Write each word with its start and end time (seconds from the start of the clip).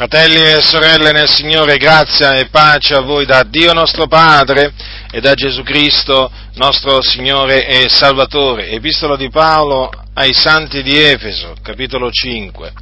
Fratelli 0.00 0.40
e 0.40 0.62
sorelle 0.62 1.12
nel 1.12 1.28
Signore, 1.28 1.76
grazia 1.76 2.32
e 2.32 2.46
pace 2.46 2.94
a 2.94 3.02
voi 3.02 3.26
da 3.26 3.42
Dio 3.42 3.74
nostro 3.74 4.06
Padre 4.06 4.72
e 5.10 5.20
da 5.20 5.34
Gesù 5.34 5.62
Cristo, 5.62 6.32
nostro 6.54 7.02
Signore 7.02 7.66
e 7.66 7.86
Salvatore. 7.90 8.70
Epistola 8.70 9.14
di 9.14 9.28
Paolo 9.28 9.90
ai 10.14 10.32
Santi 10.32 10.82
di 10.82 10.96
Efeso, 10.96 11.54
capitolo 11.60 12.10
5. 12.10 12.72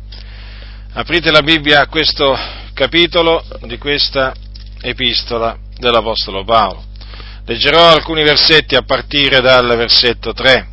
Aprite 0.93 1.33
la 1.33 1.43
Bibbia 1.43 1.81
a 1.81 1.89
questo 1.89 2.39
capitolo 2.73 3.45
di 3.62 3.79
questa 3.79 4.32
epistola 4.80 5.59
dell'Apostolo 5.77 6.45
Paolo. 6.45 6.85
Leggerò 7.46 7.89
alcuni 7.89 8.23
versetti 8.23 8.77
a 8.77 8.82
partire 8.82 9.41
dal 9.41 9.66
versetto 9.77 10.32
3 10.32 10.69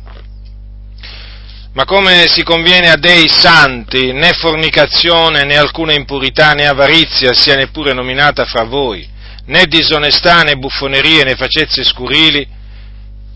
ma 1.76 1.84
come 1.84 2.26
si 2.26 2.42
conviene 2.42 2.88
a 2.88 2.96
dei 2.96 3.28
santi, 3.28 4.10
né 4.14 4.32
fornicazione, 4.32 5.44
né 5.44 5.58
alcuna 5.58 5.92
impurità, 5.92 6.52
né 6.52 6.66
avarizia 6.66 7.34
sia 7.34 7.54
neppure 7.54 7.92
nominata 7.92 8.46
fra 8.46 8.64
voi, 8.64 9.06
né 9.44 9.66
disonestà, 9.66 10.40
né 10.40 10.56
buffonerie, 10.56 11.22
né 11.22 11.34
facezze 11.36 11.84
scurili, 11.84 12.48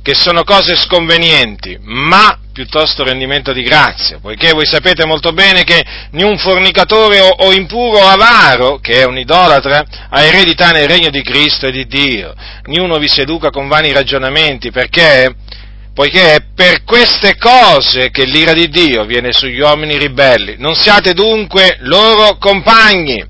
che 0.03 0.15
sono 0.15 0.43
cose 0.43 0.75
sconvenienti, 0.75 1.77
ma 1.83 2.39
piuttosto 2.51 3.05
rendimento 3.05 3.53
di 3.53 3.63
grazia, 3.63 4.19
poiché 4.23 4.53
voi 4.53 4.65
sapete 4.65 5.05
molto 5.05 5.33
bene 5.33 5.63
che 5.63 5.85
né 6.13 6.25
un 6.25 6.39
fornicatore 6.39 7.21
o, 7.21 7.29
o 7.29 7.53
impuro 7.53 7.99
o 7.99 8.09
avaro, 8.09 8.79
che 8.79 9.03
è 9.03 9.05
un 9.05 9.19
idolatra, 9.19 9.85
ha 10.09 10.23
eredità 10.23 10.71
nel 10.71 10.89
regno 10.89 11.11
di 11.11 11.21
Cristo 11.21 11.67
e 11.67 11.73
di 11.73 11.87
Dio. 11.87 12.35
Niuno 12.65 12.97
vi 12.97 13.09
seduca 13.09 13.51
con 13.51 13.69
vani 13.69 13.93
ragionamenti, 13.93 14.71
perché 14.71 15.35
poiché 16.01 16.37
è 16.37 16.41
per 16.55 16.83
queste 16.85 17.37
cose 17.37 18.09
che 18.11 18.25
l'ira 18.25 18.55
di 18.55 18.71
Dio 18.71 19.05
viene 19.05 19.33
sugli 19.33 19.61
uomini 19.61 19.99
ribelli. 19.99 20.55
Non 20.57 20.75
siate 20.75 21.13
dunque 21.13 21.77
loro 21.81 22.39
compagni, 22.39 23.23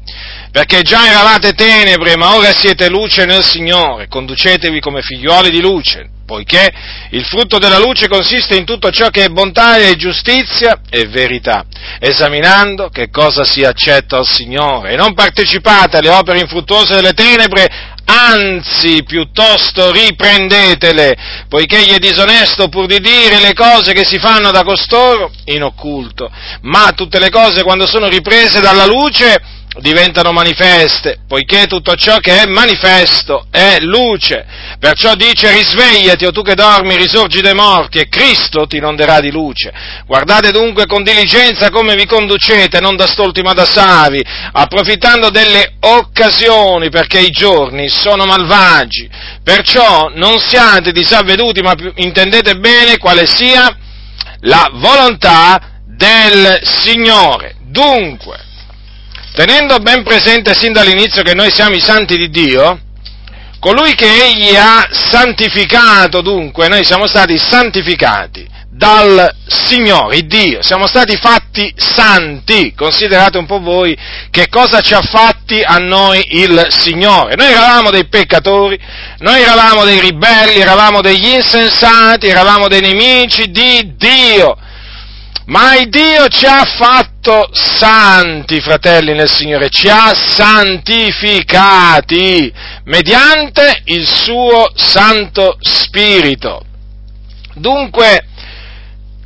perché 0.52 0.82
già 0.82 1.08
eravate 1.08 1.52
tenebre, 1.52 2.16
ma 2.16 2.36
ora 2.36 2.52
siete 2.52 2.88
luce 2.88 3.24
nel 3.24 3.42
Signore, 3.42 4.06
conducetevi 4.06 4.78
come 4.78 5.02
figliuoli 5.02 5.50
di 5.50 5.60
luce, 5.60 6.10
poiché 6.24 6.70
il 7.10 7.24
frutto 7.24 7.58
della 7.58 7.80
luce 7.80 8.06
consiste 8.06 8.54
in 8.54 8.64
tutto 8.64 8.92
ciò 8.92 9.08
che 9.08 9.24
è 9.24 9.28
bontà 9.30 9.78
e 9.78 9.96
giustizia 9.96 10.80
e 10.88 11.08
verità, 11.08 11.64
esaminando 11.98 12.88
che 12.88 13.10
cosa 13.10 13.44
sia 13.44 13.70
accetto 13.70 14.14
al 14.14 14.28
Signore, 14.28 14.92
e 14.92 14.96
non 14.96 15.12
partecipate 15.12 15.96
alle 15.96 16.10
opere 16.10 16.38
infruttuose 16.38 16.94
delle 16.94 17.14
tenebre, 17.14 17.89
anzi 18.10 19.04
piuttosto 19.04 19.92
riprendetele, 19.92 21.16
poiché 21.48 21.82
gli 21.82 21.92
è 21.92 21.98
disonesto 21.98 22.68
pur 22.68 22.86
di 22.86 22.98
dire 22.98 23.40
le 23.40 23.54
cose 23.54 23.92
che 23.92 24.04
si 24.04 24.18
fanno 24.18 24.50
da 24.50 24.64
costoro 24.64 25.30
in 25.44 25.62
occulto, 25.62 26.30
ma 26.62 26.92
tutte 26.94 27.20
le 27.20 27.30
cose 27.30 27.62
quando 27.62 27.86
sono 27.86 28.08
riprese 28.08 28.60
dalla 28.60 28.86
luce 28.86 29.58
diventano 29.78 30.32
manifeste, 30.32 31.20
poiché 31.28 31.66
tutto 31.66 31.94
ciò 31.94 32.18
che 32.18 32.42
è 32.42 32.46
manifesto 32.46 33.46
è 33.50 33.78
luce. 33.80 34.44
Perciò 34.80 35.14
dice 35.14 35.52
risvegliati 35.52 36.24
o 36.26 36.32
tu 36.32 36.42
che 36.42 36.54
dormi, 36.54 36.96
risorgi 36.96 37.40
dai 37.40 37.54
morti 37.54 37.98
e 37.98 38.08
Cristo 38.08 38.66
ti 38.66 38.78
inonderà 38.78 39.20
di 39.20 39.30
luce. 39.30 39.72
Guardate 40.06 40.50
dunque 40.50 40.86
con 40.86 41.04
diligenza 41.04 41.70
come 41.70 41.94
vi 41.94 42.06
conducete, 42.06 42.80
non 42.80 42.96
da 42.96 43.06
stolti 43.06 43.42
ma 43.42 43.52
da 43.52 43.64
savi, 43.64 44.20
approfittando 44.52 45.30
delle 45.30 45.74
occasioni 45.80 46.90
perché 46.90 47.20
i 47.20 47.30
giorni 47.30 47.88
sono 47.88 48.24
malvagi. 48.24 49.08
Perciò 49.44 50.10
non 50.14 50.38
siate 50.40 50.90
disavveduti 50.90 51.60
ma 51.60 51.74
intendete 51.94 52.56
bene 52.56 52.98
quale 52.98 53.26
sia 53.26 53.76
la 54.40 54.68
volontà 54.72 55.78
del 55.86 56.60
Signore. 56.64 57.54
Dunque, 57.66 58.48
tenendo 59.40 59.78
ben 59.78 60.02
presente 60.02 60.52
sin 60.52 60.74
dall'inizio 60.74 61.22
che 61.22 61.32
noi 61.32 61.50
siamo 61.50 61.74
i 61.74 61.80
santi 61.80 62.18
di 62.18 62.28
Dio, 62.28 62.78
colui 63.58 63.94
che 63.94 64.26
egli 64.26 64.54
ha 64.54 64.86
santificato 64.90 66.20
dunque, 66.20 66.68
noi 66.68 66.84
siamo 66.84 67.06
stati 67.06 67.38
santificati 67.38 68.46
dal 68.68 69.34
Signore, 69.46 70.26
Dio, 70.26 70.62
siamo 70.62 70.86
stati 70.86 71.16
fatti 71.16 71.72
santi, 71.74 72.74
considerate 72.74 73.38
un 73.38 73.46
po' 73.46 73.60
voi 73.60 73.96
che 74.30 74.48
cosa 74.50 74.82
ci 74.82 74.92
ha 74.92 75.00
fatti 75.00 75.62
a 75.62 75.76
noi 75.78 76.22
il 76.32 76.66
Signore. 76.68 77.34
Noi 77.34 77.50
eravamo 77.50 77.90
dei 77.90 78.08
peccatori, 78.08 78.78
noi 79.20 79.40
eravamo 79.40 79.84
dei 79.84 80.00
ribelli, 80.00 80.60
eravamo 80.60 81.00
degli 81.00 81.28
insensati, 81.28 82.26
eravamo 82.26 82.68
dei 82.68 82.82
nemici 82.82 83.50
di 83.50 83.94
Dio 83.96 84.58
ma 85.50 85.76
il 85.76 85.88
Dio 85.88 86.26
ci 86.28 86.46
ha 86.46 86.64
fatto 86.64 87.50
santi, 87.52 88.60
fratelli 88.60 89.14
nel 89.14 89.28
Signore, 89.28 89.68
ci 89.68 89.88
ha 89.88 90.14
santificati 90.14 91.42
mediante 92.84 93.82
il 93.86 94.06
suo 94.06 94.70
Santo 94.76 95.56
Spirito. 95.60 96.62
Dunque, 97.54 98.26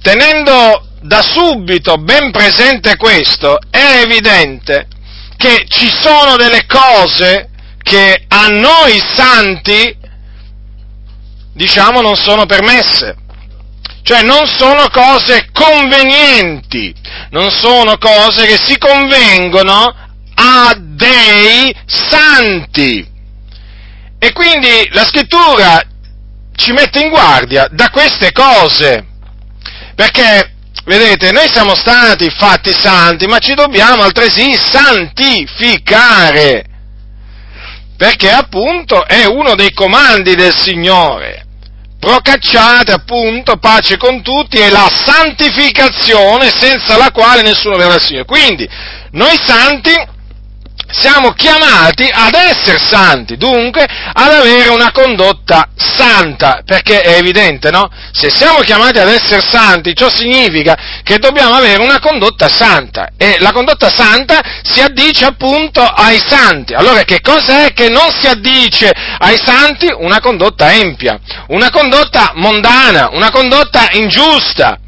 tenendo 0.00 0.88
da 1.02 1.20
subito 1.20 1.96
ben 1.96 2.30
presente 2.30 2.96
questo, 2.96 3.58
è 3.70 4.00
evidente 4.02 4.88
che 5.36 5.66
ci 5.68 5.90
sono 5.90 6.36
delle 6.36 6.64
cose 6.64 7.50
che 7.82 8.24
a 8.28 8.46
noi 8.48 8.98
santi, 9.14 9.94
diciamo, 11.52 12.00
non 12.00 12.16
sono 12.16 12.46
permesse. 12.46 13.16
Cioè 14.04 14.20
non 14.20 14.46
sono 14.46 14.90
cose 14.90 15.48
convenienti, 15.50 16.94
non 17.30 17.50
sono 17.50 17.96
cose 17.96 18.44
che 18.44 18.58
si 18.62 18.76
convengono 18.76 19.96
a 20.34 20.76
dei 20.78 21.74
santi. 21.86 23.12
E 24.18 24.32
quindi 24.32 24.90
la 24.90 25.06
scrittura 25.06 25.80
ci 26.54 26.72
mette 26.72 27.00
in 27.00 27.08
guardia 27.08 27.66
da 27.70 27.88
queste 27.88 28.30
cose. 28.32 29.06
Perché, 29.94 30.52
vedete, 30.84 31.32
noi 31.32 31.48
siamo 31.50 31.74
stati 31.74 32.28
fatti 32.28 32.74
santi, 32.74 33.24
ma 33.24 33.38
ci 33.38 33.54
dobbiamo 33.54 34.02
altresì 34.02 34.54
santificare. 34.54 36.62
Perché 37.96 38.30
appunto 38.30 39.06
è 39.06 39.24
uno 39.24 39.54
dei 39.54 39.72
comandi 39.72 40.34
del 40.34 40.54
Signore 40.54 41.44
procacciate 42.04 42.92
appunto 42.92 43.56
pace 43.56 43.96
con 43.96 44.22
tutti 44.22 44.58
e 44.58 44.68
la 44.68 44.90
santificazione 44.92 46.50
senza 46.50 46.98
la 46.98 47.10
quale 47.10 47.40
nessuno 47.40 47.76
verrà 47.76 47.94
al 47.94 48.02
Signore. 48.02 48.26
Quindi 48.26 48.68
noi 49.12 49.40
santi 49.42 49.92
siamo 50.96 51.32
chiamati 51.32 52.08
ad 52.12 52.34
essere 52.34 52.78
santi, 52.78 53.36
dunque 53.36 53.84
ad 53.84 54.30
avere 54.30 54.70
una 54.70 54.92
condotta 54.92 55.68
santa, 55.76 56.62
perché 56.64 57.00
è 57.00 57.16
evidente, 57.16 57.70
no? 57.70 57.88
Se 58.12 58.30
siamo 58.30 58.60
chiamati 58.60 58.98
ad 58.98 59.08
essere 59.08 59.40
santi, 59.40 59.94
ciò 59.94 60.08
significa 60.08 60.76
che 61.02 61.18
dobbiamo 61.18 61.54
avere 61.54 61.82
una 61.82 61.98
condotta 61.98 62.48
santa 62.48 63.10
e 63.16 63.36
la 63.40 63.52
condotta 63.52 63.90
santa 63.90 64.40
si 64.62 64.80
addice 64.80 65.24
appunto 65.24 65.82
ai 65.82 66.22
santi. 66.24 66.74
Allora 66.74 67.02
che 67.02 67.20
cosa 67.20 67.64
è 67.64 67.72
che 67.72 67.88
non 67.88 68.10
si 68.10 68.26
addice 68.26 68.92
ai 69.18 69.40
santi? 69.42 69.92
Una 69.98 70.20
condotta 70.20 70.72
empia, 70.72 71.18
una 71.48 71.70
condotta 71.70 72.32
mondana, 72.34 73.10
una 73.12 73.30
condotta 73.30 73.88
ingiusta. 73.92 74.78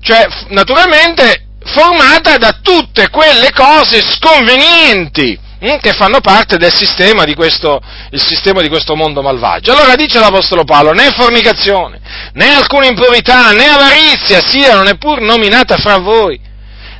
Cioè, 0.00 0.24
naturalmente 0.48 1.45
formata 1.66 2.36
da 2.36 2.58
tutte 2.62 3.10
quelle 3.10 3.52
cose 3.52 4.02
sconvenienti 4.02 5.38
hm, 5.60 5.78
che 5.78 5.92
fanno 5.92 6.20
parte 6.20 6.56
del 6.56 6.72
sistema 6.74 7.24
di, 7.24 7.34
questo, 7.34 7.80
sistema 8.14 8.60
di 8.60 8.68
questo 8.68 8.94
mondo 8.94 9.22
malvagio. 9.22 9.72
Allora 9.72 9.94
dice 9.96 10.18
l'Apostolo 10.18 10.64
Paolo, 10.64 10.92
né 10.92 11.10
fornicazione, 11.12 12.00
né 12.32 12.54
alcuna 12.54 12.86
impurità, 12.86 13.52
né 13.52 13.66
avarizia 13.66 14.40
siano 14.46 14.82
neppur 14.82 15.20
nominata 15.20 15.76
fra 15.76 15.98
voi, 15.98 16.40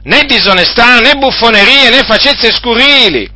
né 0.03 0.25
disonestà, 0.25 1.01
né 1.01 1.15
buffonerie, 1.15 1.91
né 1.91 2.03
facezze 2.05 2.53
scurili, 2.53 3.31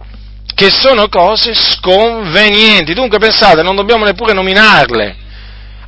che 0.54 0.70
sono 0.70 1.08
cose 1.08 1.54
sconvenienti. 1.54 2.94
Dunque 2.94 3.18
pensate, 3.18 3.62
non 3.62 3.76
dobbiamo 3.76 4.04
neppure 4.04 4.32
nominarle 4.32 5.28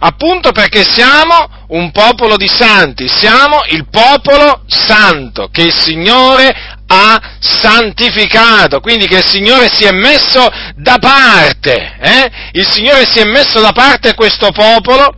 appunto 0.04 0.50
perché 0.50 0.82
siamo 0.82 1.48
un 1.68 1.92
popolo 1.92 2.36
di 2.36 2.48
santi, 2.48 3.06
siamo 3.08 3.62
il 3.70 3.86
popolo 3.88 4.64
santo 4.66 5.48
che 5.48 5.62
il 5.62 5.72
Signore 5.72 6.52
ha 6.86 7.36
santificato, 7.38 8.80
quindi 8.80 9.06
che 9.06 9.18
il 9.18 9.24
Signore 9.24 9.72
si 9.72 9.84
è 9.84 9.92
messo 9.92 10.46
da 10.74 10.98
parte, 10.98 11.96
eh? 12.00 12.30
il 12.52 12.68
Signore 12.68 13.06
si 13.06 13.20
è 13.20 13.24
messo 13.24 13.60
da 13.60 13.72
parte 13.72 14.14
questo 14.14 14.50
popolo 14.50 15.14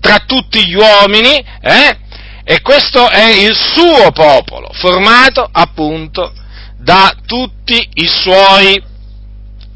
tra 0.00 0.20
tutti 0.26 0.66
gli 0.66 0.74
uomini, 0.74 1.44
eh? 1.60 1.98
e 2.44 2.62
questo 2.62 3.10
è 3.10 3.30
il 3.30 3.54
suo 3.54 4.10
popolo, 4.12 4.70
formato 4.72 5.46
appunto 5.52 6.32
da 6.78 7.12
tutti 7.26 7.88
i 7.94 8.06
suoi 8.06 8.82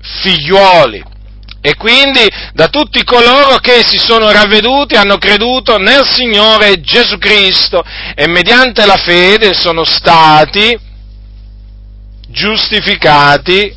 figliuoli 0.00 1.10
e 1.64 1.76
quindi 1.76 2.28
da 2.52 2.66
tutti 2.66 3.04
coloro 3.04 3.58
che 3.58 3.84
si 3.86 3.96
sono 3.96 4.32
ravveduti, 4.32 4.96
hanno 4.96 5.16
creduto 5.16 5.78
nel 5.78 6.04
Signore 6.04 6.80
Gesù 6.80 7.18
Cristo 7.18 7.84
e 8.16 8.26
mediante 8.26 8.84
la 8.84 8.96
fede 8.96 9.54
sono 9.54 9.84
stati 9.84 10.76
giustificati, 12.28 13.72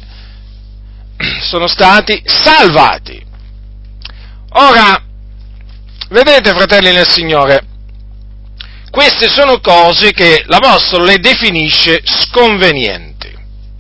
sono 1.48 1.68
stati 1.68 2.20
salvati. 2.26 3.24
Ora, 4.54 5.00
vedete 6.10 6.56
fratelli 6.56 6.92
nel 6.92 7.08
Signore, 7.08 7.68
queste 8.90 9.28
sono 9.28 9.60
cose 9.60 10.12
che 10.12 10.44
l'Apostolo 10.48 11.04
le 11.04 11.20
definisce 11.20 12.02
sconvenienti. 12.04 13.32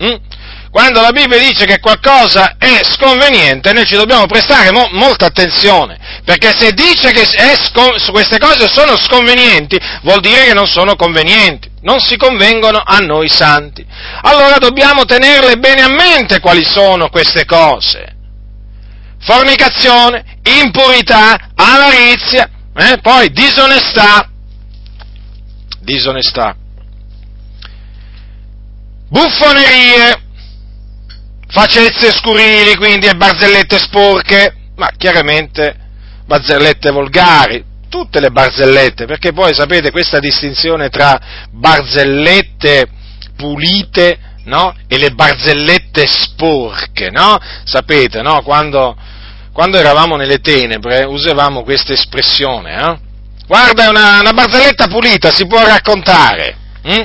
Mm? 0.03 0.15
Quando 0.75 0.99
la 0.99 1.13
Bibbia 1.13 1.37
dice 1.37 1.63
che 1.63 1.79
qualcosa 1.79 2.57
è 2.57 2.81
sconveniente, 2.83 3.71
noi 3.71 3.85
ci 3.85 3.95
dobbiamo 3.95 4.25
prestare 4.25 4.71
mo- 4.71 4.89
molta 4.91 5.27
attenzione, 5.27 5.97
perché 6.25 6.51
se 6.51 6.73
dice 6.73 7.13
che 7.13 7.23
scon- 7.23 7.97
queste 8.11 8.37
cose 8.39 8.67
sono 8.67 8.97
sconvenienti, 8.97 9.79
vuol 10.01 10.19
dire 10.19 10.47
che 10.47 10.53
non 10.53 10.67
sono 10.67 10.97
convenienti, 10.97 11.71
non 11.83 12.01
si 12.01 12.17
convengono 12.17 12.83
a 12.85 12.97
noi 12.97 13.29
santi. 13.29 13.85
Allora 14.23 14.57
dobbiamo 14.57 15.05
tenerle 15.05 15.55
bene 15.55 15.81
a 15.81 15.87
mente 15.87 16.41
quali 16.41 16.65
sono 16.65 17.07
queste 17.07 17.45
cose. 17.45 18.13
Fornicazione, 19.21 20.39
impurità, 20.61 21.51
avarizia, 21.55 22.49
eh? 22.75 22.97
poi 23.01 23.31
disonestà, 23.31 24.29
disonestà, 25.79 26.53
buffonerie, 29.07 30.23
facezze 31.47 32.11
scurili, 32.11 32.75
quindi 32.75 33.07
e 33.07 33.15
barzellette 33.15 33.77
sporche, 33.77 34.55
ma 34.75 34.89
chiaramente 34.97 35.75
barzellette 36.25 36.91
volgari, 36.91 37.63
tutte 37.89 38.19
le 38.19 38.29
barzellette, 38.29 39.05
perché 39.05 39.31
poi 39.31 39.53
sapete 39.53 39.91
questa 39.91 40.19
distinzione 40.19 40.89
tra 40.89 41.19
barzellette 41.51 42.87
pulite 43.35 44.19
no? 44.45 44.75
e 44.87 44.97
le 44.97 45.11
barzellette 45.11 46.05
sporche, 46.07 47.09
no? 47.09 47.37
Sapete, 47.63 48.21
no? 48.21 48.41
Quando, 48.41 48.95
quando, 49.51 49.77
eravamo 49.77 50.15
nelle 50.15 50.39
tenebre 50.39 51.03
usavamo 51.05 51.63
questa 51.63 51.93
espressione, 51.93 52.75
eh? 52.75 52.99
Guarda, 53.47 53.89
una, 53.89 54.19
una 54.19 54.33
barzelletta 54.33 54.87
pulita 54.87 55.31
si 55.31 55.45
può 55.45 55.63
raccontare. 55.63 56.57
Hm? 56.83 57.03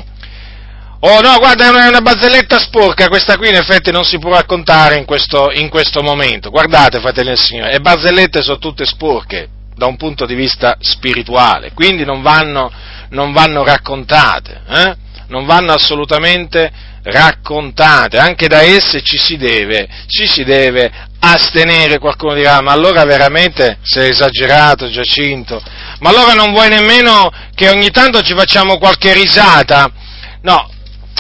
Oh 1.03 1.21
no, 1.21 1.39
guarda, 1.39 1.65
è 1.65 1.71
una, 1.71 1.89
una, 1.89 2.03
barzelletta 2.03 2.59
sporca, 2.59 3.09
questa 3.09 3.39
qui 3.39 3.49
in 3.49 3.55
effetti 3.55 3.91
non 3.91 4.05
si 4.05 4.19
può 4.19 4.35
raccontare 4.35 4.99
in 4.99 5.07
questo, 5.07 5.51
in 5.51 5.71
questo 5.71 6.03
momento. 6.03 6.51
Guardate, 6.51 7.01
fratelli 7.01 7.29
del 7.29 7.39
Signore, 7.39 7.73
le 7.73 7.81
barzellette 7.81 8.43
sono 8.43 8.59
tutte 8.59 8.85
sporche 8.85 9.49
da 9.75 9.87
un 9.87 9.97
punto 9.97 10.27
di 10.27 10.35
vista 10.35 10.77
spirituale, 10.79 11.73
quindi 11.73 12.05
non 12.05 12.21
vanno, 12.21 12.71
non 13.11 13.33
vanno 13.33 13.65
raccontate, 13.65 14.61
eh? 14.69 14.95
non 15.29 15.47
vanno 15.47 15.73
assolutamente 15.73 16.71
raccontate, 17.05 18.19
anche 18.19 18.47
da 18.47 18.61
esse 18.61 19.01
ci 19.01 19.17
si 19.17 19.39
deve, 19.39 19.89
ci 20.07 20.27
si 20.27 20.45
deve 20.45 20.93
astenere, 21.21 21.99
qualcuno 21.99 22.35
dirà, 22.35 22.61
ma 22.61 22.73
allora 22.73 23.05
veramente 23.05 23.79
sei 23.81 24.11
esagerato 24.11 24.91
Giacinto, 24.91 25.63
ma 26.01 26.11
allora 26.11 26.35
non 26.35 26.53
vuoi 26.53 26.69
nemmeno 26.69 27.33
che 27.55 27.71
ogni 27.71 27.89
tanto 27.89 28.21
ci 28.21 28.35
facciamo 28.35 28.77
qualche 28.77 29.15
risata? 29.15 29.91
No, 30.43 30.70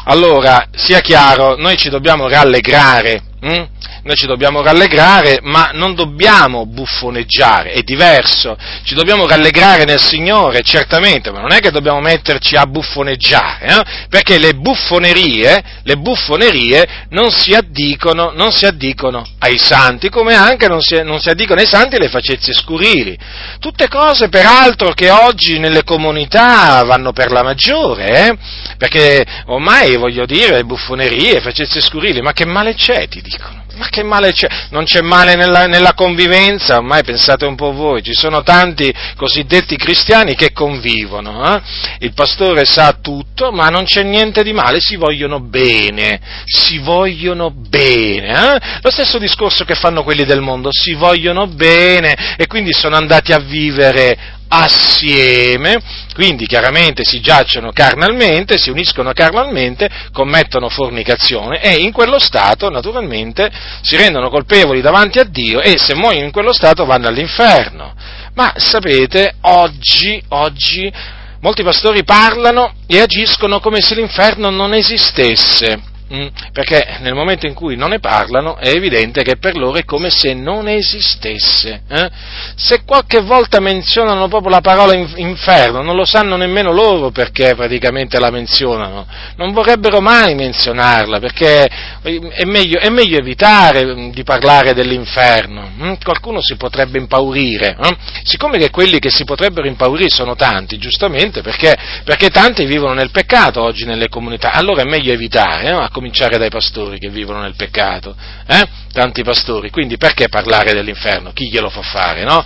allora, 0.04 0.66
sia 0.72 1.00
chiaro, 1.00 1.56
noi 1.56 1.76
ci 1.76 1.88
dobbiamo 1.88 2.28
rallegrare, 2.28 3.22
hm? 3.40 3.68
noi 4.02 4.16
ci 4.16 4.26
dobbiamo 4.26 4.62
rallegrare, 4.62 5.40
ma 5.42 5.70
non 5.72 5.94
dobbiamo 5.94 6.66
buffoneggiare, 6.66 7.72
è 7.72 7.82
diverso, 7.82 8.56
ci 8.82 8.94
dobbiamo 8.94 9.26
rallegrare 9.26 9.84
nel 9.84 10.00
Signore, 10.00 10.62
certamente, 10.62 11.30
ma 11.30 11.40
non 11.40 11.52
è 11.52 11.60
che 11.60 11.70
dobbiamo 11.70 12.00
metterci 12.00 12.56
a 12.56 12.66
buffoneggiare, 12.66 13.66
eh? 13.66 14.06
perché 14.08 14.38
le 14.38 14.54
buffonerie, 14.54 15.62
le 15.82 15.96
buffonerie 15.96 17.06
non 17.10 17.30
si, 17.30 17.52
addicono, 17.52 18.32
non 18.34 18.52
si 18.52 18.66
addicono 18.66 19.26
ai 19.38 19.58
santi, 19.58 20.08
come 20.08 20.34
anche 20.34 20.66
non 20.68 20.80
si, 20.80 21.02
non 21.02 21.20
si 21.20 21.28
addicono 21.28 21.60
ai 21.60 21.66
santi 21.66 21.98
le 21.98 22.08
facezze 22.08 22.52
scurili. 22.52 23.16
Tutte 23.58 23.88
cose, 23.88 24.28
peraltro, 24.28 24.92
che 24.92 25.10
oggi 25.10 25.58
nelle 25.58 25.84
comunità 25.84 26.82
vanno 26.84 27.12
per 27.12 27.30
la 27.30 27.42
maggiore, 27.42 28.28
eh? 28.28 28.36
perché 28.78 29.24
ormai, 29.46 29.96
voglio 29.96 30.24
dire, 30.24 30.64
buffonerie, 30.64 31.40
facezze 31.40 31.80
scurili, 31.80 32.20
ma 32.20 32.32
che 32.32 32.46
male 32.46 32.74
c'è, 32.74 33.08
ti 33.08 33.20
dicono? 33.30 33.64
Ma 33.76 33.88
che 33.88 34.02
male 34.02 34.32
c'è? 34.32 34.48
Non 34.70 34.84
c'è 34.84 35.00
male 35.00 35.36
nella, 35.36 35.66
nella, 35.66 35.94
convivenza, 35.94 36.76
ormai 36.76 37.02
pensate 37.04 37.46
un 37.46 37.54
po' 37.54 37.72
voi, 37.72 38.02
ci 38.02 38.12
sono 38.12 38.42
tanti 38.42 38.92
cosiddetti 39.16 39.76
cristiani 39.76 40.34
che 40.34 40.52
convivono, 40.52 41.54
eh? 41.54 41.62
il 42.00 42.12
pastore 42.12 42.64
sa 42.64 42.98
tutto, 43.00 43.52
ma 43.52 43.68
non 43.68 43.84
c'è 43.84 44.02
niente 44.02 44.42
di 44.42 44.52
male, 44.52 44.80
si 44.80 44.96
vogliono 44.96 45.40
bene, 45.40 46.20
si 46.44 46.78
vogliono 46.78 47.50
bene, 47.50 48.54
eh? 48.54 48.60
lo 48.82 48.90
stesso 48.90 49.18
discorso 49.18 49.64
che 49.64 49.74
fanno 49.74 50.02
quelli 50.02 50.24
del 50.24 50.40
mondo, 50.40 50.70
si 50.72 50.94
vogliono 50.94 51.46
bene 51.46 52.36
e 52.36 52.46
quindi 52.46 52.72
sono 52.72 52.96
andati 52.96 53.32
a 53.32 53.38
vivere 53.38 54.38
assieme, 54.52 55.80
quindi 56.12 56.46
chiaramente 56.46 57.04
si 57.04 57.20
giacciono 57.20 57.70
carnalmente, 57.70 58.58
si 58.58 58.70
uniscono 58.70 59.12
carnalmente, 59.12 59.88
commettono 60.12 60.68
fornicazione 60.68 61.62
e 61.62 61.76
in 61.76 61.92
quello 61.92 62.18
stato 62.18 62.68
naturalmente 62.68 63.50
si 63.82 63.96
rendono 63.96 64.28
colpevoli 64.28 64.80
davanti 64.80 65.20
a 65.20 65.24
Dio 65.24 65.60
e 65.60 65.78
se 65.78 65.94
muoiono 65.94 66.24
in 66.24 66.32
quello 66.32 66.52
stato 66.52 66.84
vanno 66.84 67.06
all'inferno. 67.06 67.94
Ma 68.34 68.52
sapete, 68.56 69.36
oggi, 69.42 70.20
oggi 70.28 70.92
molti 71.40 71.62
pastori 71.62 72.02
parlano 72.02 72.74
e 72.86 73.00
agiscono 73.00 73.60
come 73.60 73.80
se 73.80 73.94
l'inferno 73.94 74.50
non 74.50 74.74
esistesse. 74.74 75.89
Mm, 76.12 76.26
perché 76.52 76.98
nel 77.02 77.14
momento 77.14 77.46
in 77.46 77.54
cui 77.54 77.76
non 77.76 77.90
ne 77.90 78.00
parlano 78.00 78.56
è 78.56 78.70
evidente 78.70 79.22
che 79.22 79.36
per 79.36 79.56
loro 79.56 79.78
è 79.78 79.84
come 79.84 80.10
se 80.10 80.34
non 80.34 80.66
esistesse. 80.66 81.82
Eh? 81.88 82.10
Se 82.56 82.82
qualche 82.84 83.20
volta 83.20 83.60
menzionano 83.60 84.26
proprio 84.26 84.50
la 84.50 84.60
parola 84.60 84.92
inferno, 84.94 85.82
non 85.82 85.94
lo 85.94 86.04
sanno 86.04 86.36
nemmeno 86.36 86.72
loro 86.72 87.10
perché 87.10 87.54
praticamente 87.54 88.18
la 88.18 88.30
menzionano, 88.30 89.06
non 89.36 89.52
vorrebbero 89.52 90.00
mai 90.00 90.34
menzionarla 90.34 91.20
perché 91.20 91.68
è 92.02 92.44
meglio, 92.44 92.80
è 92.80 92.88
meglio 92.88 93.18
evitare 93.18 93.84
mm, 93.84 94.10
di 94.10 94.24
parlare 94.24 94.74
dell'inferno, 94.74 95.70
mm? 95.80 95.92
qualcuno 96.02 96.40
si 96.42 96.56
potrebbe 96.56 96.98
impaurire, 96.98 97.76
eh? 97.80 97.96
siccome 98.24 98.58
che 98.58 98.70
quelli 98.70 98.98
che 98.98 99.10
si 99.10 99.22
potrebbero 99.22 99.68
impaurire 99.68 100.08
sono 100.08 100.34
tanti, 100.34 100.76
giustamente 100.76 101.40
perché, 101.40 101.76
perché 102.02 102.30
tanti 102.30 102.64
vivono 102.64 102.94
nel 102.94 103.12
peccato 103.12 103.62
oggi 103.62 103.84
nelle 103.84 104.08
comunità, 104.08 104.50
allora 104.50 104.82
è 104.82 104.86
meglio 104.86 105.12
evitare. 105.12 105.68
Eh? 105.68 105.98
Cominciare 106.00 106.38
dai 106.38 106.48
pastori 106.48 106.98
che 106.98 107.10
vivono 107.10 107.42
nel 107.42 107.54
peccato, 107.54 108.16
eh? 108.46 108.66
tanti 108.90 109.22
pastori, 109.22 109.68
quindi 109.68 109.98
perché 109.98 110.30
parlare 110.30 110.72
dell'inferno? 110.72 111.30
Chi 111.32 111.50
glielo 111.50 111.68
fa 111.68 111.82
fare, 111.82 112.24
no? 112.24 112.42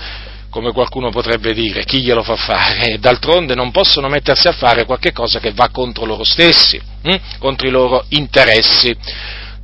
Come 0.51 0.73
qualcuno 0.73 1.11
potrebbe 1.11 1.53
dire, 1.53 1.85
chi 1.85 2.03
glielo 2.03 2.25
fa 2.25 2.35
fare? 2.35 2.99
D'altronde 2.99 3.55
non 3.55 3.71
possono 3.71 4.09
mettersi 4.09 4.49
a 4.49 4.53
fare 4.53 4.85
qualche 4.85 5.13
cosa 5.13 5.39
che 5.39 5.53
va 5.53 5.69
contro 5.69 6.05
loro 6.05 6.25
stessi, 6.25 6.81
hm? 7.03 7.15
contro 7.39 7.69
i 7.69 7.71
loro 7.71 8.05
interessi. 8.09 8.93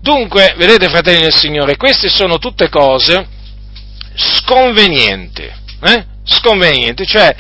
Dunque, 0.01 0.55
vedete 0.57 0.89
fratelli 0.89 1.23
del 1.23 1.35
Signore, 1.35 1.77
queste 1.77 2.09
sono 2.09 2.39
tutte 2.39 2.69
cose 2.69 3.27
sconvenienti, 4.15 5.51
eh? 5.83 6.05
sconvenienti, 6.23 7.05
cioè 7.07 7.35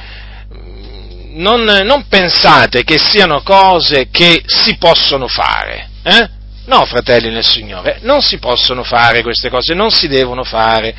non, 1.35 1.63
non, 1.63 2.07
pensate 2.09 2.83
che 2.83 2.99
siano 2.99 3.43
cose 3.43 4.09
che 4.11 4.43
si 4.47 4.77
possono 4.79 5.29
fare, 5.29 5.89
eh? 6.03 6.39
No, 6.71 6.85
fratelli 6.87 7.31
nel 7.31 7.45
Signore, 7.45 7.99
non 8.03 8.23
si 8.23 8.39
possono 8.39 8.85
fare 8.85 9.23
queste 9.23 9.51
cose, 9.51 9.75
non 9.75 9.91
si 9.91 10.07
devono 10.07 10.45
fare. 10.45 10.95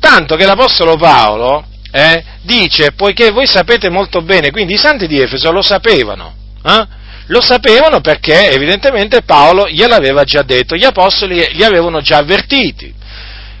Tanto 0.00 0.34
che 0.34 0.44
l'Apostolo 0.44 0.96
Paolo 0.96 1.64
eh, 1.92 2.24
dice, 2.42 2.90
poiché 2.96 3.30
voi 3.30 3.46
sapete 3.46 3.90
molto 3.90 4.22
bene, 4.22 4.50
quindi 4.50 4.74
i 4.74 4.76
santi 4.76 5.06
di 5.06 5.20
Efeso 5.20 5.52
lo 5.52 5.62
sapevano, 5.62 6.34
eh? 6.64 6.86
lo 7.26 7.40
sapevano 7.40 8.00
perché 8.00 8.50
evidentemente 8.50 9.22
Paolo 9.22 9.68
gliel'aveva 9.68 10.24
già 10.24 10.42
detto, 10.42 10.74
gli 10.74 10.84
apostoli 10.84 11.46
li 11.52 11.62
avevano 11.62 12.00
già 12.00 12.16
avvertiti. 12.16 12.92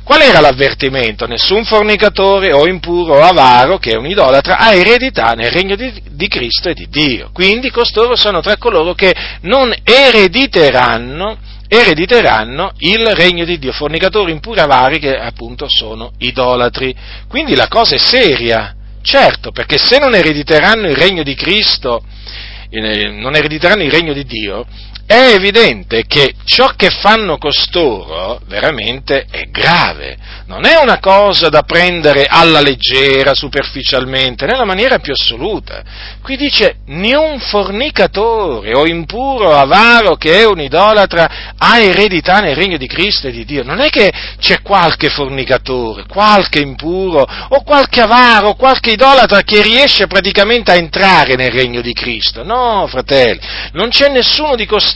Qual 0.04 0.20
era 0.20 0.40
l'avvertimento? 0.40 1.26
Nessun 1.26 1.64
fornicatore 1.64 2.52
o 2.52 2.66
impuro 2.68 3.14
o 3.14 3.22
avaro, 3.22 3.78
che 3.78 3.92
è 3.92 3.96
un 3.96 4.06
idolatra, 4.06 4.58
ha 4.58 4.74
eredità 4.74 5.32
nel 5.32 5.50
regno 5.50 5.76
di, 5.76 5.90
di, 6.10 6.28
Cristo 6.28 6.68
e 6.68 6.74
di 6.74 6.88
Dio. 6.90 7.30
Quindi 7.32 7.70
costoro 7.70 8.14
sono 8.14 8.42
tra 8.42 8.58
coloro 8.58 8.92
che 8.92 9.14
non 9.42 9.74
erediteranno, 9.82 11.38
erediteranno 11.66 12.72
il 12.80 13.06
regno 13.14 13.46
di 13.46 13.58
Dio. 13.58 13.72
Fornicatori, 13.72 14.30
impuri, 14.30 14.60
avari, 14.60 14.98
che 14.98 15.16
appunto 15.16 15.64
sono 15.70 16.12
idolatri. 16.18 16.94
Quindi 17.26 17.56
la 17.56 17.68
cosa 17.68 17.94
è 17.94 17.98
seria, 17.98 18.76
certo, 19.00 19.52
perché 19.52 19.78
se 19.78 19.98
non 19.98 20.14
erediteranno 20.14 20.86
il 20.86 20.96
regno 20.96 21.22
di 21.22 21.34
Cristo, 21.34 22.04
non 22.70 23.34
erediteranno 23.34 23.82
il 23.82 23.90
regno 23.90 24.12
di 24.12 24.24
Dio, 24.24 24.66
è 25.06 25.34
evidente 25.34 26.04
che 26.06 26.32
ciò 26.44 26.72
che 26.76 26.88
fanno 26.88 27.36
costoro 27.36 28.40
veramente 28.46 29.26
è 29.30 29.48
grave, 29.50 30.16
non 30.46 30.64
è 30.64 30.76
una 30.80 30.98
cosa 30.98 31.48
da 31.48 31.62
prendere 31.62 32.24
alla 32.28 32.60
leggera, 32.60 33.34
superficialmente, 33.34 34.46
nella 34.46 34.64
maniera 34.64 34.98
più 34.98 35.12
assoluta. 35.12 35.82
Qui 36.22 36.36
dice, 36.36 36.76
né 36.86 37.14
un 37.16 37.38
fornicatore 37.38 38.74
o 38.74 38.86
impuro, 38.86 39.54
avaro 39.54 40.16
che 40.16 40.38
è 40.38 40.46
un 40.46 40.60
idolatra 40.60 41.54
ha 41.58 41.78
eredità 41.78 42.40
nel 42.40 42.56
regno 42.56 42.78
di 42.78 42.86
Cristo 42.86 43.28
e 43.28 43.32
di 43.32 43.44
Dio. 43.44 43.62
Non 43.62 43.80
è 43.80 43.90
che 43.90 44.10
c'è 44.38 44.62
qualche 44.62 45.10
fornicatore, 45.10 46.06
qualche 46.06 46.60
impuro 46.60 47.26
o 47.48 47.62
qualche 47.62 48.00
avaro, 48.00 48.54
qualche 48.54 48.92
idolatra 48.92 49.42
che 49.42 49.62
riesce 49.62 50.06
praticamente 50.06 50.70
a 50.70 50.76
entrare 50.76 51.34
nel 51.36 51.52
regno 51.52 51.80
di 51.82 51.92
Cristo. 51.92 52.42
No, 52.42 52.86
fratelli, 52.86 53.40
non 53.72 53.90
c'è 53.90 54.08
nessuno 54.08 54.56
di 54.56 54.64
costoro 54.64 54.92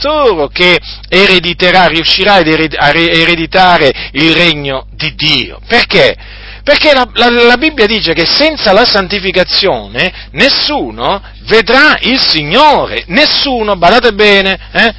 che 0.51 0.79
erediterà, 1.09 1.87
riuscirà 1.87 2.35
a 2.35 2.39
ereditare 2.39 3.91
il 4.13 4.33
regno 4.33 4.87
di 4.91 5.13
Dio. 5.15 5.59
Perché? 5.67 6.15
Perché 6.63 6.93
la, 6.93 7.07
la, 7.13 7.29
la, 7.29 7.57
Bibbia 7.57 7.85
dice 7.85 8.13
che 8.13 8.25
senza 8.25 8.71
la 8.73 8.85
santificazione 8.85 10.29
nessuno 10.31 11.21
vedrà 11.47 11.97
il 12.01 12.19
Signore, 12.21 13.03
nessuno, 13.07 13.75
badate 13.75 14.13
bene, 14.13 14.59
eh? 14.71 14.93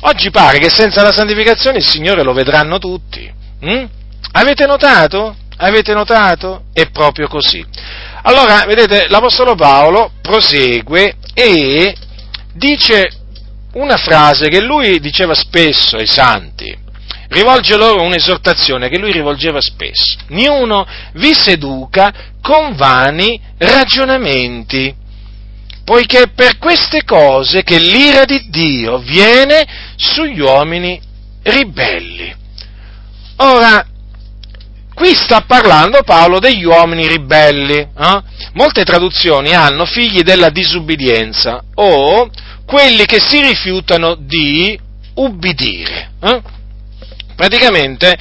oggi 0.00 0.30
pare 0.30 0.58
che 0.58 0.68
senza 0.68 1.02
la 1.02 1.12
santificazione 1.12 1.78
il 1.78 1.86
Signore 1.86 2.22
lo 2.22 2.32
vedranno 2.32 2.78
tutti. 2.78 3.30
Hm? 3.60 3.84
Avete 4.32 4.66
notato? 4.66 5.34
Avete 5.56 5.94
notato? 5.94 6.64
È 6.72 6.90
proprio 6.90 7.26
così. 7.26 7.64
Allora, 8.22 8.64
vedete, 8.66 9.06
l'Apostolo 9.08 9.54
Paolo 9.54 10.12
prosegue 10.20 11.16
e 11.32 11.94
dice 12.52 13.17
una 13.74 13.96
frase 13.96 14.48
che 14.48 14.60
lui 14.60 14.98
diceva 15.00 15.34
spesso 15.34 15.96
ai 15.96 16.06
santi, 16.06 16.76
rivolge 17.28 17.76
loro 17.76 18.02
un'esortazione 18.02 18.88
che 18.88 18.98
lui 18.98 19.12
rivolgeva 19.12 19.60
spesso. 19.60 20.18
Niuno 20.28 20.86
vi 21.14 21.34
seduca 21.34 22.12
con 22.40 22.74
vani 22.74 23.40
ragionamenti, 23.58 24.94
poiché 25.84 26.28
per 26.34 26.58
queste 26.58 27.04
cose 27.04 27.62
che 27.62 27.78
l'ira 27.78 28.24
di 28.24 28.48
Dio 28.48 28.98
viene 28.98 29.66
sugli 29.96 30.40
uomini 30.40 31.00
ribelli. 31.42 32.34
Ora, 33.36 33.86
qui 34.98 35.14
sta 35.14 35.42
parlando 35.46 36.02
Paolo 36.02 36.40
degli 36.40 36.64
uomini 36.64 37.06
ribelli. 37.06 37.76
Eh? 37.76 38.22
Molte 38.54 38.82
traduzioni 38.82 39.54
hanno 39.54 39.86
figli 39.86 40.22
della 40.22 40.50
disubbidienza 40.50 41.62
o 41.74 42.28
quelli 42.66 43.06
che 43.06 43.20
si 43.20 43.40
rifiutano 43.40 44.16
di 44.16 44.78
ubbidire. 45.14 46.10
Eh? 46.20 46.42
Praticamente 47.36 48.16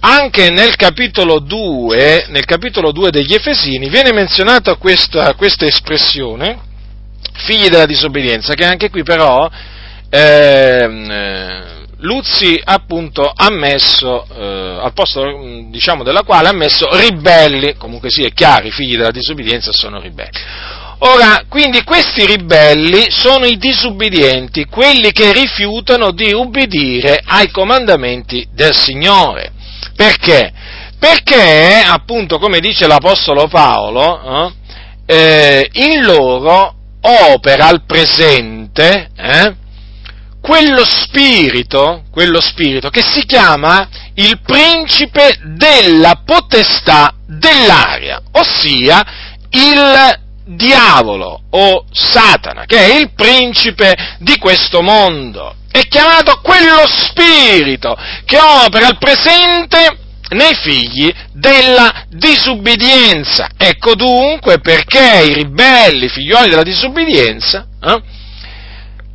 anche 0.00 0.48
nel 0.50 0.74
capitolo 0.76 1.38
2, 1.38 2.26
nel 2.28 2.44
capitolo 2.46 2.92
2 2.92 3.10
degli 3.10 3.34
Efesini 3.34 3.90
viene 3.90 4.12
menzionata 4.12 4.76
questa, 4.76 5.34
questa, 5.34 5.66
espressione, 5.66 6.58
figli 7.44 7.68
della 7.68 7.86
disobbedienza, 7.86 8.54
che 8.54 8.64
anche 8.64 8.88
qui 8.88 9.02
però 9.02 9.50
eh, 10.08 11.84
Luzzi 12.00 12.60
appunto 12.62 13.32
ha 13.34 13.50
messo, 13.50 14.26
eh, 14.36 14.78
al 14.82 14.92
posto 14.92 15.22
diciamo, 15.70 16.02
della 16.02 16.24
quale 16.24 16.48
ha 16.48 16.52
messo 16.52 16.86
ribelli, 16.94 17.76
comunque 17.76 18.10
sì 18.10 18.22
è 18.22 18.32
chiaro, 18.32 18.66
i 18.66 18.70
figli 18.70 18.96
della 18.96 19.10
disobbedienza 19.10 19.72
sono 19.72 19.98
ribelli. 19.98 20.38
Ora, 20.98 21.44
quindi 21.48 21.82
questi 21.84 22.26
ribelli 22.26 23.06
sono 23.08 23.46
i 23.46 23.56
disubbidienti, 23.56 24.64
quelli 24.66 25.10
che 25.12 25.32
rifiutano 25.32 26.10
di 26.10 26.32
ubbidire 26.32 27.22
ai 27.24 27.50
comandamenti 27.50 28.46
del 28.52 28.74
Signore. 28.74 29.52
Perché? 29.94 30.52
Perché, 30.98 31.82
appunto, 31.86 32.38
come 32.38 32.60
dice 32.60 32.86
l'Apostolo 32.86 33.46
Paolo, 33.48 34.52
eh, 35.06 35.14
eh 35.14 35.70
in 35.72 36.02
loro 36.02 36.74
opera 37.00 37.66
al 37.68 37.84
presente 37.84 39.10
eh, 39.16 39.54
quello 40.46 40.84
spirito, 40.84 42.04
quello 42.12 42.40
spirito 42.40 42.88
che 42.88 43.02
si 43.02 43.26
chiama 43.26 43.88
il 44.14 44.40
principe 44.42 45.40
della 45.42 46.22
potestà 46.24 47.12
dell'aria, 47.26 48.22
ossia 48.30 49.04
il 49.50 50.20
diavolo 50.44 51.42
o 51.50 51.84
Satana, 51.90 52.64
che 52.64 52.78
è 52.78 52.96
il 52.96 53.10
principe 53.12 53.92
di 54.20 54.38
questo 54.38 54.82
mondo. 54.82 55.52
È 55.68 55.80
chiamato 55.88 56.38
quello 56.42 56.86
spirito 56.86 57.96
che 58.24 58.38
opera 58.38 58.86
al 58.86 58.98
presente 58.98 59.98
nei 60.28 60.54
figli 60.54 61.12
della 61.32 62.04
disubbidienza. 62.08 63.48
Ecco 63.56 63.96
dunque 63.96 64.60
perché 64.60 65.24
i 65.28 65.34
ribelli, 65.34 66.08
figlioli 66.08 66.50
della 66.50 66.62
disubbidienza, 66.62 67.66
eh, 67.82 68.02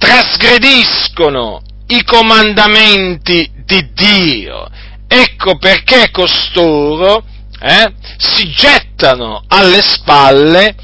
trasgrediscono 0.01 1.62
i 1.88 2.03
comandamenti 2.03 3.50
di 3.63 3.91
Dio. 3.93 4.67
Ecco 5.08 5.58
perché 5.58 6.10
costoro 6.10 7.24
eh, 7.62 7.93
si 8.17 8.50
gettano 8.50 9.43
alle 9.48 9.81
spalle 9.81 10.75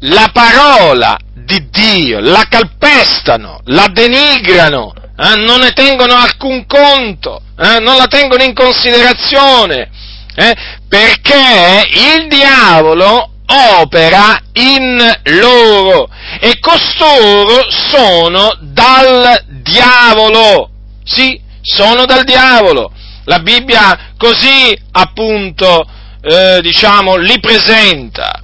la 0.00 0.28
parola 0.32 1.16
di 1.32 1.68
Dio, 1.70 2.20
la 2.20 2.44
calpestano, 2.48 3.60
la 3.66 3.86
denigrano, 3.90 4.92
eh, 4.94 5.36
non 5.36 5.60
ne 5.60 5.72
tengono 5.72 6.14
alcun 6.14 6.66
conto, 6.66 7.40
eh, 7.58 7.78
non 7.80 7.96
la 7.96 8.06
tengono 8.06 8.42
in 8.42 8.52
considerazione, 8.52 9.88
eh, 10.34 10.54
perché 10.86 11.88
il 11.90 12.28
diavolo 12.28 13.30
opera 13.46 14.38
in 14.54 15.20
loro 15.24 16.08
e 16.40 16.58
costoro 16.60 17.66
sono 17.70 18.56
dal 18.60 19.44
diavolo, 19.62 20.70
sì, 21.04 21.40
sono 21.60 22.04
dal 22.04 22.24
diavolo. 22.24 22.92
La 23.24 23.40
Bibbia 23.40 24.12
così 24.16 24.76
appunto, 24.92 25.84
eh, 26.20 26.60
diciamo, 26.62 27.16
li 27.16 27.38
presenta. 27.40 28.42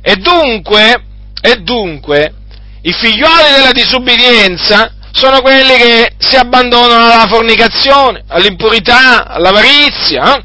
E 0.00 0.16
dunque, 0.16 1.04
e 1.40 1.56
dunque, 1.56 2.32
i 2.82 2.92
figlioli 2.92 3.52
della 3.56 3.72
disubbidienza 3.72 4.92
sono 5.12 5.40
quelli 5.40 5.76
che 5.76 6.12
si 6.18 6.36
abbandonano 6.36 7.12
alla 7.12 7.26
fornicazione, 7.26 8.22
all'impurità, 8.28 9.26
all'avarizia, 9.26 10.36
eh? 10.36 10.44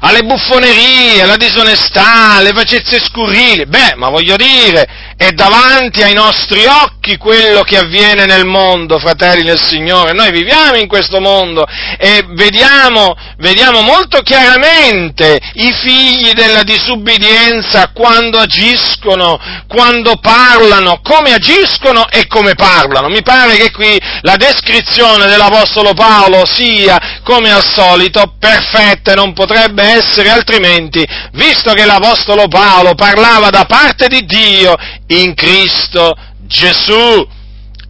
Alle 0.00 0.22
buffonerie, 0.22 1.22
alla 1.22 1.36
disonestà, 1.36 2.36
alle 2.36 2.52
facezze 2.52 3.00
scurrili. 3.00 3.66
Beh, 3.66 3.94
ma 3.96 4.08
voglio 4.08 4.36
dire, 4.36 4.86
è 5.16 5.30
davanti 5.32 6.02
ai 6.02 6.14
nostri 6.14 6.64
occhi 6.64 7.18
quello 7.18 7.62
che 7.62 7.76
avviene 7.76 8.24
nel 8.24 8.46
mondo, 8.46 8.98
fratelli 8.98 9.42
del 9.42 9.60
Signore. 9.60 10.12
Noi 10.12 10.30
viviamo 10.30 10.76
in 10.76 10.88
questo 10.88 11.20
mondo 11.20 11.66
e 11.98 12.24
vediamo, 12.30 13.14
vediamo 13.36 13.82
molto 13.82 14.20
chiaramente 14.22 15.38
i 15.54 15.72
figli 15.72 16.32
della 16.32 16.62
disubbidienza 16.62 17.90
quando 17.92 18.38
agiscono, 18.38 19.38
quando 19.68 20.16
parlano, 20.20 21.00
come 21.02 21.34
agiscono 21.34 22.08
e 22.08 22.26
come 22.26 22.54
parlano. 22.54 23.08
Mi 23.08 23.22
pare 23.22 23.56
che 23.56 23.70
qui 23.70 24.00
la 24.22 24.36
descrizione 24.36 25.26
dell'Apostolo 25.26 25.92
Paolo 25.92 26.46
sia, 26.46 27.20
come 27.22 27.52
al 27.52 27.64
solito, 27.64 28.36
perfetta 28.38 29.12
e 29.12 29.16
non 29.16 29.34
potrebbe 29.34 29.89
essere 29.90 30.30
altrimenti, 30.30 31.06
visto 31.32 31.72
che 31.72 31.84
l'Apostolo 31.84 32.48
Paolo 32.48 32.94
parlava 32.94 33.50
da 33.50 33.64
parte 33.64 34.08
di 34.08 34.24
Dio 34.24 34.74
in 35.08 35.34
Cristo 35.34 36.14
Gesù. 36.46 37.28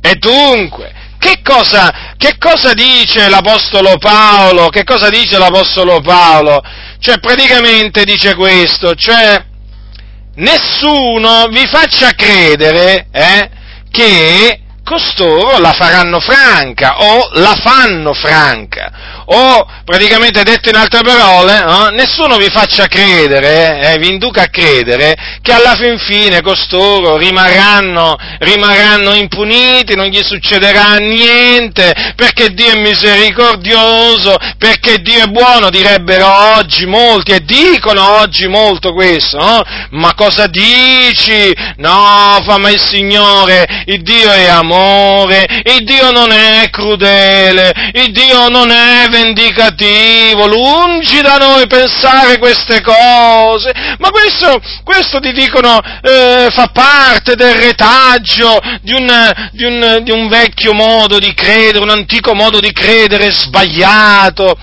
E 0.02 0.14
dunque, 0.14 0.92
che 1.18 1.40
cosa, 1.42 2.14
che 2.16 2.36
cosa 2.38 2.72
dice 2.72 3.28
l'Apostolo 3.28 3.98
Paolo? 3.98 4.68
Che 4.68 4.84
cosa 4.84 5.10
dice 5.10 5.38
l'Apostolo 5.38 6.00
Paolo? 6.00 6.62
Cioè, 6.98 7.18
praticamente 7.18 8.04
dice 8.04 8.34
questo, 8.34 8.94
cioè, 8.94 9.44
nessuno 10.36 11.46
vi 11.48 11.66
faccia 11.66 12.12
credere 12.12 13.08
eh, 13.12 13.50
che 13.90 14.60
costoro 14.82 15.58
la 15.58 15.72
faranno 15.72 16.20
franca 16.20 16.98
o 16.98 17.28
la 17.34 17.54
fanno 17.62 18.12
franca 18.12 19.19
o 19.32 19.66
praticamente 19.84 20.42
detto 20.42 20.68
in 20.68 20.76
altre 20.76 21.02
parole, 21.02 21.62
no? 21.64 21.88
nessuno 21.88 22.36
vi 22.36 22.48
faccia 22.50 22.86
credere, 22.86 23.92
eh, 23.92 23.98
vi 23.98 24.08
induca 24.08 24.42
a 24.42 24.48
credere 24.48 25.16
che 25.40 25.52
alla 25.52 25.76
fin 25.76 25.98
fine 25.98 26.42
costoro 26.42 27.16
rimarranno, 27.16 28.16
rimarranno 28.38 29.14
impuniti, 29.14 29.94
non 29.94 30.06
gli 30.06 30.20
succederà 30.22 30.96
niente, 30.96 32.12
perché 32.16 32.52
Dio 32.52 32.72
è 32.72 32.80
misericordioso, 32.80 34.36
perché 34.58 34.98
Dio 34.98 35.24
è 35.24 35.26
buono, 35.26 35.70
direbbero 35.70 36.56
oggi 36.56 36.86
molti, 36.86 37.32
e 37.32 37.40
dicono 37.44 38.18
oggi 38.20 38.48
molto 38.48 38.92
questo, 38.92 39.38
no? 39.38 39.62
Ma 39.90 40.14
cosa 40.14 40.46
dici? 40.46 41.54
No, 41.76 42.40
fama 42.44 42.70
il 42.70 42.80
Signore, 42.80 43.84
il 43.86 44.02
Dio 44.02 44.30
è 44.30 44.48
amore 44.48 45.46
il 45.64 45.84
Dio 45.84 46.10
non 46.10 46.30
è 46.32 46.68
crudele, 46.70 47.72
il 47.92 48.12
Dio 48.12 48.48
non 48.48 48.70
è 48.70 49.08
vendicativo, 49.20 50.46
lungi 50.46 51.20
da 51.20 51.36
noi 51.36 51.66
pensare 51.66 52.38
queste 52.38 52.80
cose, 52.80 53.72
ma 53.98 54.10
questo, 54.10 54.60
questo 54.82 55.20
ti 55.20 55.32
dicono 55.32 55.78
eh, 56.02 56.48
fa 56.50 56.68
parte 56.72 57.34
del 57.34 57.54
retaggio 57.54 58.58
di 58.80 58.92
un, 58.92 59.32
di, 59.52 59.64
un, 59.64 60.00
di 60.02 60.10
un 60.10 60.28
vecchio 60.28 60.72
modo 60.72 61.18
di 61.18 61.32
credere, 61.34 61.84
un 61.84 61.90
antico 61.90 62.34
modo 62.34 62.60
di 62.60 62.72
credere 62.72 63.30
sbagliato. 63.30 64.56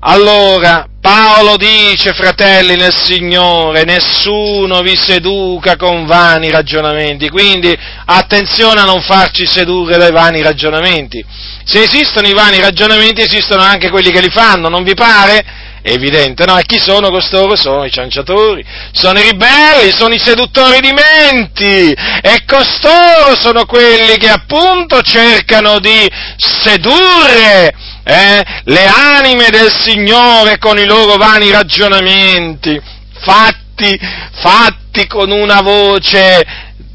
Allora, 0.00 0.86
Paolo 1.00 1.56
dice, 1.56 2.12
fratelli 2.12 2.76
nel 2.76 2.94
Signore, 2.94 3.82
nessuno 3.82 4.80
vi 4.80 4.96
seduca 4.96 5.74
con 5.74 6.06
vani 6.06 6.50
ragionamenti, 6.50 7.28
quindi 7.28 7.76
attenzione 8.04 8.78
a 8.78 8.84
non 8.84 9.02
farci 9.02 9.44
sedurre 9.44 9.96
dai 9.96 10.12
vani 10.12 10.40
ragionamenti. 10.40 11.24
Se 11.64 11.82
esistono 11.82 12.28
i 12.28 12.32
vani 12.32 12.60
ragionamenti, 12.60 13.22
esistono 13.22 13.62
anche 13.62 13.90
quelli 13.90 14.12
che 14.12 14.20
li 14.20 14.30
fanno, 14.30 14.68
non 14.68 14.84
vi 14.84 14.94
pare? 14.94 15.66
Evidente, 15.82 16.44
no? 16.44 16.56
E 16.58 16.64
chi 16.64 16.78
sono 16.78 17.10
costoro? 17.10 17.56
Sono 17.56 17.84
i 17.84 17.90
cianciatori, 17.90 18.64
sono 18.92 19.18
i 19.18 19.30
ribelli, 19.30 19.90
sono 19.90 20.14
i 20.14 20.18
seduttori 20.18 20.80
di 20.80 20.92
menti, 20.92 21.92
e 21.92 22.44
costoro 22.46 23.34
sono 23.40 23.64
quelli 23.64 24.16
che 24.16 24.28
appunto 24.28 25.02
cercano 25.02 25.80
di 25.80 26.08
sedurre 26.36 27.74
eh, 28.10 28.42
le 28.64 28.86
anime 28.86 29.50
del 29.50 29.70
Signore 29.70 30.56
con 30.56 30.78
i 30.78 30.86
loro 30.86 31.16
vani 31.16 31.50
ragionamenti, 31.50 32.80
fatti, 33.20 34.00
fatti 34.32 35.06
con 35.06 35.30
una 35.30 35.60
voce 35.60 36.42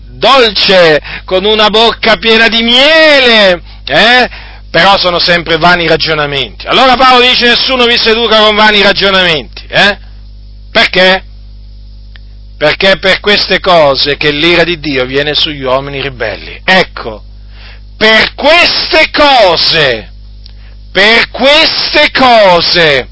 dolce, 0.09 0.99
con 1.23 1.45
una 1.45 1.67
bocca 1.67 2.15
piena 2.15 2.47
di 2.47 2.63
miele, 2.63 3.61
eh? 3.85 4.29
però 4.71 4.97
sono 4.97 5.19
sempre 5.19 5.57
vani 5.57 5.87
ragionamenti. 5.87 6.65
Allora 6.65 6.95
Paolo 6.95 7.23
dice 7.27 7.49
nessuno 7.49 7.85
vi 7.85 7.97
seduca 7.99 8.39
con 8.39 8.55
vani 8.55 8.81
ragionamenti, 8.81 9.67
eh? 9.67 9.97
Perché? 10.71 11.23
Perché 12.57 12.91
è 12.93 12.97
per 12.97 13.19
queste 13.19 13.59
cose 13.59 14.17
che 14.17 14.31
l'ira 14.31 14.63
di 14.63 14.79
Dio 14.79 15.05
viene 15.05 15.35
sugli 15.35 15.61
uomini 15.61 16.01
ribelli. 16.01 16.59
Ecco, 16.65 17.23
per 17.97 18.33
queste 18.33 19.11
cose 19.11 20.12
per 20.93 21.29
queste 21.31 22.11
cose, 22.11 23.09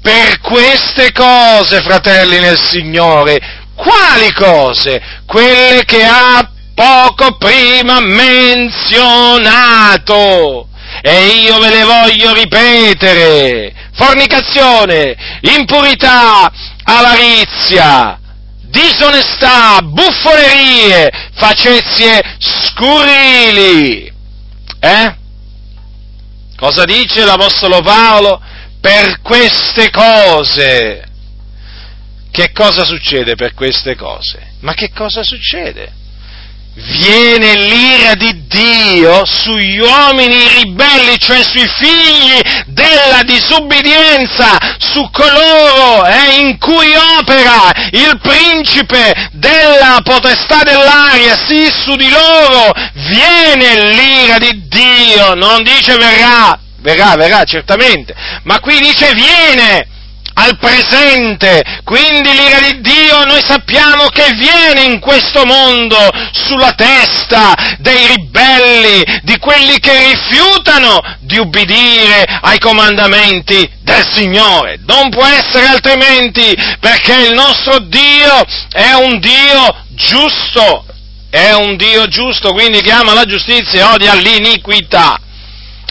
per 0.00 0.40
queste 0.40 1.10
cose, 1.10 1.82
fratelli 1.82 2.38
nel 2.38 2.56
Signore, 2.56 3.38
quali 3.74 4.32
cose? 4.32 5.02
Quelle 5.26 5.84
che 5.84 6.04
ha 6.04 6.48
poco 6.74 7.36
prima 7.36 7.98
menzionato. 8.00 9.48
E 11.02 11.26
io 11.42 11.58
ve 11.58 11.68
le 11.70 11.82
voglio 11.82 12.32
ripetere. 12.32 13.74
Fornicazione, 13.94 15.16
impurità, 15.40 16.52
avarizia, 16.84 18.18
disonestà, 18.62 19.80
buffonerie, 19.82 21.10
facezie 21.34 22.22
scurili. 22.38 24.12
Eh? 24.80 25.16
Cosa 26.58 26.84
dice 26.84 27.24
l'Apostolo 27.24 27.80
Paolo? 27.82 28.42
Per 28.80 29.20
queste 29.20 29.90
cose. 29.90 31.06
Che 32.32 32.50
cosa 32.50 32.84
succede 32.84 33.36
per 33.36 33.54
queste 33.54 33.94
cose? 33.94 34.54
Ma 34.60 34.74
che 34.74 34.90
cosa 34.90 35.22
succede? 35.22 35.92
Viene 36.80 37.54
l'ira 37.56 38.14
di 38.14 38.46
Dio 38.46 39.24
sugli 39.26 39.78
uomini 39.78 40.46
ribelli, 40.62 41.18
cioè 41.18 41.42
sui 41.42 41.66
figli 41.66 42.40
della 42.66 43.22
disubbidienza, 43.24 44.56
su 44.78 45.10
coloro 45.10 46.06
eh, 46.06 46.38
in 46.38 46.56
cui 46.58 46.94
opera 47.18 47.72
il 47.90 48.18
principe 48.22 49.30
della 49.32 49.98
potestà 50.04 50.62
dell'aria, 50.62 51.36
sì, 51.36 51.68
su 51.68 51.96
di 51.96 52.08
loro 52.08 52.72
viene 52.92 53.92
l'ira 53.92 54.38
di 54.38 54.68
Dio, 54.68 55.34
non 55.34 55.64
dice 55.64 55.96
verrà, 55.96 56.56
verrà, 56.80 57.16
verrà 57.16 57.42
certamente, 57.42 58.14
ma 58.44 58.60
qui 58.60 58.78
dice 58.78 59.12
viene 59.14 59.86
al 60.38 60.56
presente, 60.56 61.62
quindi 61.82 62.30
l'ira 62.30 62.60
di 62.60 62.80
Dio 62.80 63.24
noi 63.24 63.42
sappiamo 63.44 64.06
che 64.06 64.32
viene 64.34 64.82
in 64.82 65.00
questo 65.00 65.44
mondo 65.44 65.98
sulla 66.32 66.72
testa 66.74 67.54
dei 67.78 68.06
ribelli, 68.06 69.20
di 69.22 69.36
quelli 69.38 69.80
che 69.80 70.12
rifiutano 70.12 71.00
di 71.20 71.38
ubbidire 71.38 72.24
ai 72.42 72.58
comandamenti 72.60 73.68
del 73.82 74.06
Signore. 74.12 74.78
Non 74.86 75.10
può 75.10 75.24
essere 75.24 75.66
altrimenti 75.66 76.56
perché 76.78 77.14
il 77.14 77.34
nostro 77.34 77.80
Dio 77.80 78.44
è 78.70 78.92
un 78.92 79.18
Dio 79.18 79.84
giusto, 79.88 80.86
è 81.30 81.52
un 81.52 81.76
Dio 81.76 82.06
giusto, 82.06 82.52
quindi 82.52 82.80
che 82.80 82.92
ama 82.92 83.12
la 83.12 83.24
giustizia 83.24 83.80
e 83.80 83.92
odia 83.94 84.14
l'iniquità. 84.14 85.20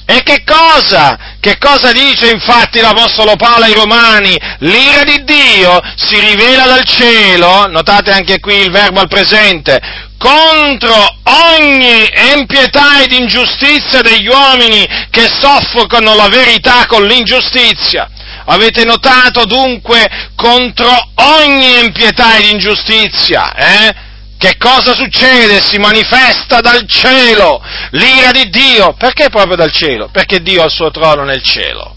E 0.10 0.24
che 0.24 0.46
cosa? 0.46 1.36
Che 1.42 1.58
cosa 1.58 1.92
dice 1.92 2.30
infatti 2.30 2.80
l'Apostolo 2.80 3.36
Paolo 3.36 3.66
ai 3.66 3.74
Romani? 3.74 4.40
L'ira 4.60 5.04
di 5.04 5.22
Dio 5.26 5.82
si 5.98 6.18
rivela 6.18 6.66
dal 6.66 6.86
cielo, 6.86 7.68
notate 7.68 8.14
anche 8.14 8.40
qui 8.40 8.56
il 8.56 8.72
verbo 8.72 9.02
al 9.02 9.10
presente, 9.10 9.78
contro 10.18 10.94
ogni 11.24 12.10
empietà 12.10 13.02
ed 13.02 13.12
ingiustizia 13.12 14.00
degli 14.00 14.28
uomini 14.28 14.88
che 15.10 15.28
soffocano 15.28 16.16
la 16.16 16.30
verità 16.30 16.86
con 16.86 17.06
l'ingiustizia. 17.06 18.10
Avete 18.46 18.86
notato 18.86 19.44
dunque 19.44 20.10
contro 20.38 20.90
ogni 21.16 21.80
empietà 21.80 22.38
ed 22.38 22.46
ingiustizia, 22.46 23.54
eh? 23.54 24.07
Che 24.38 24.56
cosa 24.58 24.94
succede? 24.94 25.62
Si 25.62 25.78
manifesta 25.78 26.60
dal 26.62 26.88
cielo 26.88 27.62
l'ira 27.92 28.32
di 28.32 28.50
Dio. 28.50 28.94
Perché 28.94 29.30
proprio 29.30 29.56
dal 29.56 29.72
cielo? 29.72 30.10
Perché 30.12 30.42
Dio 30.42 30.62
ha 30.62 30.66
il 30.66 30.72
suo 30.72 30.92
trono 30.92 31.24
nel 31.24 31.42
cielo. 31.42 31.96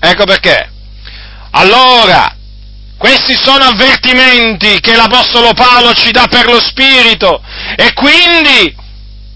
Ecco 0.00 0.24
perché. 0.24 0.70
Allora, 1.52 2.34
questi 2.98 3.34
sono 3.40 3.64
avvertimenti 3.64 4.80
che 4.80 4.96
l'Apostolo 4.96 5.52
Paolo 5.54 5.92
ci 5.94 6.10
dà 6.10 6.26
per 6.28 6.46
lo 6.46 6.58
Spirito 6.58 7.40
e 7.76 7.92
quindi, 7.92 8.74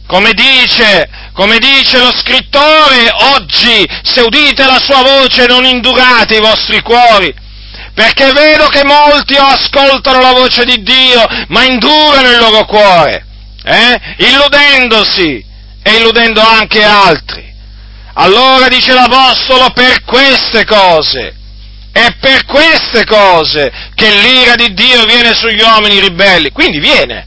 come 0.08 0.32
dice, 0.32 1.08
come 1.32 1.58
dice 1.58 1.98
lo 1.98 2.12
scrittore, 2.12 3.08
oggi 3.34 3.88
se 4.02 4.20
udite 4.20 4.66
la 4.66 4.80
sua 4.80 5.02
voce 5.02 5.46
non 5.46 5.64
indurate 5.64 6.36
i 6.36 6.40
vostri 6.40 6.82
cuori, 6.82 7.32
perché 7.94 8.32
vedo 8.32 8.66
che 8.68 8.84
molti 8.84 9.34
ascoltano 9.34 10.20
la 10.20 10.32
voce 10.32 10.64
di 10.64 10.82
Dio, 10.82 11.24
ma 11.48 11.64
indurano 11.64 12.30
il 12.30 12.38
loro 12.38 12.64
cuore, 12.64 13.26
eh? 13.64 14.00
illudendosi 14.18 15.44
e 15.82 15.96
illudendo 15.96 16.40
anche 16.40 16.82
altri. 16.82 17.50
Allora 18.14 18.68
dice 18.68 18.92
l'Apostolo, 18.92 19.70
per 19.70 20.02
queste 20.04 20.64
cose, 20.64 21.34
è 21.92 22.14
per 22.18 22.44
queste 22.44 23.04
cose 23.04 23.70
che 23.94 24.10
l'ira 24.10 24.54
di 24.54 24.72
Dio 24.72 25.04
viene 25.04 25.34
sugli 25.34 25.60
uomini 25.60 26.00
ribelli, 26.00 26.50
quindi 26.50 26.78
viene. 26.78 27.26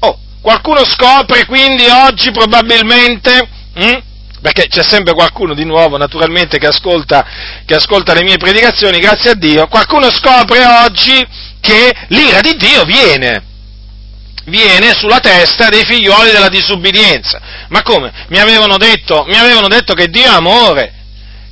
Oh, 0.00 0.18
qualcuno 0.40 0.84
scopre 0.84 1.46
quindi 1.46 1.86
oggi 1.86 2.30
probabilmente... 2.30 3.48
Hm? 3.74 3.98
Perché 4.44 4.66
c'è 4.68 4.82
sempre 4.82 5.14
qualcuno 5.14 5.54
di 5.54 5.64
nuovo, 5.64 5.96
naturalmente, 5.96 6.58
che 6.58 6.66
ascolta, 6.66 7.24
che 7.64 7.76
ascolta 7.76 8.12
le 8.12 8.22
mie 8.24 8.36
predicazioni, 8.36 8.98
grazie 8.98 9.30
a 9.30 9.34
Dio, 9.34 9.66
qualcuno 9.68 10.10
scopre 10.10 10.62
oggi 10.84 11.26
che 11.62 11.90
l'ira 12.08 12.42
di 12.42 12.54
Dio 12.56 12.82
viene, 12.82 13.42
viene 14.44 14.92
sulla 14.92 15.20
testa 15.20 15.70
dei 15.70 15.82
figlioli 15.82 16.30
della 16.30 16.50
disubbidienza. 16.50 17.40
Ma 17.68 17.80
come? 17.80 18.12
Mi 18.28 18.38
avevano 18.38 18.76
detto, 18.76 19.24
mi 19.26 19.38
avevano 19.38 19.66
detto 19.66 19.94
che 19.94 20.08
Dio 20.08 20.24
è 20.24 20.34
amore, 20.34 20.92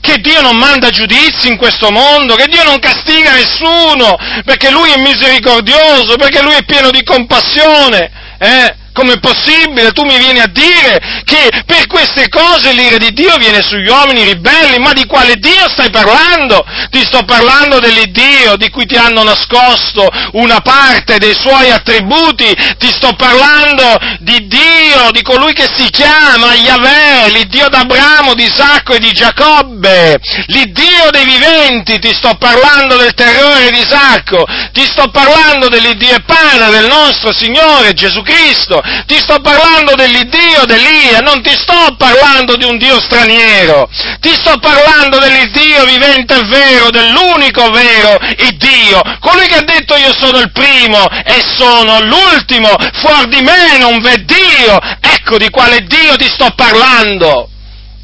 che 0.02 0.18
Dio 0.18 0.42
non 0.42 0.58
manda 0.58 0.90
giudizi 0.90 1.48
in 1.48 1.56
questo 1.56 1.90
mondo, 1.90 2.34
che 2.34 2.46
Dio 2.46 2.62
non 2.62 2.78
castiga 2.78 3.32
nessuno, 3.32 4.18
perché 4.44 4.70
Lui 4.70 4.90
è 4.90 5.00
misericordioso, 5.00 6.16
perché 6.16 6.42
Lui 6.42 6.56
è 6.56 6.64
pieno 6.66 6.90
di 6.90 7.02
compassione. 7.02 8.36
Eh? 8.36 8.80
Com'è 8.92 9.18
possibile? 9.20 9.92
Tu 9.92 10.04
mi 10.04 10.18
vieni 10.18 10.40
a 10.40 10.46
dire 10.46 11.22
che 11.24 11.48
per 11.64 11.86
queste 11.86 12.28
cose 12.28 12.72
l'ira 12.72 12.98
di 12.98 13.12
Dio 13.12 13.36
viene 13.36 13.62
sugli 13.62 13.88
uomini 13.88 14.24
ribelli, 14.24 14.78
ma 14.78 14.92
di 14.92 15.06
quale 15.06 15.36
Dio 15.36 15.66
stai 15.70 15.90
parlando? 15.90 16.62
Ti 16.90 17.00
sto 17.00 17.24
parlando 17.24 17.80
dell'Iddio 17.80 18.56
di 18.56 18.68
cui 18.68 18.84
ti 18.84 18.96
hanno 18.96 19.22
nascosto 19.22 20.06
una 20.32 20.60
parte 20.60 21.16
dei 21.16 21.34
suoi 21.34 21.70
attributi, 21.70 22.52
ti 22.76 22.90
sto 22.90 23.14
parlando 23.14 23.96
di 24.20 24.46
Dio, 24.46 25.10
di 25.10 25.22
colui 25.22 25.54
che 25.54 25.68
si 25.74 25.88
chiama 25.88 26.54
Yahweh, 26.54 27.30
l'Iddio 27.30 27.68
d'Abramo, 27.68 28.34
di 28.34 28.44
Isacco 28.44 28.92
e 28.92 28.98
di 28.98 29.12
Giacobbe, 29.12 30.18
l'Iddio 30.48 31.08
dei 31.10 31.24
viventi, 31.24 31.98
ti 31.98 32.12
sto 32.12 32.34
parlando 32.34 32.96
del 32.96 33.14
terrore 33.14 33.70
di 33.70 33.78
Isacco, 33.78 34.44
ti 34.72 34.84
sto 34.84 35.10
parlando 35.10 35.68
dell'Iddio 35.68 36.16
e 36.16 36.22
Padre 36.26 36.70
del 36.70 36.88
nostro 36.88 37.32
Signore 37.32 37.94
Gesù 37.94 38.20
Cristo, 38.22 38.81
ti 39.06 39.18
sto 39.18 39.40
parlando 39.40 39.94
dell'Iddio 39.94 40.64
d'Elia, 40.66 41.18
non 41.20 41.42
ti 41.42 41.52
sto 41.54 41.94
parlando 41.96 42.56
di 42.56 42.64
un 42.64 42.76
Dio 42.78 43.00
straniero, 43.00 43.88
ti 44.20 44.32
sto 44.34 44.58
parlando 44.58 45.18
dell'Iddio 45.18 45.84
vivente 45.84 46.34
e 46.34 46.44
vero, 46.46 46.90
dell'unico 46.90 47.70
vero 47.70 48.18
Iddio, 48.38 49.00
colui 49.20 49.46
che 49.46 49.56
ha 49.56 49.62
detto 49.62 49.96
io 49.96 50.12
sono 50.12 50.38
il 50.38 50.52
primo 50.52 51.08
e 51.08 51.42
sono 51.56 52.00
l'ultimo, 52.02 52.68
fuori 52.94 53.28
di 53.28 53.42
me 53.42 53.78
non 53.78 54.00
v'è 54.00 54.16
Dio, 54.18 54.78
ecco 55.00 55.38
di 55.38 55.50
quale 55.50 55.84
Dio 55.84 56.16
ti 56.16 56.28
sto 56.28 56.52
parlando. 56.54 57.48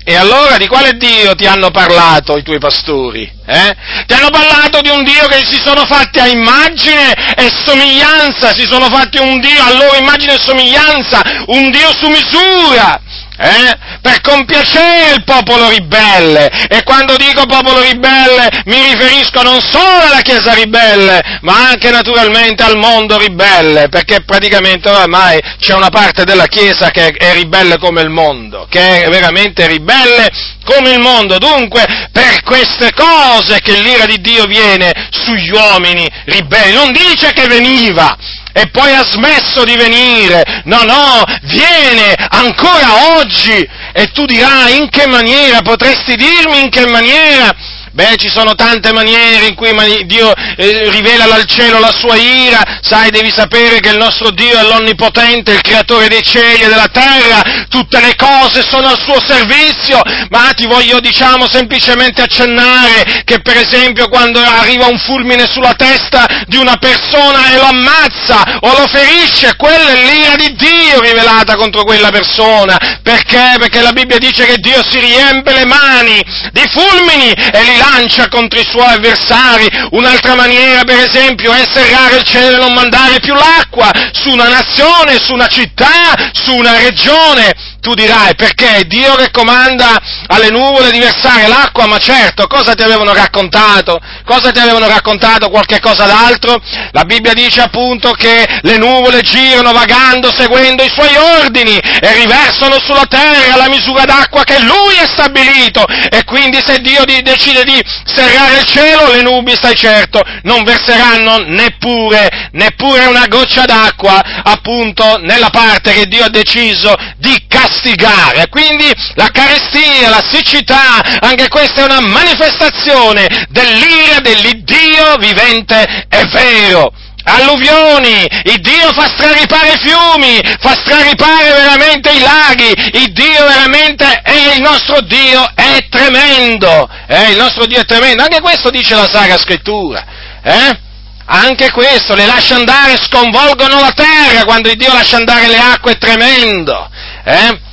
E 0.08 0.16
allora 0.16 0.56
di 0.56 0.66
quale 0.68 0.96
Dio 0.96 1.34
ti 1.34 1.44
hanno 1.44 1.70
parlato 1.70 2.38
i 2.38 2.42
tuoi 2.42 2.58
pastori? 2.58 3.30
Eh? 3.44 3.76
Ti 4.06 4.14
hanno 4.14 4.30
parlato 4.30 4.80
di 4.80 4.88
un 4.88 5.04
Dio 5.04 5.26
che 5.26 5.44
si 5.44 5.60
sono 5.62 5.84
fatti 5.84 6.18
a 6.18 6.26
immagine 6.26 7.12
e 7.36 7.50
somiglianza, 7.62 8.54
si 8.54 8.64
sono 8.66 8.86
fatti 8.86 9.18
un 9.18 9.38
Dio 9.38 9.62
a 9.62 9.70
loro 9.70 9.98
immagine 9.98 10.36
e 10.36 10.40
somiglianza, 10.40 11.44
un 11.48 11.70
Dio 11.70 11.92
su 11.92 12.08
misura 12.08 12.98
eh? 13.38 13.78
per 14.00 14.20
compiacere 14.20 15.14
il 15.14 15.24
popolo 15.24 15.68
ribelle. 15.68 16.48
E 16.68 16.82
quando 16.82 17.16
dico 17.16 17.46
popolo 17.46 17.80
ribelle 17.80 18.48
mi 18.66 18.82
riferisco 18.82 19.42
non 19.42 19.60
solo 19.60 20.02
alla 20.06 20.20
Chiesa 20.20 20.52
ribelle, 20.54 21.20
ma 21.42 21.68
anche 21.68 21.90
naturalmente 21.90 22.62
al 22.62 22.76
mondo 22.76 23.16
ribelle, 23.18 23.88
perché 23.88 24.22
praticamente 24.24 24.88
oramai 24.88 25.40
c'è 25.58 25.74
una 25.74 25.90
parte 25.90 26.24
della 26.24 26.46
Chiesa 26.46 26.90
che 26.90 27.08
è 27.08 27.32
ribelle 27.34 27.78
come 27.78 28.02
il 28.02 28.10
mondo, 28.10 28.66
che 28.68 29.04
è 29.04 29.08
veramente 29.08 29.66
ribelle 29.66 30.28
come 30.64 30.90
il 30.90 31.00
mondo. 31.00 31.38
Dunque, 31.38 31.84
per 32.12 32.42
queste 32.42 32.92
cose 32.92 33.60
che 33.60 33.80
l'ira 33.80 34.04
di 34.06 34.20
Dio 34.20 34.44
viene 34.44 34.92
sugli 35.10 35.50
uomini 35.50 36.08
ribelli, 36.24 36.74
non 36.74 36.92
dice 36.92 37.32
che 37.32 37.46
veniva, 37.46 38.16
e 38.58 38.68
poi 38.70 38.92
ha 38.92 39.04
smesso 39.04 39.62
di 39.64 39.76
venire. 39.76 40.62
No, 40.64 40.82
no, 40.82 41.22
viene 41.42 42.14
ancora 42.28 43.16
oggi. 43.18 43.68
E 43.92 44.06
tu 44.12 44.24
dirai 44.24 44.78
in 44.78 44.88
che 44.90 45.06
maniera, 45.06 45.62
potresti 45.62 46.16
dirmi 46.16 46.62
in 46.62 46.68
che 46.68 46.86
maniera? 46.86 47.54
Beh, 47.92 48.16
ci 48.16 48.28
sono 48.28 48.54
tante 48.54 48.92
maniere 48.92 49.46
in 49.46 49.54
cui 49.54 49.72
Dio 50.06 50.32
eh, 50.34 50.90
rivela 50.90 51.26
dal 51.26 51.44
cielo 51.46 51.78
la 51.78 51.92
sua 51.92 52.16
ira, 52.16 52.78
sai, 52.82 53.10
devi 53.10 53.30
sapere 53.30 53.80
che 53.80 53.90
il 53.90 53.96
nostro 53.96 54.30
Dio 54.30 54.58
è 54.58 54.62
l'Onnipotente, 54.62 55.52
il 55.52 55.62
creatore 55.62 56.08
dei 56.08 56.22
cieli 56.22 56.62
e 56.62 56.68
della 56.68 56.88
terra, 56.92 57.66
tutte 57.68 58.00
le 58.00 58.14
cose 58.16 58.62
sono 58.68 58.88
al 58.88 58.98
suo 59.00 59.20
servizio, 59.20 60.00
ma 60.30 60.50
ti 60.54 60.66
voglio, 60.66 61.00
diciamo, 61.00 61.48
semplicemente 61.48 62.22
accennare 62.22 63.22
che, 63.24 63.40
per 63.40 63.56
esempio, 63.56 64.08
quando 64.08 64.40
arriva 64.40 64.86
un 64.86 64.98
fulmine 64.98 65.46
sulla 65.48 65.74
testa 65.74 66.26
di 66.46 66.56
una 66.56 66.76
persona 66.76 67.52
e 67.52 67.56
lo 67.56 67.64
ammazza 67.64 68.58
o 68.60 68.68
lo 68.78 68.86
ferisce, 68.86 69.56
quella 69.56 69.92
è 69.92 70.04
l'ira 70.04 70.36
di 70.36 70.54
Dio 70.54 71.00
rivelata 71.00 71.56
contro 71.56 71.84
quella 71.84 72.10
persona. 72.10 72.76
Perché? 73.02 73.54
Perché 73.58 73.80
la 73.80 73.92
Bibbia 73.92 74.18
dice 74.18 74.44
che 74.44 74.56
Dio 74.58 74.82
si 74.88 74.98
riempie 74.98 75.54
le 75.54 75.64
mani 75.64 76.22
di 76.52 76.62
fulmini 76.68 77.32
e 77.32 77.62
li 77.62 77.77
lancia 77.78 78.28
contro 78.28 78.58
i 78.60 78.66
suoi 78.68 78.94
avversari. 78.94 79.66
Un'altra 79.92 80.34
maniera, 80.34 80.84
per 80.84 80.98
esempio, 80.98 81.52
è 81.52 81.64
serrare 81.72 82.16
il 82.16 82.22
cielo 82.24 82.56
e 82.56 82.60
non 82.60 82.74
mandare 82.74 83.20
più 83.20 83.34
l'acqua 83.34 83.90
su 84.12 84.30
una 84.30 84.48
nazione, 84.48 85.18
su 85.18 85.32
una 85.32 85.46
città, 85.46 86.30
su 86.32 86.54
una 86.54 86.76
regione. 86.76 87.54
Tu 87.80 87.94
dirai 87.94 88.34
perché 88.34 88.76
è 88.76 88.84
Dio 88.84 89.14
che 89.14 89.30
comanda 89.30 90.00
alle 90.26 90.50
nuvole 90.50 90.90
di 90.90 90.98
versare 90.98 91.46
l'acqua, 91.46 91.86
ma 91.86 91.98
certo, 91.98 92.48
cosa 92.48 92.74
ti 92.74 92.82
avevano 92.82 93.14
raccontato? 93.14 94.00
Cosa 94.24 94.50
ti 94.50 94.58
avevano 94.58 94.88
raccontato? 94.88 95.48
Qualche 95.48 95.78
cosa 95.78 96.04
d'altro? 96.06 96.60
La 96.90 97.04
Bibbia 97.04 97.34
dice 97.34 97.60
appunto 97.60 98.10
che 98.12 98.44
le 98.62 98.78
nuvole 98.78 99.22
girano 99.22 99.70
vagando 99.72 100.32
seguendo 100.32 100.82
i 100.82 100.90
suoi 100.90 101.14
ordini 101.16 101.78
e 101.78 102.12
riversano 102.14 102.80
sulla 102.80 103.06
terra 103.08 103.56
la 103.56 103.68
misura 103.68 104.04
d'acqua 104.04 104.42
che 104.42 104.58
lui 104.58 104.98
ha 104.98 105.06
stabilito 105.06 105.84
e 105.86 106.24
quindi 106.24 106.58
se 106.64 106.80
Dio 106.80 107.04
decide 107.04 107.62
di 107.62 107.80
serrare 108.04 108.58
il 108.58 108.64
cielo, 108.64 109.12
le 109.12 109.22
nubi, 109.22 109.54
stai 109.54 109.76
certo, 109.76 110.20
non 110.42 110.64
verseranno 110.64 111.44
neppure, 111.46 112.50
neppure 112.52 113.06
una 113.06 113.26
goccia 113.28 113.64
d'acqua 113.64 114.20
appunto 114.42 115.18
nella 115.22 115.50
parte 115.50 115.92
che 115.92 116.06
Dio 116.06 116.24
ha 116.24 116.28
deciso 116.28 116.94
di 117.16 117.44
castigare 117.46 117.76
castigare. 117.78 118.48
Quindi 118.48 118.92
la 119.14 119.28
carestia, 119.30 120.08
la 120.08 120.24
siccità, 120.30 121.18
anche 121.20 121.48
questa 121.48 121.82
è 121.82 121.84
una 121.84 122.00
manifestazione 122.00 123.46
dell'ira 123.48 124.20
dell'Iddio 124.20 125.16
vivente 125.18 126.06
e 126.08 126.24
vero 126.26 126.92
alluvioni, 127.24 128.26
il 128.44 128.58
Dio 128.60 128.90
fa 128.94 129.06
straripare 129.06 129.72
i 129.74 129.78
fiumi, 129.78 130.40
fa 130.60 130.74
straripare 130.82 131.50
veramente 131.50 132.10
i 132.10 132.20
laghi, 132.20 132.72
il 132.92 133.12
Dio 133.12 133.46
veramente 133.46 134.22
è 134.22 134.54
il 134.54 134.62
nostro 134.62 135.02
Dio, 135.02 135.46
è 135.54 135.88
tremendo, 135.90 136.88
eh? 137.06 137.32
il 137.32 137.36
nostro 137.36 137.66
Dio 137.66 137.80
è 137.80 137.84
tremendo, 137.84 138.22
anche 138.22 138.40
questo 138.40 138.70
dice 138.70 138.94
la 138.94 139.06
Sacra 139.06 139.36
Scrittura, 139.36 140.06
eh? 140.42 140.78
anche 141.26 141.70
questo, 141.70 142.14
le 142.14 142.24
lascia 142.24 142.54
andare, 142.54 142.96
sconvolgono 142.96 143.78
la 143.78 143.92
terra, 143.92 144.44
quando 144.44 144.70
il 144.70 144.76
Dio 144.78 144.90
lascia 144.90 145.16
andare 145.16 145.48
le 145.48 145.58
acque 145.58 145.92
è 145.92 145.98
tremendo, 145.98 146.88
eh? 147.24 147.66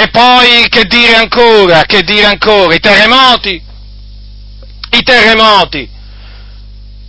E 0.00 0.10
poi 0.10 0.68
che 0.68 0.84
dire 0.84 1.16
ancora? 1.16 1.82
Che 1.82 2.04
dire 2.04 2.26
ancora? 2.26 2.72
I 2.72 2.78
terremoti? 2.78 3.60
I 4.90 5.02
terremoti. 5.02 5.90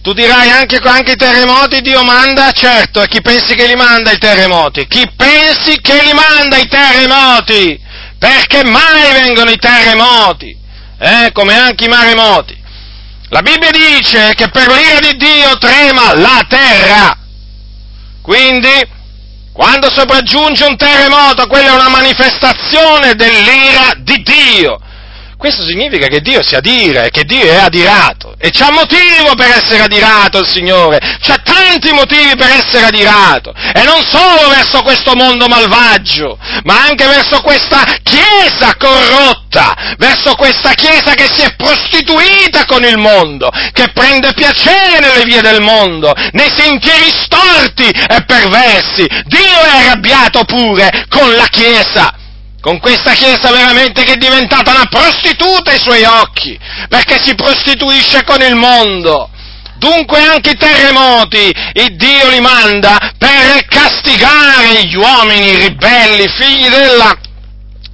Tu 0.02 0.12
dirai 0.14 0.50
anche, 0.50 0.78
anche 0.78 1.12
i 1.12 1.16
terremoti 1.16 1.82
Dio 1.82 2.04
manda? 2.04 2.52
Certo, 2.52 3.04
e 3.04 3.08
chi 3.08 3.22
pensi 3.22 3.54
che 3.54 3.68
li 3.68 3.76
manda 3.76 4.12
i 4.12 4.18
terremoti? 4.18 4.88
Chi 4.88 5.08
pensi 5.16 5.80
che 5.82 6.02
li 6.02 6.14
manda 6.14 6.58
i 6.58 6.68
terremoti? 6.68 7.80
Perché 8.18 8.64
mai 8.64 9.12
vengono 9.22 9.52
i 9.52 9.58
terremoti? 9.58 10.58
Eh, 10.98 11.30
come 11.32 11.56
anche 11.60 11.86
i 11.86 11.90
maremoti. 11.90 12.58
La 13.28 13.44
Bibbia 13.44 13.70
dice 13.70 14.34
che 14.34 14.50
per 14.50 14.68
l'ira 14.68 15.00
di 15.00 15.16
Dio 15.16 15.60
trema 15.60 16.16
la 16.16 16.44
terra. 16.50 17.18
Quindi, 18.24 18.98
quando 19.60 19.92
sopraggiunge 19.92 20.64
un 20.64 20.78
terremoto, 20.78 21.46
quella 21.48 21.72
è 21.72 21.76
una 21.76 21.90
manifestazione 21.90 23.14
dell'ira 23.14 23.92
di 23.98 24.24
Dio. 24.24 24.80
Questo 25.40 25.64
significa 25.64 26.08
che 26.08 26.20
Dio 26.20 26.44
si 26.44 26.56
adira 26.56 27.04
e 27.04 27.12
che 27.12 27.24
Dio 27.24 27.46
è 27.46 27.56
adirato. 27.56 28.36
E 28.38 28.50
c'ha 28.52 28.72
motivo 28.72 29.36
per 29.38 29.48
essere 29.48 29.84
adirato 29.84 30.40
il 30.40 30.46
Signore. 30.46 31.00
C'ha 31.22 31.38
tanti 31.42 31.94
motivi 31.94 32.36
per 32.36 32.50
essere 32.50 32.88
adirato. 32.88 33.54
E 33.54 33.82
non 33.84 34.04
solo 34.04 34.50
verso 34.50 34.82
questo 34.82 35.16
mondo 35.16 35.48
malvagio, 35.48 36.38
ma 36.66 36.84
anche 36.84 37.06
verso 37.06 37.40
questa 37.40 37.86
Chiesa 38.04 38.76
corrotta, 38.76 39.96
verso 39.98 40.36
questa 40.36 40.74
Chiesa 40.74 41.14
che 41.14 41.30
si 41.32 41.42
è 41.42 41.56
prostituita 41.56 42.66
con 42.66 42.84
il 42.84 42.98
mondo, 42.98 43.50
che 43.72 43.92
prende 43.94 44.34
piacere 44.34 45.00
nelle 45.00 45.24
vie 45.24 45.42
del 45.42 45.62
mondo, 45.62 46.14
nei 46.32 46.52
sentieri 46.54 47.10
storti 47.10 47.88
e 47.88 48.26
perversi. 48.26 49.08
Dio 49.24 49.62
è 49.64 49.86
arrabbiato 49.86 50.44
pure 50.44 51.06
con 51.08 51.34
la 51.34 51.48
Chiesa 51.50 52.19
con 52.62 52.80
questa 52.80 53.14
Chiesa 53.14 53.52
veramente 53.52 54.04
che 54.04 54.14
è 54.14 54.18
diventata 54.18 54.72
una 54.72 54.88
prostituta 54.90 55.72
ai 55.72 55.80
suoi 55.80 56.04
occhi, 56.04 56.58
perché 56.88 57.22
si 57.22 57.36
prostituisce 57.36 58.24
con 58.24 58.42
il 58.42 58.56
mondo. 58.56 59.30
Dunque 59.78 60.20
anche 60.20 60.52
i 60.52 60.58
terremoti 60.58 61.54
il 61.74 61.96
Dio 61.96 62.30
li 62.30 62.42
manda 62.42 63.14
per 63.18 63.66
castigare 63.66 64.84
gli 64.84 64.96
uomini 64.96 65.56
ribelli, 65.56 66.28
figli 66.28 66.68
della, 66.68 67.16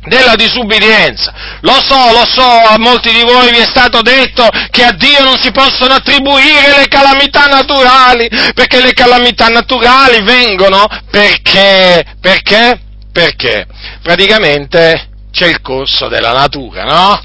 della 0.06 0.36
disubbidienza. 0.36 1.32
Lo 1.62 1.80
so, 1.86 2.12
lo 2.12 2.26
so, 2.26 2.42
a 2.42 2.80
molti 2.80 3.12
di 3.12 3.22
voi 3.22 3.52
vi 3.52 3.58
è 3.58 3.66
stato 3.66 4.02
detto 4.02 4.50
che 4.72 4.84
a 4.84 4.94
Dio 4.94 5.22
non 5.24 5.38
si 5.40 5.52
possono 5.52 5.94
attribuire 5.94 6.76
le 6.76 6.88
calamità 6.88 7.46
naturali, 7.46 8.28
perché 8.56 8.82
le 8.82 8.94
calamità 8.94 9.50
naturali 9.50 10.24
vengono 10.24 10.88
perché, 11.12 12.04
perché? 12.20 12.80
Perché? 13.12 13.66
Praticamente 14.06 15.10
c'è 15.32 15.48
il 15.48 15.62
corso 15.62 16.08
della 16.08 16.32
natura, 16.32 16.84
no? 16.84 17.20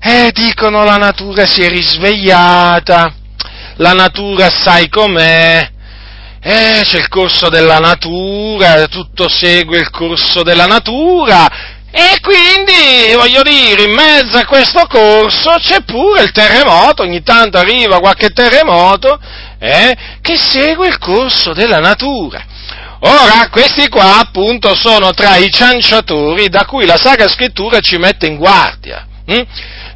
E 0.00 0.30
dicono 0.32 0.84
la 0.84 0.98
natura 0.98 1.46
si 1.46 1.62
è 1.62 1.68
risvegliata, 1.68 3.12
la 3.78 3.92
natura 3.92 4.48
sai 4.48 4.88
com'è, 4.88 5.68
eh, 6.40 6.80
c'è 6.84 6.98
il 6.98 7.08
corso 7.08 7.48
della 7.48 7.80
natura, 7.80 8.86
tutto 8.86 9.28
segue 9.28 9.78
il 9.78 9.90
corso 9.90 10.44
della 10.44 10.66
natura, 10.66 11.48
e 11.90 12.20
quindi, 12.20 13.12
voglio 13.16 13.42
dire, 13.42 13.82
in 13.82 13.92
mezzo 13.92 14.36
a 14.36 14.44
questo 14.44 14.86
corso 14.86 15.56
c'è 15.58 15.82
pure 15.82 16.22
il 16.22 16.30
terremoto, 16.30 17.02
ogni 17.02 17.24
tanto 17.24 17.58
arriva 17.58 17.98
qualche 17.98 18.30
terremoto, 18.30 19.18
eh, 19.58 19.96
che 20.20 20.36
segue 20.36 20.86
il 20.86 20.98
corso 20.98 21.52
della 21.52 21.80
natura. 21.80 22.54
Ora, 23.00 23.48
questi 23.50 23.88
qua 23.88 24.18
appunto 24.18 24.74
sono 24.74 25.12
tra 25.12 25.36
i 25.36 25.50
cianciatori 25.50 26.48
da 26.48 26.64
cui 26.64 26.86
la 26.86 26.96
Sacra 26.96 27.28
Scrittura 27.28 27.80
ci 27.80 27.98
mette 27.98 28.26
in 28.26 28.36
guardia. 28.36 29.06
Hm? 29.26 29.42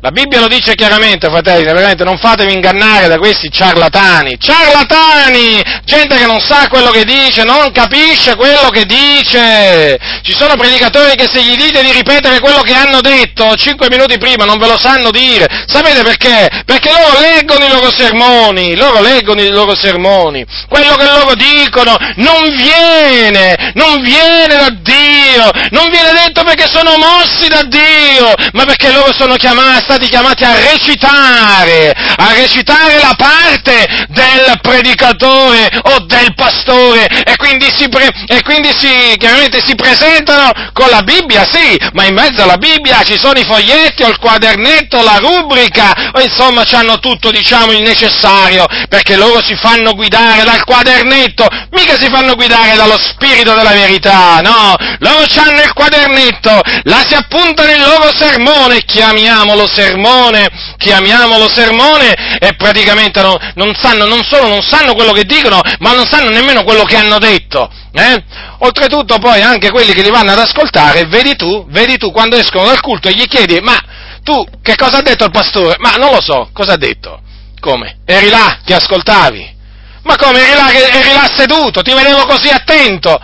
La 0.02 0.12
Bibbia 0.12 0.40
lo 0.40 0.48
dice 0.48 0.76
chiaramente, 0.76 1.28
fratelli, 1.28 1.62
veramente 1.62 2.04
non 2.04 2.16
fatevi 2.16 2.54
ingannare 2.54 3.06
da 3.06 3.18
questi 3.18 3.50
ciarlatani, 3.52 4.38
ciarlatani, 4.40 5.62
gente 5.84 6.16
che 6.16 6.24
non 6.24 6.40
sa 6.40 6.68
quello 6.70 6.90
che 6.90 7.04
dice, 7.04 7.44
non 7.44 7.70
capisce 7.70 8.34
quello 8.34 8.70
che 8.70 8.86
dice. 8.86 9.98
Ci 10.22 10.32
sono 10.32 10.56
predicatori 10.56 11.16
che 11.16 11.28
se 11.30 11.42
gli 11.42 11.54
dite 11.54 11.82
di 11.82 11.92
ripetere 11.92 12.40
quello 12.40 12.62
che 12.62 12.72
hanno 12.72 13.02
detto 13.02 13.54
cinque 13.56 13.88
minuti 13.90 14.16
prima 14.16 14.46
non 14.46 14.56
ve 14.56 14.68
lo 14.68 14.78
sanno 14.78 15.10
dire. 15.10 15.46
Sapete 15.66 16.00
perché? 16.00 16.48
Perché 16.64 16.90
loro 16.92 17.20
leggono 17.20 17.66
i 17.66 17.70
loro 17.70 17.92
sermoni, 17.92 18.76
loro 18.76 19.02
leggono 19.02 19.42
i 19.42 19.50
loro 19.50 19.76
sermoni. 19.76 20.46
Quello 20.66 20.94
che 20.94 21.04
loro 21.04 21.34
dicono 21.34 21.94
non 22.16 22.56
viene, 22.56 23.72
non 23.74 24.00
viene 24.00 24.56
da 24.56 24.70
Dio, 24.80 25.50
non 25.72 25.90
viene 25.90 26.12
detto 26.24 26.42
perché 26.42 26.66
sono 26.72 26.96
mossi 26.96 27.48
da 27.48 27.64
Dio, 27.64 28.32
ma 28.52 28.64
perché 28.64 28.90
loro 28.90 29.12
sono 29.12 29.34
chiamati 29.34 29.88
stati 29.90 30.08
chiamati 30.08 30.44
a 30.44 30.54
recitare, 30.54 31.92
a 32.16 32.32
recitare 32.34 33.00
la 33.00 33.14
parte 33.16 34.06
del 34.08 34.58
predicatore 34.62 35.68
o 35.82 36.04
del 36.06 36.32
pastore. 36.34 37.06
E 37.24 37.34
quindi 37.36 37.66
si, 37.76 37.88
pre, 37.88 38.08
e 38.28 38.40
quindi 38.42 38.70
si, 38.76 39.16
chiaramente 39.18 39.60
si 39.64 39.74
presentano 39.74 40.52
con 40.72 40.88
la 40.90 41.02
Bibbia, 41.02 41.44
sì, 41.50 41.76
ma 41.92 42.04
in 42.04 42.14
mezzo 42.14 42.42
alla 42.42 42.56
Bibbia 42.56 43.02
ci 43.02 43.18
sono 43.18 43.38
i 43.40 43.44
foglietti 43.44 44.04
o 44.04 44.08
il 44.08 44.18
quadernetto, 44.18 45.02
la 45.02 45.16
rubrica, 45.16 45.92
o 46.12 46.20
insomma 46.20 46.62
hanno 46.70 47.00
tutto, 47.00 47.32
diciamo, 47.32 47.72
il 47.72 47.82
necessario, 47.82 48.66
perché 48.88 49.16
loro 49.16 49.42
si 49.42 49.56
fanno 49.56 49.94
guidare 49.94 50.44
dal 50.44 50.62
quadernetto, 50.64 51.48
mica 51.72 51.98
si 51.98 52.08
fanno 52.08 52.36
guidare 52.36 52.76
dallo 52.76 52.98
spirito 53.00 53.54
della 53.54 53.72
verità, 53.72 54.40
no, 54.40 54.76
loro 54.98 55.24
hanno 55.36 55.62
il 55.62 55.72
quadernetto, 55.72 56.60
la 56.84 57.02
si 57.06 57.14
appuntano 57.14 57.70
il 57.72 57.80
loro 57.80 58.14
sermone, 58.14 58.84
chiamiamolo 58.84 59.66
sermone, 59.80 60.48
chiamiamolo 60.76 61.48
sermone, 61.48 62.38
e 62.38 62.54
praticamente 62.56 63.22
non, 63.22 63.36
non, 63.54 63.74
sanno, 63.74 64.04
non 64.04 64.22
solo 64.22 64.48
non 64.48 64.62
sanno 64.62 64.94
quello 64.94 65.12
che 65.12 65.24
dicono, 65.24 65.60
ma 65.78 65.94
non 65.94 66.06
sanno 66.06 66.28
nemmeno 66.28 66.62
quello 66.62 66.84
che 66.84 66.96
hanno 66.96 67.18
detto. 67.18 67.70
Eh? 67.92 68.22
Oltretutto 68.58 69.18
poi 69.18 69.40
anche 69.40 69.70
quelli 69.70 69.92
che 69.92 70.02
li 70.02 70.10
vanno 70.10 70.32
ad 70.32 70.38
ascoltare, 70.38 71.06
vedi 71.06 71.34
tu, 71.36 71.66
vedi 71.68 71.96
tu 71.96 72.12
quando 72.12 72.36
escono 72.36 72.66
dal 72.66 72.80
culto 72.80 73.08
e 73.08 73.14
gli 73.14 73.26
chiedi, 73.26 73.58
ma 73.60 73.76
tu 74.22 74.44
che 74.62 74.76
cosa 74.76 74.98
ha 74.98 75.02
detto 75.02 75.24
il 75.24 75.30
pastore? 75.30 75.76
Ma 75.78 75.94
non 75.96 76.12
lo 76.12 76.20
so, 76.20 76.50
cosa 76.52 76.74
ha 76.74 76.76
detto? 76.76 77.20
Come? 77.58 78.00
Eri 78.04 78.28
là, 78.28 78.58
ti 78.64 78.72
ascoltavi? 78.72 79.58
Ma 80.02 80.16
come 80.16 80.40
eri 80.40 80.54
là, 80.54 80.72
eri 80.72 81.12
là 81.12 81.30
seduto, 81.34 81.82
ti 81.82 81.92
vedevo 81.92 82.26
così 82.26 82.48
attento? 82.48 83.18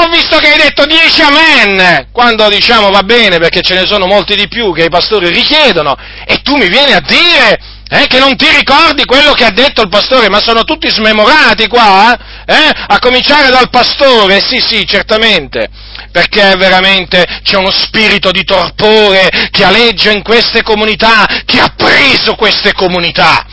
Ho 0.00 0.08
visto 0.08 0.38
che 0.38 0.48
hai 0.48 0.56
detto 0.58 0.86
dieci 0.86 1.20
amen, 1.20 2.08
quando 2.10 2.48
diciamo 2.48 2.88
va 2.88 3.02
bene 3.02 3.38
perché 3.38 3.60
ce 3.60 3.74
ne 3.74 3.84
sono 3.84 4.06
molti 4.06 4.34
di 4.34 4.48
più 4.48 4.72
che 4.72 4.84
i 4.84 4.88
pastori 4.88 5.28
richiedono, 5.28 5.94
e 6.24 6.40
tu 6.40 6.56
mi 6.56 6.68
vieni 6.68 6.92
a 6.92 7.00
dire 7.00 7.60
eh, 7.86 8.06
che 8.06 8.18
non 8.18 8.34
ti 8.34 8.46
ricordi 8.48 9.04
quello 9.04 9.34
che 9.34 9.44
ha 9.44 9.50
detto 9.50 9.82
il 9.82 9.90
pastore, 9.90 10.30
ma 10.30 10.40
sono 10.40 10.64
tutti 10.64 10.88
smemorati 10.88 11.66
qua, 11.66 12.18
eh? 12.46 12.70
a 12.86 12.98
cominciare 12.98 13.50
dal 13.50 13.68
pastore, 13.68 14.40
sì 14.40 14.58
sì, 14.58 14.86
certamente, 14.86 15.68
perché 16.10 16.56
veramente 16.56 17.22
c'è 17.42 17.56
uno 17.56 17.70
spirito 17.70 18.30
di 18.30 18.42
torpore 18.42 19.28
che 19.50 19.64
aleggia 19.64 20.12
in 20.12 20.22
queste 20.22 20.62
comunità, 20.62 21.26
che 21.44 21.60
ha 21.60 21.74
preso 21.76 22.36
queste 22.36 22.72
comunità. 22.72 23.44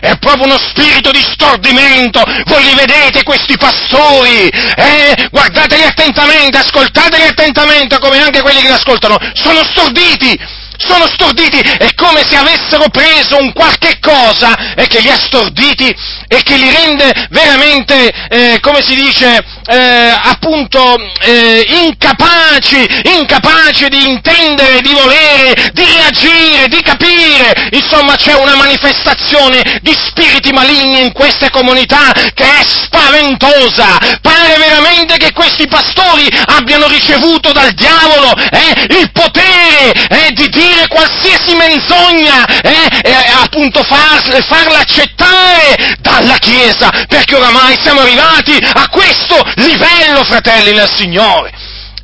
È 0.00 0.16
proprio 0.18 0.44
uno 0.44 0.58
spirito 0.58 1.10
di 1.10 1.20
stordimento. 1.20 2.22
Voi 2.46 2.64
li 2.64 2.74
vedete 2.74 3.22
questi 3.22 3.56
pastori? 3.56 4.48
Eh? 4.48 5.28
Guardateli 5.30 5.82
attentamente, 5.82 6.58
ascoltateli 6.58 7.26
attentamente, 7.26 7.98
come 7.98 8.20
anche 8.20 8.42
quelli 8.42 8.60
che 8.60 8.68
li 8.68 8.74
ascoltano. 8.74 9.16
Sono 9.34 9.62
storditi 9.64 10.38
sono 10.78 11.06
storditi, 11.08 11.58
è 11.58 11.92
come 11.94 12.24
se 12.24 12.36
avessero 12.36 12.88
preso 12.88 13.36
un 13.36 13.52
qualche 13.52 13.98
cosa 14.00 14.74
e 14.74 14.86
che 14.86 15.00
li 15.00 15.10
ha 15.10 15.18
storditi 15.18 15.94
e 16.28 16.42
che 16.44 16.56
li 16.56 16.70
rende 16.70 17.26
veramente, 17.30 18.12
eh, 18.28 18.58
come 18.60 18.82
si 18.82 18.94
dice, 18.94 19.44
eh, 19.66 20.18
appunto, 20.22 20.96
eh, 21.20 21.66
incapaci, 21.84 22.86
incapaci 23.18 23.88
di 23.88 24.08
intendere, 24.08 24.80
di 24.80 24.92
volere, 24.92 25.70
di 25.72 25.84
reagire, 25.84 26.68
di 26.68 26.80
capire. 26.80 27.68
Insomma, 27.72 28.14
c'è 28.14 28.34
una 28.34 28.54
manifestazione 28.54 29.80
di 29.82 29.92
spiriti 29.92 30.52
maligni 30.52 31.02
in 31.02 31.12
queste 31.12 31.50
comunità 31.50 32.12
che 32.34 32.44
è 32.44 32.64
spaventosa. 32.64 33.98
Pare 34.22 34.56
veramente 34.58 35.16
che 35.16 35.32
questi 35.32 35.66
pastori 35.66 36.28
abbiano 36.46 36.86
ricevuto 36.86 37.50
dal 37.52 37.72
diavolo 37.72 38.32
eh, 38.36 38.86
il 39.00 39.10
potere 39.10 39.92
eh, 40.08 40.32
di 40.32 40.48
Dio 40.48 40.67
dire 40.78 40.88
qualsiasi 40.88 41.54
menzogna 41.56 42.46
eh, 42.46 42.88
e 43.02 43.12
appunto 43.42 43.82
far, 43.82 44.22
farla 44.44 44.78
accettare 44.78 45.96
dalla 45.98 46.36
Chiesa, 46.38 46.90
perché 47.08 47.34
oramai 47.34 47.76
siamo 47.82 48.00
arrivati 48.00 48.56
a 48.56 48.88
questo 48.88 49.36
livello, 49.56 50.24
fratelli 50.24 50.72
nel 50.72 50.90
Signore. 50.94 51.50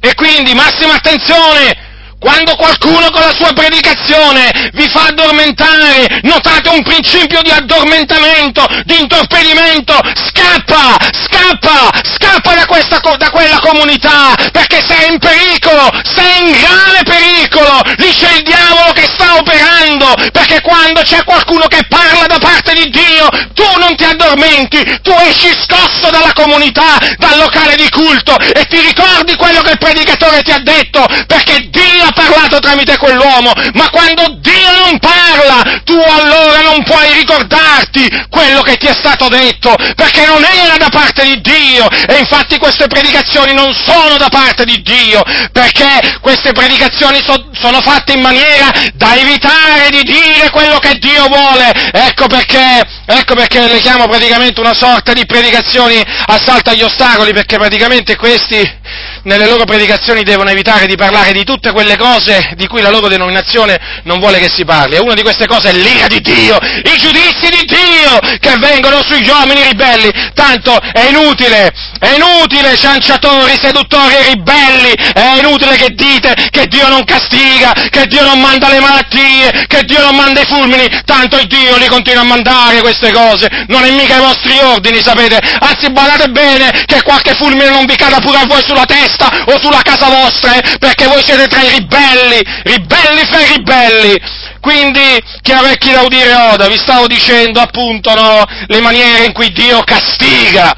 E 0.01 0.15
quindi 0.15 0.55
massima 0.55 0.95
attenzione, 0.95 1.93
quando 2.25 2.57
qualcuno 2.57 3.11
con 3.11 3.21
la 3.21 3.35
sua 3.37 3.53
predicazione 3.53 4.71
vi 4.73 4.89
fa 4.89 5.09
addormentare, 5.09 6.21
notate 6.23 6.71
un 6.71 6.83
principio 6.83 7.43
di 7.43 7.51
addormentamento, 7.51 8.67
di 8.87 8.99
intorpedimento, 8.99 9.93
scappa, 10.15 10.97
scappa, 11.13 11.91
scappa 12.03 12.55
da, 12.55 12.65
questa, 12.65 12.99
da 13.19 13.29
quella 13.29 13.61
comunità, 13.61 14.33
perché 14.51 14.83
sei 14.89 15.13
in 15.13 15.19
pericolo, 15.19 15.91
sei 16.03 16.49
in 16.49 16.53
grave 16.53 17.03
pericolo, 17.05 17.83
lì 17.99 18.09
c'è 18.09 18.37
il 18.37 18.43
diavolo 18.43 18.93
che 18.93 19.05
sta 19.05 19.37
operando, 19.37 20.15
perché 20.33 20.63
quando 20.63 21.03
c'è 21.03 21.23
qualcuno 21.25 21.67
che 21.67 21.85
parla 21.91 22.25
da 22.25 22.39
parte 22.39 22.73
di 22.73 22.89
Dio, 22.89 23.29
tu 23.53 23.69
non 23.79 23.95
ti 23.97 24.05
addormenti, 24.05 24.83
tu 25.03 25.13
esci 25.29 25.53
scosso 25.61 26.09
dalla 26.09 26.33
comunità, 26.33 26.97
dal 27.19 27.37
locale 27.37 27.77
di 27.77 27.91
culto 27.91 28.35
e 28.39 28.65
ti 28.65 28.81
ricordi 28.81 29.37
quello 29.37 29.61
che 29.61 29.73
il 29.73 29.79
predicatore 29.79 30.41
ti 30.41 30.53
ha 30.53 30.61
detto, 30.61 31.05
perché 31.27 31.69
Dio 31.69 32.05
ha 32.05 32.13
parlato 32.15 32.59
tramite 32.59 32.97
quell'uomo, 32.97 33.53
ma 33.75 33.91
quando 33.91 34.39
Dio 34.39 34.71
non 34.79 34.99
parla, 34.99 35.81
tu 35.85 35.99
allora 35.99 36.63
non 36.63 36.83
puoi 36.85 37.13
ricordarti 37.13 38.27
quello 38.31 38.63
che 38.63 38.77
ti 38.77 38.87
è 38.87 38.95
stato 38.95 39.29
detto, 39.29 39.75
perché 39.95 40.27
non 40.27 40.43
era 40.45 40.77
da 40.77 40.89
parte 40.89 41.25
di 41.25 41.41
Dio, 41.41 41.89
e 41.91 42.19
infatti 42.19 42.59
queste 42.59 42.87
predicazioni 42.87 43.53
non 43.53 43.75
sono 43.75 44.17
da 44.17 44.29
parte 44.29 44.65
di 44.65 44.81
Dio, 44.83 45.23
perché 45.53 46.19
queste 46.21 46.53
predicazioni 46.53 47.21
so, 47.25 47.51
sono 47.53 47.81
fatte 47.81 48.13
in 48.13 48.21
maniera 48.21 48.71
da 48.95 49.15
evitare 49.17 49.91
di 49.91 50.03
dire 50.03 50.51
quello 50.51 50.79
che 50.79 50.99
Dio 50.99 51.27
vuole, 51.27 51.71
ecco 51.93 52.27
perché, 52.27 52.83
ecco 53.07 53.35
perché 53.35 53.61
le 53.67 53.81
chiamo 53.81 54.07
praticamente 54.09 54.61
una 54.61 54.75
sorta 54.75 55.13
di 55.13 55.27
predicazioni 55.27 56.01
a 56.27 56.39
salto 56.39 56.71
agli 56.71 56.83
ostacoli, 56.83 57.33
perché 57.33 57.59
praticamente 57.59 58.17
questi 58.17 58.83
nelle 59.25 59.47
loro 59.47 59.65
predicazioni 59.65 60.23
devono 60.23 60.51
evitare 60.51 60.87
di 60.87 60.97
parlare 60.97 61.33
di 61.33 61.45
tutte 61.45 61.73
quelle 61.73 61.97
cose 61.97 62.53
di 62.57 62.67
cui 62.67 62.81
la 62.81 62.91
loro 62.91 63.09
denominazione 63.09 63.79
non 64.05 64.19
vuole 64.19 64.39
che 64.39 64.49
si 64.49 64.65
parli. 64.65 64.97
E 64.97 65.01
una 65.01 65.15
di 65.15 65.23
queste 65.23 65.47
cose 65.47 65.71
è 65.71 65.73
l'ira 65.73 66.07
di 66.07 66.21
Dio, 66.21 66.57
i 66.57 66.97
giudizi 66.97 67.49
di 67.51 67.65
Dio 67.65 68.19
che 68.39 68.57
vengono 68.59 69.03
sugli 69.03 69.29
uomini 69.29 69.63
ribelli. 69.63 70.11
Tanto 70.35 70.79
è 70.93 71.07
inutile, 71.09 71.73
è 71.99 72.15
inutile, 72.15 72.77
cianciatori, 72.77 73.55
seduttori 73.61 74.15
e 74.15 74.23
ribelli, 74.35 74.93
è 75.15 75.39
inutile 75.39 75.77
che 75.77 75.89
dite 75.95 76.35
che 76.51 76.67
Dio 76.67 76.89
non 76.89 77.05
castiga, 77.05 77.73
che 77.91 78.07
Dio 78.07 78.23
non 78.25 78.41
manda 78.41 78.69
le 78.69 78.81
malattie, 78.81 79.67
che 79.67 79.85
Dio 79.85 80.01
non 80.01 80.15
manda 80.15 80.41
i 80.41 80.47
fulmini, 80.47 80.89
tanto 81.05 81.39
il 81.39 81.47
Dio 81.47 81.77
li 81.77 81.87
continua 81.87 82.23
a 82.23 82.25
mandare 82.25 82.81
queste 82.81 83.13
cose, 83.13 83.49
non 83.69 83.85
è 83.85 83.91
mica 83.91 84.17
i 84.17 84.21
vostri 84.21 84.59
ordini, 84.59 85.03
sapete? 85.03 85.39
Anzi, 85.61 85.91
badate 85.91 86.29
bene 86.29 86.85
che 86.85 87.03
qualche 87.03 87.35
fulmine 87.35 87.71
non 87.71 87.87
vi 87.87 87.97
cada 87.97 88.19
pure 88.19 88.39
a 88.39 88.47
voi 88.47 88.63
sulla 88.63 88.85
testa 88.85 89.14
testa 89.15 89.45
o 89.47 89.59
sulla 89.59 89.83
casa 89.83 90.09
vostra, 90.09 90.57
eh, 90.57 90.79
perché 90.79 91.07
voi 91.07 91.23
siete 91.23 91.47
tra 91.47 91.63
i 91.63 91.71
ribelli, 91.71 92.43
ribelli 92.65 93.25
fra 93.27 93.41
i 93.41 93.53
ribelli. 93.57 94.21
Quindi, 94.61 95.23
chi 95.43 95.53
ha 95.53 95.63
vecchi 95.63 95.93
da 95.93 96.03
udire 96.03 96.35
oda, 96.53 96.69
vi 96.69 96.79
stavo 96.79 97.07
dicendo 97.07 97.61
appunto 97.61 98.15
no, 98.15 98.45
le 98.67 98.81
maniere 98.81 99.25
in 99.27 99.33
cui 99.33 99.53
Dio 99.53 99.83
castiga. 99.83 100.75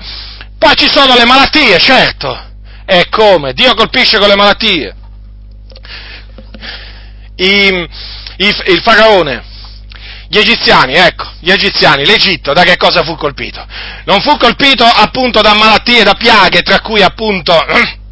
Poi 0.59 0.75
ci 0.75 0.88
sono 0.88 1.14
le 1.14 1.25
malattie, 1.25 1.79
certo. 1.79 2.44
E 2.85 3.09
come? 3.11 3.53
Dio 3.53 3.75
colpisce 3.75 4.18
con 4.18 4.29
le 4.29 4.37
malattie. 4.37 4.94
I, 7.37 7.88
i, 8.38 8.55
il 8.66 8.81
faraone, 8.83 9.44
gli 10.29 10.38
egiziani, 10.38 10.94
ecco, 10.94 11.31
gli 11.40 11.51
egiziani, 11.51 12.05
l'Egitto, 12.05 12.53
da 12.53 12.62
che 12.62 12.77
cosa 12.77 13.05
fu 13.05 13.14
colpito? 13.16 13.64
Non 14.05 14.20
fu 14.20 14.37
colpito 14.38 14.85
appunto 14.85 15.42
da 15.42 15.55
malattie, 15.55 16.03
da 16.03 16.14
piaghe, 16.14 16.62
tra 16.62 16.81
cui 16.81 17.03
appunto 17.03 17.55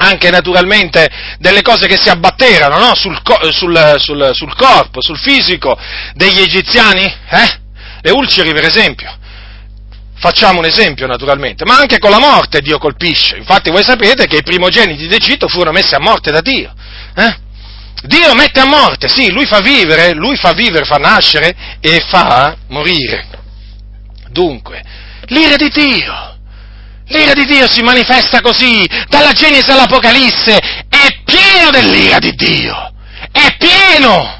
anche 0.00 0.30
naturalmente 0.30 1.08
delle 1.38 1.62
cose 1.62 1.86
che 1.86 1.96
si 1.96 2.08
abbatterono 2.08 2.78
no? 2.78 2.94
sul, 2.94 3.20
sul, 3.50 3.96
sul, 3.98 4.30
sul, 4.32 4.54
corpo, 4.54 5.02
sul 5.02 5.18
fisico 5.18 5.76
degli 6.14 6.40
egiziani, 6.40 7.02
eh? 7.02 7.58
le 8.00 8.10
ulceri 8.10 8.52
per 8.52 8.64
esempio. 8.64 9.16
Facciamo 10.20 10.58
un 10.58 10.64
esempio 10.64 11.06
naturalmente, 11.06 11.64
ma 11.64 11.78
anche 11.78 11.98
con 11.98 12.10
la 12.10 12.18
morte 12.18 12.60
Dio 12.60 12.78
colpisce. 12.78 13.36
Infatti 13.36 13.70
voi 13.70 13.84
sapete 13.84 14.26
che 14.26 14.38
i 14.38 14.42
primogeniti 14.42 15.06
d'Egitto 15.06 15.46
furono 15.46 15.72
messi 15.72 15.94
a 15.94 16.00
morte 16.00 16.32
da 16.32 16.40
Dio. 16.40 16.72
Eh? 17.14 17.46
Dio 18.02 18.34
mette 18.34 18.60
a 18.60 18.66
morte, 18.66 19.08
sì, 19.08 19.30
lui 19.30 19.46
fa 19.46 19.60
vivere, 19.60 20.14
lui 20.14 20.36
fa 20.36 20.52
vivere, 20.52 20.84
fa 20.84 20.96
nascere 20.96 21.78
e 21.80 22.00
fa 22.08 22.56
morire. 22.68 23.26
Dunque, 24.30 24.82
l'ira 25.26 25.56
di 25.56 25.68
Dio, 25.68 26.37
l'ira 27.08 27.32
di 27.32 27.44
Dio 27.44 27.68
si 27.68 27.82
manifesta 27.82 28.40
così, 28.40 28.86
dalla 29.08 29.32
Genesi 29.32 29.70
all'Apocalisse, 29.70 30.58
è 30.88 31.20
pieno 31.24 31.70
dell'ira 31.70 32.18
di 32.18 32.32
Dio, 32.34 32.92
è 33.30 33.56
pieno! 33.56 34.36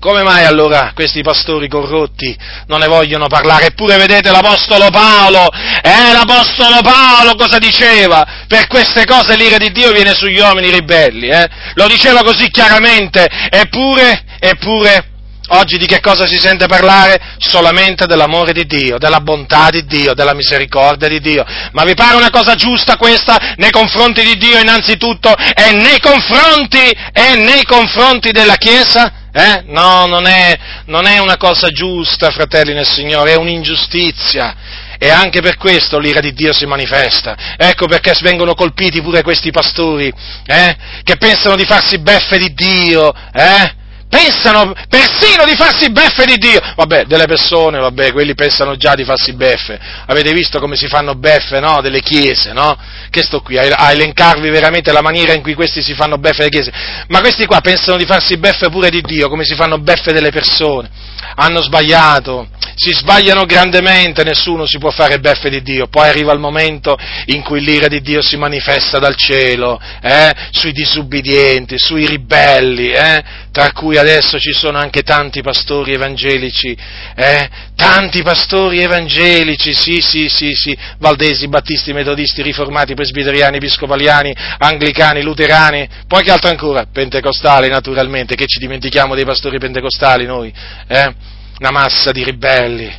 Come 0.00 0.22
mai 0.22 0.46
allora 0.46 0.92
questi 0.94 1.20
pastori 1.20 1.68
corrotti 1.68 2.34
non 2.68 2.80
ne 2.80 2.86
vogliono 2.86 3.26
parlare? 3.26 3.66
Eppure 3.66 3.98
vedete 3.98 4.30
l'Apostolo 4.30 4.88
Paolo, 4.88 5.46
eh, 5.82 6.12
l'Apostolo 6.12 6.80
Paolo 6.80 7.34
cosa 7.34 7.58
diceva? 7.58 8.26
Per 8.48 8.66
queste 8.66 9.04
cose 9.04 9.36
l'ira 9.36 9.58
di 9.58 9.70
Dio 9.70 9.92
viene 9.92 10.14
sugli 10.14 10.38
uomini 10.38 10.70
ribelli, 10.70 11.28
eh? 11.28 11.46
Lo 11.74 11.86
diceva 11.86 12.22
così 12.22 12.48
chiaramente, 12.48 13.28
eppure, 13.50 14.24
eppure, 14.38 15.09
oggi 15.50 15.78
di 15.78 15.86
che 15.86 16.00
cosa 16.00 16.26
si 16.26 16.38
sente 16.38 16.66
parlare? 16.66 17.36
Solamente 17.38 18.06
dell'amore 18.06 18.52
di 18.52 18.66
Dio, 18.66 18.98
della 18.98 19.20
bontà 19.20 19.70
di 19.70 19.84
Dio, 19.84 20.14
della 20.14 20.34
misericordia 20.34 21.08
di 21.08 21.20
Dio. 21.20 21.44
Ma 21.72 21.84
vi 21.84 21.94
pare 21.94 22.16
una 22.16 22.30
cosa 22.30 22.54
giusta 22.54 22.96
questa 22.96 23.54
nei 23.56 23.70
confronti 23.70 24.22
di 24.22 24.36
Dio 24.36 24.58
innanzitutto 24.58 25.34
e 25.36 25.72
nei 25.72 26.00
confronti, 26.00 26.90
e 27.12 27.36
nei 27.36 27.64
confronti 27.64 28.30
della 28.30 28.56
Chiesa? 28.56 29.12
Eh? 29.32 29.62
No, 29.66 30.06
non 30.06 30.26
è, 30.26 30.58
non 30.86 31.06
è 31.06 31.18
una 31.18 31.36
cosa 31.36 31.68
giusta, 31.68 32.30
fratelli 32.30 32.74
nel 32.74 32.88
Signore, 32.88 33.32
è 33.32 33.36
un'ingiustizia. 33.36 34.88
E 34.98 35.08
anche 35.08 35.40
per 35.40 35.56
questo 35.56 35.98
l'ira 35.98 36.20
di 36.20 36.34
Dio 36.34 36.52
si 36.52 36.66
manifesta. 36.66 37.54
Ecco 37.56 37.86
perché 37.86 38.12
vengono 38.20 38.54
colpiti 38.54 39.00
pure 39.00 39.22
questi 39.22 39.50
pastori, 39.50 40.12
eh? 40.46 40.76
che 41.02 41.16
pensano 41.16 41.56
di 41.56 41.64
farsi 41.64 41.98
beffe 42.00 42.36
di 42.36 42.52
Dio, 42.52 43.14
eh? 43.32 43.78
Pensano 44.10 44.74
persino 44.88 45.44
di 45.46 45.54
farsi 45.54 45.90
beffe 45.90 46.26
di 46.26 46.36
Dio. 46.36 46.60
Vabbè, 46.74 47.04
delle 47.04 47.26
persone, 47.26 47.78
vabbè, 47.78 48.12
quelli 48.12 48.34
pensano 48.34 48.76
già 48.76 48.94
di 48.94 49.04
farsi 49.04 49.32
beffe. 49.32 49.78
Avete 50.06 50.32
visto 50.32 50.58
come 50.58 50.76
si 50.76 50.88
fanno 50.88 51.14
beffe, 51.14 51.60
no? 51.60 51.80
Delle 51.80 52.00
chiese, 52.00 52.52
no? 52.52 52.76
Che 53.08 53.22
sto 53.22 53.40
qui 53.40 53.56
a, 53.56 53.90
elencarvi 53.92 54.50
veramente 54.50 54.92
la 54.92 55.00
maniera 55.00 55.32
in 55.32 55.42
cui 55.42 55.54
questi 55.54 55.80
si 55.80 55.94
fanno 55.94 56.18
beffe 56.18 56.38
delle 56.38 56.50
chiese. 56.50 56.72
Ma 57.06 57.20
questi 57.20 57.46
qua 57.46 57.60
pensano 57.60 57.96
di 57.96 58.04
farsi 58.04 58.36
beffe 58.36 58.68
pure 58.68 58.90
di 58.90 59.00
Dio, 59.00 59.28
come 59.28 59.44
si 59.44 59.54
fanno 59.54 59.78
beffe 59.78 60.12
delle 60.12 60.30
persone. 60.30 60.90
Hanno 61.36 61.62
sbagliato, 61.62 62.48
si 62.74 62.92
sbagliano 62.92 63.44
grandemente, 63.44 64.24
nessuno 64.24 64.66
si 64.66 64.78
può 64.78 64.90
fare 64.90 65.20
beffe 65.20 65.48
di 65.48 65.62
Dio. 65.62 65.86
Poi 65.86 66.08
arriva 66.08 66.32
il 66.32 66.40
momento 66.40 66.98
in 67.26 67.42
cui 67.42 67.60
l'ira 67.60 67.86
di 67.86 68.00
Dio 68.00 68.20
si 68.20 68.36
manifesta 68.36 68.98
dal 68.98 69.14
cielo, 69.14 69.80
eh? 70.02 70.32
Sui 70.50 70.72
disubbidienti, 70.72 71.78
sui 71.78 72.06
ribelli, 72.06 72.90
eh? 72.90 73.22
Tra 73.52 73.72
cui 73.72 73.98
adesso 74.00 74.38
ci 74.38 74.52
sono 74.52 74.78
anche 74.78 75.02
tanti 75.02 75.42
pastori 75.42 75.92
evangelici, 75.92 76.76
eh? 77.14 77.48
tanti 77.76 78.22
pastori 78.22 78.80
evangelici, 78.80 79.72
sì, 79.72 80.00
sì, 80.00 80.28
sì, 80.28 80.52
sì, 80.54 80.76
valdesi, 80.98 81.48
battisti, 81.48 81.92
metodisti, 81.92 82.42
riformati, 82.42 82.94
presbiteriani, 82.94 83.56
episcopaliani, 83.58 84.34
anglicani, 84.58 85.22
luterani, 85.22 85.88
poi 86.06 86.22
che 86.22 86.30
altro 86.30 86.50
ancora? 86.50 86.86
Pentecostali, 86.92 87.68
naturalmente, 87.68 88.34
che 88.34 88.46
ci 88.46 88.58
dimentichiamo 88.58 89.14
dei 89.14 89.24
pastori 89.24 89.58
pentecostali 89.58 90.26
noi, 90.26 90.52
eh? 90.88 91.14
Una 91.58 91.70
massa 91.70 92.10
di 92.10 92.24
ribelli, 92.24 92.90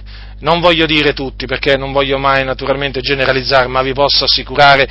non 0.42 0.60
voglio 0.60 0.86
dire 0.86 1.14
tutti 1.14 1.46
perché 1.46 1.78
non 1.78 1.92
voglio 1.92 2.18
mai 2.18 2.44
naturalmente 2.44 3.02
generalizzare, 3.02 3.68
ma 3.68 3.82
vi 3.82 3.94
posso 3.94 4.26
assicurare 4.26 4.88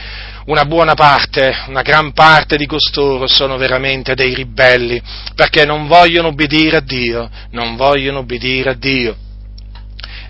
una 0.46 0.64
buona 0.64 0.94
parte, 0.94 1.54
una 1.68 1.82
gran 1.82 2.12
parte 2.12 2.56
di 2.56 2.66
costoro 2.66 3.26
sono 3.26 3.56
veramente 3.56 4.14
dei 4.14 4.34
ribelli, 4.34 5.00
perché 5.34 5.64
non 5.64 5.86
vogliono 5.86 6.28
obbedire 6.28 6.78
a 6.78 6.80
Dio, 6.80 7.30
non 7.50 7.76
vogliono 7.76 8.20
obbedire 8.20 8.70
a 8.70 8.74
Dio. 8.74 9.16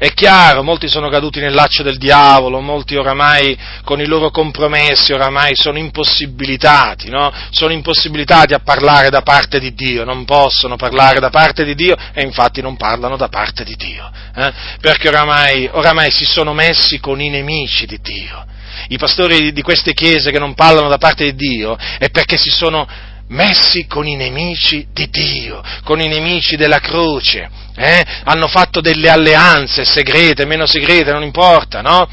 È 0.00 0.14
chiaro, 0.14 0.62
molti 0.62 0.88
sono 0.88 1.10
caduti 1.10 1.40
nel 1.40 1.52
laccio 1.52 1.82
del 1.82 1.98
diavolo, 1.98 2.60
molti 2.60 2.96
oramai 2.96 3.54
con 3.84 4.00
i 4.00 4.06
loro 4.06 4.30
compromessi 4.30 5.12
oramai 5.12 5.54
sono 5.54 5.76
impossibilitati, 5.76 7.10
no? 7.10 7.30
Sono 7.50 7.74
impossibilitati 7.74 8.54
a 8.54 8.60
parlare 8.60 9.10
da 9.10 9.20
parte 9.20 9.60
di 9.60 9.74
Dio, 9.74 10.04
non 10.04 10.24
possono 10.24 10.76
parlare 10.76 11.20
da 11.20 11.28
parte 11.28 11.66
di 11.66 11.74
Dio 11.74 11.96
e 12.14 12.22
infatti 12.22 12.62
non 12.62 12.78
parlano 12.78 13.18
da 13.18 13.28
parte 13.28 13.62
di 13.62 13.76
Dio, 13.76 14.10
eh? 14.36 14.50
perché 14.80 15.08
oramai, 15.08 15.68
oramai 15.70 16.10
si 16.10 16.24
sono 16.24 16.54
messi 16.54 16.98
con 16.98 17.20
i 17.20 17.28
nemici 17.28 17.84
di 17.84 17.98
Dio. 18.00 18.46
I 18.88 18.96
pastori 18.96 19.52
di 19.52 19.60
queste 19.60 19.92
chiese 19.92 20.30
che 20.30 20.38
non 20.38 20.54
parlano 20.54 20.88
da 20.88 20.96
parte 20.96 21.24
di 21.24 21.34
Dio 21.34 21.76
è 21.98 22.08
perché 22.08 22.38
si 22.38 22.48
sono 22.48 22.88
messi 23.30 23.86
con 23.86 24.06
i 24.06 24.16
nemici 24.16 24.86
di 24.92 25.08
Dio, 25.10 25.62
con 25.84 26.00
i 26.00 26.08
nemici 26.08 26.56
della 26.56 26.78
croce, 26.78 27.48
eh? 27.76 28.04
hanno 28.24 28.48
fatto 28.48 28.80
delle 28.80 29.08
alleanze 29.08 29.84
segrete, 29.84 30.44
meno 30.44 30.66
segrete, 30.66 31.12
non 31.12 31.22
importa, 31.22 31.80
no? 31.80 32.08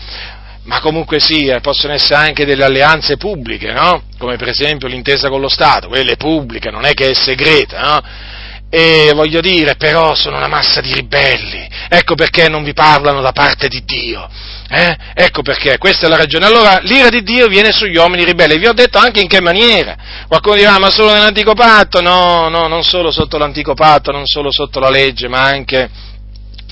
Ma 0.64 0.80
comunque 0.82 1.20
sia, 1.20 1.62
possono 1.62 1.94
essere 1.94 2.16
anche 2.16 2.46
delle 2.46 2.66
alleanze 2.66 3.18
pubbliche, 3.18 3.72
no? 3.72 4.04
Come 4.18 4.36
per 4.36 4.50
esempio 4.50 4.88
l'intesa 4.88 5.30
con 5.30 5.40
lo 5.40 5.48
Stato, 5.48 5.88
quella 5.88 6.12
è 6.12 6.18
pubblica, 6.18 6.70
non 6.72 6.86
è 6.86 6.94
che 6.94 7.10
è 7.10 7.14
segreta, 7.14 7.80
no? 7.80 8.02
E 8.70 9.12
voglio 9.14 9.40
dire, 9.40 9.76
però 9.76 10.14
sono 10.14 10.36
una 10.36 10.50
massa 10.50 10.82
di 10.82 10.94
ribelli, 10.94 11.66
ecco 11.88 12.16
perché 12.16 12.50
non 12.50 12.64
vi 12.64 12.74
parlano 12.74 13.22
da 13.22 13.32
parte 13.32 13.70
di 13.70 13.84
Dio. 13.86 14.30
Eh? 14.70 14.98
Ecco 15.14 15.42
perché, 15.42 15.78
questa 15.78 16.06
è 16.06 16.10
la 16.10 16.18
ragione. 16.18 16.46
Allora, 16.46 16.80
l'ira 16.82 17.08
di 17.08 17.24
Dio 17.24 17.48
viene 17.48 17.72
sugli 17.72 17.96
uomini 17.96 18.26
ribelli. 18.26 18.58
Vi 18.58 18.68
ho 18.68 18.74
detto 18.74 18.98
anche 18.98 19.22
in 19.22 19.30
che 19.30 19.40
maniera. 19.40 19.96
Qualcuno 20.28 20.56
dirà, 20.56 20.78
ma 20.78 20.90
solo 20.90 21.14
nell'antico 21.14 21.54
patto? 21.54 22.02
No, 22.02 22.50
no, 22.50 22.68
non 22.68 22.84
solo 22.84 23.10
sotto 23.10 23.38
l'antico 23.38 23.74
patto, 23.74 24.12
non 24.12 24.26
solo 24.26 24.52
sotto 24.52 24.80
la 24.80 24.90
legge, 24.90 25.30
ma 25.30 25.44
anche, 25.44 25.90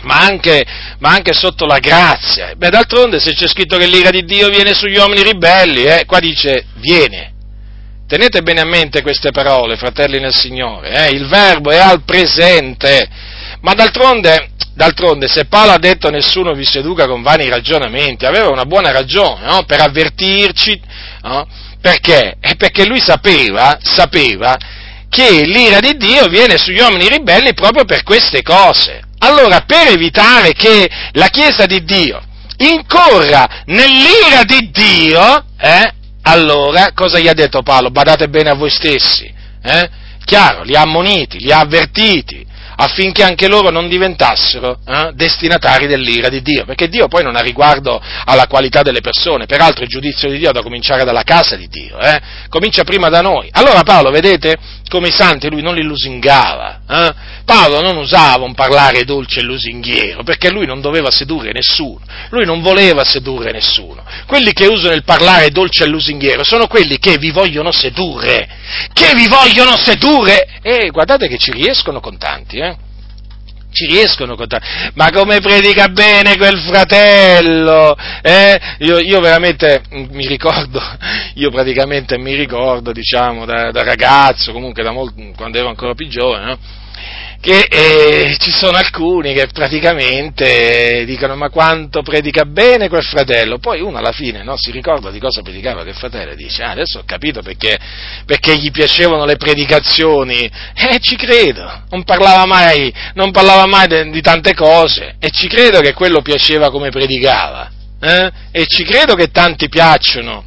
ma 0.01 0.19
anche, 0.19 0.65
ma 0.99 1.11
anche 1.11 1.31
sotto 1.31 1.65
la 1.65 1.79
grazia. 1.79 2.51
Beh, 2.57 2.69
d'altronde, 2.69 3.21
se 3.21 3.33
c'è 3.33 3.47
scritto 3.47 3.77
che 3.77 3.87
l'ira 3.87 4.09
di 4.09 4.25
Dio 4.25 4.49
viene 4.49 4.73
sugli 4.73 4.97
uomini 4.97 5.23
ribelli, 5.23 5.85
eh, 5.85 6.03
qua 6.05 6.19
dice 6.19 6.65
viene. 6.75 7.34
Tenete 8.15 8.43
bene 8.43 8.61
a 8.61 8.65
mente 8.65 9.01
queste 9.01 9.31
parole, 9.31 9.75
fratelli 9.75 10.21
nel 10.21 10.33
Signore. 10.33 11.05
Eh? 11.05 11.15
Il 11.15 11.27
verbo 11.27 11.69
è 11.69 11.79
al 11.79 12.03
presente. 12.05 13.05
Ma 13.59 13.73
d'altronde, 13.73 14.51
d'altronde, 14.73 15.27
se 15.27 15.47
Paolo 15.47 15.71
ha 15.71 15.77
detto 15.77 16.09
nessuno 16.09 16.53
vi 16.53 16.63
seduca 16.63 17.07
con 17.07 17.21
vani 17.21 17.49
ragionamenti, 17.49 18.25
aveva 18.25 18.47
una 18.47 18.63
buona 18.63 18.91
ragione 18.91 19.45
no? 19.45 19.63
per 19.63 19.81
avvertirci, 19.81 20.79
no? 21.23 21.45
perché? 21.81 22.37
È 22.39 22.55
perché 22.55 22.85
lui 22.85 23.01
sapeva, 23.01 23.77
sapeva 23.81 24.55
che 25.09 25.43
l'ira 25.43 25.81
di 25.81 25.97
Dio 25.97 26.27
viene 26.27 26.57
sugli 26.57 26.79
uomini 26.79 27.09
ribelli 27.09 27.53
proprio 27.53 27.83
per 27.83 28.03
queste 28.03 28.41
cose. 28.43 29.01
Allora, 29.17 29.65
per 29.67 29.87
evitare 29.87 30.53
che 30.53 30.89
la 31.11 31.27
Chiesa 31.27 31.65
di 31.65 31.83
Dio 31.83 32.21
incorra 32.59 33.63
nell'ira 33.65 34.43
di 34.45 34.69
Dio, 34.71 35.43
eh, 35.59 35.94
allora 36.27 36.91
cosa 36.93 37.19
gli 37.19 37.27
ha 37.27 37.33
detto 37.33 37.61
Paolo? 37.61 37.91
Badate 37.91 38.27
bene 38.27 38.49
a 38.49 38.55
voi 38.55 38.69
stessi, 38.69 39.31
eh? 39.61 39.89
Chiaro, 40.25 40.63
li 40.63 40.75
ha 40.75 40.81
ammoniti, 40.81 41.39
li 41.39 41.51
ha 41.51 41.59
avvertiti, 41.59 42.45
affinché 42.75 43.23
anche 43.23 43.47
loro 43.47 43.69
non 43.69 43.87
diventassero 43.87 44.79
eh, 44.85 45.11
destinatari 45.13 45.87
dell'ira 45.87 46.29
di 46.29 46.41
Dio, 46.41 46.65
perché 46.65 46.87
Dio 46.87 47.07
poi 47.07 47.23
non 47.23 47.35
ha 47.35 47.41
riguardo 47.41 48.01
alla 48.25 48.47
qualità 48.47 48.81
delle 48.81 49.01
persone, 49.01 49.45
peraltro 49.45 49.83
il 49.83 49.89
giudizio 49.89 50.29
di 50.29 50.37
Dio 50.37 50.51
da 50.51 50.61
cominciare 50.61 51.03
dalla 51.03 51.23
casa 51.23 51.55
di 51.55 51.67
Dio, 51.67 51.97
eh? 51.99 52.19
comincia 52.49 52.83
prima 52.83 53.09
da 53.09 53.21
noi. 53.21 53.49
Allora 53.51 53.83
Paolo, 53.83 54.11
vedete, 54.11 54.55
come 54.89 55.07
i 55.09 55.11
santi 55.11 55.49
lui 55.49 55.61
non 55.61 55.75
li 55.75 55.83
lusingava, 55.83 56.81
eh? 56.87 57.13
Paolo 57.45 57.81
non 57.81 57.97
usava 57.97 58.43
un 58.43 58.55
parlare 58.55 59.03
dolce 59.03 59.39
e 59.39 59.43
lusinghiero, 59.43 60.23
perché 60.23 60.49
lui 60.49 60.65
non 60.65 60.81
doveva 60.81 61.11
sedurre 61.11 61.51
nessuno, 61.51 61.99
lui 62.29 62.45
non 62.45 62.61
voleva 62.61 63.03
sedurre 63.03 63.51
nessuno. 63.51 64.03
Quelli 64.25 64.51
che 64.51 64.65
usano 64.65 64.95
il 64.95 65.03
parlare 65.03 65.49
dolce 65.49 65.83
e 65.83 65.87
lusinghiero 65.87 66.43
sono 66.43 66.67
quelli 66.67 66.97
che 66.97 67.17
vi 67.17 67.31
vogliono 67.31 67.71
sedurre, 67.71 68.47
che 68.93 69.13
vi 69.13 69.27
vogliono 69.27 69.77
sedurre, 69.77 70.59
e 70.61 70.89
guardate 70.89 71.27
che 71.27 71.37
ci 71.37 71.51
riescono 71.51 71.99
con 71.99 72.17
tanti, 72.17 72.57
eh? 72.57 72.64
Ci 73.75 73.85
riescono 73.85 74.35
con. 74.35 74.47
Ma 74.93 75.11
come 75.11 75.41
predica 75.41 75.89
bene 75.89 76.37
quel 76.37 76.57
fratello! 76.59 77.95
Eh? 78.21 78.59
Io, 78.79 78.97
io, 78.99 79.19
veramente 79.19 79.83
mi 79.89 80.25
ricordo, 80.25 80.81
io 81.35 81.51
praticamente 81.51 82.17
mi 82.17 82.33
ricordo, 82.33 82.91
diciamo, 82.91 83.45
da, 83.45 83.71
da 83.71 83.83
ragazzo, 83.83 84.53
comunque 84.53 84.81
da 84.81 84.91
molto, 84.91 85.21
quando 85.35 85.57
ero 85.59 85.67
ancora 85.67 85.93
più 85.93 86.07
giovane, 86.07 86.45
no? 86.45 86.57
Che 87.39 87.67
eh, 87.69 88.35
ci 88.39 88.51
sono 88.51 88.77
alcuni 88.77 89.33
che 89.33 89.47
praticamente 89.47 91.03
dicono 91.05 91.35
ma 91.35 91.49
quanto 91.49 92.01
predica 92.01 92.45
bene 92.45 92.89
quel 92.89 93.03
fratello, 93.03 93.59
poi 93.59 93.81
uno 93.81 93.97
alla 93.97 94.11
fine 94.11 94.43
no, 94.43 94.55
si 94.57 94.71
ricorda 94.71 95.11
di 95.11 95.19
cosa 95.19 95.41
predicava 95.41 95.83
quel 95.83 95.95
fratello 95.95 96.31
e 96.31 96.35
dice 96.35 96.63
ah, 96.63 96.71
adesso 96.71 96.99
ho 96.99 97.03
capito 97.05 97.41
perché, 97.41 97.77
perché 98.25 98.57
gli 98.57 98.71
piacevano 98.71 99.25
le 99.25 99.35
predicazioni, 99.37 100.39
e 100.39 100.95
eh, 100.95 100.99
ci 100.99 101.15
credo, 101.15 101.83
non 101.89 102.03
parlava 102.03 102.45
mai, 102.45 102.93
non 103.13 103.31
parlava 103.31 103.65
mai 103.65 103.87
de, 103.87 104.09
di 104.09 104.21
tante 104.21 104.53
cose 104.53 105.15
e 105.19 105.29
ci 105.29 105.47
credo 105.47 105.81
che 105.81 105.93
quello 105.93 106.21
piaceva 106.21 106.69
come 106.69 106.89
predicava. 106.89 107.71
Eh? 107.99 108.31
E 108.51 108.65
ci 108.67 108.83
credo 108.83 109.15
che 109.15 109.31
tanti 109.31 109.69
piacciono 109.69 110.43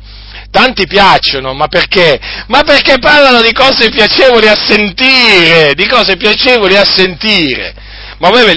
tanti 0.51 0.86
piacciono, 0.86 1.55
ma 1.55 1.68
perché? 1.68 2.18
Ma 2.46 2.62
perché 2.62 2.99
parlano 2.99 3.40
di 3.40 3.53
cose 3.53 3.90
piacevoli 3.90 4.49
a 4.49 4.57
sentire, 4.57 5.74
di 5.74 5.86
cose 5.86 6.16
piacevoli 6.16 6.76
a 6.76 6.84
sentire. 6.84 7.74
Ma 8.18 8.30
voi 8.30 8.44
ve, 8.44 8.55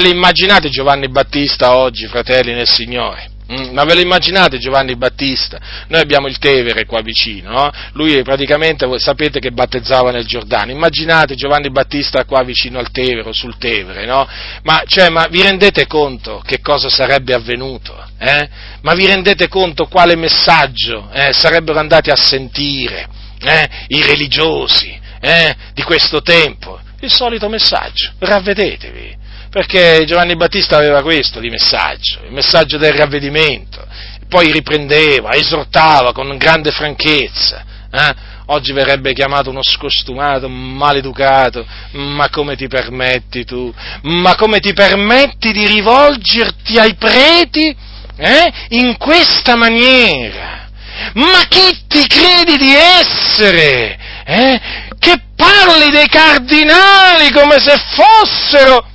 le 0.00 0.08
immaginate 0.08 0.68
Giovanni 0.68 1.08
Battista 1.08 1.76
oggi, 1.76 2.06
fratelli 2.06 2.52
nel 2.52 2.68
Signore? 2.68 3.31
Mm, 3.52 3.74
ma 3.74 3.84
ve 3.84 3.94
lo 3.94 4.00
immaginate 4.00 4.56
Giovanni 4.56 4.96
Battista? 4.96 5.60
Noi 5.88 6.00
abbiamo 6.00 6.26
il 6.26 6.38
Tevere 6.38 6.86
qua 6.86 7.02
vicino, 7.02 7.50
no? 7.50 7.70
lui 7.92 8.22
praticamente 8.22 8.88
sapete 8.98 9.40
che 9.40 9.50
battezzava 9.50 10.10
nel 10.10 10.24
Giordano, 10.24 10.70
immaginate 10.70 11.34
Giovanni 11.34 11.70
Battista 11.70 12.24
qua 12.24 12.42
vicino 12.44 12.78
al 12.78 12.90
Tevere, 12.90 13.34
sul 13.34 13.58
Tevere, 13.58 14.06
no? 14.06 14.26
ma, 14.62 14.82
cioè, 14.86 15.10
ma, 15.10 15.26
vi 15.26 15.42
rendete 15.42 15.86
conto 15.86 16.42
che 16.46 16.60
cosa 16.60 16.88
sarebbe 16.88 17.34
avvenuto? 17.34 17.94
Eh? 18.18 18.48
Ma 18.80 18.94
vi 18.94 19.06
rendete 19.06 19.48
conto 19.48 19.86
quale 19.86 20.16
messaggio 20.16 21.10
eh, 21.12 21.32
sarebbero 21.34 21.78
andati 21.78 22.10
a 22.10 22.16
sentire 22.16 23.06
eh, 23.42 23.68
i 23.88 24.02
religiosi 24.02 24.98
eh, 25.20 25.54
di 25.74 25.82
questo 25.82 26.22
tempo? 26.22 26.80
Il 27.00 27.12
solito 27.12 27.48
messaggio, 27.48 28.12
ravvedetevi 28.18 29.20
perché 29.52 30.04
Giovanni 30.06 30.34
Battista 30.34 30.78
aveva 30.78 31.02
questo 31.02 31.38
di 31.38 31.50
messaggio, 31.50 32.20
il 32.24 32.32
messaggio 32.32 32.78
del 32.78 32.94
ravvedimento, 32.94 33.86
poi 34.26 34.50
riprendeva, 34.50 35.34
esortava 35.34 36.12
con 36.12 36.34
grande 36.38 36.70
franchezza. 36.70 37.62
Eh? 37.92 38.14
Oggi 38.46 38.72
verrebbe 38.72 39.12
chiamato 39.12 39.50
uno 39.50 39.62
scostumato, 39.62 40.48
maleducato, 40.48 41.66
ma 41.90 42.30
come 42.30 42.56
ti 42.56 42.66
permetti 42.66 43.44
tu? 43.44 43.70
Ma 44.04 44.34
come 44.36 44.58
ti 44.58 44.72
permetti 44.72 45.52
di 45.52 45.66
rivolgerti 45.66 46.78
ai 46.78 46.94
preti 46.94 47.76
eh? 48.16 48.52
in 48.70 48.96
questa 48.96 49.54
maniera? 49.54 50.70
Ma 51.12 51.42
chi 51.46 51.84
ti 51.88 52.06
credi 52.06 52.56
di 52.56 52.74
essere? 52.74 53.98
Eh? 54.24 54.60
Che 54.98 55.22
parli 55.36 55.90
dei 55.90 56.08
cardinali 56.08 57.30
come 57.32 57.58
se 57.58 57.76
fossero 57.94 58.86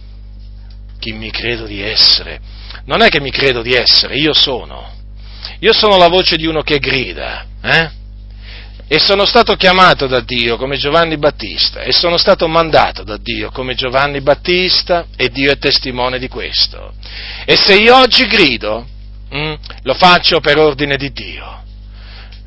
chi 1.07 1.13
mi 1.13 1.31
credo 1.31 1.65
di 1.65 1.81
essere. 1.81 2.39
Non 2.85 3.01
è 3.01 3.07
che 3.07 3.21
mi 3.21 3.31
credo 3.31 3.61
di 3.61 3.73
essere, 3.73 4.17
io 4.17 4.33
sono. 4.33 4.91
Io 5.59 5.71
sono 5.71 5.95
la 5.97 6.09
voce 6.09 6.35
di 6.35 6.45
uno 6.45 6.61
che 6.61 6.79
grida, 6.79 7.45
eh? 7.61 7.89
E 8.89 8.99
sono 8.99 9.25
stato 9.25 9.55
chiamato 9.55 10.07
da 10.07 10.21
Dio 10.21 10.55
come 10.55 10.77
Giovanni 10.77 11.17
Battista 11.17 11.81
e 11.81 11.91
sono 11.91 12.17
stato 12.17 12.47
mandato 12.47 13.03
da 13.03 13.17
Dio 13.17 13.51
come 13.51 13.75
Giovanni 13.75 14.21
Battista 14.21 15.07
e 15.17 15.29
Dio 15.29 15.51
è 15.51 15.57
testimone 15.57 16.19
di 16.19 16.29
questo. 16.29 16.93
E 17.45 17.57
se 17.57 17.75
io 17.75 17.97
oggi 17.97 18.25
grido, 18.25 18.85
hm, 19.29 19.55
lo 19.83 19.93
faccio 19.93 20.39
per 20.39 20.57
ordine 20.57 20.95
di 20.95 21.11
Dio. 21.11 21.63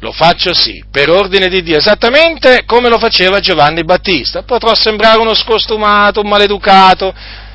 Lo 0.00 0.12
faccio 0.12 0.54
sì, 0.54 0.82
per 0.90 1.10
ordine 1.10 1.48
di 1.48 1.62
Dio, 1.62 1.76
esattamente 1.76 2.64
come 2.64 2.88
lo 2.88 2.98
faceva 2.98 3.40
Giovanni 3.40 3.84
Battista. 3.84 4.42
Potrò 4.42 4.74
sembrare 4.74 5.18
uno 5.18 5.34
scostumato, 5.34 6.20
un 6.20 6.28
maleducato, 6.28 7.12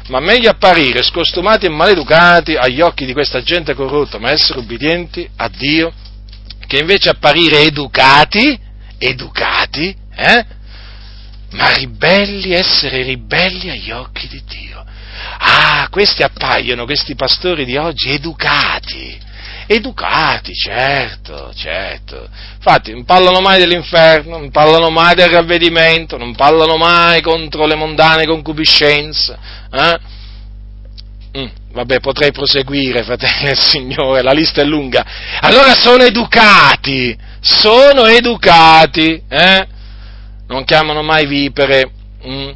ma 0.07 0.19
meglio 0.19 0.49
apparire 0.49 1.01
scostumati 1.01 1.65
e 1.65 1.69
maleducati 1.69 2.55
agli 2.55 2.81
occhi 2.81 3.05
di 3.05 3.13
questa 3.13 3.41
gente 3.41 3.73
corrotta, 3.73 4.19
ma 4.19 4.31
essere 4.31 4.59
ubbidienti 4.59 5.27
a 5.37 5.47
Dio, 5.49 5.91
che 6.67 6.77
invece 6.77 7.09
apparire 7.09 7.61
educati, 7.61 8.59
educati, 8.97 9.95
eh? 10.15 10.45
ma 11.51 11.71
ribelli, 11.73 12.51
essere 12.51 13.03
ribelli 13.03 13.69
agli 13.69 13.91
occhi 13.91 14.27
di 14.27 14.43
Dio. 14.45 14.83
Ah, 15.37 15.87
questi 15.89 16.23
appaiono, 16.23 16.85
questi 16.85 17.15
pastori 17.15 17.65
di 17.65 17.77
oggi, 17.77 18.11
educati, 18.11 19.17
educati, 19.67 20.53
certo, 20.53 21.51
certo. 21.55 22.29
Infatti 22.55 22.91
non 22.91 23.05
parlano 23.05 23.41
mai 23.41 23.59
dell'inferno, 23.59 24.37
non 24.37 24.51
parlano 24.51 24.89
mai 24.89 25.15
del 25.15 25.29
ravvedimento, 25.29 26.17
non 26.17 26.35
parlano 26.35 26.77
mai 26.77 27.21
contro 27.21 27.65
le 27.65 27.75
mondane 27.75 28.25
concupiscenze. 28.25 29.37
Eh? 29.71 29.99
Mm, 31.37 31.47
vabbè, 31.73 31.99
potrei 31.99 32.31
proseguire, 32.31 33.03
fratelli 33.03 33.45
del 33.45 33.57
Signore, 33.57 34.21
la 34.21 34.31
lista 34.31 34.61
è 34.61 34.65
lunga. 34.65 35.05
Allora 35.41 35.75
sono 35.75 36.03
educati, 36.03 37.17
sono 37.41 38.05
educati, 38.05 39.21
eh? 39.27 39.67
Non 40.47 40.63
chiamano 40.63 41.01
mai 41.01 41.25
vipere 41.25 41.91
mm, 42.25 42.49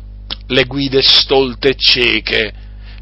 le 0.47 0.63
guide 0.65 1.01
stolte 1.01 1.69
e 1.69 1.75
cieche 1.75 2.53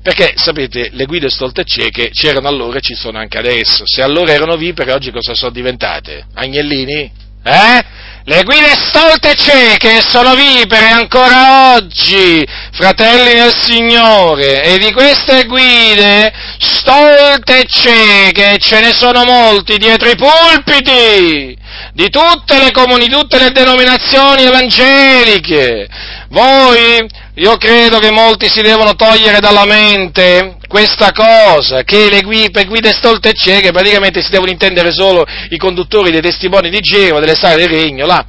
perché 0.08 0.36
sapete, 0.38 0.88
le 0.94 1.04
guide 1.04 1.30
stolte 1.30 1.62
e 1.62 1.66
cieche 1.66 2.12
c'erano 2.12 2.48
allora 2.48 2.78
e 2.78 2.82
ci 2.82 2.96
sono 2.96 3.18
anche 3.18 3.38
adesso. 3.38 3.84
Se 3.86 4.02
allora 4.02 4.32
erano 4.32 4.56
vipere, 4.56 4.94
oggi 4.94 5.12
cosa 5.12 5.36
sono 5.36 5.52
diventate? 5.52 6.28
Agnellini? 6.34 7.12
Eh? 7.44 7.84
Le 8.24 8.44
guide 8.44 8.72
stolte 8.88 9.32
e 9.32 9.36
cieche 9.36 10.00
sono 10.08 10.34
vipere 10.34 10.88
ancora 10.88 11.74
oggi, 11.76 12.42
fratelli 12.72 13.38
del 13.38 13.54
Signore, 13.54 14.64
e 14.64 14.78
di 14.78 14.94
queste 14.94 15.44
guide 15.44 16.32
stolte 16.58 17.60
e 17.60 17.66
cieche 17.68 18.60
ce 18.60 18.80
ne 18.80 18.94
sono 18.94 19.26
molti 19.26 19.78
dietro 19.78 20.10
i 20.10 20.16
pulpiti 20.16 21.58
di 21.92 22.10
tutte 22.10 22.64
le 22.64 22.72
comuni, 22.72 23.10
tutte 23.10 23.40
le 23.40 23.52
denominazioni 23.52 24.44
evangeliche. 24.44 25.86
Voi 26.30 27.26
io 27.38 27.56
credo 27.58 28.00
che 28.00 28.10
molti 28.10 28.48
si 28.48 28.62
devono 28.62 28.96
togliere 28.96 29.40
dalla 29.40 29.66
mente 29.66 30.58
questa 30.68 31.12
cosa, 31.12 31.84
che 31.84 32.10
le 32.10 32.22
guide, 32.22 32.66
guide 32.66 32.92
stolte 32.94 33.30
e 33.30 33.34
cieche 33.34 33.72
praticamente 33.72 34.24
si 34.24 34.32
devono 34.32 34.50
intendere 34.50 34.92
solo 34.92 35.24
i 35.50 35.58
conduttori 35.58 36.10
dei 36.10 36.22
testimoni 36.22 36.72
di 36.72 36.80
Geo, 36.80 37.20
delle 37.20 37.36
sale 37.36 37.58
del 37.58 37.70
regno, 37.70 38.08
là. 38.08 38.26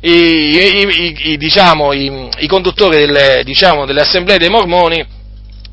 I, 0.00 0.10
i, 0.10 1.30
i, 1.32 1.36
diciamo, 1.36 1.92
i 1.92 2.46
conduttori 2.46 2.96
delle, 2.96 3.42
diciamo, 3.44 3.84
delle 3.84 4.00
assemblee 4.00 4.38
dei 4.38 4.48
mormoni, 4.48 5.04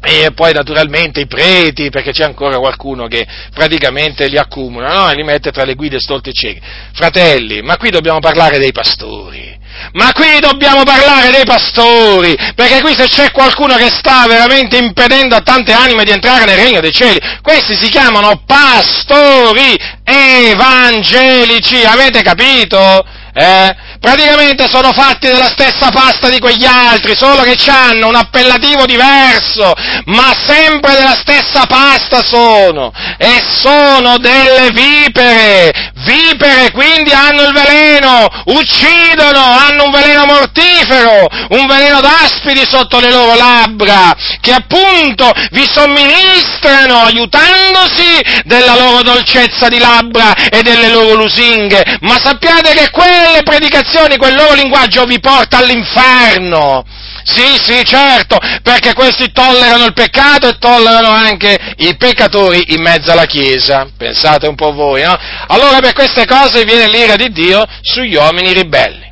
e 0.01 0.31
poi 0.35 0.53
naturalmente 0.53 1.21
i 1.21 1.27
preti, 1.27 1.89
perché 1.89 2.11
c'è 2.11 2.25
ancora 2.25 2.59
qualcuno 2.59 3.07
che 3.07 3.25
praticamente 3.53 4.27
li 4.27 4.37
accumula 4.37 4.93
no? 4.93 5.09
e 5.09 5.15
li 5.15 5.23
mette 5.23 5.51
tra 5.51 5.63
le 5.63 5.75
guide 5.75 5.99
stolte 5.99 6.29
e 6.29 6.33
cieche. 6.33 6.61
Fratelli, 6.93 7.61
ma 7.61 7.77
qui 7.77 7.89
dobbiamo 7.89 8.19
parlare 8.19 8.59
dei 8.59 8.71
pastori. 8.71 9.63
Ma 9.93 10.11
qui 10.13 10.39
dobbiamo 10.39 10.83
parlare 10.83 11.31
dei 11.31 11.45
pastori, 11.45 12.35
perché 12.55 12.81
qui 12.81 12.95
se 12.95 13.07
c'è 13.07 13.31
qualcuno 13.31 13.75
che 13.75 13.89
sta 13.89 14.25
veramente 14.27 14.77
impedendo 14.77 15.35
a 15.35 15.41
tante 15.41 15.73
anime 15.73 16.03
di 16.03 16.11
entrare 16.11 16.45
nel 16.45 16.57
regno 16.57 16.81
dei 16.81 16.91
cieli, 16.91 17.19
questi 17.41 17.75
si 17.75 17.89
chiamano 17.89 18.43
pastori 18.45 19.77
evangelici, 20.03 21.83
avete 21.83 22.21
capito? 22.21 23.05
Eh? 23.33 23.75
praticamente 24.05 24.67
sono 24.69 24.91
fatti 24.93 25.25
della 25.25 25.49
stessa 25.49 25.89
pasta 25.89 26.29
di 26.29 26.37
quegli 26.39 26.63
altri, 26.63 27.15
solo 27.15 27.41
che 27.41 27.57
hanno 27.71 28.07
un 28.07 28.15
appellativo 28.15 28.85
diverso, 28.85 29.73
ma 30.05 30.31
sempre 30.45 30.93
della 30.93 31.15
stessa 31.19 31.65
pasta 31.65 32.21
sono, 32.21 32.93
e 33.17 33.41
sono 33.49 34.19
delle 34.19 34.69
vipere, 34.71 35.93
vipere 36.05 36.71
quindi 36.71 37.11
hanno 37.11 37.41
il 37.41 37.53
veleno, 37.53 38.27
uccidono, 38.45 39.39
hanno 39.39 39.85
un 39.85 39.91
veleno 39.91 40.25
mortifero, 40.25 41.27
un 41.49 41.65
veleno 41.67 41.99
d'aspidi 41.99 42.63
sotto 42.67 42.99
le 42.99 43.11
loro 43.11 43.35
labbra, 43.35 44.15
che 44.39 44.53
appunto 44.53 45.31
vi 45.51 45.67
somministrano 45.69 47.01
aiutandosi 47.01 48.43
della 48.45 48.75
loro 48.75 49.01
dolcezza 49.01 49.67
di 49.67 49.79
labbra 49.79 50.33
e 50.49 50.61
delle 50.61 50.89
loro 50.89 51.15
lusinghe, 51.15 51.97
ma 52.01 52.17
sappiate 52.21 52.73
che 52.73 52.89
quelle 52.91 53.41
predicazioni 53.43 54.17
quel 54.17 54.35
loro 54.35 54.53
linguaggio 54.53 55.03
vi 55.05 55.19
porta 55.19 55.57
all'inferno. 55.57 56.83
Sì, 57.27 57.57
sì, 57.59 57.83
certo, 57.83 58.37
perché 58.61 58.93
questi 58.93 59.31
tollerano 59.31 59.85
il 59.85 59.93
peccato 59.93 60.47
e 60.47 60.57
tollerano 60.59 61.09
anche 61.09 61.57
i 61.77 61.97
peccatori 61.97 62.65
in 62.67 62.83
mezzo 62.83 63.11
alla 63.11 63.25
Chiesa. 63.25 63.87
Pensate 63.97 64.47
un 64.47 64.53
po' 64.53 64.71
voi, 64.71 65.01
no? 65.01 65.17
Allora 65.47 65.79
per 65.79 65.93
queste 65.93 66.27
cose 66.27 66.63
viene 66.65 66.87
l'ira 66.87 67.15
di 67.15 67.31
Dio 67.31 67.65
sugli 67.81 68.13
uomini 68.13 68.53
ribelli. 68.53 69.11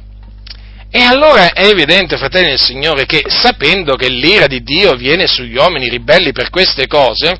E 0.92 1.02
allora 1.02 1.54
è 1.54 1.66
evidente, 1.66 2.18
fratelli 2.18 2.50
del 2.50 2.62
Signore, 2.62 3.08
che 3.08 3.24
sapendo 3.28 3.96
che 3.96 4.10
l'ira 4.10 4.46
di 4.46 4.62
Dio 4.62 4.94
viene 4.94 5.26
sugli 5.26 5.56
uomini 5.56 5.90
ribelli 5.90 6.32
per 6.34 6.52
queste 6.52 6.86
cose, 6.86 7.36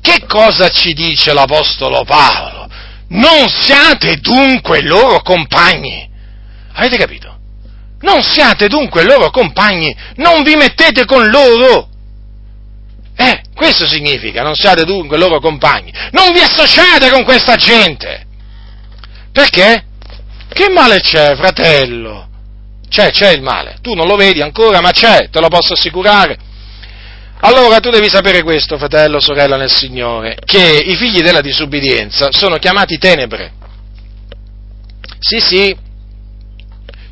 che 0.00 0.24
cosa 0.26 0.70
ci 0.70 0.94
dice 0.94 1.34
l'Apostolo 1.34 2.02
Paolo? 2.04 2.66
Non 3.08 3.46
siate 3.50 4.16
dunque 4.16 4.80
loro 4.80 5.20
compagni. 5.20 6.08
Avete 6.72 6.96
capito? 6.96 7.33
Non 8.04 8.22
siate 8.22 8.68
dunque 8.68 9.02
loro 9.02 9.30
compagni, 9.30 9.96
non 10.16 10.42
vi 10.42 10.56
mettete 10.56 11.06
con 11.06 11.26
loro. 11.30 11.88
Eh, 13.16 13.42
questo 13.54 13.86
significa, 13.86 14.42
non 14.42 14.54
siate 14.54 14.84
dunque 14.84 15.16
loro 15.16 15.40
compagni. 15.40 15.90
Non 16.10 16.32
vi 16.32 16.40
associate 16.40 17.08
con 17.08 17.24
questa 17.24 17.56
gente. 17.56 18.26
Perché? 19.32 19.84
Che 20.52 20.68
male 20.68 21.00
c'è, 21.00 21.34
fratello? 21.34 22.28
C'è, 22.90 23.10
c'è 23.10 23.30
il 23.30 23.40
male. 23.40 23.78
Tu 23.80 23.94
non 23.94 24.06
lo 24.06 24.16
vedi 24.16 24.42
ancora, 24.42 24.82
ma 24.82 24.90
c'è, 24.90 25.30
te 25.30 25.40
lo 25.40 25.48
posso 25.48 25.72
assicurare. 25.72 26.36
Allora 27.40 27.80
tu 27.80 27.88
devi 27.88 28.10
sapere 28.10 28.42
questo, 28.42 28.76
fratello, 28.76 29.18
sorella 29.18 29.56
nel 29.56 29.70
Signore, 29.70 30.36
che 30.44 30.60
i 30.60 30.94
figli 30.94 31.22
della 31.22 31.40
disubbidienza 31.40 32.28
sono 32.32 32.58
chiamati 32.58 32.98
tenebre. 32.98 33.52
Sì, 35.18 35.40
sì, 35.40 35.76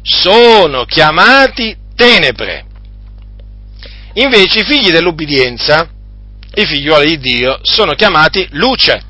sono 0.03 0.84
chiamati 0.84 1.76
tenebre. 1.94 2.66
Invece 4.14 4.61
i 4.61 4.64
figli 4.64 4.90
dell'ubbidienza, 4.90 5.88
i 6.55 6.66
figlioli 6.66 7.16
di 7.16 7.18
Dio, 7.18 7.61
sono 7.62 7.94
chiamati 7.94 8.46
luce. 8.50 9.03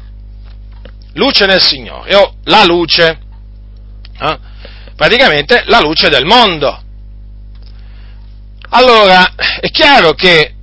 Luce 1.14 1.46
nel 1.46 1.60
Signore, 1.60 2.14
o 2.14 2.34
la 2.44 2.64
luce. 2.64 3.18
Eh? 4.18 4.38
Praticamente 4.94 5.64
la 5.66 5.80
luce 5.80 6.08
del 6.08 6.24
mondo. 6.24 6.80
Allora, 8.70 9.34
è 9.60 9.68
chiaro 9.70 10.12
che 10.12 10.54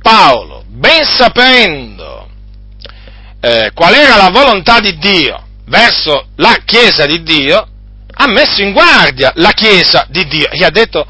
Paolo, 0.00 0.64
ben 0.66 1.04
sapendo 1.04 2.28
eh, 3.40 3.70
qual 3.74 3.94
era 3.94 4.16
la 4.16 4.30
volontà 4.30 4.80
di 4.80 4.96
Dio 4.98 5.46
verso 5.66 6.28
la 6.36 6.62
Chiesa 6.64 7.06
di 7.06 7.22
Dio, 7.22 7.68
ha 8.20 8.26
messo 8.26 8.60
in 8.60 8.72
guardia 8.72 9.32
la 9.36 9.52
Chiesa 9.52 10.06
di 10.10 10.26
Dio. 10.26 10.48
Gli 10.52 10.62
ha 10.62 10.70
detto, 10.70 11.06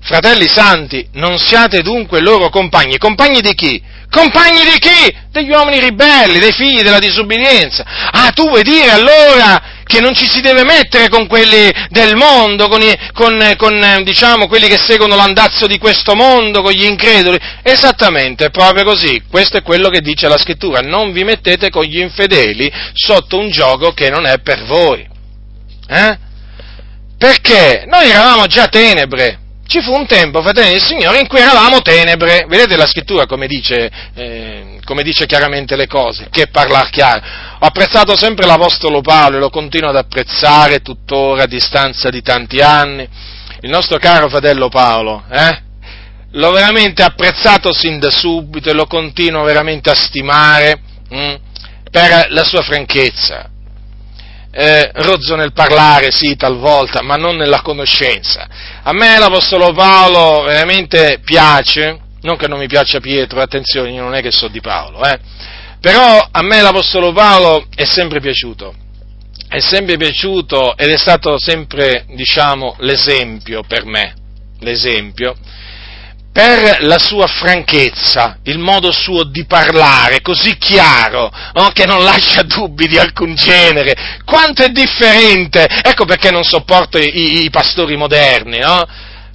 fratelli 0.00 0.48
santi, 0.48 1.06
non 1.12 1.38
siate 1.38 1.82
dunque 1.82 2.20
loro 2.20 2.48
compagni. 2.48 2.98
Compagni 2.98 3.40
di 3.40 3.54
chi? 3.54 3.80
Compagni 4.10 4.64
di 4.64 4.78
chi? 4.80 5.16
Degli 5.30 5.50
uomini 5.50 5.78
ribelli, 5.78 6.40
dei 6.40 6.52
figli 6.52 6.82
della 6.82 6.98
disubbidienza. 6.98 7.84
Ah, 8.10 8.30
tu 8.34 8.48
vuoi 8.48 8.62
dire 8.62 8.90
allora 8.90 9.80
che 9.84 10.00
non 10.00 10.14
ci 10.14 10.28
si 10.28 10.40
deve 10.40 10.64
mettere 10.64 11.08
con 11.08 11.28
quelli 11.28 11.70
del 11.90 12.16
mondo, 12.16 12.68
con, 12.68 12.82
i, 12.82 12.92
con, 13.12 13.54
con 13.56 14.02
diciamo, 14.02 14.48
quelli 14.48 14.66
che 14.66 14.78
seguono 14.78 15.14
l'andazzo 15.14 15.68
di 15.68 15.78
questo 15.78 16.16
mondo, 16.16 16.60
con 16.60 16.72
gli 16.72 16.84
increduli. 16.84 17.38
Esattamente, 17.62 18.46
è 18.46 18.50
proprio 18.50 18.82
così. 18.82 19.22
Questo 19.30 19.58
è 19.58 19.62
quello 19.62 19.88
che 19.90 20.00
dice 20.00 20.26
la 20.26 20.38
scrittura. 20.38 20.80
Non 20.80 21.12
vi 21.12 21.22
mettete 21.22 21.70
con 21.70 21.84
gli 21.84 22.00
infedeli 22.00 22.70
sotto 22.94 23.38
un 23.38 23.48
gioco 23.48 23.92
che 23.92 24.10
non 24.10 24.26
è 24.26 24.40
per 24.40 24.64
voi. 24.64 25.08
Eh? 25.88 26.30
Perché 27.22 27.84
noi 27.86 28.10
eravamo 28.10 28.48
già 28.48 28.66
tenebre, 28.66 29.38
ci 29.68 29.80
fu 29.80 29.92
un 29.92 30.08
tempo, 30.08 30.42
fratelli 30.42 30.72
del 30.72 30.82
Signore, 30.82 31.20
in 31.20 31.28
cui 31.28 31.38
eravamo 31.38 31.80
tenebre. 31.80 32.46
Vedete 32.48 32.74
la 32.74 32.88
scrittura 32.88 33.26
come 33.26 33.46
dice, 33.46 33.88
eh, 34.12 34.80
come 34.84 35.04
dice 35.04 35.24
chiaramente 35.26 35.76
le 35.76 35.86
cose, 35.86 36.26
che 36.32 36.48
parlar 36.48 36.90
chiaro. 36.90 37.22
Ho 37.60 37.66
apprezzato 37.66 38.16
sempre 38.16 38.44
l'Apostolo 38.44 39.02
Paolo 39.02 39.36
e 39.36 39.38
lo 39.38 39.50
continuo 39.50 39.90
ad 39.90 39.96
apprezzare 39.98 40.80
tuttora 40.80 41.44
a 41.44 41.46
distanza 41.46 42.10
di 42.10 42.22
tanti 42.22 42.58
anni. 42.58 43.08
Il 43.60 43.70
nostro 43.70 43.98
caro 43.98 44.28
fratello 44.28 44.68
Paolo, 44.68 45.22
eh? 45.30 45.62
L'ho 46.32 46.50
veramente 46.50 47.04
apprezzato 47.04 47.72
sin 47.72 48.00
da 48.00 48.10
subito 48.10 48.68
e 48.68 48.72
lo 48.72 48.86
continuo 48.86 49.44
veramente 49.44 49.90
a 49.90 49.94
stimare 49.94 50.80
hm, 51.08 51.34
per 51.88 52.26
la 52.30 52.42
sua 52.42 52.62
franchezza, 52.62 53.48
eh, 54.54 54.90
rozzo 54.94 55.34
nel 55.34 55.52
parlare, 55.52 56.10
sì, 56.10 56.36
talvolta, 56.36 57.02
ma 57.02 57.16
non 57.16 57.36
nella 57.36 57.62
conoscenza. 57.62 58.46
A 58.82 58.92
me 58.92 59.18
l'Apostolo 59.18 59.72
Paolo 59.72 60.42
veramente 60.42 61.20
piace, 61.24 61.98
non 62.20 62.36
che 62.36 62.48
non 62.48 62.58
mi 62.58 62.66
piaccia 62.66 63.00
Pietro, 63.00 63.40
attenzione, 63.40 63.90
io 63.90 64.02
non 64.02 64.14
è 64.14 64.20
che 64.20 64.30
so 64.30 64.48
di 64.48 64.60
Paolo, 64.60 65.02
eh, 65.04 65.18
però 65.80 66.28
a 66.30 66.42
me 66.42 66.60
l'Apostolo 66.60 67.12
Paolo 67.12 67.66
è 67.74 67.84
sempre 67.84 68.20
piaciuto, 68.20 68.74
è 69.48 69.58
sempre 69.58 69.96
piaciuto 69.96 70.76
ed 70.76 70.90
è 70.90 70.98
stato 70.98 71.38
sempre, 71.38 72.04
diciamo, 72.14 72.76
l'esempio 72.80 73.62
per 73.66 73.86
me, 73.86 74.14
l'esempio, 74.60 75.34
per 76.32 76.78
la 76.80 76.98
sua 76.98 77.26
franchezza, 77.26 78.38
il 78.44 78.58
modo 78.58 78.90
suo 78.90 79.24
di 79.24 79.44
parlare 79.44 80.22
così 80.22 80.56
chiaro, 80.56 81.30
no? 81.52 81.68
che 81.74 81.84
non 81.84 82.02
lascia 82.02 82.42
dubbi 82.42 82.88
di 82.88 82.98
alcun 82.98 83.34
genere, 83.34 84.20
quanto 84.24 84.62
è 84.62 84.70
differente, 84.70 85.66
ecco 85.82 86.06
perché 86.06 86.30
non 86.30 86.42
sopporto 86.42 86.96
i, 86.96 87.44
i 87.44 87.50
pastori 87.50 87.96
moderni, 87.96 88.60
no? 88.60 88.82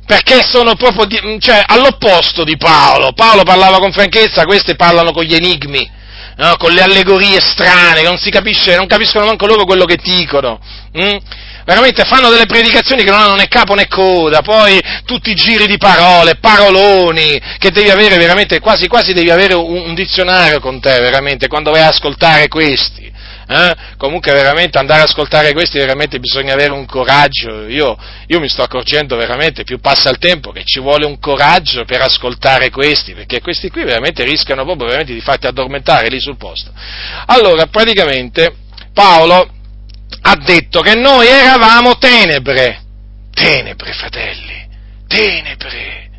perché 0.07 0.41
sono 0.43 0.73
proprio 0.73 1.05
di, 1.05 1.37
cioè, 1.39 1.63
all'opposto 1.67 2.43
di 2.43 2.57
Paolo, 2.57 3.11
Paolo 3.13 3.43
parlava 3.43 3.77
con 3.77 3.91
franchezza, 3.91 4.45
questi 4.45 4.75
parlano 4.75 5.11
con 5.11 5.23
gli 5.23 5.35
enigmi, 5.35 5.87
no? 6.37 6.55
con 6.57 6.71
le 6.71 6.81
allegorie 6.81 7.39
strane, 7.39 8.01
non 8.01 8.17
si 8.17 8.29
capisce, 8.29 8.75
non 8.75 8.87
capiscono 8.87 9.25
manco 9.25 9.45
loro 9.45 9.65
quello 9.65 9.85
che 9.85 9.97
dicono. 10.01 10.59
Hm? 10.93 11.17
veramente 11.67 12.05
fanno 12.05 12.29
delle 12.29 12.45
predicazioni 12.45 13.03
che 13.03 13.11
non 13.11 13.19
hanno 13.19 13.35
né 13.35 13.49
capo 13.49 13.73
né 13.73 13.89
coda, 13.89 14.41
poi 14.41 14.79
tutti 15.03 15.31
i 15.31 15.35
giri 15.35 15.67
di 15.67 15.77
parole, 15.77 16.37
paroloni, 16.37 17.37
che 17.57 17.71
devi 17.71 17.89
avere 17.89 18.17
veramente, 18.17 18.61
quasi 18.61 18.87
quasi 18.87 19.11
devi 19.11 19.29
avere 19.29 19.53
un, 19.53 19.87
un 19.87 19.93
dizionario 19.93 20.61
con 20.61 20.79
te, 20.79 20.97
veramente, 21.01 21.49
quando 21.49 21.71
vai 21.71 21.81
ad 21.81 21.89
ascoltare 21.89 22.47
questi. 22.47 23.11
Eh? 23.49 23.75
Comunque 23.95 24.33
veramente 24.33 24.77
andare 24.77 25.01
ad 25.01 25.07
ascoltare 25.07 25.53
questi 25.53 25.77
veramente 25.77 26.19
bisogna 26.19 26.53
avere 26.53 26.73
un 26.73 26.85
coraggio, 26.85 27.65
io, 27.65 27.97
io, 28.27 28.39
mi 28.41 28.49
sto 28.49 28.61
accorgendo 28.61 29.15
veramente 29.15 29.63
più 29.63 29.79
passa 29.79 30.09
il 30.09 30.17
tempo 30.17 30.51
che 30.51 30.63
ci 30.65 30.81
vuole 30.81 31.05
un 31.05 31.17
coraggio 31.17 31.85
per 31.85 32.01
ascoltare 32.01 32.69
questi, 32.69 33.13
perché 33.13 33.39
questi 33.39 33.69
qui 33.69 33.85
veramente 33.85 34.25
rischiano 34.25 34.65
proprio 34.65 34.87
veramente 34.87 35.13
di 35.13 35.21
farti 35.21 35.47
addormentare 35.47 36.09
lì 36.09 36.19
sul 36.19 36.35
posto. 36.35 36.71
Allora, 37.27 37.67
praticamente 37.67 38.53
Paolo 38.93 39.49
ha 40.21 40.35
detto 40.35 40.81
che 40.81 40.95
noi 40.95 41.27
eravamo 41.27 41.97
tenebre. 41.97 42.81
Tenebre, 43.33 43.93
fratelli, 43.93 44.67
tenebre. 45.07 46.09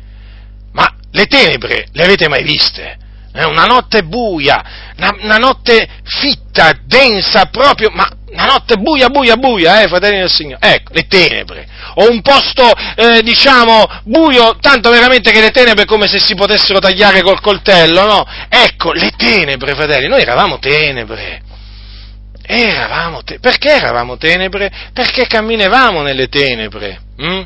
Ma 0.71 0.91
le 1.11 1.25
tenebre 1.25 1.87
le 1.91 2.03
avete 2.03 2.27
mai 2.27 2.41
viste? 2.41 2.97
È 3.31 3.43
una 3.43 3.65
notte 3.65 4.03
buia, 4.03 4.91
una, 4.97 5.15
una, 5.21 5.37
notte 5.37 5.87
fitta, 6.03 6.73
densa 6.83 7.45
proprio, 7.45 7.91
ma 7.91 8.09
una 8.31 8.45
notte 8.45 8.77
buia, 8.77 9.09
buia, 9.09 9.35
buia, 9.35 9.81
eh, 9.81 9.87
fratelli 9.87 10.17
del 10.17 10.31
Signore. 10.31 10.73
Ecco, 10.73 10.93
le 10.93 11.07
tenebre. 11.07 11.67
O 11.95 12.09
un 12.09 12.21
posto, 12.21 12.71
eh, 12.95 13.21
diciamo, 13.21 13.85
buio, 14.03 14.57
tanto 14.59 14.89
veramente 14.89 15.31
che 15.31 15.41
le 15.41 15.51
tenebre 15.51 15.83
è 15.83 15.87
come 15.87 16.07
se 16.07 16.19
si 16.19 16.33
potessero 16.33 16.79
tagliare 16.79 17.21
col 17.21 17.39
coltello, 17.39 18.05
no? 18.05 18.25
Ecco, 18.49 18.93
le 18.93 19.11
tenebre, 19.15 19.75
fratelli, 19.75 20.07
noi 20.07 20.21
eravamo 20.21 20.57
tenebre. 20.57 21.41
Eravamo 22.41 23.21
te- 23.21 23.37
perché 23.39 23.69
eravamo 23.69 24.17
tenebre? 24.17 24.71
Perché 24.91 25.27
camminavamo 25.27 26.01
nelle 26.01 26.27
tenebre. 26.29 26.99
Hm? 27.17 27.43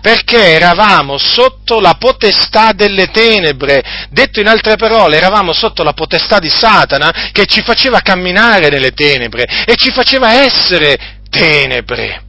Perché 0.00 0.54
eravamo 0.54 1.16
sotto 1.16 1.80
la 1.80 1.94
potestà 1.94 2.72
delle 2.72 3.10
tenebre. 3.10 4.08
Detto 4.10 4.40
in 4.40 4.48
altre 4.48 4.76
parole, 4.76 5.16
eravamo 5.16 5.52
sotto 5.52 5.82
la 5.82 5.92
potestà 5.92 6.38
di 6.38 6.50
Satana 6.50 7.30
che 7.32 7.46
ci 7.46 7.62
faceva 7.62 8.00
camminare 8.00 8.68
nelle 8.68 8.90
tenebre 8.90 9.46
e 9.64 9.74
ci 9.76 9.92
faceva 9.92 10.42
essere 10.42 11.20
tenebre. 11.30 12.22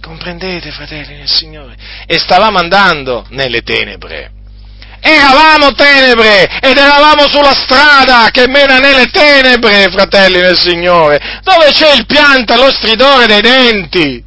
Comprendete, 0.00 0.70
fratelli 0.70 1.16
nel 1.16 1.28
Signore? 1.28 1.74
E 2.06 2.18
stavamo 2.18 2.58
andando 2.58 3.24
nelle 3.30 3.62
tenebre. 3.62 4.30
Eravamo 5.00 5.72
tenebre 5.72 6.60
ed 6.60 6.76
eravamo 6.76 7.28
sulla 7.28 7.54
strada 7.54 8.28
che 8.30 8.46
mena 8.48 8.78
nelle 8.78 9.06
tenebre, 9.06 9.88
fratelli 9.90 10.40
del 10.40 10.58
Signore, 10.58 11.40
dove 11.42 11.70
c'è 11.72 11.94
il 11.94 12.06
pianto 12.06 12.56
lo 12.56 12.70
stridore 12.72 13.26
dei 13.26 13.40
denti. 13.40 14.25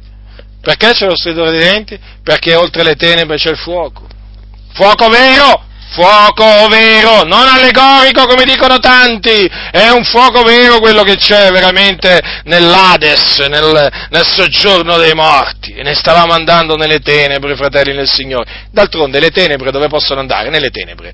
Perché 0.60 0.92
c'è 0.92 1.06
lo 1.06 1.16
stridore 1.16 1.50
dei 1.50 1.60
denti? 1.60 1.98
Perché 2.22 2.54
oltre 2.54 2.82
le 2.82 2.94
tenebre 2.94 3.36
c'è 3.36 3.50
il 3.50 3.58
fuoco. 3.58 4.06
Fuoco 4.72 5.08
vero, 5.08 5.64
fuoco 5.90 6.68
vero, 6.68 7.24
non 7.24 7.46
allegorico 7.48 8.26
come 8.26 8.44
dicono 8.44 8.78
tanti, 8.78 9.50
è 9.70 9.88
un 9.88 10.04
fuoco 10.04 10.42
vero 10.42 10.78
quello 10.78 11.02
che 11.02 11.16
c'è 11.16 11.50
veramente 11.50 12.20
nell'Ades, 12.44 13.38
nel, 13.48 13.90
nel 14.10 14.26
soggiorno 14.26 14.96
dei 14.98 15.14
morti, 15.14 15.72
e 15.72 15.82
ne 15.82 15.94
stavamo 15.94 16.32
andando 16.32 16.76
nelle 16.76 17.00
tenebre, 17.00 17.56
fratelli 17.56 17.94
nel 17.94 18.08
Signore. 18.08 18.68
D'altronde 18.70 19.18
le 19.18 19.30
tenebre 19.30 19.70
dove 19.72 19.88
possono 19.88 20.20
andare? 20.20 20.50
Nelle 20.50 20.70
tenebre. 20.70 21.12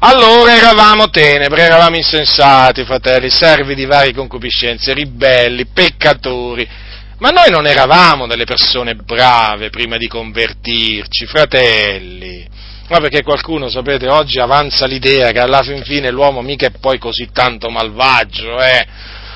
Allora 0.00 0.56
eravamo 0.56 1.10
tenebre, 1.10 1.62
eravamo 1.62 1.96
insensati, 1.96 2.84
fratelli, 2.84 3.30
servi 3.30 3.74
di 3.74 3.84
varie 3.84 4.14
concupiscenze, 4.14 4.92
ribelli, 4.92 5.66
peccatori. 5.66 6.86
Ma 7.18 7.30
noi 7.30 7.50
non 7.50 7.66
eravamo 7.66 8.28
delle 8.28 8.44
persone 8.44 8.94
brave 8.94 9.70
prima 9.70 9.96
di 9.96 10.06
convertirci, 10.06 11.26
fratelli. 11.26 12.46
Ma 12.88 13.00
perché 13.00 13.22
qualcuno, 13.22 13.68
sapete, 13.68 14.08
oggi 14.08 14.38
avanza 14.38 14.86
l'idea 14.86 15.32
che 15.32 15.40
alla 15.40 15.62
fin 15.62 15.82
fine 15.82 16.10
l'uomo 16.10 16.42
mica 16.42 16.66
è 16.66 16.70
poi 16.70 16.98
così 16.98 17.28
tanto 17.32 17.70
malvagio, 17.70 18.60
eh? 18.60 18.86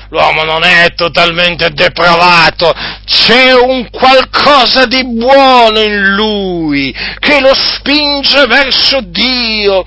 L'uomo 0.09 0.43
non 0.43 0.63
è 0.63 0.93
totalmente 0.95 1.71
depravato, 1.71 2.71
c'è 3.03 3.53
un 3.53 3.89
qualcosa 3.89 4.85
di 4.85 5.05
buono 5.05 5.79
in 5.81 6.13
lui 6.13 6.95
che 7.19 7.41
lo 7.41 7.53
spinge 7.53 8.45
verso 8.45 9.01
Dio. 9.01 9.83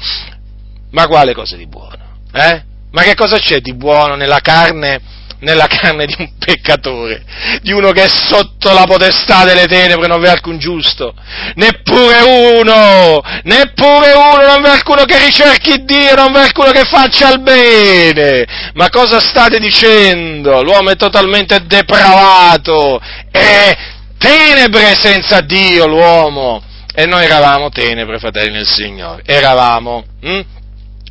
Ma 0.90 1.06
quale 1.06 1.32
cosa 1.32 1.56
di 1.56 1.66
buono? 1.66 2.18
Eh? 2.32 2.62
Ma 2.90 3.02
che 3.02 3.14
cosa 3.14 3.38
c'è 3.38 3.60
di 3.60 3.74
buono 3.74 4.16
nella 4.16 4.40
carne 4.40 5.00
nella 5.40 5.66
carne 5.66 6.06
di 6.06 6.14
un 6.18 6.30
peccatore, 6.38 7.24
di 7.62 7.72
uno 7.72 7.90
che 7.90 8.04
è 8.04 8.08
sotto 8.08 8.72
la 8.72 8.84
potestà 8.84 9.44
delle 9.44 9.66
tenebre, 9.66 10.06
non 10.06 10.20
v'è 10.20 10.30
alcun 10.30 10.58
giusto, 10.58 11.14
neppure 11.54 12.20
uno, 12.20 13.20
neppure 13.42 14.12
uno, 14.12 14.46
non 14.46 14.62
v'è 14.62 14.70
alcuno 14.70 15.04
che 15.04 15.18
ricerchi 15.18 15.84
Dio, 15.84 16.14
non 16.14 16.32
v'è 16.32 16.40
alcuno 16.40 16.70
che 16.70 16.84
faccia 16.84 17.32
il 17.32 17.40
bene. 17.40 18.46
Ma 18.74 18.88
cosa 18.88 19.20
state 19.20 19.58
dicendo? 19.58 20.62
L'uomo 20.62 20.90
è 20.90 20.96
totalmente 20.96 21.66
depravato, 21.66 23.00
è 23.30 23.76
tenebre 24.18 24.94
senza 24.94 25.40
Dio 25.40 25.86
l'uomo. 25.86 26.62
E 26.98 27.04
noi 27.04 27.24
eravamo 27.24 27.68
tenebre, 27.68 28.18
fratelli 28.18 28.52
nel 28.52 28.66
Signore, 28.66 29.22
eravamo. 29.26 30.02
Hm? 30.22 30.40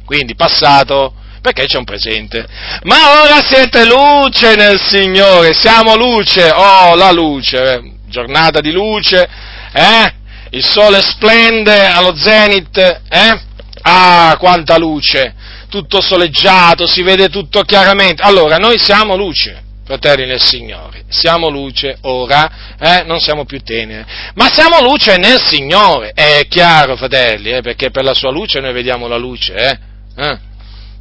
Quindi 0.04 0.34
passato, 0.34 1.14
perché 1.46 1.68
c'è 1.68 1.78
un 1.78 1.84
presente. 1.84 2.44
Ma 2.84 3.22
ora 3.22 3.40
siete 3.44 3.86
luce 3.86 4.56
nel 4.56 4.82
Signore, 4.82 5.54
siamo 5.54 5.96
luce, 5.96 6.50
oh 6.50 6.96
la 6.96 7.12
luce, 7.12 7.74
eh, 7.74 7.92
giornata 8.08 8.62
di 8.62 8.72
luce, 8.72 9.30
eh? 9.72 10.14
Il 10.50 10.66
sole 10.66 11.02
splende 11.04 11.86
allo 11.86 12.16
zenit, 12.16 12.78
eh? 12.78 13.42
Ah, 13.84 14.36
quanta 14.40 14.78
luce! 14.80 15.36
Tutto 15.70 16.02
soleggiato, 16.02 16.88
si 16.88 17.04
vede 17.04 17.30
tutto 17.30 17.62
chiaramente. 17.62 18.24
Allora, 18.24 18.58
noi 18.58 18.80
siamo 18.80 19.16
luce, 19.16 19.62
fratelli 19.86 20.26
nel 20.26 20.42
Signore, 20.42 21.04
siamo 21.10 21.50
luce 21.50 21.98
ora, 22.02 22.76
eh? 22.80 23.04
non 23.06 23.20
siamo 23.20 23.46
più 23.46 23.62
tenere, 23.62 24.06
ma 24.34 24.52
siamo 24.52 24.82
luce 24.82 25.18
nel 25.18 25.40
Signore, 25.40 26.12
è 26.16 26.48
chiaro, 26.50 26.96
fratelli, 26.96 27.52
eh? 27.52 27.62
perché 27.62 27.92
per 27.92 28.04
la 28.04 28.16
sua 28.16 28.32
luce 28.32 28.60
noi 28.62 28.74
vediamo 28.74 29.08
la 29.08 29.18
luce, 29.18 29.54
eh? 29.54 30.54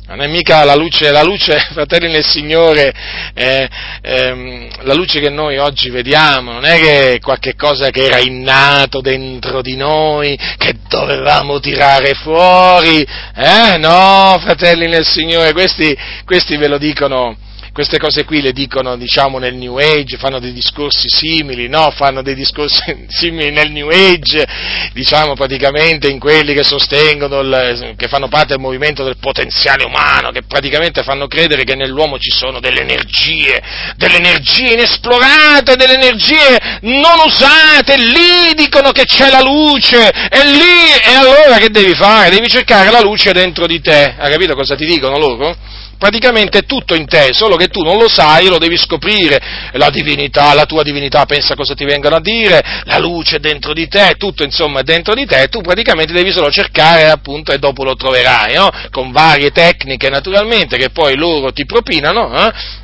Non 0.06 0.20
è 0.20 0.26
mica 0.26 0.64
la 0.64 0.74
luce, 0.74 1.10
la 1.10 1.22
luce, 1.22 1.58
fratelli 1.72 2.10
nel 2.10 2.26
Signore, 2.26 2.92
eh, 3.32 3.66
ehm, 4.02 4.68
la 4.82 4.92
luce 4.92 5.18
che 5.18 5.30
noi 5.30 5.56
oggi 5.56 5.88
vediamo, 5.88 6.52
non 6.52 6.66
è 6.66 6.78
che 6.78 7.12
è 7.12 7.20
qualche 7.20 7.54
cosa 7.54 7.88
che 7.88 8.04
era 8.04 8.18
innato 8.18 9.00
dentro 9.00 9.62
di 9.62 9.76
noi, 9.76 10.38
che 10.58 10.74
dovevamo 10.88 11.58
tirare 11.58 12.12
fuori, 12.12 13.00
eh? 13.00 13.78
No, 13.78 14.38
fratelli 14.42 14.88
nel 14.88 15.06
Signore, 15.06 15.54
questi, 15.54 15.96
questi 16.26 16.58
ve 16.58 16.68
lo 16.68 16.76
dicono, 16.76 17.34
queste 17.74 17.98
cose 17.98 18.24
qui 18.24 18.40
le 18.40 18.52
dicono, 18.52 18.96
diciamo, 18.96 19.38
nel 19.38 19.56
New 19.56 19.78
Age, 19.78 20.16
fanno 20.16 20.38
dei 20.38 20.52
discorsi 20.52 21.08
simili, 21.08 21.66
no? 21.68 21.90
Fanno 21.90 22.22
dei 22.22 22.36
discorsi 22.36 22.80
simili 23.10 23.50
nel 23.50 23.72
New 23.72 23.88
Age, 23.88 24.46
diciamo, 24.92 25.34
praticamente 25.34 26.08
in 26.08 26.20
quelli 26.20 26.54
che 26.54 26.62
sostengono, 26.62 27.40
il, 27.40 27.94
che 27.96 28.06
fanno 28.06 28.28
parte 28.28 28.54
del 28.54 28.60
movimento 28.60 29.02
del 29.02 29.16
potenziale 29.18 29.82
umano, 29.82 30.30
che 30.30 30.42
praticamente 30.46 31.02
fanno 31.02 31.26
credere 31.26 31.64
che 31.64 31.74
nell'uomo 31.74 32.16
ci 32.16 32.30
sono 32.30 32.60
delle 32.60 32.82
energie, 32.82 33.60
delle 33.96 34.18
energie 34.18 34.74
inesplorate, 34.74 35.74
delle 35.74 35.94
energie 35.94 36.78
non 36.82 37.26
usate, 37.26 37.96
lì 37.96 38.54
dicono 38.54 38.92
che 38.92 39.04
c'è 39.04 39.30
la 39.30 39.42
luce, 39.42 40.10
e 40.30 40.44
lì, 40.44 41.10
e 41.10 41.14
allora 41.16 41.58
che 41.58 41.70
devi 41.70 41.92
fare? 41.96 42.30
Devi 42.30 42.48
cercare 42.48 42.92
la 42.92 43.00
luce 43.00 43.32
dentro 43.32 43.66
di 43.66 43.80
te, 43.80 44.14
hai 44.16 44.30
capito 44.30 44.54
cosa 44.54 44.76
ti 44.76 44.86
dicono 44.86 45.18
loro? 45.18 45.82
Praticamente 46.04 46.58
è 46.58 46.64
tutto 46.66 46.94
in 46.94 47.06
te, 47.06 47.30
solo 47.32 47.56
che 47.56 47.68
tu 47.68 47.80
non 47.80 47.96
lo 47.96 48.10
sai, 48.10 48.48
lo 48.48 48.58
devi 48.58 48.76
scoprire, 48.76 49.40
la 49.72 49.88
divinità, 49.88 50.52
la 50.52 50.66
tua 50.66 50.82
divinità 50.82 51.24
pensa 51.24 51.54
cosa 51.54 51.72
ti 51.72 51.86
vengono 51.86 52.16
a 52.16 52.20
dire, 52.20 52.62
la 52.84 52.98
luce 52.98 53.36
è 53.36 53.38
dentro 53.38 53.72
di 53.72 53.88
te, 53.88 54.16
tutto 54.18 54.42
insomma 54.42 54.80
è 54.80 54.82
dentro 54.82 55.14
di 55.14 55.24
te, 55.24 55.48
tu 55.48 55.62
praticamente 55.62 56.12
devi 56.12 56.30
solo 56.30 56.50
cercare 56.50 57.08
appunto 57.08 57.52
e 57.52 57.58
dopo 57.58 57.84
lo 57.84 57.96
troverai, 57.96 58.54
no? 58.54 58.70
con 58.90 59.12
varie 59.12 59.50
tecniche 59.50 60.10
naturalmente 60.10 60.76
che 60.76 60.90
poi 60.90 61.16
loro 61.16 61.54
ti 61.54 61.64
propinano, 61.64 62.36
eh? 62.36 62.82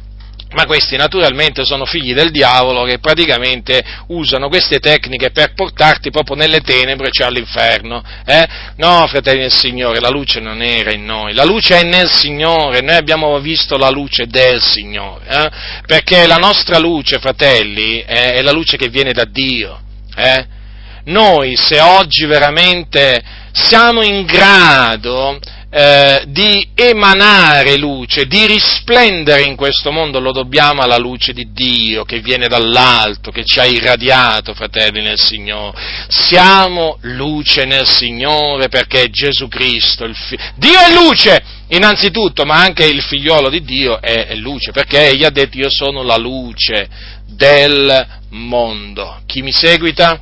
Ma 0.53 0.67
questi 0.67 0.97
naturalmente 0.97 1.65
sono 1.65 1.85
figli 1.85 2.13
del 2.13 2.31
diavolo 2.31 2.85
che 2.85 2.99
praticamente 2.99 3.83
usano 4.09 4.49
queste 4.49 4.79
tecniche 4.79 5.31
per 5.31 5.55
portarti 5.55 6.11
proprio 6.11 6.37
nelle 6.37 6.61
tenebre, 6.61 7.11
cioè 7.11 7.29
all'inferno. 7.29 8.03
Eh? 8.25 8.47
No, 8.77 9.07
fratelli 9.07 9.43
del 9.43 9.53
Signore, 9.53 10.01
la 10.01 10.09
luce 10.09 10.41
non 10.41 10.61
era 10.61 10.93
in 10.93 11.05
noi, 11.05 11.35
la 11.35 11.45
luce 11.45 11.79
è 11.79 11.83
nel 11.85 12.11
Signore, 12.11 12.81
noi 12.81 12.97
abbiamo 12.97 13.39
visto 13.39 13.77
la 13.77 13.91
luce 13.91 14.27
del 14.27 14.61
Signore, 14.61 15.25
eh? 15.27 15.51
perché 15.87 16.27
la 16.27 16.37
nostra 16.37 16.79
luce, 16.79 17.19
fratelli, 17.19 18.01
eh, 18.01 18.35
è 18.35 18.43
la 18.43 18.53
luce 18.53 18.77
che 18.77 18.89
viene 18.89 19.13
da 19.13 19.25
Dio. 19.25 19.81
Eh? 20.17 20.59
Noi, 21.05 21.57
se 21.57 21.81
oggi 21.81 22.27
veramente 22.27 23.23
siamo 23.53 24.03
in 24.03 24.25
grado 24.25 25.39
eh, 25.73 26.25
di 26.27 26.69
emanare 26.75 27.77
luce, 27.77 28.27
di 28.27 28.45
risplendere 28.47 29.43
in 29.43 29.55
questo 29.55 29.93
mondo, 29.93 30.19
lo 30.19 30.33
dobbiamo 30.33 30.83
alla 30.83 30.99
luce 30.99 31.33
di 31.33 31.53
Dio 31.53 32.03
che 32.03 32.19
viene 32.19 32.49
dall'alto, 32.49 33.31
che 33.31 33.45
ci 33.45 33.61
ha 33.61 33.67
irradiato, 33.67 34.53
fratelli 34.53 35.01
nel 35.01 35.19
Signore. 35.19 35.79
Siamo 36.09 36.99
luce 37.03 37.67
nel 37.67 37.87
Signore 37.87 38.69
perché 38.69 39.11
Gesù 39.11 39.47
Cristo, 39.47 40.05
il 40.05 40.17
fi- 40.17 40.39
Dio 40.57 40.79
è 40.79 40.93
luce! 40.93 41.59
Innanzitutto, 41.69 42.45
ma 42.45 42.61
anche 42.61 42.85
il 42.85 43.01
figliolo 43.01 43.49
di 43.49 43.63
Dio 43.63 44.01
è, 44.01 44.27
è 44.27 44.35
luce, 44.35 44.73
perché 44.73 45.11
egli 45.11 45.25
ha 45.25 45.31
detto 45.31 45.57
io 45.57 45.71
sono 45.71 46.03
la 46.03 46.17
luce 46.17 46.89
del 47.27 48.07
mondo. 48.31 49.21
Chi 49.25 49.41
mi 49.43 49.53
seguita? 49.53 50.21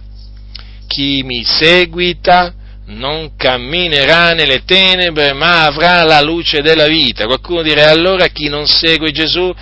Chi 0.86 1.22
mi 1.22 1.42
seguita 1.42 2.53
non 2.89 3.36
camminerà 3.36 4.32
nelle 4.32 4.64
tenebre, 4.64 5.32
ma 5.32 5.64
avrà 5.64 6.03
la 6.05 6.20
luce 6.20 6.62
della 6.62 6.86
vita. 6.86 7.26
Qualcuno 7.26 7.62
dirà 7.62 7.91
allora 7.91 8.26
chi 8.28 8.49
non 8.49 8.66
segue 8.66 9.11
Gesù 9.11 9.53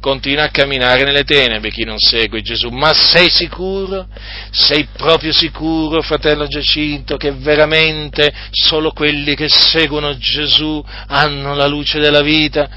continua 0.00 0.44
a 0.44 0.50
camminare 0.50 1.04
nelle 1.04 1.24
tenebre, 1.24 1.70
chi 1.70 1.84
non 1.84 1.98
segue 1.98 2.40
Gesù. 2.40 2.68
Ma 2.68 2.92
sei 2.94 3.28
sicuro? 3.28 4.06
Sei 4.50 4.88
proprio 4.96 5.32
sicuro, 5.32 6.00
fratello 6.00 6.46
Giacinto, 6.46 7.16
che 7.16 7.32
veramente 7.32 8.32
solo 8.50 8.92
quelli 8.92 9.34
che 9.34 9.48
seguono 9.48 10.16
Gesù 10.16 10.82
hanno 11.08 11.54
la 11.54 11.66
luce 11.66 11.98
della 11.98 12.22
vita? 12.22 12.68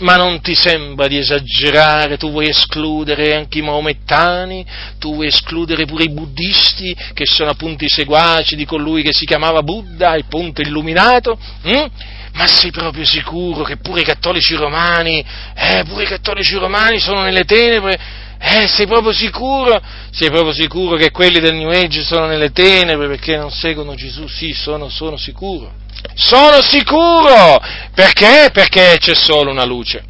Ma 0.00 0.16
non 0.16 0.40
ti 0.40 0.54
sembra 0.54 1.06
di 1.06 1.18
esagerare? 1.18 2.16
Tu 2.16 2.30
vuoi 2.30 2.48
escludere 2.48 3.34
anche 3.34 3.58
i 3.58 3.62
maomettani? 3.62 4.64
Tu 4.98 5.14
vuoi 5.14 5.28
escludere 5.28 5.84
pure 5.84 6.04
i 6.04 6.10
buddisti, 6.10 6.96
che 7.12 7.24
sono 7.26 7.50
appunto 7.50 7.84
i 7.84 7.88
seguaci 7.88 8.56
di 8.56 8.64
colui 8.64 9.02
che 9.02 9.12
si 9.12 9.24
chiamava 9.24 9.62
Buddha, 9.62 10.16
il 10.16 10.24
punto 10.26 10.60
illuminato? 10.60 11.38
Mm? 11.66 11.86
Ma 12.34 12.46
sei 12.48 12.72
proprio 12.72 13.04
sicuro 13.04 13.62
che 13.62 13.76
pure 13.76 14.00
i 14.00 14.04
cattolici 14.04 14.54
romani, 14.54 15.24
eh, 15.54 15.84
pure 15.86 16.02
i 16.02 16.08
cattolici 16.08 16.56
romani 16.56 16.98
sono 16.98 17.22
nelle 17.22 17.44
tenebre? 17.44 18.22
Eh, 18.40 18.66
sei 18.66 18.86
proprio 18.86 19.12
sicuro? 19.12 19.80
Sei 20.10 20.28
proprio 20.28 20.52
sicuro 20.52 20.96
che 20.96 21.10
quelli 21.10 21.40
del 21.40 21.54
New 21.54 21.70
Age 21.70 22.02
sono 22.02 22.26
nelle 22.26 22.50
tenebre 22.50 23.06
perché 23.06 23.36
non 23.36 23.50
seguono 23.50 23.94
Gesù? 23.94 24.26
Sì, 24.26 24.52
sono, 24.52 24.88
sono 24.88 25.16
sicuro. 25.16 25.83
Sono 26.14 26.60
sicuro! 26.62 27.60
Perché? 27.94 28.50
Perché 28.52 28.98
c'è 28.98 29.14
solo 29.14 29.50
una 29.50 29.64
luce. 29.64 30.04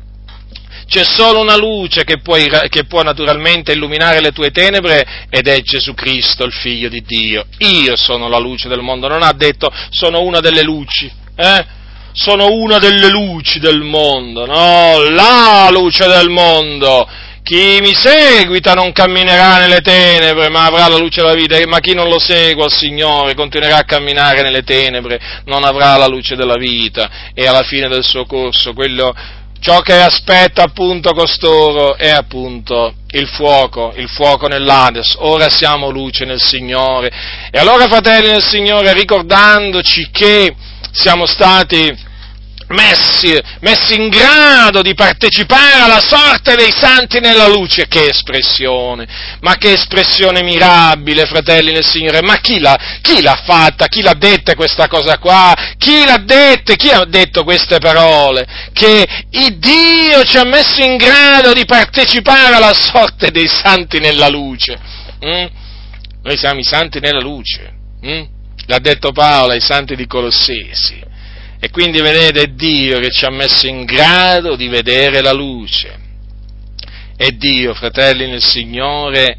C'è 0.86 1.02
solo 1.02 1.40
una 1.40 1.56
luce 1.56 2.04
che 2.04 2.20
può, 2.20 2.36
che 2.68 2.84
può, 2.84 3.02
naturalmente 3.02 3.72
illuminare 3.72 4.20
le 4.20 4.32
tue 4.32 4.50
tenebre 4.50 5.26
ed 5.30 5.48
è 5.48 5.60
Gesù 5.62 5.94
Cristo, 5.94 6.44
il 6.44 6.52
Figlio 6.52 6.88
di 6.88 7.02
Dio. 7.06 7.46
Io 7.58 7.96
sono 7.96 8.28
la 8.28 8.38
luce 8.38 8.68
del 8.68 8.80
mondo, 8.80 9.08
non 9.08 9.22
ha 9.22 9.32
detto 9.32 9.72
sono 9.90 10.20
una 10.20 10.40
delle 10.40 10.62
luci, 10.62 11.10
eh? 11.36 11.66
Sono 12.12 12.52
una 12.52 12.78
delle 12.78 13.08
luci 13.08 13.58
del 13.58 13.80
mondo, 13.80 14.46
no, 14.46 15.08
la 15.10 15.68
luce 15.70 16.06
del 16.06 16.28
mondo. 16.28 17.08
Chi 17.44 17.78
mi 17.82 17.94
seguita 17.94 18.72
non 18.72 18.92
camminerà 18.92 19.58
nelle 19.58 19.82
tenebre, 19.82 20.48
ma 20.48 20.64
avrà 20.64 20.88
la 20.88 20.96
luce 20.96 21.20
della 21.20 21.34
vita, 21.34 21.58
ma 21.66 21.78
chi 21.78 21.92
non 21.92 22.08
lo 22.08 22.18
segue 22.18 22.64
al 22.64 22.72
Signore 22.72 23.34
continuerà 23.34 23.76
a 23.76 23.84
camminare 23.84 24.40
nelle 24.40 24.62
tenebre, 24.62 25.20
non 25.44 25.62
avrà 25.62 25.94
la 25.98 26.06
luce 26.06 26.36
della 26.36 26.56
vita 26.56 27.32
e 27.34 27.46
alla 27.46 27.62
fine 27.62 27.88
del 27.88 28.02
suo 28.02 28.24
corso 28.24 28.72
quello, 28.72 29.14
ciò 29.60 29.80
che 29.80 29.92
aspetta 29.92 30.62
appunto 30.62 31.12
costoro 31.12 31.96
è 31.96 32.08
appunto 32.08 32.94
il 33.10 33.28
fuoco, 33.28 33.92
il 33.94 34.08
fuoco 34.08 34.48
nell'Ades. 34.48 35.16
Ora 35.18 35.50
siamo 35.50 35.90
luce 35.90 36.24
nel 36.24 36.40
Signore. 36.40 37.12
E 37.50 37.58
allora, 37.58 37.88
fratelli 37.88 38.28
nel 38.28 38.42
Signore, 38.42 38.94
ricordandoci 38.94 40.08
che 40.10 40.54
siamo 40.92 41.26
stati 41.26 41.94
messi, 42.74 43.40
messi, 43.60 43.94
in 43.94 44.08
grado 44.08 44.82
di 44.82 44.94
partecipare 44.94 45.80
alla 45.80 46.00
sorte 46.00 46.54
dei 46.56 46.70
santi 46.70 47.20
nella 47.20 47.48
luce. 47.48 47.86
Che 47.86 48.08
espressione, 48.08 49.06
ma 49.40 49.54
che 49.54 49.72
espressione 49.72 50.42
mirabile, 50.42 51.26
fratelli 51.26 51.72
nel 51.72 51.84
Signore. 51.84 52.20
Ma 52.20 52.36
chi 52.36 52.58
l'ha, 52.58 52.98
chi 53.00 53.22
l'ha 53.22 53.40
fatta? 53.44 53.86
Chi 53.86 54.02
l'ha 54.02 54.14
detta 54.14 54.54
questa 54.54 54.88
cosa 54.88 55.18
qua? 55.18 55.54
Chi 55.78 56.04
l'ha 56.04 56.18
detta? 56.18 56.74
Chi 56.74 56.90
ha 56.90 57.04
detto 57.06 57.44
queste 57.44 57.78
parole? 57.78 58.46
Che 58.72 59.06
Dio 59.30 60.24
ci 60.24 60.36
ha 60.36 60.44
messo 60.44 60.82
in 60.82 60.96
grado 60.96 61.52
di 61.52 61.64
partecipare 61.64 62.54
alla 62.54 62.74
sorte 62.74 63.30
dei 63.30 63.48
santi 63.48 63.98
nella 63.98 64.28
luce. 64.28 64.78
Mm? 65.24 65.46
Noi 66.22 66.36
siamo 66.36 66.58
i 66.58 66.64
santi 66.64 67.00
nella 67.00 67.20
luce. 67.20 67.72
Mm? 68.04 68.22
L'ha 68.66 68.78
detto 68.78 69.12
Paolo 69.12 69.52
ai 69.52 69.60
santi 69.60 69.94
di 69.94 70.06
Colossesi. 70.06 71.12
E 71.64 71.70
quindi 71.70 72.02
vedete 72.02 72.52
Dio 72.52 73.00
che 73.00 73.10
ci 73.10 73.24
ha 73.24 73.30
messo 73.30 73.66
in 73.66 73.86
grado 73.86 74.54
di 74.54 74.68
vedere 74.68 75.22
la 75.22 75.32
luce. 75.32 75.98
È 77.16 77.28
Dio, 77.30 77.72
fratelli 77.72 78.28
nel 78.28 78.42
Signore, 78.42 79.38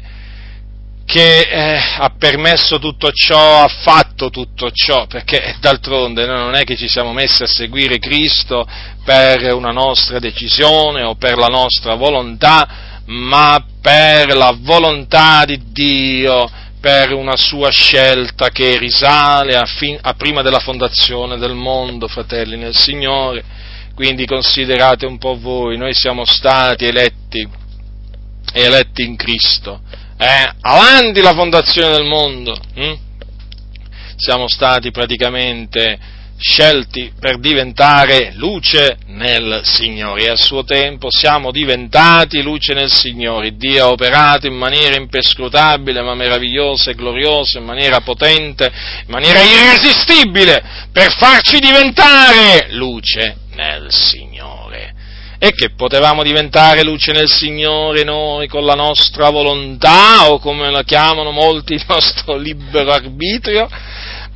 che 1.04 1.42
eh, 1.42 1.80
ha 1.98 2.12
permesso 2.18 2.80
tutto 2.80 3.12
ciò, 3.12 3.62
ha 3.62 3.68
fatto 3.68 4.30
tutto 4.30 4.72
ciò, 4.72 5.06
perché 5.06 5.54
d'altronde 5.60 6.26
noi 6.26 6.38
non 6.38 6.54
è 6.56 6.64
che 6.64 6.74
ci 6.74 6.88
siamo 6.88 7.12
messi 7.12 7.44
a 7.44 7.46
seguire 7.46 8.00
Cristo 8.00 8.66
per 9.04 9.54
una 9.54 9.70
nostra 9.70 10.18
decisione 10.18 11.04
o 11.04 11.14
per 11.14 11.36
la 11.36 11.46
nostra 11.46 11.94
volontà, 11.94 13.02
ma 13.04 13.64
per 13.80 14.34
la 14.34 14.52
volontà 14.58 15.44
di 15.44 15.60
Dio, 15.70 16.50
per 16.86 17.12
una 17.14 17.34
sua 17.36 17.68
scelta 17.70 18.50
che 18.50 18.78
risale 18.78 19.56
a, 19.56 19.64
fin, 19.64 19.98
a 20.00 20.14
prima 20.14 20.42
della 20.42 20.60
fondazione 20.60 21.36
del 21.36 21.54
mondo, 21.54 22.06
fratelli 22.06 22.56
nel 22.56 22.76
Signore. 22.76 23.42
Quindi 23.92 24.24
considerate 24.24 25.04
un 25.04 25.18
po' 25.18 25.36
voi, 25.36 25.76
noi 25.76 25.94
siamo 25.94 26.24
stati 26.24 26.84
eletti, 26.84 27.48
eletti 28.52 29.02
in 29.02 29.16
Cristo 29.16 29.80
eh, 30.16 30.50
avanti 30.60 31.20
la 31.20 31.34
fondazione 31.34 31.96
del 31.96 32.06
mondo, 32.06 32.56
hm? 32.74 32.94
siamo 34.16 34.48
stati 34.48 34.92
praticamente 34.92 35.98
scelti 36.38 37.12
per 37.18 37.38
diventare 37.38 38.32
luce 38.34 38.98
nel 39.06 39.60
Signore 39.64 40.24
e 40.24 40.30
a 40.30 40.36
suo 40.36 40.64
tempo 40.64 41.08
siamo 41.10 41.50
diventati 41.50 42.42
luce 42.42 42.74
nel 42.74 42.90
Signore. 42.90 43.56
Dio 43.56 43.84
ha 43.84 43.90
operato 43.90 44.46
in 44.46 44.54
maniera 44.54 44.96
impescrutabile, 44.96 46.02
ma 46.02 46.14
meravigliosa 46.14 46.90
e 46.90 46.94
gloriosa, 46.94 47.58
in 47.58 47.64
maniera 47.64 48.00
potente, 48.00 48.66
in 48.66 49.06
maniera 49.08 49.40
irresistibile 49.40 50.62
per 50.92 51.12
farci 51.12 51.58
diventare 51.58 52.68
luce 52.70 53.36
nel 53.54 53.86
Signore 53.90 54.94
e 55.38 55.52
che 55.52 55.70
potevamo 55.74 56.22
diventare 56.22 56.82
luce 56.82 57.12
nel 57.12 57.30
Signore 57.30 58.04
noi 58.04 58.48
con 58.48 58.64
la 58.64 58.74
nostra 58.74 59.28
volontà 59.28 60.30
o 60.30 60.38
come 60.38 60.70
la 60.70 60.82
chiamano 60.82 61.30
molti 61.30 61.74
il 61.74 61.84
nostro 61.86 62.36
libero 62.36 62.90
arbitrio? 62.90 63.68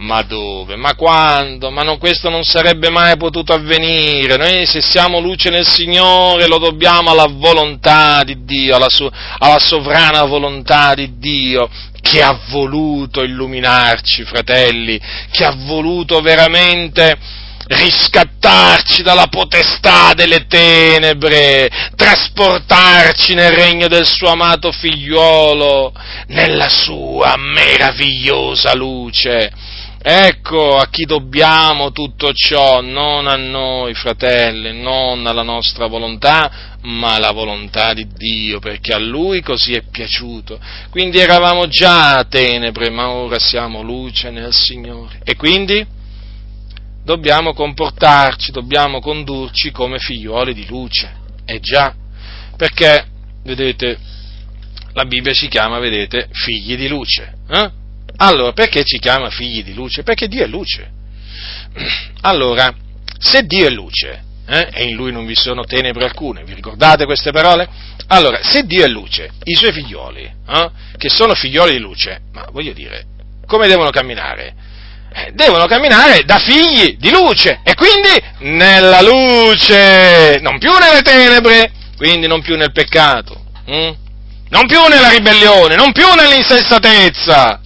Ma 0.00 0.22
dove? 0.22 0.76
Ma 0.76 0.94
quando? 0.94 1.70
Ma 1.70 1.82
non, 1.82 1.98
questo 1.98 2.30
non 2.30 2.42
sarebbe 2.42 2.88
mai 2.88 3.18
potuto 3.18 3.52
avvenire. 3.52 4.38
Noi 4.38 4.64
se 4.64 4.80
siamo 4.80 5.20
luce 5.20 5.50
nel 5.50 5.66
Signore 5.66 6.46
lo 6.46 6.56
dobbiamo 6.56 7.10
alla 7.10 7.28
volontà 7.28 8.22
di 8.24 8.44
Dio, 8.44 8.76
alla, 8.76 8.88
su, 8.88 9.06
alla 9.38 9.58
sovrana 9.58 10.24
volontà 10.24 10.94
di 10.94 11.18
Dio 11.18 11.68
che 12.00 12.22
ha 12.22 12.40
voluto 12.48 13.22
illuminarci, 13.22 14.24
fratelli, 14.24 14.98
che 15.30 15.44
ha 15.44 15.54
voluto 15.54 16.20
veramente 16.20 17.18
riscattarci 17.66 19.02
dalla 19.02 19.26
potestà 19.26 20.14
delle 20.14 20.46
tenebre, 20.46 21.68
trasportarci 21.94 23.34
nel 23.34 23.52
regno 23.52 23.86
del 23.86 24.06
suo 24.06 24.28
amato 24.28 24.72
figliuolo, 24.72 25.92
nella 26.28 26.70
sua 26.70 27.36
meravigliosa 27.36 28.74
luce. 28.74 29.52
Ecco 30.02 30.76
a 30.76 30.88
chi 30.88 31.04
dobbiamo 31.04 31.92
tutto 31.92 32.32
ciò, 32.32 32.80
non 32.80 33.26
a 33.26 33.36
noi 33.36 33.94
fratelli, 33.94 34.80
non 34.80 35.26
alla 35.26 35.42
nostra 35.42 35.86
volontà, 35.86 36.78
ma 36.82 37.14
alla 37.14 37.32
volontà 37.32 37.92
di 37.92 38.06
Dio, 38.06 38.60
perché 38.60 38.94
a 38.94 38.98
Lui 38.98 39.42
così 39.42 39.74
è 39.74 39.82
piaciuto. 39.90 40.58
Quindi 40.90 41.18
eravamo 41.18 41.66
già 41.68 42.24
tenebre, 42.28 42.90
ma 42.90 43.10
ora 43.10 43.38
siamo 43.38 43.82
luce 43.82 44.30
nel 44.30 44.52
Signore. 44.52 45.20
E 45.24 45.36
quindi? 45.36 45.98
dobbiamo 47.04 47.54
comportarci, 47.54 48.52
dobbiamo 48.52 49.00
condurci 49.00 49.70
come 49.70 49.98
figliuoli 49.98 50.54
di 50.54 50.66
luce. 50.66 51.12
Eh 51.44 51.60
già, 51.60 51.94
perché, 52.56 53.06
vedete, 53.42 53.98
la 54.92 55.04
Bibbia 55.04 55.32
ci 55.32 55.48
chiama, 55.48 55.78
vedete, 55.78 56.28
figli 56.30 56.76
di 56.76 56.88
luce. 56.88 57.34
Eh? 57.48 57.70
Allora, 58.22 58.52
perché 58.52 58.84
ci 58.84 58.98
chiama 58.98 59.30
figli 59.30 59.64
di 59.64 59.72
luce? 59.72 60.02
Perché 60.02 60.28
Dio 60.28 60.44
è 60.44 60.46
luce. 60.46 60.90
Allora, 62.22 62.72
se 63.18 63.44
Dio 63.44 63.66
è 63.66 63.70
luce, 63.70 64.22
eh, 64.46 64.68
e 64.72 64.84
in 64.84 64.94
Lui 64.94 65.10
non 65.10 65.24
vi 65.24 65.34
sono 65.34 65.64
tenebre 65.64 66.04
alcune, 66.04 66.44
vi 66.44 66.52
ricordate 66.52 67.06
queste 67.06 67.30
parole? 67.30 67.68
Allora, 68.08 68.40
se 68.42 68.66
Dio 68.66 68.84
è 68.84 68.88
luce, 68.88 69.30
i 69.44 69.54
suoi 69.54 69.72
figlioli, 69.72 70.22
eh, 70.22 70.70
che 70.98 71.08
sono 71.08 71.34
figlioli 71.34 71.72
di 71.72 71.78
luce, 71.78 72.20
ma 72.32 72.46
voglio 72.50 72.72
dire, 72.72 73.06
come 73.46 73.68
devono 73.68 73.90
camminare? 73.90 74.54
Eh, 75.12 75.32
devono 75.32 75.66
camminare 75.66 76.22
da 76.24 76.38
figli 76.38 76.96
di 76.98 77.10
luce 77.10 77.60
e 77.64 77.74
quindi 77.74 78.54
nella 78.54 79.00
luce, 79.00 80.38
non 80.40 80.58
più 80.58 80.72
nelle 80.72 81.00
tenebre, 81.02 81.72
quindi 81.96 82.26
non 82.26 82.42
più 82.42 82.56
nel 82.56 82.72
peccato, 82.72 83.44
hm? 83.64 83.94
non 84.50 84.66
più 84.66 84.82
nella 84.88 85.08
ribellione, 85.08 85.74
non 85.74 85.92
più 85.92 86.06
nell'insensatezza, 86.14 87.60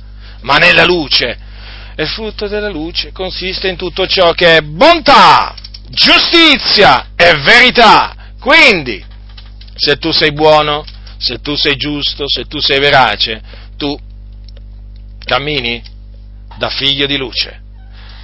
ma 0.45 0.57
nella 0.57 0.84
luce. 0.84 1.38
E 1.97 2.03
il 2.03 2.09
frutto 2.09 2.49
della 2.49 2.68
luce 2.68 3.12
consiste 3.12 3.68
in 3.68 3.76
tutto 3.76 4.07
ciò 4.07 4.32
che 4.32 4.57
è 4.57 4.61
bontà, 4.62 5.55
giustizia 5.88 7.11
e 7.16 7.34
verità. 7.38 8.14
Quindi, 8.40 9.05
se 9.74 9.97
tu 9.97 10.11
sei 10.11 10.32
buono, 10.32 10.84
se 11.18 11.40
tu 11.40 11.55
sei 11.55 11.76
giusto, 11.76 12.24
se 12.26 12.47
tu 12.47 12.59
sei 12.59 12.80
verace, 12.80 13.42
tu 13.76 13.97
cammini 15.24 15.82
da 16.57 16.68
figlio 16.68 17.07
di 17.07 17.16
luce. 17.16 17.62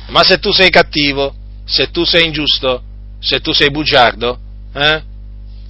Ma 0.08 0.22
se 0.24 0.38
tu 0.38 0.52
sei 0.52 0.70
cattivo, 0.70 1.34
se 1.64 1.90
tu 1.90 2.04
sei 2.04 2.26
ingiusto, 2.26 2.82
se 3.20 3.40
tu 3.40 3.52
sei 3.52 3.70
bugiardo, 3.70 4.38
eh? 4.74 5.02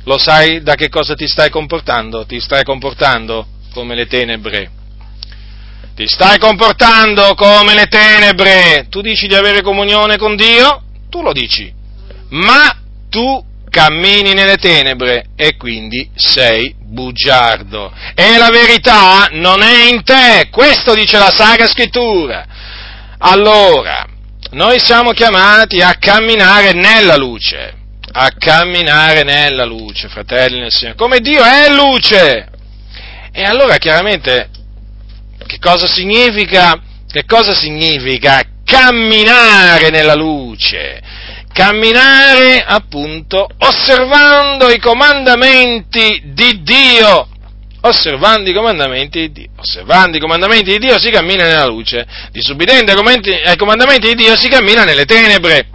lo 0.04 0.18
sai 0.18 0.62
da 0.62 0.74
che 0.74 0.88
cosa 0.88 1.14
ti 1.14 1.28
stai 1.28 1.50
comportando? 1.50 2.24
Ti 2.24 2.40
stai 2.40 2.64
comportando 2.64 3.46
come 3.72 3.94
le 3.94 4.06
tenebre. 4.06 4.78
Ti 5.94 6.06
stai 6.08 6.38
comportando 6.38 7.34
come 7.34 7.74
le 7.74 7.86
tenebre. 7.86 8.86
Tu 8.88 9.00
dici 9.00 9.26
di 9.26 9.34
avere 9.34 9.62
comunione 9.62 10.16
con 10.16 10.36
Dio? 10.36 10.82
Tu 11.10 11.22
lo 11.22 11.32
dici. 11.32 11.72
Ma 12.30 12.74
tu 13.10 13.44
cammini 13.70 14.34
nelle 14.34 14.56
tenebre 14.56 15.26
e 15.36 15.56
quindi 15.56 16.10
sei 16.14 16.74
bugiardo. 16.78 17.92
E 18.14 18.36
la 18.36 18.50
verità 18.50 19.28
non 19.32 19.62
è 19.62 19.88
in 19.88 20.02
te, 20.02 20.48
questo 20.50 20.94
dice 20.94 21.18
la 21.18 21.32
Sacra 21.34 21.66
Scrittura. 21.66 22.44
Allora, 23.18 24.06
noi 24.52 24.80
siamo 24.80 25.12
chiamati 25.12 25.80
a 25.80 25.94
camminare 25.98 26.72
nella 26.72 27.16
luce, 27.16 27.74
a 28.12 28.30
camminare 28.36 29.22
nella 29.22 29.64
luce, 29.64 30.08
fratelli 30.08 30.58
nel 30.58 30.72
Signore, 30.72 30.96
come 30.96 31.20
Dio 31.20 31.42
è 31.42 31.70
luce. 31.70 32.48
E 33.32 33.44
allora 33.44 33.76
chiaramente 33.76 34.48
che 35.50 35.58
cosa 35.58 35.88
significa? 35.88 36.80
Che 37.10 37.24
cosa 37.26 37.52
significa 37.54 38.40
camminare 38.64 39.90
nella 39.90 40.14
luce? 40.14 41.02
Camminare 41.52 42.62
appunto 42.64 43.48
osservando 43.58 44.68
i 44.68 44.78
comandamenti 44.78 46.22
di 46.26 46.62
Dio 46.62 47.26
osservando 47.82 48.48
i 48.48 48.52
comandamenti 48.52 49.18
di 49.18 49.32
Dio. 49.32 49.48
Osservando 49.56 50.16
i 50.16 50.20
comandamenti 50.20 50.70
di 50.70 50.78
Dio 50.78 51.00
si 51.00 51.10
cammina 51.10 51.44
nella 51.44 51.66
luce, 51.66 52.06
disubbidendo 52.30 52.92
ai 52.92 53.56
comandamenti 53.56 54.08
di 54.08 54.14
Dio 54.14 54.36
si 54.36 54.48
cammina 54.48 54.84
nelle 54.84 55.04
tenebre. 55.04 55.66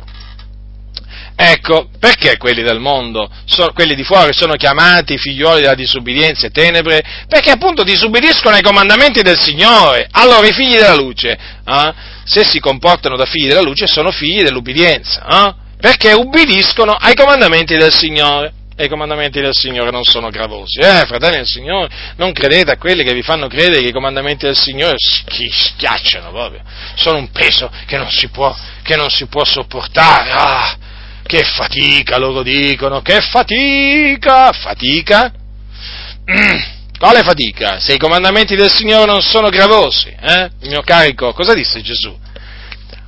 Ecco, 1.38 1.90
perché 2.00 2.38
quelli 2.38 2.64
del 2.64 2.80
mondo, 2.80 3.30
sono, 3.44 3.74
quelli 3.74 3.94
di 3.94 4.04
fuori, 4.04 4.32
sono 4.34 4.54
chiamati 4.54 5.18
figlioli 5.18 5.62
della 5.62 5.76
disubbidienza 5.76 6.48
e 6.48 6.50
tenebre? 6.50 7.04
Perché 7.28 7.52
appunto 7.52 7.84
disubbidiscono 7.84 8.56
ai 8.56 8.62
comandamenti 8.62 9.22
del 9.22 9.38
Signore. 9.38 10.08
Allora 10.12 10.48
i 10.48 10.54
figli 10.54 10.76
della 10.76 10.96
luce, 10.96 11.38
eh, 11.66 11.94
se 12.24 12.46
si 12.46 12.60
comportano 12.62 13.18
da 13.18 13.26
figli 13.26 13.50
della 13.50 13.62
luce, 13.62 13.86
sono 13.86 14.12
figli 14.12 14.44
dell'ubbidienza, 14.44 15.26
eh, 15.28 15.54
perché 15.78 16.14
ubbidiscono 16.14 16.94
ai 16.94 17.16
comandamenti 17.16 17.76
del 17.76 17.94
Signore 17.94 18.54
e 18.78 18.86
i 18.86 18.90
comandamenti 18.90 19.42
del 19.42 19.54
Signore 19.54 19.92
non 19.92 20.04
sono 20.06 20.30
gravosi. 20.30 20.80
Eh, 20.80 21.06
fratelli 21.06 21.36
del 21.36 21.48
Signore, 21.48 21.90
non 22.16 22.32
credete 22.32 22.72
a 22.72 22.78
quelli 22.78 23.04
che 23.04 23.14
vi 23.14 23.24
fanno 23.24 23.48
credere 23.48 23.82
che 23.82 23.90
i 23.90 23.94
comandamenti 23.94 24.46
del 24.46 24.58
Signore 24.58 24.96
schi- 24.98 25.52
schiacciano 25.52 26.30
proprio, 26.32 26.62
sono 26.96 27.18
un 27.18 27.30
peso 27.32 27.70
che 27.86 27.98
non 27.98 28.10
si 28.10 28.30
può, 28.30 28.56
che 28.84 28.96
non 28.96 29.10
si 29.10 29.26
può 29.28 29.44
sopportare. 29.44 30.32
Ah, 30.32 30.78
che 31.26 31.43
fatica, 31.43 32.17
loro 32.17 32.43
dicono, 32.43 33.01
che 33.01 33.19
fatica, 33.21 34.51
fatica? 34.51 35.32
Mm, 36.32 36.57
quale 36.99 37.21
fatica? 37.21 37.80
Se 37.80 37.93
i 37.93 37.97
comandamenti 37.97 38.55
del 38.55 38.71
Signore 38.71 39.05
non 39.05 39.21
sono 39.21 39.49
gravosi, 39.49 40.09
eh? 40.09 40.49
Il 40.61 40.69
mio 40.69 40.82
carico, 40.82 41.34
cosa 41.34 41.53
disse 41.53 41.82
Gesù? 41.82 42.15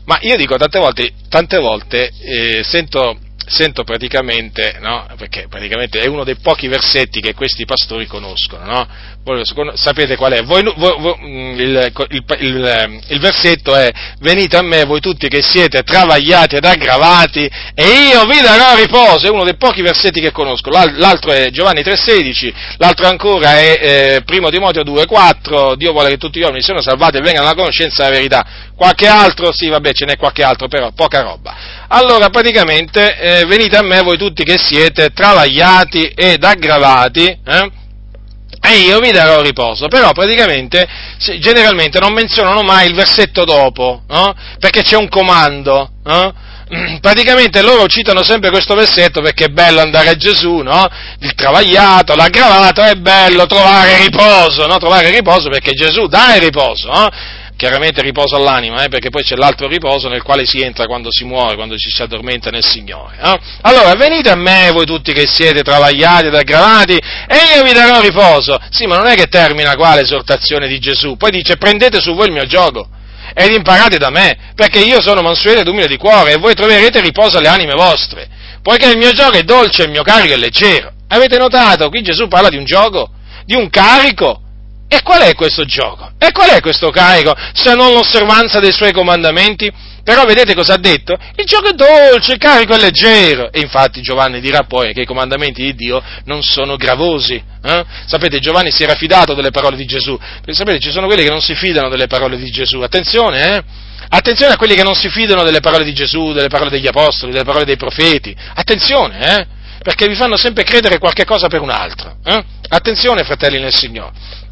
Ma 0.06 0.18
io 0.22 0.36
dico 0.36 0.56
tante 0.58 0.80
volte, 0.80 1.12
tante 1.30 1.58
volte 1.58 2.12
eh, 2.20 2.64
sento 2.64 3.20
sento 3.50 3.84
praticamente, 3.86 4.78
no? 4.82 5.08
perché 5.18 5.48
praticamente 5.48 6.02
è 6.02 6.08
uno 6.08 6.26
dei 6.26 6.36
pochi 6.36 6.68
versetti 6.68 7.22
che 7.22 7.34
questi 7.34 7.64
pastori 7.64 8.06
conoscono, 8.06 8.66
no? 8.66 8.88
Voi, 9.34 9.72
sapete 9.76 10.16
qual 10.16 10.32
è? 10.32 10.44
Voi, 10.44 10.64
voi, 10.76 11.16
mm, 11.20 11.60
il, 11.60 11.92
il, 12.10 12.24
il, 12.40 13.00
il, 13.08 13.20
versetto 13.20 13.76
è 13.76 13.92
venite 14.20 14.56
a 14.58 14.62
me 14.62 14.86
voi 14.86 15.02
tutti 15.02 15.28
che 15.28 15.42
siete 15.42 15.84
travagliati 15.84 16.56
ed 16.56 16.64
aggravati 16.64 17.50
e 17.74 17.84
io 18.12 18.24
vi 18.26 18.40
darò 18.42 18.76
riposo, 18.76 19.28
è 19.28 19.30
uno 19.30 19.44
dei 19.44 19.56
pochi 19.58 19.82
versetti 19.82 20.22
che 20.22 20.32
conosco, 20.32 20.70
l'altro 20.70 21.32
è 21.32 21.50
Giovanni 21.50 21.82
3,16, 21.82 22.54
l'altro 22.78 23.08
ancora 23.08 23.58
è 23.58 23.80
eh, 23.82 24.24
Timoteo 24.26 24.84
2,4, 24.84 25.76
Dio 25.76 25.92
vuole 25.92 26.10
che 26.10 26.18
tutti 26.18 26.40
gli 26.40 26.44
uomini 26.44 26.62
siano 26.62 26.82
salvati 26.82 27.18
e 27.18 27.22
vengano 27.22 27.46
alla 27.46 27.56
conoscenza 27.56 28.04
della 28.04 28.16
verità, 28.16 28.46
qualche 28.76 29.08
altro, 29.08 29.52
sì 29.52 29.68
vabbè 29.68 29.92
ce 29.92 30.06
n'è 30.06 30.18
qualche 30.18 30.44
altro 30.44 30.68
però, 30.68 30.92
poca 30.96 31.22
roba. 31.22 31.56
Allora 31.90 32.30
praticamente 32.30 33.18
eh, 33.18 33.46
venite 33.46 33.78
a 33.78 33.82
me 33.82 34.02
voi 34.02 34.18
tutti 34.18 34.44
che 34.44 34.58
siete 34.58 35.10
travagliati 35.10 36.12
ed 36.16 36.44
aggravati, 36.44 37.26
eh? 37.46 37.77
E 38.70 38.80
io 38.80 39.00
vi 39.00 39.12
darò 39.12 39.42
riposo. 39.42 39.88
Però 39.88 40.12
praticamente, 40.12 40.88
generalmente 41.40 42.00
non 42.00 42.14
menzionano 42.14 42.62
mai 42.64 42.88
il 42.88 42.96
versetto 42.96 43.44
dopo, 43.44 44.04
no? 44.08 44.34
perché 44.60 44.82
c'è 44.82 44.96
un 44.96 45.10
comando. 45.10 45.90
No? 46.04 46.34
Praticamente 47.00 47.62
loro 47.62 47.88
citano 47.88 48.24
sempre 48.24 48.50
questo 48.50 48.76
versetto 48.76 49.22
perché 49.22 49.46
è 49.46 49.50
bello 49.50 49.80
andare 49.80 50.10
a 50.10 50.16
Gesù, 50.16 50.58
no? 50.58 50.86
Il 51.20 51.34
travagliato, 51.34 52.14
l'aggravato, 52.14 52.82
è 52.82 52.96
bello 52.96 53.46
trovare 53.46 53.98
riposo? 54.00 54.68
Trovare 54.78 55.10
riposo 55.10 55.48
perché 55.50 55.72
Gesù 55.72 56.08
dà 56.08 56.36
il 56.36 56.42
riposo? 56.42 56.92
Chiaramente 57.58 58.02
riposo 58.02 58.36
all'anima, 58.36 58.84
eh, 58.84 58.88
perché 58.88 59.10
poi 59.10 59.24
c'è 59.24 59.36
l'altro 59.36 59.68
riposo 59.68 60.08
nel 60.08 60.22
quale 60.22 60.46
si 60.46 60.62
entra 60.62 60.86
quando 60.86 61.10
si 61.12 61.26
muore, 61.26 61.56
quando 61.56 61.76
ci 61.76 61.90
si 61.90 62.02
addormenta 62.02 62.50
nel 62.50 62.64
Signore. 62.64 63.18
Eh? 63.22 63.40
Allora, 63.64 63.94
venite 63.96 64.30
a 64.30 64.36
me 64.36 64.70
voi 64.72 64.86
tutti 64.86 65.12
che 65.12 65.28
siete 65.28 65.64
travagliati 65.64 66.28
ed 66.28 66.36
aggravati 66.36 66.94
e 66.94 67.56
io 67.56 67.64
vi 67.64 67.74
darò 67.74 68.00
riposo. 68.00 68.58
Sì, 68.70 68.86
ma 68.86 68.96
non 68.96 69.08
è 69.08 69.16
che 69.16 69.26
termina 69.26 69.76
qua 69.76 69.96
l'esortazione 69.96 70.68
di 70.68 70.80
Gesù, 70.80 71.18
poi 71.18 71.32
dice 71.32 71.58
prendete 71.58 72.00
su 72.00 72.14
voi 72.14 72.28
il 72.28 72.34
mio 72.34 72.46
gioco 72.46 72.88
ed 73.34 73.52
imparate 73.52 73.98
da 73.98 74.10
me, 74.10 74.54
perché 74.56 74.80
io 74.80 75.02
sono 75.02 75.22
mansueto 75.22 75.60
ed 75.60 75.68
umile 75.68 75.88
di 75.88 75.98
cuore 75.98 76.34
e 76.34 76.38
voi 76.38 76.54
troverete 76.54 77.02
riposo 77.02 77.38
alle 77.38 77.50
anime 77.50 77.74
vostre, 77.74 78.30
poiché 78.62 78.90
il 78.90 78.98
mio 78.98 79.12
gioco 79.12 79.36
è 79.38 79.44
dolce 79.44 79.84
il 79.84 79.90
mio 79.90 80.04
carico 80.04 80.34
è 80.34 80.38
leggero. 80.38 80.94
Avete 81.10 81.38
notato? 81.38 81.90
Qui 81.90 82.02
Gesù 82.02 82.28
parla 82.28 82.50
di 82.50 82.58
un 82.58 82.66
gioco, 82.66 83.10
di 83.46 83.56
un 83.56 83.70
carico 83.70 84.42
e 84.88 85.02
qual 85.02 85.22
è 85.22 85.34
questo 85.36 85.66
gioco? 85.66 86.12
E 86.18 86.32
qual 86.32 86.50
è 86.50 86.62
questo 86.62 86.90
carico 86.90 87.36
se 87.54 87.74
non 87.76 87.92
l'osservanza 87.92 88.60
dei 88.60 88.72
suoi 88.72 88.94
comandamenti? 88.94 89.70
Però 90.08 90.24
vedete 90.24 90.54
cosa 90.56 90.76
ha 90.76 90.78
detto? 90.78 91.18
Il 91.36 91.44
gioco 91.44 91.68
è 91.68 91.74
dolce, 91.74 92.32
il 92.32 92.38
carico 92.38 92.74
è 92.74 92.80
leggero. 92.80 93.52
E 93.52 93.60
infatti 93.60 94.02
Giovanni 94.02 94.40
dirà 94.40 94.64
poi 94.64 94.94
che 94.94 95.02
i 95.02 95.06
comandamenti 95.06 95.62
di 95.62 95.76
Dio 95.76 96.02
non 96.24 96.42
sono 96.42 96.78
gravosi. 96.78 97.44
Eh? 97.62 97.86
Sapete, 98.06 98.40
Giovanni 98.40 98.72
si 98.72 98.84
era 98.84 98.96
fidato 98.96 99.34
delle 99.34 99.52
parole 99.52 99.76
di 99.76 99.84
Gesù. 99.84 100.18
Perché 100.18 100.54
sapete, 100.54 100.80
ci 100.80 100.92
sono 100.92 101.08
quelli 101.08 101.24
che 101.24 101.30
non 101.30 101.42
si 101.42 101.56
fidano 101.56 101.90
delle 101.90 102.08
parole 102.08 102.38
di 102.38 102.50
Gesù. 102.50 102.80
Attenzione, 102.80 103.56
eh? 103.58 103.64
Attenzione 104.08 104.54
a 104.54 104.58
quelli 104.58 104.76
che 104.76 104.84
non 104.84 104.96
si 104.96 105.10
fidano 105.10 105.44
delle 105.44 105.60
parole 105.60 105.84
di 105.84 105.94
Gesù, 105.94 106.32
delle 106.32 106.48
parole 106.48 106.70
degli 106.70 106.88
apostoli, 106.88 107.34
delle 107.34 107.44
parole 107.44 107.66
dei 107.66 107.76
profeti. 107.76 108.34
Attenzione, 108.54 109.20
eh? 109.20 109.48
Perché 109.84 110.08
vi 110.08 110.16
fanno 110.16 110.38
sempre 110.38 110.64
credere 110.64 111.00
qualche 111.00 111.26
cosa 111.26 111.50
per 111.50 111.60
un 111.60 111.70
altro. 111.70 112.16
Eh? 112.24 112.44
Attenzione, 112.70 113.26
fratelli 113.26 113.60
nel 113.60 113.76
Signore. 113.76 114.46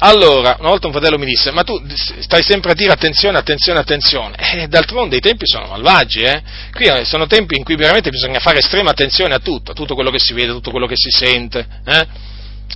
Allora, 0.00 0.56
una 0.60 0.68
volta 0.68 0.86
un 0.86 0.92
fratello 0.92 1.18
mi 1.18 1.26
disse, 1.26 1.50
ma 1.50 1.64
tu 1.64 1.82
stai 2.20 2.42
sempre 2.42 2.70
a 2.70 2.74
dire 2.74 2.92
attenzione, 2.92 3.36
attenzione, 3.36 3.80
attenzione. 3.80 4.36
Eh, 4.36 4.68
d'altronde 4.68 5.16
i 5.16 5.20
tempi 5.20 5.44
sono 5.44 5.66
malvagi, 5.66 6.20
eh? 6.20 6.42
Qui 6.72 6.86
eh, 6.86 7.04
sono 7.04 7.26
tempi 7.26 7.56
in 7.56 7.64
cui 7.64 7.74
veramente 7.74 8.10
bisogna 8.10 8.38
fare 8.38 8.58
estrema 8.58 8.90
attenzione 8.90 9.34
a 9.34 9.40
tutto, 9.40 9.72
a 9.72 9.74
tutto 9.74 9.94
quello 9.94 10.10
che 10.10 10.20
si 10.20 10.34
vede, 10.34 10.50
a 10.50 10.54
tutto 10.54 10.70
quello 10.70 10.86
che 10.86 10.94
si 10.96 11.10
sente, 11.10 11.66
eh? 11.84 12.06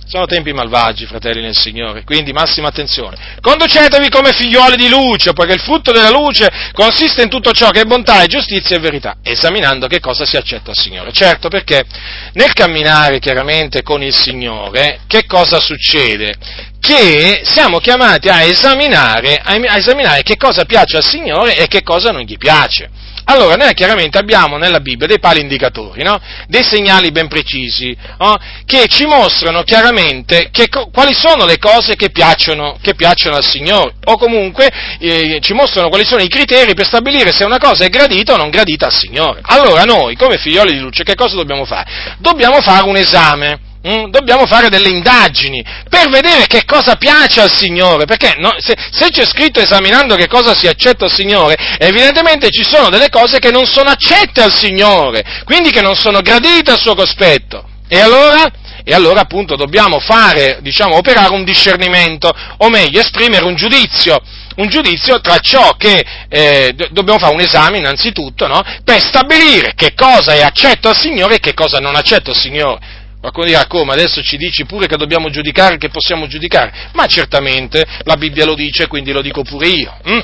Sono 0.05 0.25
tempi 0.25 0.53
malvagi, 0.53 1.05
fratelli 1.05 1.41
nel 1.41 1.57
Signore, 1.57 2.03
quindi 2.03 2.33
massima 2.33 2.67
attenzione. 2.67 3.17
Conducetevi 3.39 4.09
come 4.09 4.31
figlioli 4.33 4.75
di 4.75 4.89
luce, 4.89 5.33
poiché 5.33 5.53
il 5.53 5.61
frutto 5.61 5.91
della 5.91 6.09
luce 6.09 6.49
consiste 6.73 7.23
in 7.23 7.29
tutto 7.29 7.51
ciò 7.51 7.69
che 7.69 7.81
è 7.81 7.85
bontà 7.85 8.21
e 8.21 8.27
giustizia 8.27 8.75
e 8.75 8.79
verità, 8.79 9.17
esaminando 9.23 9.87
che 9.87 9.99
cosa 9.99 10.25
si 10.25 10.35
accetta 10.35 10.71
al 10.71 10.77
Signore. 10.77 11.11
Certo, 11.11 11.47
perché 11.47 11.85
nel 12.33 12.53
camminare 12.53 13.19
chiaramente 13.19 13.81
con 13.81 14.03
il 14.03 14.13
Signore, 14.13 14.99
che 15.07 15.25
cosa 15.25 15.59
succede? 15.59 16.35
Che 16.79 17.41
siamo 17.45 17.79
chiamati 17.79 18.29
a 18.29 18.43
esaminare, 18.43 19.37
a 19.37 19.77
esaminare 19.77 20.21
che 20.21 20.37
cosa 20.37 20.65
piace 20.65 20.97
al 20.97 21.03
Signore 21.03 21.55
e 21.55 21.67
che 21.67 21.81
cosa 21.81 22.11
non 22.11 22.21
gli 22.21 22.37
piace. 22.37 22.89
Allora, 23.25 23.55
noi 23.55 23.73
chiaramente 23.73 24.17
abbiamo 24.17 24.57
nella 24.57 24.79
Bibbia 24.79 25.07
dei 25.07 25.19
pali 25.19 25.41
indicatori, 25.41 26.03
no? 26.03 26.19
dei 26.47 26.63
segnali 26.63 27.11
ben 27.11 27.27
precisi, 27.27 27.95
no? 28.19 28.37
che 28.65 28.87
ci 28.87 29.05
mostrano 29.05 29.63
chiaramente 29.63 30.49
che, 30.51 30.67
quali 30.91 31.13
sono 31.13 31.45
le 31.45 31.57
cose 31.57 31.95
che 31.95 32.09
piacciono, 32.09 32.77
che 32.81 32.95
piacciono, 32.95 33.35
al 33.35 33.43
Signore, 33.43 33.95
o 34.05 34.17
comunque 34.17 34.69
eh, 34.99 35.39
ci 35.41 35.53
mostrano 35.53 35.89
quali 35.89 36.05
sono 36.05 36.21
i 36.21 36.27
criteri 36.27 36.73
per 36.73 36.85
stabilire 36.85 37.31
se 37.31 37.45
una 37.45 37.57
cosa 37.57 37.85
è 37.85 37.89
gradita 37.89 38.33
o 38.33 38.37
non 38.37 38.49
gradita 38.49 38.87
al 38.87 38.93
Signore. 38.93 39.39
Allora, 39.43 39.83
noi, 39.83 40.15
come 40.15 40.37
figlioli 40.37 40.73
di 40.73 40.79
luce, 40.79 41.03
che 41.03 41.15
cosa 41.15 41.35
dobbiamo 41.35 41.65
fare? 41.65 42.15
Dobbiamo 42.17 42.61
fare 42.61 42.87
un 42.87 42.97
esame 42.97 43.71
Mm? 43.85 44.11
dobbiamo 44.11 44.45
fare 44.45 44.69
delle 44.69 44.87
indagini 44.87 45.61
per 45.89 46.09
vedere 46.09 46.47
che 46.47 46.63
cosa 46.63 46.95
piace 46.95 47.41
al 47.41 47.51
Signore, 47.51 48.05
perché 48.05 48.35
no, 48.37 48.55
se, 48.57 48.73
se, 48.89 49.09
c'è 49.09 49.25
scritto 49.25 49.59
esaminando 49.59 50.15
che 50.15 50.27
cosa 50.27 50.55
si 50.55 50.67
accetta 50.67 51.03
al 51.03 51.11
Signore, 51.11 51.57
evidentemente 51.79 52.49
ci 52.49 52.63
sono 52.63 52.89
delle 52.89 53.09
cose 53.09 53.39
che 53.39 53.51
non 53.51 53.65
sono 53.65 53.89
accette 53.89 54.41
al 54.41 54.53
Signore, 54.53 55.41
quindi 55.43 55.69
che 55.71 55.81
non 55.81 55.95
sono 55.95 56.21
gradite 56.21 56.71
al 56.71 56.79
suo 56.79 56.95
cospetto. 56.95 57.67
E 57.89 57.99
allora? 57.99 58.49
E 58.85 58.93
allora 58.93 59.21
appunto 59.21 59.57
dobbiamo 59.57 59.99
fare, 59.99 60.59
diciamo, 60.61 60.95
operare 60.95 61.33
un 61.33 61.43
discernimento, 61.43 62.31
o 62.57 62.69
meglio, 62.69 63.01
esprimere 63.01 63.43
un 63.43 63.55
giudizio 63.55 64.21
un 64.55 64.67
giudizio 64.67 65.19
tra 65.19 65.39
ciò 65.39 65.75
che 65.77 66.05
eh, 66.29 66.75
dobbiamo 66.91 67.19
fare 67.19 67.33
un 67.33 67.39
esame 67.39 67.77
innanzitutto 67.77 68.47
no? 68.47 68.61
per 68.83 69.01
stabilire 69.01 69.73
che 69.75 69.93
cosa 69.95 70.33
è 70.33 70.41
accetto 70.41 70.89
al 70.89 70.97
Signore 70.97 71.35
e 71.35 71.39
che 71.39 71.53
cosa 71.53 71.79
non 71.79 71.95
accetto 71.95 72.31
al 72.31 72.37
Signore. 72.37 72.92
Qualcuno 73.23 73.47
dirà 73.47 73.67
come 73.67 73.93
adesso 73.93 74.21
ci 74.21 74.35
dici 74.35 74.65
pure 74.65 74.85
che 74.85 74.97
dobbiamo 74.97 75.29
giudicare, 75.29 75.77
che 75.77 75.87
possiamo 75.87 76.27
giudicare, 76.27 76.89
ma 76.91 77.05
certamente 77.05 77.81
la 78.03 78.17
Bibbia 78.17 78.43
lo 78.43 78.53
dice, 78.53 78.87
quindi 78.87 79.13
lo 79.13 79.21
dico 79.21 79.43
pure 79.43 79.69
io. 79.69 79.97
Mm? 80.09 80.19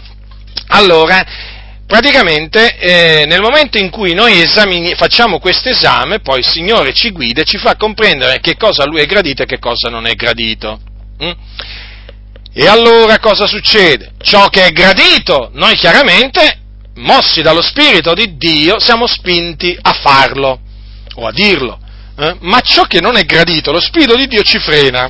Allora, 0.68 1.26
praticamente 1.88 2.76
eh, 2.78 3.24
nel 3.26 3.39
momento 3.39 3.78
in 3.78 3.89
cui 3.89 4.14
noi 4.14 4.41
esamini, 4.41 4.95
facciamo 4.95 5.39
questo 5.39 5.70
esame, 5.70 6.20
poi 6.20 6.39
il 6.39 6.45
Signore 6.45 6.91
ci 6.91 7.12
guida 7.12 7.39
e 7.39 7.45
ci 7.45 7.58
fa 7.58 7.78
comprendere 7.78 8.41
che 8.41 8.58
cosa 8.58 8.84
a 8.84 8.86
Lui 8.86 9.00
è 9.00 9.06
gradito 9.06 9.43
e 9.43 9.45
che 9.45 9.60
cosa 9.60 9.88
non 9.88 10.06
è 10.06 10.14
gradito. 10.16 10.82
Mm? 11.24 11.32
E 12.52 12.68
allora 12.68 13.18
cosa 13.20 13.47
succede? 13.47 14.12
Ciò 14.22 14.50
che 14.50 14.66
è 14.66 14.72
gradito, 14.72 15.52
noi 15.54 15.76
chiaramente, 15.76 16.60
mossi 16.95 17.41
dallo 17.41 17.62
Spirito 17.62 18.14
di 18.14 18.36
Dio, 18.36 18.78
siamo 18.78 19.08
spinti 19.08 19.78
a 19.82 19.93
farlo 19.93 20.60
o 21.16 21.26
a 21.26 21.32
dirlo 21.32 21.88
eh? 22.20 22.36
ma 22.41 22.59
ciò 22.61 22.84
che 22.84 22.99
non 22.99 23.15
è 23.15 23.24
gradito, 23.24 23.72
lo 23.72 23.80
Spirito 23.80 24.15
di 24.15 24.28
Dio 24.28 24.43
ci 24.43 24.59
frena, 24.59 25.09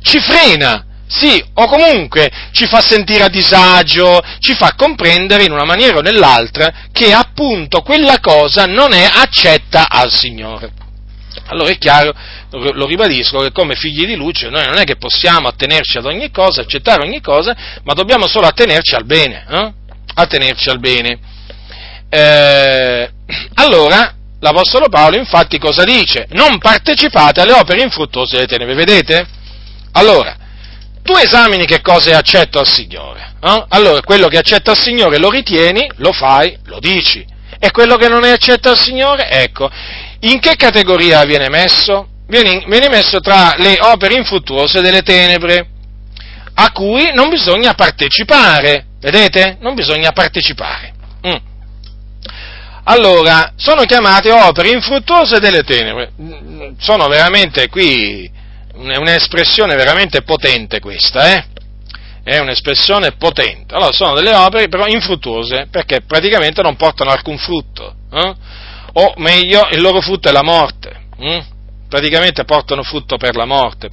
ci 0.00 0.20
frena, 0.20 0.84
sì, 1.08 1.42
o 1.54 1.66
comunque 1.66 2.30
ci 2.52 2.66
fa 2.66 2.80
sentire 2.80 3.24
a 3.24 3.28
disagio, 3.28 4.20
ci 4.38 4.54
fa 4.54 4.74
comprendere 4.76 5.44
in 5.44 5.52
una 5.52 5.64
maniera 5.64 5.98
o 5.98 6.02
nell'altra 6.02 6.72
che 6.92 7.12
appunto 7.12 7.80
quella 7.80 8.20
cosa 8.20 8.66
non 8.66 8.92
è 8.92 9.08
accetta 9.10 9.88
al 9.88 10.12
Signore. 10.12 10.72
Allora 11.46 11.70
è 11.70 11.78
chiaro, 11.78 12.12
lo 12.50 12.86
ribadisco, 12.86 13.38
che 13.38 13.52
come 13.52 13.74
figli 13.74 14.04
di 14.04 14.16
luce 14.16 14.50
noi 14.50 14.66
non 14.66 14.76
è 14.76 14.84
che 14.84 14.96
possiamo 14.96 15.48
attenerci 15.48 15.96
ad 15.96 16.04
ogni 16.04 16.30
cosa, 16.30 16.60
accettare 16.60 17.02
ogni 17.02 17.22
cosa, 17.22 17.56
ma 17.84 17.94
dobbiamo 17.94 18.26
solo 18.26 18.46
attenerci 18.46 18.94
al 18.94 19.06
bene, 19.06 19.46
eh? 19.48 19.72
attenerci 20.14 20.68
al 20.68 20.78
bene. 20.78 21.18
Eh, 22.10 23.10
allora, 23.54 24.17
L'Apostolo 24.40 24.88
Paolo 24.88 25.16
infatti 25.16 25.58
cosa 25.58 25.82
dice? 25.84 26.26
Non 26.30 26.58
partecipate 26.58 27.40
alle 27.40 27.52
opere 27.52 27.82
infruttuose 27.82 28.36
delle 28.36 28.46
tenebre, 28.46 28.74
vedete? 28.74 29.26
Allora, 29.92 30.36
tu 31.02 31.14
esamini 31.16 31.66
che 31.66 31.80
cosa 31.80 32.10
è 32.10 32.14
accetto 32.14 32.58
al 32.58 32.68
Signore. 32.68 33.34
Eh? 33.42 33.64
Allora, 33.68 34.00
quello 34.02 34.28
che 34.28 34.36
è 34.36 34.40
accetto 34.40 34.70
al 34.70 34.78
Signore 34.78 35.18
lo 35.18 35.30
ritieni, 35.30 35.90
lo 35.96 36.12
fai, 36.12 36.56
lo 36.66 36.78
dici. 36.78 37.26
E 37.58 37.70
quello 37.72 37.96
che 37.96 38.08
non 38.08 38.24
è 38.24 38.30
accetto 38.30 38.68
al 38.70 38.78
Signore, 38.78 39.28
ecco, 39.28 39.68
in 40.20 40.38
che 40.38 40.54
categoria 40.54 41.24
viene 41.24 41.48
messo? 41.48 42.08
Viene, 42.28 42.64
viene 42.68 42.88
messo 42.88 43.20
tra 43.20 43.54
le 43.56 43.78
opere 43.80 44.14
infruttuose 44.14 44.80
delle 44.80 45.02
tenebre, 45.02 45.66
a 46.54 46.70
cui 46.72 47.10
non 47.14 47.28
bisogna 47.28 47.74
partecipare, 47.74 48.86
vedete? 49.00 49.56
Non 49.60 49.74
bisogna 49.74 50.12
partecipare. 50.12 50.92
Mm. 51.26 51.36
Allora, 52.90 53.52
sono 53.56 53.82
chiamate 53.82 54.30
opere 54.30 54.70
infruttuose 54.70 55.38
delle 55.40 55.62
tenebre. 55.62 56.12
Sono 56.78 57.06
veramente 57.08 57.68
qui, 57.68 58.24
è 58.24 58.96
un'espressione 58.96 59.74
veramente 59.76 60.22
potente 60.22 60.80
questa, 60.80 61.34
eh? 61.34 61.44
È 62.22 62.38
un'espressione 62.38 63.12
potente. 63.12 63.74
Allora, 63.74 63.92
sono 63.92 64.14
delle 64.14 64.34
opere 64.34 64.68
però 64.68 64.86
infruttuose, 64.86 65.68
perché 65.70 66.02
praticamente 66.06 66.62
non 66.62 66.76
portano 66.76 67.10
alcun 67.10 67.38
frutto. 67.38 67.94
Eh? 68.10 68.34
o 69.00 69.12
meglio, 69.16 69.68
il 69.70 69.80
loro 69.80 70.00
frutto 70.00 70.28
è 70.28 70.32
la 70.32 70.42
morte. 70.42 71.06
Hm? 71.18 71.40
Praticamente 71.88 72.44
portano 72.44 72.82
frutto 72.82 73.16
per 73.16 73.34
la 73.34 73.46
morte, 73.46 73.88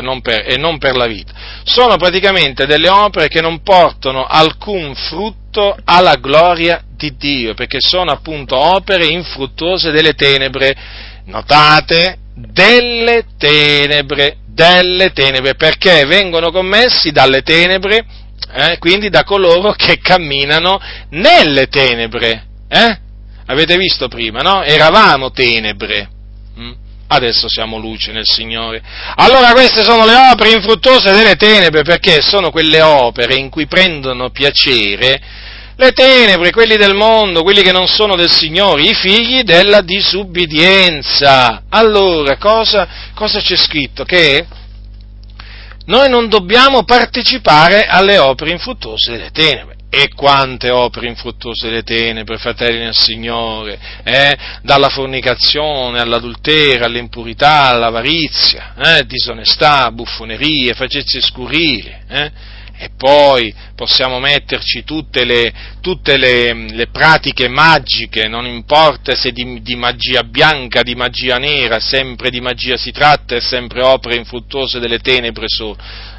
non 0.00 0.20
per, 0.20 0.44
e 0.46 0.56
non 0.56 0.78
per 0.78 0.96
la 0.96 1.06
vita. 1.06 1.32
Sono 1.64 1.96
praticamente 1.96 2.66
delle 2.66 2.88
opere 2.88 3.28
che 3.28 3.40
non 3.40 3.62
portano 3.62 4.24
alcun 4.24 4.94
frutto 4.94 5.76
alla 5.84 6.16
gloria 6.16 6.82
di 6.96 7.16
Dio, 7.16 7.54
perché 7.54 7.78
sono 7.80 8.12
appunto 8.12 8.56
opere 8.56 9.06
infruttuose 9.06 9.90
delle 9.90 10.14
tenebre. 10.14 10.74
Notate, 11.26 12.18
delle 12.34 13.24
tenebre, 13.38 14.36
delle 14.46 15.12
tenebre, 15.12 15.54
perché 15.54 16.04
vengono 16.06 16.50
commessi 16.50 17.10
dalle 17.10 17.42
tenebre, 17.42 18.04
eh, 18.52 18.78
quindi 18.78 19.08
da 19.08 19.24
coloro 19.24 19.72
che 19.72 19.98
camminano 19.98 20.78
nelle 21.10 21.66
tenebre. 21.66 22.46
Eh? 22.68 22.98
Avete 23.46 23.76
visto 23.76 24.08
prima, 24.08 24.40
no? 24.40 24.62
Eravamo 24.62 25.30
tenebre. 25.30 26.08
Adesso 27.06 27.48
siamo 27.48 27.78
luce 27.78 28.12
nel 28.12 28.26
Signore. 28.26 28.82
Allora 29.16 29.52
queste 29.52 29.82
sono 29.82 30.04
le 30.04 30.14
opere 30.14 30.52
infruttuose 30.52 31.12
delle 31.12 31.36
tenebre, 31.36 31.82
perché 31.82 32.20
sono 32.22 32.50
quelle 32.50 32.80
opere 32.80 33.34
in 33.34 33.50
cui 33.50 33.66
prendono 33.66 34.30
piacere 34.30 35.20
le 35.76 35.90
tenebre, 35.90 36.52
quelli 36.52 36.76
del 36.76 36.94
mondo, 36.94 37.42
quelli 37.42 37.62
che 37.62 37.72
non 37.72 37.88
sono 37.88 38.16
del 38.16 38.30
Signore, 38.30 38.82
i 38.82 38.94
figli 38.94 39.42
della 39.42 39.80
disubbidienza. 39.80 41.64
Allora, 41.68 42.36
cosa, 42.36 42.88
cosa 43.14 43.40
c'è 43.40 43.56
scritto? 43.56 44.04
Che 44.04 44.46
noi 45.86 46.08
non 46.08 46.28
dobbiamo 46.28 46.84
partecipare 46.84 47.86
alle 47.86 48.18
opere 48.18 48.52
infruttuose 48.52 49.10
delle 49.10 49.30
tenebre 49.30 49.73
e 49.96 50.12
quante 50.14 50.70
opere 50.70 51.06
infruttuose 51.06 51.70
le 51.70 51.82
tenebre, 51.82 52.36
fratelli 52.36 52.78
nel 52.78 52.96
Signore, 52.96 53.78
eh? 54.02 54.36
dalla 54.62 54.88
fornicazione 54.88 56.00
all'adulterio, 56.00 56.84
all'impurità, 56.84 57.68
all'avarizia, 57.68 58.74
eh? 58.76 59.06
disonestà, 59.06 59.90
buffonerie, 59.92 60.74
facezze 60.74 61.20
scurili, 61.20 61.94
eh? 62.08 62.32
E 62.76 62.90
poi 62.96 63.54
possiamo 63.74 64.18
metterci 64.18 64.84
tutte 64.84 65.24
le, 65.24 65.52
tutte 65.80 66.16
le, 66.16 66.52
le 66.70 66.86
pratiche 66.88 67.48
magiche, 67.48 68.26
non 68.28 68.46
importa 68.46 69.14
se 69.14 69.32
di, 69.32 69.62
di, 69.62 69.76
magia 69.76 70.22
bianca, 70.22 70.82
di 70.82 70.94
magia 70.94 71.36
nera, 71.36 71.78
sempre 71.78 72.30
di 72.30 72.40
magia 72.40 72.76
si 72.76 72.90
tratta, 72.90 73.36
è 73.36 73.40
sempre 73.40 73.82
opere 73.82 74.16
infruttuose 74.16 74.78
delle 74.78 74.98
tenebre 74.98 75.44
sono 75.46 75.76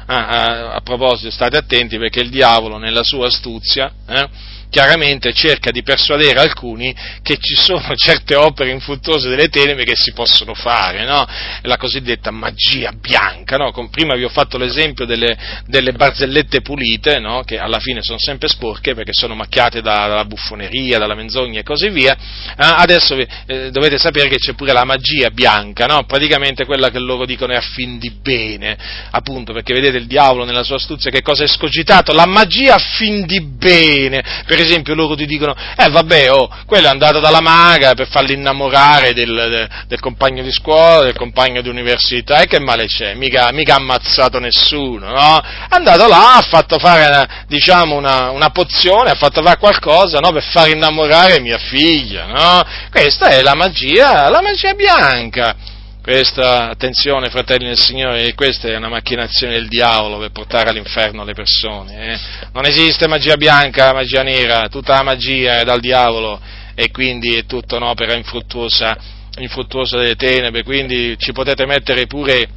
Ah, 0.08 0.26
a, 0.26 0.74
a, 0.74 0.80
proposito, 0.82 1.32
state 1.32 1.56
attenti 1.56 1.98
perché 1.98 2.20
il 2.20 2.30
diavolo 2.30 2.78
nella 2.78 3.02
sua 3.02 3.26
astuzia 3.26 3.92
eh, 4.08 4.28
chiaramente 4.76 5.32
cerca 5.32 5.70
di 5.70 5.82
persuadere 5.82 6.38
alcuni 6.38 6.94
che 7.22 7.38
ci 7.40 7.54
sono 7.54 7.80
certe 7.96 8.34
opere 8.34 8.72
infruttuose 8.72 9.30
delle 9.30 9.48
tenebre 9.48 9.84
che 9.84 9.94
si 9.96 10.12
possono 10.12 10.52
fare, 10.52 11.06
no? 11.06 11.26
la 11.62 11.78
cosiddetta 11.78 12.30
magia 12.30 12.92
bianca. 12.92 13.56
No? 13.56 13.72
Prima 13.90 14.14
vi 14.16 14.24
ho 14.24 14.28
fatto 14.28 14.58
l'esempio 14.58 15.06
delle, 15.06 15.34
delle 15.64 15.92
barzellette 15.92 16.60
pulite, 16.60 17.20
no? 17.20 17.42
che 17.42 17.58
alla 17.58 17.78
fine 17.78 18.02
sono 18.02 18.18
sempre 18.18 18.48
sporche 18.48 18.94
perché 18.94 19.12
sono 19.14 19.34
macchiate 19.34 19.80
da, 19.80 20.08
dalla 20.08 20.26
buffoneria, 20.26 20.98
dalla 20.98 21.14
menzogna 21.14 21.60
e 21.60 21.62
così 21.62 21.88
via. 21.88 22.14
Ah, 22.56 22.76
adesso 22.76 23.16
eh, 23.16 23.70
dovete 23.70 23.96
sapere 23.96 24.28
che 24.28 24.36
c'è 24.36 24.52
pure 24.52 24.74
la 24.74 24.84
magia 24.84 25.30
bianca, 25.30 25.86
praticamente 26.02 26.66
quella 26.66 26.90
che 26.90 26.98
loro 26.98 27.24
dicono 27.24 27.54
è 27.54 27.56
a 27.56 27.62
fin 27.62 27.98
di 27.98 28.10
bene, 28.10 28.76
appunto 29.10 29.54
perché 29.54 29.72
vedete 29.72 29.96
il 29.96 30.06
diavolo 30.06 30.44
nella 30.44 30.64
sua 30.64 30.76
astuzia 30.76 31.10
che 31.10 31.22
cosa 31.22 31.44
è 31.44 31.46
scogitato? 31.46 32.12
La 32.12 32.26
magia 32.26 32.74
a 32.74 32.78
fin 32.78 33.24
di 33.24 33.40
bene. 33.40 34.44
Per 34.44 34.64
esempio 34.66 34.94
loro 34.94 35.14
ti 35.14 35.26
dicono, 35.26 35.54
eh 35.76 35.88
vabbè, 35.88 36.30
oh, 36.32 36.48
quello 36.66 36.86
è 36.86 36.90
andato 36.90 37.20
dalla 37.20 37.40
maga 37.40 37.94
per 37.94 38.08
farli 38.08 38.34
innamorare 38.34 39.12
del, 39.12 39.68
del, 39.86 40.00
compagno 40.00 40.42
di 40.42 40.52
scuola, 40.52 41.04
del 41.04 41.16
compagno 41.16 41.62
di 41.62 41.68
università, 41.68 42.40
e 42.40 42.46
che 42.46 42.60
male 42.60 42.86
c'è? 42.86 43.14
Mica, 43.14 43.50
mica 43.52 43.74
ha 43.74 43.78
ammazzato 43.78 44.38
nessuno, 44.38 45.08
no? 45.08 45.40
È 45.40 45.74
andato 45.74 46.06
là, 46.06 46.36
ha 46.36 46.42
fatto 46.42 46.78
fare, 46.78 47.06
una, 47.06 47.44
diciamo, 47.46 47.96
una, 47.96 48.30
una, 48.30 48.50
pozione, 48.50 49.10
ha 49.10 49.14
fatto 49.14 49.42
fare 49.42 49.58
qualcosa, 49.58 50.18
no? 50.18 50.32
Per 50.32 50.42
far 50.42 50.68
innamorare 50.68 51.40
mia 51.40 51.58
figlia, 51.58 52.26
no? 52.26 52.62
Questa 52.90 53.28
è 53.28 53.42
la 53.42 53.54
magia, 53.54 54.28
la 54.28 54.42
magia 54.42 54.74
bianca. 54.74 55.74
Questa, 56.06 56.70
attenzione 56.70 57.30
fratelli 57.30 57.66
del 57.66 57.76
Signore, 57.76 58.32
questa 58.34 58.68
è 58.68 58.76
una 58.76 58.88
macchinazione 58.88 59.54
del 59.54 59.66
diavolo 59.66 60.18
per 60.18 60.30
portare 60.30 60.70
all'inferno 60.70 61.24
le 61.24 61.34
persone. 61.34 62.12
Eh? 62.12 62.18
Non 62.52 62.64
esiste 62.64 63.08
magia 63.08 63.36
bianca, 63.36 63.92
magia 63.92 64.22
nera, 64.22 64.68
tutta 64.68 64.94
la 64.94 65.02
magia 65.02 65.58
è 65.58 65.64
dal 65.64 65.80
diavolo 65.80 66.40
e 66.76 66.92
quindi 66.92 67.34
è 67.34 67.44
tutta 67.44 67.74
un'opera 67.74 68.14
infruttuosa, 68.14 68.96
infruttuosa 69.38 69.96
delle 69.96 70.14
tenebre, 70.14 70.62
quindi 70.62 71.16
ci 71.18 71.32
potete 71.32 71.66
mettere 71.66 72.06
pure 72.06 72.50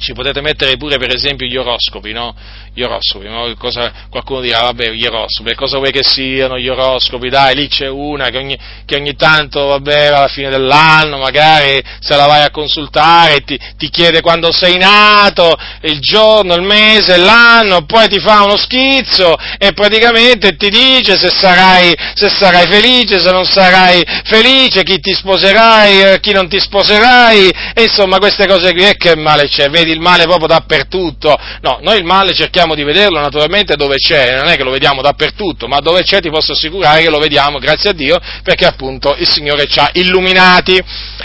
ci 0.00 0.12
potete 0.12 0.42
mettere 0.42 0.76
pure 0.76 0.98
per 0.98 1.14
esempio 1.14 1.46
gli 1.46 1.56
oroscopi, 1.56 2.12
no? 2.12 2.34
Gli 2.76 2.82
oroscopi, 2.82 3.28
no? 3.28 3.54
Cosa, 3.56 3.92
qualcuno 4.10 4.40
dirà, 4.40 4.62
vabbè, 4.62 4.90
gli 4.90 5.06
oroscopi, 5.06 5.54
cosa 5.54 5.78
vuoi 5.78 5.92
che 5.92 6.02
siano 6.02 6.58
gli 6.58 6.66
oroscopi? 6.68 7.28
Dai, 7.28 7.54
lì 7.54 7.68
c'è 7.68 7.86
una 7.86 8.30
che 8.30 8.38
ogni, 8.38 8.58
che 8.84 8.96
ogni 8.96 9.14
tanto, 9.14 9.66
vabbè, 9.66 10.06
alla 10.06 10.26
fine 10.26 10.50
dell'anno, 10.50 11.18
magari 11.18 11.80
se 12.00 12.16
la 12.16 12.26
vai 12.26 12.42
a 12.42 12.50
consultare, 12.50 13.44
ti, 13.44 13.56
ti, 13.76 13.88
chiede 13.90 14.20
quando 14.22 14.50
sei 14.50 14.76
nato, 14.76 15.54
il 15.82 16.00
giorno, 16.00 16.54
il 16.56 16.62
mese, 16.62 17.16
l'anno, 17.16 17.84
poi 17.84 18.08
ti 18.08 18.18
fa 18.18 18.42
uno 18.42 18.56
schizzo 18.56 19.36
e 19.56 19.72
praticamente 19.72 20.56
ti 20.56 20.68
dice 20.68 21.16
se 21.16 21.28
sarai, 21.28 21.94
se 22.14 22.28
sarai 22.28 22.66
felice, 22.66 23.20
se 23.20 23.30
non 23.30 23.44
sarai 23.44 24.02
felice, 24.24 24.82
chi 24.82 24.98
ti 24.98 25.12
sposerai, 25.12 26.02
eh, 26.02 26.20
chi 26.20 26.32
non 26.32 26.48
ti 26.48 26.58
sposerai, 26.58 27.50
e 27.72 27.82
insomma 27.82 28.18
queste 28.18 28.48
cose 28.48 28.72
qui, 28.72 28.84
e 28.84 28.96
che 28.96 29.14
male 29.14 29.46
c'è, 29.46 29.68
vedi 29.70 29.92
il 29.92 30.00
male 30.00 30.24
proprio 30.24 30.48
dappertutto. 30.48 31.36
No, 31.60 31.78
noi 31.80 31.98
il 31.98 32.04
male 32.04 32.34
cerchiamo 32.34 32.62
di 32.72 32.82
vederlo 32.84 33.20
naturalmente 33.20 33.76
dove 33.76 33.96
c'è, 33.96 34.36
non 34.36 34.48
è 34.48 34.56
che 34.56 34.62
lo 34.62 34.70
vediamo 34.70 35.02
dappertutto, 35.02 35.68
ma 35.68 35.80
dove 35.80 36.02
c'è 36.02 36.20
ti 36.20 36.30
posso 36.30 36.52
assicurare 36.52 37.02
che 37.02 37.10
lo 37.10 37.18
vediamo, 37.18 37.58
grazie 37.58 37.90
a 37.90 37.92
Dio, 37.92 38.18
perché 38.42 38.64
appunto 38.64 39.14
il 39.18 39.28
Signore 39.28 39.66
ci 39.66 39.78
ha 39.78 39.90
illuminati. 39.92 40.80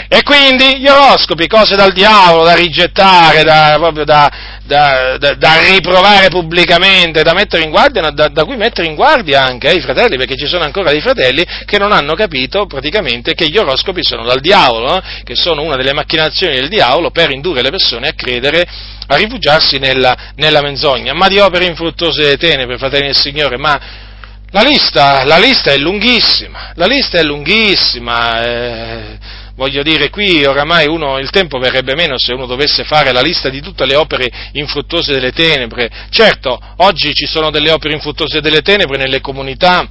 E 0.08 0.22
quindi 0.22 0.78
gli 0.78 0.88
oroscopi, 0.88 1.46
cose 1.46 1.76
dal 1.76 1.92
diavolo, 1.92 2.44
da 2.44 2.54
rigettare, 2.54 3.42
da, 3.42 3.76
proprio 3.78 4.04
da, 4.04 4.30
da, 4.64 5.16
da, 5.18 5.34
da, 5.34 5.60
riprovare 5.68 6.28
pubblicamente, 6.28 7.22
da 7.22 7.32
mettere 7.32 7.64
in 7.64 7.70
guardia, 7.70 8.10
da 8.10 8.44
cui 8.44 8.56
mettere 8.56 8.86
in 8.86 8.94
guardia 8.94 9.42
anche 9.42 9.70
eh, 9.70 9.74
i 9.74 9.80
fratelli, 9.80 10.16
perché 10.16 10.36
ci 10.36 10.46
sono 10.46 10.64
ancora 10.64 10.90
dei 10.90 11.00
fratelli 11.00 11.44
che 11.64 11.78
non 11.78 11.92
hanno 11.92 12.14
capito 12.14 12.66
praticamente 12.66 13.34
che 13.34 13.48
gli 13.48 13.56
oroscopi 13.56 14.04
sono 14.04 14.24
dal 14.24 14.40
diavolo, 14.40 14.96
eh, 14.96 15.22
che 15.24 15.34
sono 15.34 15.62
una 15.62 15.76
delle 15.76 15.92
macchinazioni 15.92 16.54
del 16.54 16.68
diavolo 16.68 17.10
per 17.10 17.30
indurre 17.30 17.62
le 17.62 17.70
persone 17.70 18.08
a 18.08 18.12
credere, 18.12 18.66
a 19.06 19.16
rifugiarsi 19.16 19.78
nella, 19.78 20.16
nella 20.36 20.62
menzogna. 20.62 21.14
Ma 21.14 21.26
di 21.30 21.38
opere 21.38 21.66
infruttuose 21.66 22.22
delle 22.22 22.36
tenebre, 22.36 22.76
fratelli 22.76 23.06
del 23.06 23.16
Signore, 23.16 23.56
ma 23.56 23.80
la 24.50 24.62
lista, 24.62 25.22
la 25.24 25.38
lista 25.38 25.70
è 25.70 25.76
lunghissima, 25.76 26.72
la 26.74 26.86
lista 26.86 27.18
è 27.18 27.22
lunghissima. 27.22 28.42
Eh, 28.42 29.18
voglio 29.54 29.82
dire, 29.82 30.10
qui 30.10 30.44
oramai 30.44 30.88
uno, 30.88 31.18
il 31.18 31.30
tempo 31.30 31.58
verrebbe 31.58 31.94
meno 31.94 32.18
se 32.18 32.32
uno 32.32 32.46
dovesse 32.46 32.82
fare 32.82 33.12
la 33.12 33.20
lista 33.20 33.48
di 33.48 33.60
tutte 33.60 33.86
le 33.86 33.94
opere 33.94 34.28
infruttuose 34.52 35.12
delle 35.12 35.30
tenebre. 35.30 35.88
Certo, 36.10 36.60
oggi 36.78 37.14
ci 37.14 37.26
sono 37.26 37.50
delle 37.50 37.70
opere 37.70 37.94
infruttuose 37.94 38.40
delle 38.40 38.60
tenebre 38.60 38.98
nelle 38.98 39.20
comunità 39.20 39.88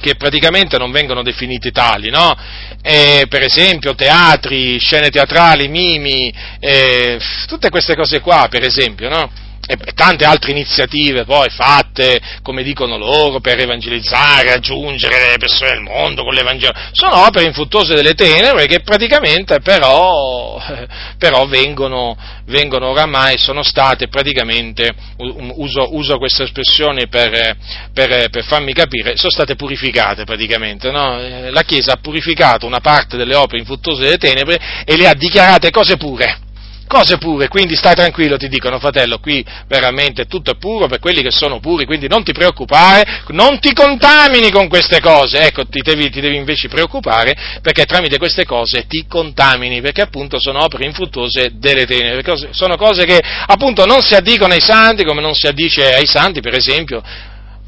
che 0.00 0.16
praticamente 0.16 0.76
non 0.76 0.90
vengono 0.90 1.22
definite 1.22 1.70
tali, 1.70 2.10
no? 2.10 2.36
Eh, 2.82 3.24
per 3.28 3.42
esempio 3.42 3.94
teatri, 3.94 4.78
scene 4.78 5.08
teatrali, 5.08 5.66
mimi, 5.68 6.32
eh, 6.60 7.18
tutte 7.46 7.70
queste 7.70 7.96
cose 7.96 8.20
qua, 8.20 8.48
per 8.50 8.64
esempio, 8.64 9.08
no? 9.08 9.30
E 9.70 9.76
tante 9.94 10.24
altre 10.24 10.52
iniziative 10.52 11.26
poi 11.26 11.50
fatte, 11.50 12.18
come 12.42 12.62
dicono 12.62 12.96
loro, 12.96 13.38
per 13.38 13.60
evangelizzare, 13.60 14.50
aggiungere 14.50 15.32
le 15.32 15.36
persone 15.36 15.72
del 15.72 15.82
mondo 15.82 16.22
con 16.22 16.32
l'Evangelo, 16.32 16.72
sono 16.92 17.26
opere 17.26 17.44
infruttuose 17.44 17.94
delle 17.94 18.14
tenebre 18.14 18.64
che 18.64 18.80
praticamente 18.80 19.60
però, 19.60 20.58
però 21.18 21.46
vengono, 21.46 22.16
vengono 22.46 22.88
oramai, 22.88 23.36
sono 23.36 23.62
state 23.62 24.08
praticamente, 24.08 24.90
uso, 25.18 25.94
uso 25.94 26.16
questa 26.16 26.44
espressione 26.44 27.08
per, 27.08 27.56
per, 27.92 28.30
per, 28.30 28.44
farmi 28.44 28.72
capire, 28.72 29.18
sono 29.18 29.30
state 29.30 29.54
purificate 29.54 30.24
praticamente, 30.24 30.90
no? 30.90 31.18
la 31.50 31.62
Chiesa 31.62 31.92
ha 31.92 31.98
purificato 32.00 32.64
una 32.64 32.80
parte 32.80 33.18
delle 33.18 33.34
opere 33.34 33.58
infruttuose 33.58 34.02
delle 34.02 34.16
tenebre 34.16 34.58
e 34.86 34.96
le 34.96 35.08
ha 35.08 35.14
dichiarate 35.14 35.70
cose 35.70 35.98
pure 35.98 36.46
cose 36.88 37.18
pure, 37.18 37.46
quindi 37.46 37.76
stai 37.76 37.94
tranquillo, 37.94 38.36
ti 38.36 38.48
dicono 38.48 38.80
fratello, 38.80 39.20
qui 39.20 39.44
veramente 39.68 40.26
tutto 40.26 40.50
è 40.50 40.56
puro 40.56 40.88
per 40.88 40.98
quelli 40.98 41.22
che 41.22 41.30
sono 41.30 41.60
puri, 41.60 41.84
quindi 41.84 42.08
non 42.08 42.24
ti 42.24 42.32
preoccupare, 42.32 43.22
non 43.28 43.60
ti 43.60 43.72
contamini 43.72 44.50
con 44.50 44.66
queste 44.66 45.00
cose, 45.00 45.46
ecco, 45.46 45.66
ti 45.68 45.80
devi, 45.80 46.10
ti 46.10 46.20
devi 46.20 46.34
invece 46.34 46.66
preoccupare 46.66 47.60
perché 47.62 47.84
tramite 47.84 48.18
queste 48.18 48.44
cose 48.44 48.86
ti 48.88 49.06
contamini, 49.06 49.80
perché 49.80 50.02
appunto 50.02 50.40
sono 50.40 50.64
opere 50.64 50.86
infruttuose 50.86 51.52
delle 51.54 51.86
tenebre, 51.86 52.24
sono 52.50 52.76
cose 52.76 53.04
che 53.04 53.20
appunto 53.46 53.84
non 53.84 54.02
si 54.02 54.14
addicono 54.14 54.54
ai 54.54 54.60
santi 54.60 55.04
come 55.04 55.20
non 55.20 55.34
si 55.34 55.46
addice 55.46 55.94
ai 55.94 56.06
santi, 56.06 56.40
per 56.40 56.54
esempio, 56.54 57.00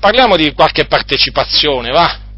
parliamo 0.01 0.35
di 0.37 0.53
qualche 0.53 0.87
partecipazione, 0.87 1.91
va? 1.91 2.29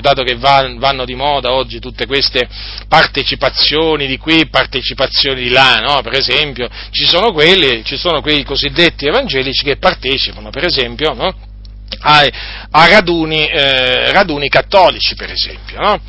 Dato 0.00 0.22
che 0.22 0.36
vanno 0.36 1.04
di 1.04 1.14
moda 1.14 1.52
oggi 1.52 1.78
tutte 1.78 2.06
queste 2.06 2.48
partecipazioni 2.88 4.06
di 4.06 4.18
qui, 4.18 4.48
partecipazioni 4.48 5.42
di 5.42 5.48
là, 5.50 5.76
no? 5.76 6.02
per 6.02 6.14
esempio, 6.14 6.68
ci 6.90 7.04
sono, 7.04 7.32
quelli, 7.32 7.84
ci 7.84 7.96
sono 7.96 8.20
quei 8.20 8.44
cosiddetti 8.44 9.06
evangelici 9.06 9.64
che 9.64 9.76
partecipano, 9.76 10.50
per 10.50 10.64
esempio, 10.64 11.12
no? 11.14 11.34
a, 12.00 12.26
a 12.70 12.88
raduni, 12.88 13.46
eh, 13.46 14.12
raduni, 14.12 14.48
cattolici, 14.48 15.14
per 15.14 15.30
esempio, 15.30 15.78
no? 15.80 16.00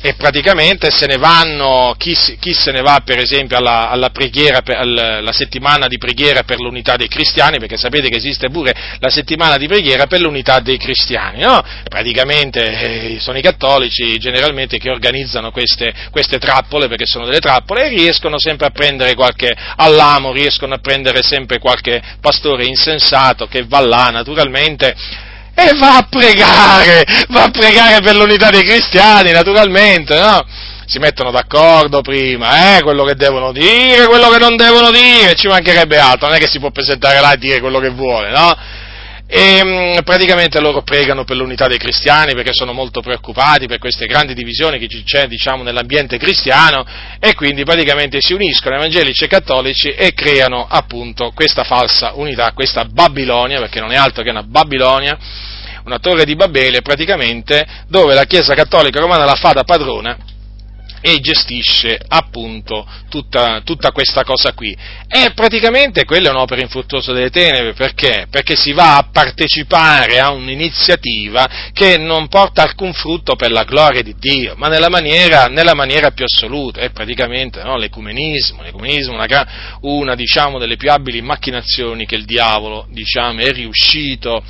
E 0.00 0.14
praticamente 0.14 0.90
se 0.90 1.06
ne 1.06 1.16
vanno, 1.16 1.94
chi, 1.98 2.16
chi 2.38 2.52
se 2.52 2.72
ne 2.72 2.82
va 2.82 3.00
per 3.04 3.18
esempio 3.18 3.56
alla, 3.56 3.90
alla, 3.90 4.10
preghiera, 4.10 4.60
alla 4.64 5.32
settimana 5.32 5.86
di 5.86 5.98
preghiera 5.98 6.42
per 6.42 6.58
l'unità 6.58 6.96
dei 6.96 7.08
cristiani, 7.08 7.58
perché 7.58 7.76
sapete 7.76 8.08
che 8.08 8.16
esiste 8.16 8.50
pure 8.50 8.74
la 8.98 9.08
settimana 9.08 9.56
di 9.56 9.66
preghiera 9.66 10.06
per 10.06 10.20
l'unità 10.20 10.60
dei 10.60 10.76
cristiani, 10.76 11.40
no? 11.40 11.62
praticamente 11.88 13.14
eh, 13.14 13.20
sono 13.20 13.38
i 13.38 13.42
cattolici 13.42 14.18
generalmente 14.18 14.78
che 14.78 14.90
organizzano 14.90 15.50
queste, 15.50 15.92
queste, 16.10 16.38
trappole, 16.38 16.88
perché 16.88 17.06
sono 17.06 17.24
delle 17.24 17.40
trappole, 17.40 17.86
e 17.86 17.88
riescono 17.88 18.38
sempre 18.38 18.66
a 18.66 18.70
prendere 18.70 19.14
qualche 19.14 19.54
all'amo, 19.76 20.32
riescono 20.32 20.74
a 20.74 20.78
prendere 20.78 21.22
sempre 21.22 21.58
qualche 21.58 22.02
pastore 22.20 22.64
insensato 22.64 23.46
che 23.46 23.64
va 23.66 23.80
là 23.80 24.08
naturalmente 24.10 25.32
e 25.54 25.72
va 25.78 25.96
a 25.98 26.06
pregare, 26.08 27.04
va 27.28 27.44
a 27.44 27.50
pregare 27.50 28.02
per 28.02 28.16
l'unità 28.16 28.50
dei 28.50 28.64
cristiani, 28.64 29.30
naturalmente, 29.30 30.18
no? 30.18 30.44
Si 30.86 30.98
mettono 30.98 31.30
d'accordo 31.30 32.02
prima, 32.02 32.76
eh, 32.76 32.82
quello 32.82 33.04
che 33.04 33.14
devono 33.14 33.52
dire, 33.52 34.06
quello 34.06 34.28
che 34.28 34.38
non 34.38 34.56
devono 34.56 34.90
dire, 34.90 35.34
ci 35.34 35.46
mancherebbe 35.46 35.96
altro, 35.96 36.26
non 36.26 36.36
è 36.36 36.38
che 36.38 36.48
si 36.48 36.58
può 36.58 36.70
presentare 36.70 37.20
là 37.20 37.32
e 37.32 37.38
dire 37.38 37.60
quello 37.60 37.78
che 37.78 37.88
vuole, 37.88 38.30
no? 38.30 38.56
E 39.26 39.64
mm, 39.64 39.98
praticamente 40.04 40.60
loro 40.60 40.82
pregano 40.82 41.24
per 41.24 41.36
l'unità 41.36 41.66
dei 41.66 41.78
cristiani 41.78 42.34
perché 42.34 42.52
sono 42.52 42.72
molto 42.72 43.00
preoccupati 43.00 43.66
per 43.66 43.78
queste 43.78 44.06
grandi 44.06 44.34
divisioni 44.34 44.78
che 44.78 44.86
c'è 45.02 45.26
diciamo, 45.26 45.62
nell'ambiente 45.62 46.18
cristiano 46.18 46.84
e 47.18 47.34
quindi 47.34 47.64
praticamente 47.64 48.20
si 48.20 48.34
uniscono 48.34 48.76
evangelici 48.76 49.24
e 49.24 49.28
cattolici 49.28 49.88
e 49.88 50.12
creano 50.12 50.66
appunto 50.68 51.32
questa 51.34 51.64
falsa 51.64 52.12
unità, 52.14 52.52
questa 52.52 52.84
Babilonia, 52.84 53.60
perché 53.60 53.80
non 53.80 53.92
è 53.92 53.96
altro 53.96 54.22
che 54.22 54.30
una 54.30 54.42
Babilonia, 54.42 55.18
una 55.84 55.98
torre 55.98 56.24
di 56.24 56.36
Babele 56.36 56.82
praticamente 56.82 57.66
dove 57.88 58.12
la 58.12 58.24
Chiesa 58.24 58.54
cattolica 58.54 59.00
romana 59.00 59.24
la 59.24 59.36
fa 59.36 59.52
da 59.52 59.64
padrona 59.64 60.16
e 61.06 61.20
gestisce 61.20 62.00
appunto 62.08 62.88
tutta, 63.10 63.60
tutta, 63.62 63.92
questa 63.92 64.24
cosa 64.24 64.54
qui. 64.54 64.74
E 65.06 65.32
praticamente 65.34 66.06
quella 66.06 66.28
è 66.28 66.32
un'opera 66.32 66.62
infruttuosa 66.62 67.12
delle 67.12 67.28
tenebre, 67.28 67.74
perché? 67.74 68.26
Perché 68.30 68.56
si 68.56 68.72
va 68.72 68.96
a 68.96 69.08
partecipare 69.12 70.18
a 70.18 70.30
un'iniziativa 70.30 71.46
che 71.74 71.98
non 71.98 72.28
porta 72.28 72.62
alcun 72.62 72.94
frutto 72.94 73.36
per 73.36 73.50
la 73.50 73.64
gloria 73.64 74.00
di 74.00 74.14
Dio, 74.18 74.54
ma 74.56 74.68
nella 74.68 74.88
maniera, 74.88 75.44
nella 75.44 75.74
maniera 75.74 76.10
più 76.12 76.24
assoluta, 76.24 76.80
è 76.80 76.88
praticamente 76.88 77.62
no, 77.62 77.76
l'ecumenismo, 77.76 78.62
l'ecumenismo 78.62 79.12
una, 79.12 79.76
una 79.82 80.14
diciamo, 80.14 80.58
delle 80.58 80.76
più 80.76 80.90
abili 80.90 81.20
macchinazioni 81.20 82.06
che 82.06 82.14
il 82.14 82.24
diavolo 82.24 82.86
diciamo, 82.88 83.40
è 83.40 83.52
riuscito 83.52 84.42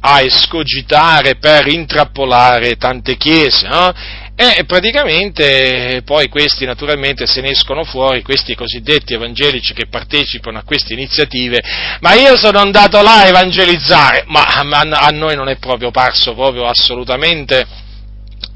a 0.00 0.20
escogitare 0.20 1.36
per 1.36 1.68
intrappolare 1.68 2.76
tante 2.76 3.16
chiese, 3.16 3.66
no? 3.66 4.20
E 4.44 4.64
praticamente 4.64 6.02
poi 6.04 6.28
questi 6.28 6.64
naturalmente 6.64 7.26
se 7.26 7.40
ne 7.40 7.50
escono 7.50 7.84
fuori, 7.84 8.22
questi 8.22 8.56
cosiddetti 8.56 9.14
evangelici 9.14 9.72
che 9.72 9.86
partecipano 9.86 10.58
a 10.58 10.64
queste 10.64 10.94
iniziative, 10.94 11.62
ma 12.00 12.14
io 12.14 12.36
sono 12.36 12.58
andato 12.58 13.00
là 13.02 13.20
a 13.20 13.26
evangelizzare, 13.28 14.24
ma 14.26 14.42
a 14.42 15.08
noi 15.10 15.36
non 15.36 15.48
è 15.48 15.58
proprio 15.58 15.92
parso 15.92 16.34
proprio 16.34 16.66
assolutamente 16.66 17.64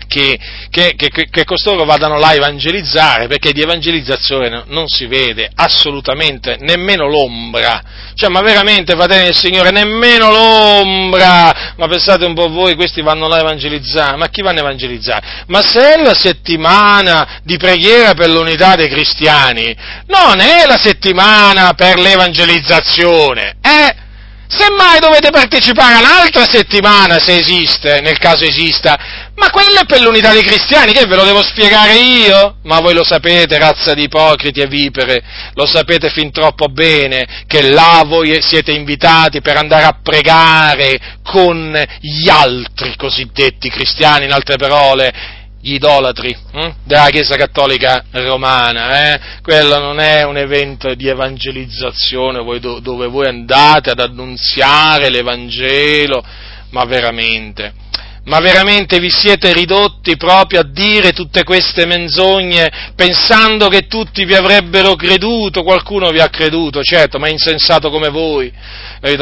che, 0.06 0.38
che, 0.70 0.94
che, 0.96 1.10
che, 1.10 1.44
costoro 1.44 1.84
vadano 1.84 2.18
là 2.18 2.28
a 2.28 2.34
evangelizzare, 2.34 3.26
perché 3.26 3.52
di 3.52 3.60
evangelizzazione 3.60 4.64
non 4.68 4.86
si 4.88 5.06
vede 5.06 5.50
assolutamente 5.54 6.56
nemmeno 6.60 7.08
l'ombra. 7.08 7.82
Cioè, 8.14 8.28
ma 8.30 8.40
veramente, 8.40 8.94
fratelli 8.94 9.24
del 9.24 9.34
Signore, 9.34 9.70
nemmeno 9.70 10.30
l'ombra! 10.30 11.74
Ma 11.76 11.86
pensate 11.86 12.24
un 12.24 12.34
po' 12.34 12.48
voi, 12.48 12.74
questi 12.74 13.02
vanno 13.02 13.28
là 13.28 13.36
a 13.36 13.40
evangelizzare, 13.40 14.16
ma 14.16 14.28
chi 14.28 14.42
vanno 14.42 14.58
a 14.58 14.62
evangelizzare? 14.62 15.44
Ma 15.48 15.62
se 15.62 15.94
è 15.94 16.02
la 16.02 16.14
settimana 16.14 17.40
di 17.42 17.56
preghiera 17.56 18.14
per 18.14 18.30
l'unità 18.30 18.74
dei 18.74 18.88
cristiani, 18.88 19.76
non 20.06 20.40
è 20.40 20.66
la 20.66 20.78
settimana 20.78 21.74
per 21.74 21.98
l'evangelizzazione, 21.98 23.56
è... 23.60 24.04
Semmai 24.48 25.00
dovete 25.00 25.30
partecipare 25.30 25.94
a 25.94 25.98
un'altra 25.98 26.46
settimana, 26.46 27.18
se 27.18 27.36
esiste, 27.36 28.00
nel 28.00 28.16
caso 28.18 28.44
esista, 28.44 29.25
ma 29.36 29.50
quello 29.50 29.80
è 29.80 29.86
per 29.86 30.00
l'unità 30.00 30.32
dei 30.32 30.42
cristiani, 30.42 30.92
che 30.92 31.06
ve 31.06 31.14
lo 31.14 31.24
devo 31.24 31.42
spiegare 31.42 31.94
io? 31.94 32.56
Ma 32.62 32.80
voi 32.80 32.94
lo 32.94 33.04
sapete, 33.04 33.58
razza 33.58 33.92
di 33.92 34.04
ipocriti 34.04 34.60
e 34.60 34.66
vipere, 34.66 35.22
lo 35.54 35.66
sapete 35.66 36.08
fin 36.08 36.30
troppo 36.30 36.66
bene, 36.66 37.44
che 37.46 37.62
là 37.70 38.02
voi 38.06 38.36
siete 38.40 38.72
invitati 38.72 39.42
per 39.42 39.56
andare 39.58 39.84
a 39.84 39.98
pregare 40.02 41.18
con 41.22 41.76
gli 42.00 42.28
altri 42.28 42.96
cosiddetti 42.96 43.68
cristiani, 43.68 44.24
in 44.24 44.32
altre 44.32 44.56
parole, 44.56 45.12
gli 45.60 45.74
idolatri 45.74 46.34
hm? 46.52 46.74
della 46.84 47.08
Chiesa 47.10 47.36
Cattolica 47.36 48.04
Romana. 48.12 49.12
Eh? 49.12 49.20
Quello 49.42 49.78
non 49.78 49.98
è 50.00 50.22
un 50.22 50.38
evento 50.38 50.94
di 50.94 51.08
evangelizzazione 51.08 52.42
dove 52.80 53.06
voi 53.08 53.26
andate 53.26 53.90
ad 53.90 54.00
annunziare 54.00 55.10
l'Evangelo, 55.10 56.24
ma 56.70 56.84
veramente 56.84 57.84
ma 58.26 58.40
veramente 58.40 58.98
vi 58.98 59.10
siete 59.10 59.52
ridotti 59.52 60.16
proprio 60.16 60.60
a 60.60 60.64
dire 60.64 61.12
tutte 61.12 61.44
queste 61.44 61.86
menzogne 61.86 62.92
pensando 62.96 63.68
che 63.68 63.86
tutti 63.86 64.24
vi 64.24 64.34
avrebbero 64.34 64.96
creduto, 64.96 65.62
qualcuno 65.62 66.10
vi 66.10 66.20
ha 66.20 66.28
creduto, 66.28 66.82
certo, 66.82 67.18
ma 67.18 67.28
è 67.28 67.30
insensato 67.30 67.88
come 67.88 68.08
voi, 68.08 68.52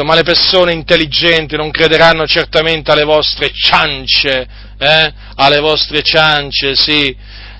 ma 0.03 0.15
le 0.15 0.23
persone 0.23 0.73
intelligenti 0.73 1.55
non 1.55 1.69
crederanno 1.69 2.25
certamente 2.25 2.91
alle 2.91 3.03
vostre 3.03 3.51
ciance, 3.53 4.47
eh? 4.77 5.13
alle 5.35 5.59
vostre 5.59 6.01
ciance, 6.01 6.75
sì, 6.75 7.15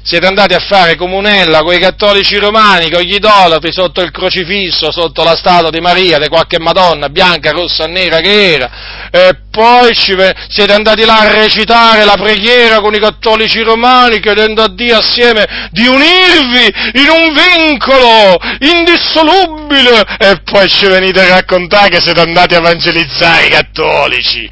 siete 0.05 0.27
andati 0.27 0.53
a 0.53 0.59
fare 0.59 0.95
comunella 0.95 1.63
con 1.63 1.73
i 1.73 1.79
cattolici 1.79 2.37
romani, 2.37 2.91
con 2.91 3.01
gli 3.01 3.15
idolatri 3.15 3.73
sotto 3.73 4.01
il 4.01 4.11
crocifisso, 4.11 4.91
sotto 4.91 5.23
la 5.23 5.35
statua 5.35 5.71
di 5.71 5.79
Maria, 5.79 6.19
di 6.19 6.27
qualche 6.27 6.59
Madonna, 6.59 7.09
bianca, 7.09 7.49
rossa, 7.49 7.87
nera 7.87 8.19
che 8.19 8.53
era, 8.53 8.69
e 9.09 9.35
poi 9.49 9.95
siete 9.95 10.73
andati 10.73 11.03
là 11.05 11.21
a 11.21 11.31
recitare 11.31 12.05
la 12.05 12.17
preghiera 12.17 12.81
con 12.81 12.93
i 12.93 12.99
cattolici 12.99 13.61
romani, 13.61 14.19
chiedendo 14.19 14.61
a 14.61 14.69
Dio 14.69 14.95
assieme 14.95 15.69
di 15.71 15.87
unirvi 15.87 17.01
in 17.01 17.09
un 17.09 17.33
vincolo 17.33 18.37
indissolubile, 18.59 20.05
e 20.19 20.39
poi 20.43 20.69
ci 20.69 20.85
venite 20.85 21.21
a 21.21 21.29
raccontare 21.29 21.89
che 21.89 21.99
siete 21.99 22.21
andati 22.21 22.53
a 22.53 22.59
evangelizzare 22.59 23.47
i 23.47 23.49
cattolici. 23.49 24.47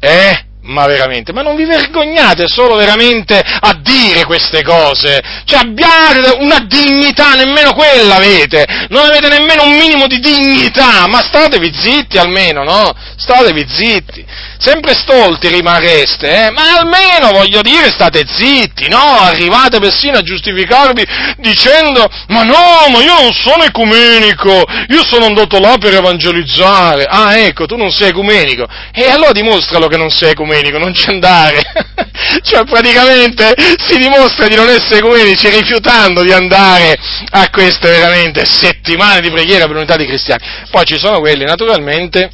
Eh? 0.00 0.47
Ma 0.68 0.86
veramente, 0.86 1.32
ma 1.32 1.40
non 1.40 1.56
vi 1.56 1.64
vergognate 1.64 2.46
solo 2.46 2.76
veramente 2.76 3.38
a 3.38 3.78
dire 3.80 4.24
queste 4.24 4.62
cose? 4.62 5.18
Cioè 5.44 5.60
abbiate 5.60 6.36
una 6.40 6.58
dignità, 6.58 7.32
nemmeno 7.32 7.72
quella 7.72 8.16
avete, 8.16 8.66
non 8.90 9.06
avete 9.06 9.28
nemmeno 9.28 9.62
un 9.62 9.76
minimo 9.78 10.06
di 10.06 10.18
dignità, 10.18 11.06
ma 11.06 11.22
statevi 11.22 11.72
zitti 11.74 12.18
almeno, 12.18 12.64
no? 12.64 12.92
Statevi 13.16 13.66
zitti 13.66 14.26
sempre 14.58 14.94
stolti 14.94 15.48
rimarreste, 15.48 16.46
eh? 16.46 16.50
ma 16.50 16.78
almeno 16.78 17.30
voglio 17.30 17.62
dire 17.62 17.90
state 17.90 18.24
zitti, 18.26 18.88
no? 18.88 19.20
Arrivate 19.20 19.78
persino 19.78 20.18
a 20.18 20.22
giustificarvi 20.22 21.04
dicendo 21.38 22.06
ma 22.28 22.42
no, 22.42 22.88
ma 22.90 23.00
io 23.00 23.20
non 23.20 23.32
sono 23.32 23.64
ecumenico, 23.64 24.64
io 24.88 25.04
sono 25.04 25.26
andato 25.26 25.58
là 25.60 25.76
per 25.78 25.94
evangelizzare. 25.94 27.04
Ah, 27.08 27.38
ecco, 27.38 27.66
tu 27.66 27.76
non 27.76 27.90
sei 27.90 28.08
ecumenico. 28.08 28.66
E 28.92 29.08
allora 29.08 29.32
dimostralo 29.32 29.86
che 29.86 29.96
non 29.96 30.10
sei 30.10 30.30
ecumenico, 30.30 30.56
non 30.78 30.94
ci 30.94 31.08
andare. 31.08 31.62
cioè 32.42 32.64
praticamente 32.64 33.54
si 33.86 33.98
dimostra 33.98 34.48
di 34.48 34.56
non 34.56 34.68
essere 34.68 34.98
ecumenici 34.98 35.48
rifiutando 35.48 36.22
di 36.22 36.32
andare 36.32 36.98
a 37.30 37.48
queste 37.50 37.88
veramente 37.88 38.44
settimane 38.44 39.20
di 39.20 39.30
preghiera 39.30 39.66
per 39.66 39.74
l'unità 39.74 39.96
dei 39.96 40.06
cristiani. 40.06 40.42
Poi 40.70 40.84
ci 40.84 40.98
sono 40.98 41.20
quelli 41.20 41.44
naturalmente 41.44 42.30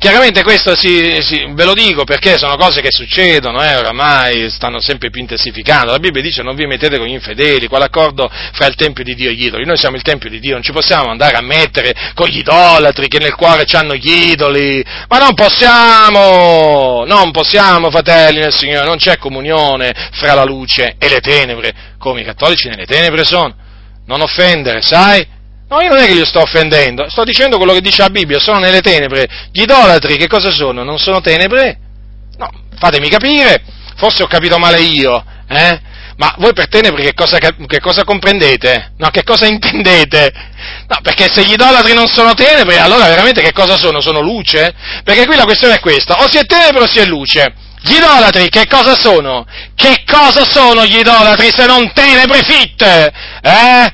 Chiaramente 0.00 0.42
questo 0.42 0.74
si, 0.76 1.20
si, 1.20 1.44
ve 1.50 1.64
lo 1.66 1.74
dico 1.74 2.04
perché 2.04 2.38
sono 2.38 2.56
cose 2.56 2.80
che 2.80 2.88
succedono, 2.90 3.62
eh, 3.62 3.76
oramai 3.76 4.48
stanno 4.48 4.80
sempre 4.80 5.10
più 5.10 5.20
intensificando. 5.20 5.92
La 5.92 5.98
Bibbia 5.98 6.22
dice 6.22 6.42
non 6.42 6.54
vi 6.54 6.64
mettete 6.64 6.96
con 6.96 7.06
gli 7.06 7.12
infedeli, 7.12 7.66
qual 7.66 7.82
accordo 7.82 8.26
fra 8.30 8.64
il 8.64 8.76
Tempio 8.76 9.04
di 9.04 9.14
Dio 9.14 9.28
e 9.28 9.34
gli 9.34 9.44
idoli? 9.44 9.66
Noi 9.66 9.76
siamo 9.76 9.96
il 9.96 10.02
Tempio 10.02 10.30
di 10.30 10.40
Dio, 10.40 10.54
non 10.54 10.62
ci 10.62 10.72
possiamo 10.72 11.10
andare 11.10 11.36
a 11.36 11.42
mettere 11.42 11.92
con 12.14 12.28
gli 12.28 12.38
idolatri 12.38 13.08
che 13.08 13.18
nel 13.18 13.34
cuore 13.34 13.66
hanno 13.72 13.94
gli 13.94 14.30
idoli, 14.30 14.82
ma 15.06 15.18
non 15.18 15.34
possiamo, 15.34 17.04
non 17.04 17.30
possiamo 17.30 17.90
fratelli 17.90 18.38
nel 18.38 18.54
Signore, 18.54 18.86
non 18.86 18.96
c'è 18.96 19.18
comunione 19.18 19.92
fra 20.12 20.32
la 20.32 20.44
luce 20.44 20.94
e 20.96 21.10
le 21.10 21.20
tenebre, 21.20 21.74
come 21.98 22.22
i 22.22 22.24
cattolici 22.24 22.68
nelle 22.68 22.86
tenebre 22.86 23.22
sono. 23.24 23.54
Non 24.06 24.22
offendere, 24.22 24.80
sai? 24.80 25.39
No, 25.70 25.80
io 25.80 25.88
non 25.88 25.98
è 25.98 26.06
che 26.06 26.14
li 26.14 26.26
sto 26.26 26.40
offendendo, 26.40 27.08
sto 27.08 27.24
dicendo 27.24 27.56
quello 27.56 27.72
che 27.72 27.80
dice 27.80 28.02
la 28.02 28.10
Bibbia, 28.10 28.40
sono 28.40 28.58
nelle 28.58 28.80
tenebre. 28.80 29.28
Gli 29.52 29.62
idolatri 29.62 30.16
che 30.16 30.26
cosa 30.26 30.50
sono? 30.50 30.82
Non 30.82 30.98
sono 30.98 31.20
tenebre? 31.20 31.78
No, 32.36 32.50
fatemi 32.76 33.08
capire, 33.08 33.62
Forse 34.00 34.22
ho 34.22 34.26
capito 34.26 34.56
male 34.56 34.80
io, 34.80 35.22
eh? 35.46 35.78
Ma 36.16 36.34
voi 36.38 36.54
per 36.54 36.68
tenebre 36.68 37.02
che 37.02 37.12
cosa, 37.12 37.36
che 37.36 37.80
cosa 37.80 38.02
comprendete? 38.02 38.94
No, 38.96 39.10
che 39.10 39.22
cosa 39.24 39.44
intendete? 39.46 40.32
No, 40.88 40.98
perché 41.02 41.28
se 41.30 41.44
gli 41.44 41.52
idolatri 41.52 41.92
non 41.92 42.06
sono 42.06 42.32
tenebre, 42.32 42.78
allora 42.78 43.08
veramente 43.08 43.42
che 43.42 43.52
cosa 43.52 43.76
sono? 43.76 44.00
Sono 44.00 44.20
luce? 44.20 44.72
Perché 45.04 45.26
qui 45.26 45.36
la 45.36 45.44
questione 45.44 45.74
è 45.74 45.80
questa, 45.80 46.22
o 46.22 46.28
si 46.28 46.38
è 46.38 46.46
tenebre 46.46 46.84
o 46.84 46.86
si 46.86 46.98
è 46.98 47.04
luce. 47.04 47.52
Gli 47.82 47.96
idolatri 47.96 48.48
che 48.48 48.66
cosa 48.66 48.96
sono? 48.96 49.44
Che 49.74 50.02
cosa 50.10 50.46
sono 50.50 50.86
gli 50.86 50.96
idolatri 50.96 51.50
se 51.54 51.66
non 51.66 51.92
tenebre 51.92 52.40
fitte? 52.42 53.12
Eh? 53.42 53.92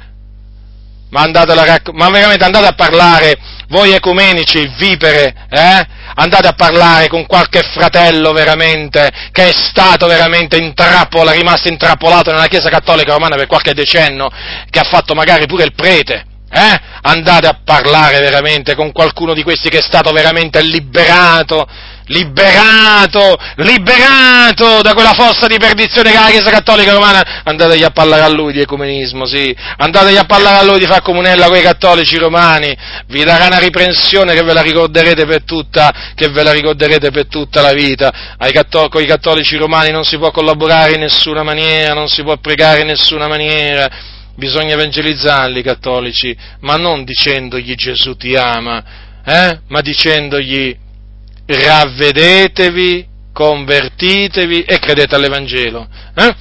Ma, 1.17 1.65
racc- 1.65 1.93
ma 1.93 2.11
veramente 2.11 2.45
andate 2.45 2.67
a 2.67 2.75
parlare, 2.75 3.39
voi 3.69 3.93
ecumenici, 3.93 4.71
vipere, 4.77 5.35
eh? 5.49 5.87
andate 6.15 6.49
a 6.49 6.53
parlare 6.53 7.09
con 7.09 7.25
qualche 7.25 7.63
fratello 7.63 8.33
veramente 8.33 9.11
che 9.33 9.49
è 9.49 9.53
stato 9.53 10.07
veramente 10.07 10.59
intrappola, 10.59 11.33
rimasto 11.33 11.69
intrappolato 11.69 12.31
nella 12.31 12.49
Chiesa 12.49 12.69
Cattolica 12.69 13.13
Romana 13.13 13.37
per 13.37 13.47
qualche 13.47 13.73
decennio, 13.73 14.29
che 14.69 14.79
ha 14.79 14.85
fatto 14.85 15.15
magari 15.15 15.47
pure 15.47 15.65
il 15.65 15.75
prete. 15.75 16.27
Eh? 16.51 16.81
Andate 17.03 17.47
a 17.47 17.61
parlare 17.65 18.19
veramente 18.19 18.75
con 18.75 18.93
qualcuno 18.93 19.33
di 19.33 19.43
questi 19.43 19.69
che 19.69 19.79
è 19.79 19.83
stato 19.83 20.13
veramente 20.13 20.63
liberato 20.63 21.67
liberato, 22.07 23.37
liberato 23.57 24.83
da 24.83 24.93
quella 24.93 25.13
fossa 25.13 25.47
di 25.47 25.57
perdizione 25.59 26.11
che 26.11 26.17
è 26.17 26.21
la 26.21 26.31
Chiesa 26.31 26.51
Cattolica 26.51 26.93
Romana, 26.93 27.43
andategli 27.45 27.83
a 27.83 27.91
parlare 27.91 28.23
a 28.23 28.29
lui 28.29 28.53
di 28.53 28.61
ecumenismo, 28.61 29.27
sì, 29.27 29.55
andategli 29.77 30.17
a 30.17 30.25
parlare 30.25 30.59
a 30.59 30.63
lui 30.63 30.79
di 30.79 30.87
far 30.87 31.03
comunella 31.03 31.49
con 31.49 31.57
i 31.57 31.63
cattolici 31.63 32.17
romani, 32.17 32.77
vi 33.09 33.25
darà 33.25 33.47
una 33.47 33.59
riprensione 33.59 34.35
che 34.35 34.43
ve 34.43 34.53
la 34.53 34.63
ricorderete 34.63 35.27
per 35.27 35.43
tutta, 35.45 35.93
la, 36.17 36.53
ricorderete 36.53 37.11
per 37.11 37.27
tutta 37.27 37.61
la 37.61 37.73
vita, 37.73 38.13
catto- 38.53 38.89
con 38.89 39.03
i 39.03 39.07
cattolici 39.07 39.57
romani 39.57 39.91
non 39.91 40.05
si 40.05 40.17
può 40.17 40.31
collaborare 40.31 40.95
in 40.95 41.01
nessuna 41.01 41.43
maniera, 41.43 41.95
non 41.95 42.09
si 42.09 42.23
può 42.23 42.37
pregare 42.37 42.83
in 42.83 42.87
nessuna 42.87 43.27
maniera, 43.27 43.89
bisogna 44.37 44.75
evangelizzarli 44.75 45.59
i 45.59 45.63
cattolici, 45.63 46.37
ma 46.61 46.77
non 46.77 47.05
dicendogli 47.05 47.75
Gesù 47.75 48.17
ti 48.17 48.37
ama, 48.37 48.85
eh? 49.25 49.59
ma 49.69 49.81
dicendogli 49.81 50.85
ravvedetevi, 51.47 53.07
convertitevi 53.33 54.63
e 54.63 54.79
credete 54.79 55.15
all'Evangelo. 55.15 55.87
Eh? 56.15 56.35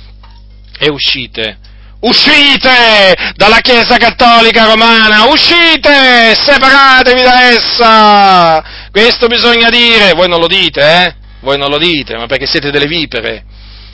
E 0.80 0.90
uscite. 0.90 1.58
Uscite 2.02 3.34
dalla 3.36 3.60
Chiesa 3.62 3.98
Cattolica 3.98 4.66
Romana, 4.66 5.26
uscite, 5.26 6.36
separatevi 6.36 7.22
da 7.24 7.50
essa. 7.50 8.64
Questo 8.92 9.28
bisogna 9.28 9.70
dire, 9.70 10.12
voi 10.14 10.28
non 10.28 10.40
lo 10.40 10.48
dite, 10.48 10.82
eh? 10.82 11.16
Voi 11.40 11.58
non 11.58 11.70
lo 11.70 11.78
dite, 11.78 12.16
ma 12.16 12.28
perché 12.28 12.46
siete 12.46 12.70
delle 12.70 12.86
vipere. 12.88 13.44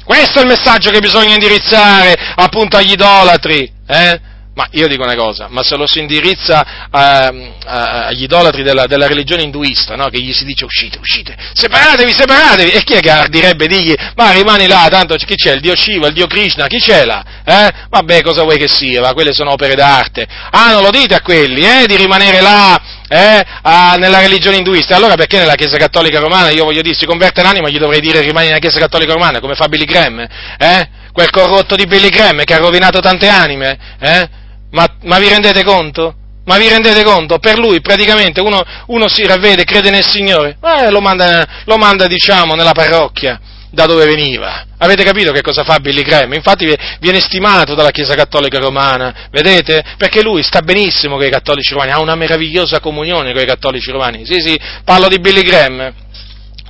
Questo 0.04 0.40
è 0.40 0.42
il 0.42 0.48
messaggio 0.48 0.90
che 0.90 1.00
bisogna 1.00 1.34
indirizzare 1.34 2.16
appunto 2.36 2.76
agli 2.76 2.92
idolatri, 2.92 3.72
eh? 3.88 4.20
Ma 4.54 4.68
io 4.72 4.88
dico 4.90 5.04
una 5.04 5.16
cosa, 5.16 5.48
ma 5.50 5.64
se 5.64 5.78
lo 5.78 5.88
si 5.88 6.00
indirizza 6.00 6.90
a, 6.92 7.34
a, 7.64 8.06
agli 8.08 8.24
idolatri 8.24 8.64
della, 8.64 8.86
della 8.86 9.08
religione 9.08 9.44
induista, 9.44 9.96
no? 9.96 10.10
che 10.10 10.20
gli 10.20 10.34
si 10.34 10.44
dice 10.44 10.66
uscite, 10.66 10.98
uscite, 11.00 11.38
separatevi, 11.54 12.12
separatevi, 12.12 12.72
e 12.72 12.84
chi 12.84 12.96
è 12.96 13.00
che 13.00 13.12
ardirebbe 13.12 13.66
digli, 13.68 13.96
ma 14.18 14.32
rimani 14.32 14.68
là, 14.68 14.88
tanto 14.90 15.16
chi 15.16 15.36
c'è, 15.36 15.54
il 15.54 15.62
dio 15.62 15.74
Shiva, 15.74 16.08
il 16.08 16.14
dio 16.14 16.28
Krishna, 16.28 16.68
chi 16.68 16.80
c'è 16.80 17.06
là? 17.06 17.24
Eh? 17.46 17.72
Vabbè, 17.90 18.22
cosa 18.24 18.44
vuoi 18.44 18.58
che 18.58 18.68
sia, 18.68 19.00
ma 19.00 19.14
quelle 19.14 19.32
sono 19.32 19.52
opere 19.52 19.74
d'arte. 19.74 20.28
Ah, 20.52 20.74
non 20.74 20.82
lo 20.82 20.90
dite 20.90 21.16
a 21.16 21.22
quelli, 21.22 21.62
eh, 21.62 21.88
di 21.88 21.96
rimanere 21.96 22.42
là, 22.42 22.82
eh, 23.08 23.46
a, 23.62 23.96
nella 23.96 24.20
religione 24.20 24.58
induista, 24.58 24.98
allora 24.98 25.16
perché 25.16 25.38
nella 25.38 25.56
Chiesa 25.56 25.78
Cattolica 25.78 26.20
Romana, 26.20 26.50
io 26.50 26.66
voglio 26.66 26.82
dire, 26.82 26.94
si 26.94 27.06
converte 27.06 27.42
l'anima, 27.42 27.70
gli 27.70 27.80
dovrei 27.80 28.02
dire 28.02 28.20
rimani 28.20 28.48
nella 28.48 28.60
Chiesa 28.60 28.80
Cattolica 28.80 29.14
Romana, 29.14 29.40
come 29.40 29.56
fa 29.56 29.70
Billy 29.70 29.86
Graham, 29.86 30.28
eh? 30.58 30.90
Quel 31.14 31.30
corrotto 31.30 31.78
di 31.78 31.86
Billy 31.86 32.10
Graham 32.10 32.44
che 32.44 32.54
ha 32.54 32.58
rovinato 32.58 33.00
tante 33.00 33.30
anime, 33.30 33.78
eh? 34.00 34.40
Ma, 34.72 34.88
ma 35.04 35.20
vi 35.20 35.30
rendete 35.30 35.64
conto? 35.64 36.16
Ma 36.46 36.58
vi 36.58 36.68
rendete 36.68 37.04
conto? 37.04 37.38
Per 37.38 37.60
lui 37.60 37.82
praticamente 37.82 38.42
uno, 38.42 38.64
uno 38.88 39.08
si 39.08 39.26
ravvede, 39.26 39.64
crede 39.64 39.92
nel 39.92 40.06
Signore, 40.06 40.58
eh, 40.62 40.90
lo, 40.90 41.00
manda, 41.00 41.48
lo 41.66 41.78
manda, 41.78 42.08
diciamo, 42.08 42.56
nella 42.56 42.72
parrocchia 42.72 43.40
da 43.70 43.86
dove 43.86 44.06
veniva. 44.06 44.66
Avete 44.78 45.04
capito 45.04 45.32
che 45.32 45.42
cosa 45.42 45.64
fa 45.64 45.80
Billy 45.80 46.02
Graham? 46.02 46.34
Infatti 46.34 46.76
viene 47.00 47.22
stimato 47.22 47.74
dalla 47.74 47.92
Chiesa 47.92 48.16
Cattolica 48.16 48.60
Romana, 48.60 49.30
vedete? 49.32 49.84
Perché 49.98 50.22
lui 50.22 50.44
sta 50.44 50.62
benissimo 50.62 51.16
con 51.16 51.26
i 51.26 51.30
cattolici 51.30 51.72
romani, 51.74 51.92
ha 51.92 52.02
una 52.02 52.16
meravigliosa 52.16 52.80
comunione 52.80 53.32
con 53.32 53.42
i 53.42 53.46
cattolici 53.46 53.92
romani. 53.92 54.26
Sì, 54.26 54.42
sì, 54.42 54.60
parlo 54.84 55.08
di 55.08 55.20
Billy 55.20 55.42
Graham. 55.42 55.94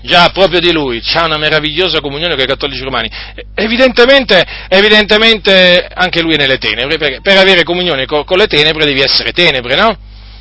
Già, 0.03 0.30
proprio 0.34 0.60
di 0.60 0.72
lui, 0.72 0.99
c'ha 1.02 1.26
una 1.26 1.38
meravigliosa 1.38 2.02
comunione 2.02 2.34
con 2.34 2.44
i 2.44 2.48
cattolici 2.48 2.82
romani. 2.82 3.10
Evidentemente, 3.53 4.44
evidentemente 4.68 5.88
anche 5.94 6.22
lui 6.22 6.34
è 6.34 6.38
nelle 6.38 6.57
tenebre, 6.57 6.98
perché 6.98 7.22
per 7.22 7.38
avere 7.38 7.64
comunione 7.64 8.06
con, 8.06 8.23
con 8.26 8.38
le 8.38 8.48
tenebre 8.48 8.86
devi 8.86 9.02
essere 9.02 9.32
tenebre, 9.32 9.76
no? 9.76 9.98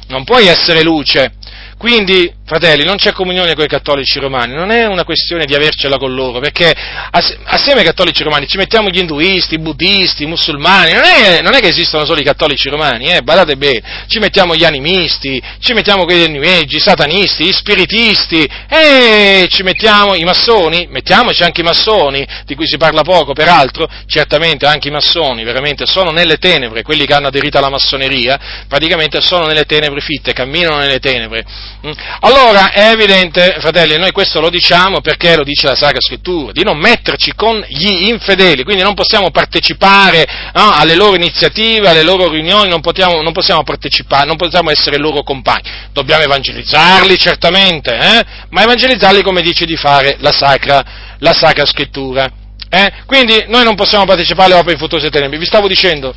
Non 0.09 0.25
puoi 0.25 0.47
essere 0.47 0.83
luce. 0.83 1.35
Quindi, 1.77 2.33
fratelli, 2.51 2.83
non 2.83 2.97
c'è 2.97 3.13
comunione 3.13 3.55
con 3.55 3.63
i 3.63 3.69
cattolici 3.69 4.19
romani, 4.19 4.55
non 4.55 4.73
è 4.73 4.85
una 4.85 5.05
questione 5.05 5.45
di 5.45 5.55
avercela 5.55 5.99
con 5.99 6.13
loro, 6.13 6.41
perché 6.41 6.75
assieme 7.45 7.79
ai 7.79 7.87
cattolici 7.87 8.25
romani 8.25 8.49
ci 8.49 8.57
mettiamo 8.57 8.89
gli 8.89 8.99
induisti, 8.99 9.55
i 9.55 9.61
buddisti, 9.61 10.25
i 10.25 10.27
musulmani, 10.27 10.93
non 10.93 11.05
è, 11.05 11.43
non 11.43 11.55
è 11.55 11.61
che 11.61 11.69
esistono 11.69 12.05
solo 12.05 12.19
i 12.19 12.25
cattolici 12.25 12.69
romani, 12.69 13.13
eh, 13.13 13.23
badate 13.23 13.57
bene, 13.57 13.81
ci 14.09 14.19
mettiamo 14.19 14.57
gli 14.57 14.65
animisti, 14.65 15.41
ci 15.61 15.75
mettiamo 15.75 16.03
quelli 16.03 16.23
del 16.23 16.33
New 16.33 16.43
Age, 16.43 16.77
i 16.77 16.81
satanisti, 16.81 17.45
gli 17.45 17.53
spiritisti, 17.53 18.51
e 18.69 19.47
ci 19.49 19.63
mettiamo 19.63 20.17
i 20.17 20.25
massoni, 20.25 20.89
mettiamoci 20.91 21.45
anche 21.45 21.61
i 21.61 21.65
massoni, 21.65 22.27
di 22.47 22.57
cui 22.57 22.67
si 22.67 22.79
parla 22.79 23.03
poco, 23.03 23.33
peraltro, 23.33 23.89
certamente 24.07 24.67
anche 24.67 24.89
i 24.89 24.91
massoni, 24.91 25.45
veramente, 25.45 25.87
sono 25.87 26.11
nelle 26.11 26.39
tenebre, 26.39 26.83
quelli 26.83 27.07
che 27.07 27.15
hanno 27.15 27.29
aderito 27.29 27.59
alla 27.59 27.71
massoneria, 27.71 28.65
praticamente 28.67 29.21
sono 29.21 29.47
nelle 29.47 29.67
tenebre 29.67 30.01
fitte, 30.01 30.33
camminano 30.33 30.79
nelle 30.79 30.99
tenebre 30.99 31.45
Mm. 31.87 31.93
Allora 32.41 32.73
è 32.73 32.93
evidente, 32.93 33.59
fratelli, 33.61 33.99
noi 33.99 34.13
questo 34.13 34.41
lo 34.41 34.49
diciamo 34.49 35.03
perché 35.03 35.37
lo 35.37 35.45
dice 35.45 35.67
la 35.67 35.75
Sacra 35.75 36.01
Scrittura, 36.01 36.53
di 36.53 36.65
non 36.65 36.79
metterci 36.79 37.35
con 37.35 37.63
gli 37.69 38.09
infedeli, 38.09 38.65
quindi 38.65 38.83
non 38.83 38.95
possiamo 38.95 39.31
partecipare 39.31 40.27
no, 40.55 40.73
alle 40.73 40.95
loro 40.95 41.17
iniziative, 41.17 41.91
alle 41.91 42.03
loro 42.03 42.31
riunioni, 42.31 42.71
non, 42.71 42.81
potiamo, 42.81 43.21
non, 43.21 43.35
possiamo 43.35 43.63
partecipare, 43.63 44.25
non 44.25 44.39
possiamo 44.39 44.71
essere 44.71 44.97
loro 44.97 45.23
compagni. 45.23 45.69
Dobbiamo 45.93 46.23
evangelizzarli 46.23 47.19
certamente, 47.19 47.95
eh? 47.95 48.25
ma 48.49 48.63
evangelizzarli 48.63 49.21
come 49.21 49.43
dice 49.43 49.67
di 49.67 49.77
fare 49.77 50.17
la 50.21 50.33
Sacra, 50.33 50.83
la 51.19 51.35
Sacra 51.35 51.67
Scrittura. 51.67 52.27
Eh? 52.71 52.93
Quindi 53.05 53.45
noi 53.49 53.65
non 53.65 53.75
possiamo 53.75 54.07
partecipare 54.07 54.47
alle 54.47 54.61
opere 54.61 54.73
infruttuose 54.73 55.09
e 55.09 55.11
tenebre. 55.11 55.37
Vi 55.37 55.45
stavo 55.45 55.69
dicendo 55.69 56.15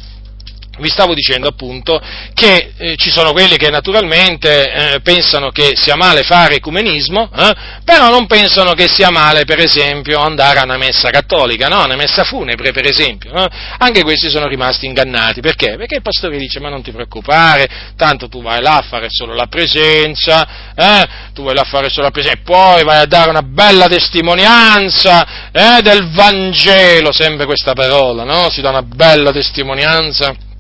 vi 0.80 0.90
stavo 0.90 1.14
dicendo 1.14 1.48
appunto 1.48 2.02
che 2.34 2.74
eh, 2.78 2.96
ci 2.96 3.12
sono 3.12 3.32
quelli 3.32 3.58
che 3.58 3.70
naturalmente 3.70 4.72
eh, 4.72 5.00
pensano 5.02 5.52
che 5.52 5.74
sia 5.76 5.96
male 5.96 6.24
fare 6.24 6.56
ecumenismo, 6.56 7.30
eh, 7.36 7.54
però 7.84 8.10
non 8.10 8.26
pensano 8.26 8.74
che 8.74 8.88
sia 8.88 9.12
male 9.12 9.46
per 9.46 9.60
esempio 9.60 10.20
andare 10.20 10.60
a 10.60 10.64
una 10.64 10.78
messa 10.78 11.12
cattolica, 11.12 11.68
no? 11.68 11.84
una 11.84 11.96
messa 11.96 12.24
funebre 12.24 12.72
per 12.72 12.86
esempio. 12.86 13.32
Anche 13.78 14.02
questi 14.02 14.30
sono 14.30 14.48
rimasti 14.48 14.88
ingannati, 14.88 15.42
perché? 15.42 15.76
Perché 15.78 15.96
il 15.96 16.02
pastore 16.02 16.38
dice 16.38 16.60
ma 16.60 16.70
non 16.70 16.82
ti 16.82 16.92
preoccupare, 16.92 17.70
tanto 17.96 18.28
tu 18.28 18.42
vai 18.42 18.62
là 18.62 18.78
a 18.78 18.82
fare 18.82 19.08
solo 19.10 19.36
la 19.36 19.46
presenza, 19.46 20.74
eh, 20.76 21.08
tu 21.34 21.44
vai 21.44 21.54
là 21.54 21.62
a 21.62 21.70
fare 21.70 21.90
solo 21.90 22.06
la 22.06 22.12
presenza 22.12 22.40
e 22.40 22.42
poi 22.42 22.84
vai 22.84 23.02
a 23.02 23.06
dare 23.06 23.30
una 23.30 23.44
bella 23.44 23.88
testimonianza 23.88 25.52
eh, 25.52 25.82
del 25.84 26.10
Vangelo, 26.12 27.12
sempre 27.12 27.46
questa 27.46 27.74
parola, 27.74 28.24
no? 28.24 28.50
si 28.50 28.62
dà 28.62 28.70
una 28.70 28.82
bella 28.82 29.32
testimonianza 29.32 30.52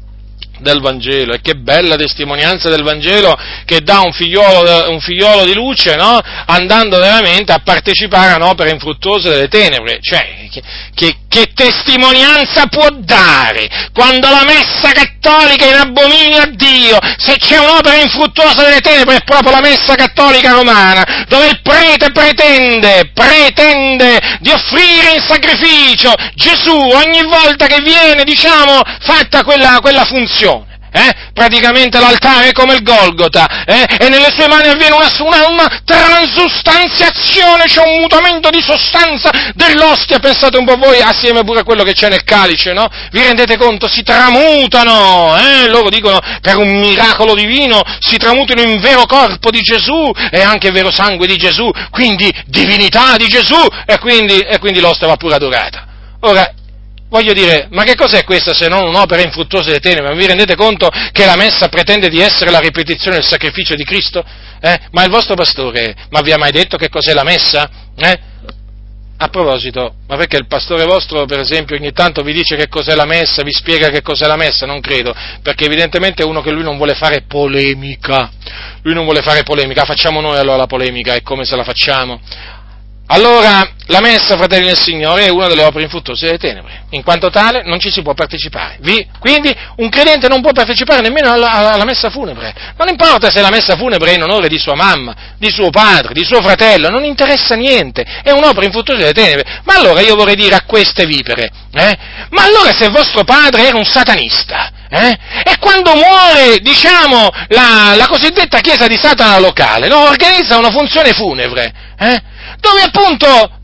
del 0.63 0.81
Vangelo 0.81 1.33
e 1.33 1.41
che 1.41 1.53
bella 1.55 1.95
testimonianza 1.95 2.69
del 2.69 2.81
Vangelo 2.81 3.37
che 3.65 3.81
dà 3.81 3.99
un 3.99 4.11
figliolo, 4.11 4.89
un 4.89 4.99
figliolo 4.99 5.45
di 5.45 5.53
luce, 5.53 5.95
no? 5.95 6.19
andando 6.45 6.97
veramente 6.97 7.51
a 7.51 7.59
partecipare 7.63 8.31
a 8.31 8.37
un'opera 8.37 8.71
infruttuosa 8.71 9.29
delle 9.29 9.47
tenebre. 9.47 9.99
Cioè, 10.01 10.47
che, 10.49 10.63
che, 10.95 11.15
che, 11.33 11.51
testimonianza 11.55 12.67
può 12.67 12.87
dare 12.99 13.67
quando 13.91 14.29
la 14.29 14.43
messa 14.45 14.91
cattolica 14.91 15.65
è 15.65 15.69
in 15.69 15.79
abominio 15.79 16.41
a 16.41 16.45
Dio? 16.45 16.99
Se 17.17 17.37
c'è 17.37 17.57
un'opera 17.57 17.95
infruttuosa 17.95 18.61
delle 18.61 18.81
tenebre 18.81 19.15
è 19.15 19.23
proprio 19.23 19.51
la 19.51 19.61
messa 19.61 19.95
cattolica 19.95 20.51
romana, 20.51 21.25
dove 21.27 21.47
il 21.47 21.61
prete 21.61 22.11
pretende, 22.11 23.09
pretende 23.13 24.37
di 24.41 24.51
offrire 24.51 25.15
in 25.15 25.23
sacrificio 25.25 26.13
Gesù 26.35 26.77
ogni 26.77 27.23
volta 27.23 27.65
che 27.65 27.81
viene, 27.81 28.23
diciamo, 28.23 28.81
fatta 28.99 29.43
quella, 29.43 29.79
quella 29.81 30.05
funzione. 30.05 30.72
Eh? 30.93 31.31
praticamente 31.33 31.99
l'altare 31.99 32.49
è 32.49 32.51
come 32.51 32.75
il 32.75 32.83
Golgota, 32.83 33.65
eh? 33.65 33.85
e 33.99 34.09
nelle 34.09 34.31
sue 34.31 34.47
mani 34.47 34.69
avviene 34.69 34.95
una, 34.95 35.09
una, 35.19 35.47
una 35.47 35.81
transustanziazione, 35.83 37.65
c'è 37.65 37.81
un 37.81 37.99
mutamento 38.01 38.49
di 38.49 38.61
sostanza 38.61 39.31
dell'ostia, 39.55 40.19
pensate 40.19 40.57
un 40.57 40.65
po' 40.65 40.77
voi, 40.77 41.01
assieme 41.01 41.43
pure 41.43 41.61
a 41.61 41.63
quello 41.63 41.83
che 41.83 41.93
c'è 41.93 42.09
nel 42.09 42.23
calice, 42.23 42.73
no? 42.73 42.87
Vi 43.11 43.21
rendete 43.21 43.57
conto? 43.57 43.87
Si 43.87 44.03
tramutano, 44.03 45.35
eh? 45.37 45.67
loro 45.67 45.89
dicono 45.89 46.19
per 46.41 46.57
un 46.57 46.79
miracolo 46.79 47.33
divino, 47.33 47.81
si 47.99 48.17
tramutano 48.17 48.61
in 48.61 48.79
vero 48.79 49.05
corpo 49.05 49.49
di 49.49 49.61
Gesù 49.61 50.11
e 50.29 50.41
anche 50.41 50.71
vero 50.71 50.91
sangue 50.91 51.25
di 51.25 51.37
Gesù, 51.37 51.71
quindi 51.89 52.31
divinità 52.45 53.17
di 53.17 53.27
Gesù, 53.27 53.59
e 53.85 53.97
quindi, 53.97 54.39
e 54.39 54.59
quindi 54.59 54.79
l'ostia 54.79 55.07
va 55.07 55.15
pure 55.15 55.35
adorata. 55.35 55.87
Ora, 56.21 56.53
Voglio 57.13 57.33
dire, 57.33 57.67
ma 57.69 57.83
che 57.83 57.93
cos'è 57.93 58.23
questa 58.23 58.55
se 58.55 58.67
non 58.67 58.87
un'opera 58.87 59.21
infruttuosa 59.21 59.65
delle 59.67 59.79
tenebre? 59.79 60.15
Vi 60.15 60.25
rendete 60.25 60.55
conto 60.55 60.89
che 61.11 61.25
la 61.25 61.35
messa 61.35 61.69
pretende 61.69 62.09
di 62.09 62.19
essere 62.19 62.49
la 62.49 62.57
ripetizione 62.57 63.17
del 63.17 63.25
sacrificio 63.25 63.75
di 63.75 63.83
Cristo? 63.83 64.25
Eh? 64.59 64.79
Ma 64.89 65.03
il 65.03 65.11
vostro 65.11 65.35
pastore, 65.35 65.93
ma 66.09 66.21
vi 66.21 66.31
ha 66.31 66.39
mai 66.39 66.51
detto 66.51 66.75
che 66.75 66.89
cos'è 66.89 67.13
la 67.13 67.21
messa? 67.21 67.69
Eh? 67.95 68.19
A 69.15 69.27
proposito, 69.27 69.97
ma 70.07 70.17
perché 70.17 70.37
il 70.37 70.47
pastore 70.47 70.85
vostro, 70.85 71.25
per 71.25 71.37
esempio, 71.37 71.75
ogni 71.75 71.91
tanto 71.91 72.23
vi 72.23 72.33
dice 72.33 72.55
che 72.55 72.67
cos'è 72.67 72.95
la 72.95 73.05
messa, 73.05 73.43
vi 73.43 73.51
spiega 73.51 73.89
che 73.89 74.01
cos'è 74.01 74.25
la 74.25 74.35
messa? 74.35 74.65
Non 74.65 74.81
credo, 74.81 75.13
perché 75.43 75.65
evidentemente 75.65 76.23
è 76.23 76.25
uno 76.25 76.41
che 76.41 76.49
lui 76.49 76.63
non 76.63 76.77
vuole 76.77 76.95
fare 76.95 77.25
polemica. 77.27 78.31
Lui 78.81 78.95
non 78.95 79.03
vuole 79.03 79.21
fare 79.21 79.43
polemica, 79.43 79.85
facciamo 79.85 80.19
noi 80.19 80.39
allora 80.39 80.57
la 80.57 80.65
polemica, 80.65 81.13
e 81.13 81.21
come 81.21 81.45
se 81.45 81.55
la 81.55 81.63
facciamo? 81.63 82.19
Allora, 83.07 83.69
la 83.87 83.99
messa, 83.99 84.37
fratelli 84.37 84.67
del 84.67 84.79
Signore, 84.79 85.25
è 85.25 85.29
una 85.29 85.47
delle 85.47 85.63
opere 85.63 85.83
infruttuose 85.83 86.25
delle 86.25 86.37
tenebre. 86.37 86.85
In 86.91 87.03
quanto 87.03 87.29
tale, 87.29 87.61
non 87.65 87.79
ci 87.79 87.91
si 87.91 88.01
può 88.01 88.13
partecipare. 88.13 88.77
Vi, 88.79 89.05
quindi, 89.19 89.53
un 89.77 89.89
credente 89.89 90.29
non 90.29 90.41
può 90.41 90.51
partecipare 90.53 91.01
nemmeno 91.01 91.31
alla, 91.31 91.73
alla, 91.73 91.83
messa 91.83 92.09
funebre. 92.09 92.53
Non 92.77 92.87
importa 92.87 93.29
se 93.29 93.41
la 93.41 93.49
messa 93.49 93.75
funebre 93.75 94.11
è 94.11 94.15
in 94.15 94.23
onore 94.23 94.47
di 94.47 94.57
sua 94.57 94.75
mamma, 94.75 95.13
di 95.37 95.51
suo 95.51 95.69
padre, 95.69 96.13
di 96.13 96.23
suo 96.23 96.41
fratello, 96.41 96.89
non 96.89 97.03
interessa 97.03 97.55
niente. 97.55 98.05
È 98.23 98.31
un'opera 98.31 98.65
infruttuosa 98.65 99.01
delle 99.01 99.13
tenebre. 99.13 99.61
Ma 99.65 99.73
allora 99.75 99.99
io 99.99 100.15
vorrei 100.15 100.35
dire 100.35 100.55
a 100.55 100.63
queste 100.65 101.05
vipere, 101.05 101.51
eh? 101.73 101.97
Ma 102.29 102.43
allora 102.43 102.71
se 102.73 102.87
vostro 102.87 103.25
padre 103.25 103.67
era 103.67 103.75
un 103.75 103.85
satanista, 103.85 104.71
eh? 104.89 105.17
E 105.43 105.57
quando 105.59 105.93
muore, 105.93 106.59
diciamo, 106.61 107.29
la, 107.49 107.95
la, 107.97 108.07
cosiddetta 108.07 108.59
chiesa 108.59 108.87
di 108.87 108.97
Satana 108.97 109.39
locale, 109.39 109.87
no? 109.87 110.07
organizza 110.07 110.57
una 110.57 110.71
funzione 110.71 111.11
funebre, 111.11 111.73
eh? 111.99 112.31
Dove 112.59 112.81
appunto, 112.81 113.59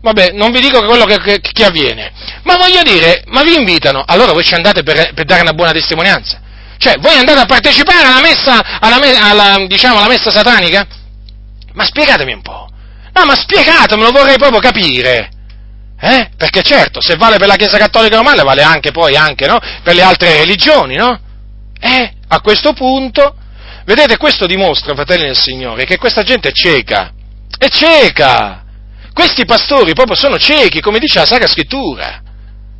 vabbè, 0.00 0.32
non 0.32 0.50
vi 0.50 0.60
dico 0.60 0.84
quello 0.84 1.04
che, 1.04 1.18
che, 1.18 1.40
che, 1.40 1.64
avviene, 1.64 2.12
ma 2.42 2.56
voglio 2.56 2.82
dire, 2.82 3.22
ma 3.26 3.42
vi 3.42 3.56
invitano, 3.56 4.02
allora 4.06 4.32
voi 4.32 4.44
ci 4.44 4.54
andate 4.54 4.82
per, 4.82 5.12
per 5.14 5.24
dare 5.24 5.42
una 5.42 5.52
buona 5.52 5.72
testimonianza? 5.72 6.40
Cioè, 6.78 6.98
voi 6.98 7.16
andate 7.16 7.40
a 7.40 7.46
partecipare 7.46 8.06
alla 8.06 8.20
messa, 8.20 8.78
alla, 8.80 8.98
alla, 9.30 9.66
diciamo, 9.66 9.98
alla 9.98 10.08
messa 10.08 10.30
satanica? 10.30 10.86
Ma 11.72 11.84
spiegatemi 11.84 12.32
un 12.32 12.42
po'. 12.42 12.68
No, 13.12 13.24
ma 13.24 13.34
spiegatemelo, 13.34 14.10
vorrei 14.10 14.36
proprio 14.36 14.60
capire. 14.60 15.30
Eh? 15.98 16.30
Perché 16.36 16.62
certo, 16.62 17.00
se 17.00 17.16
vale 17.16 17.38
per 17.38 17.46
la 17.46 17.56
Chiesa 17.56 17.78
Cattolica 17.78 18.16
Romana, 18.16 18.42
vale 18.42 18.62
anche 18.62 18.90
poi 18.90 19.16
anche, 19.16 19.46
no? 19.46 19.58
Per 19.82 19.94
le 19.94 20.02
altre 20.02 20.36
religioni, 20.38 20.96
no? 20.96 21.18
Eh? 21.80 22.12
A 22.28 22.40
questo 22.40 22.74
punto, 22.74 23.34
vedete, 23.84 24.18
questo 24.18 24.46
dimostra, 24.46 24.94
fratelli 24.94 25.24
del 25.24 25.36
Signore, 25.36 25.86
che 25.86 25.96
questa 25.96 26.22
gente 26.22 26.50
è 26.50 26.52
cieca. 26.52 27.12
È 27.58 27.68
cieca! 27.68 28.64
Questi 29.12 29.44
pastori 29.46 29.94
proprio 29.94 30.14
sono 30.14 30.38
ciechi, 30.38 30.80
come 30.80 30.98
dice 30.98 31.18
la 31.20 31.26
Sacra 31.26 31.48
Scrittura. 31.48 32.22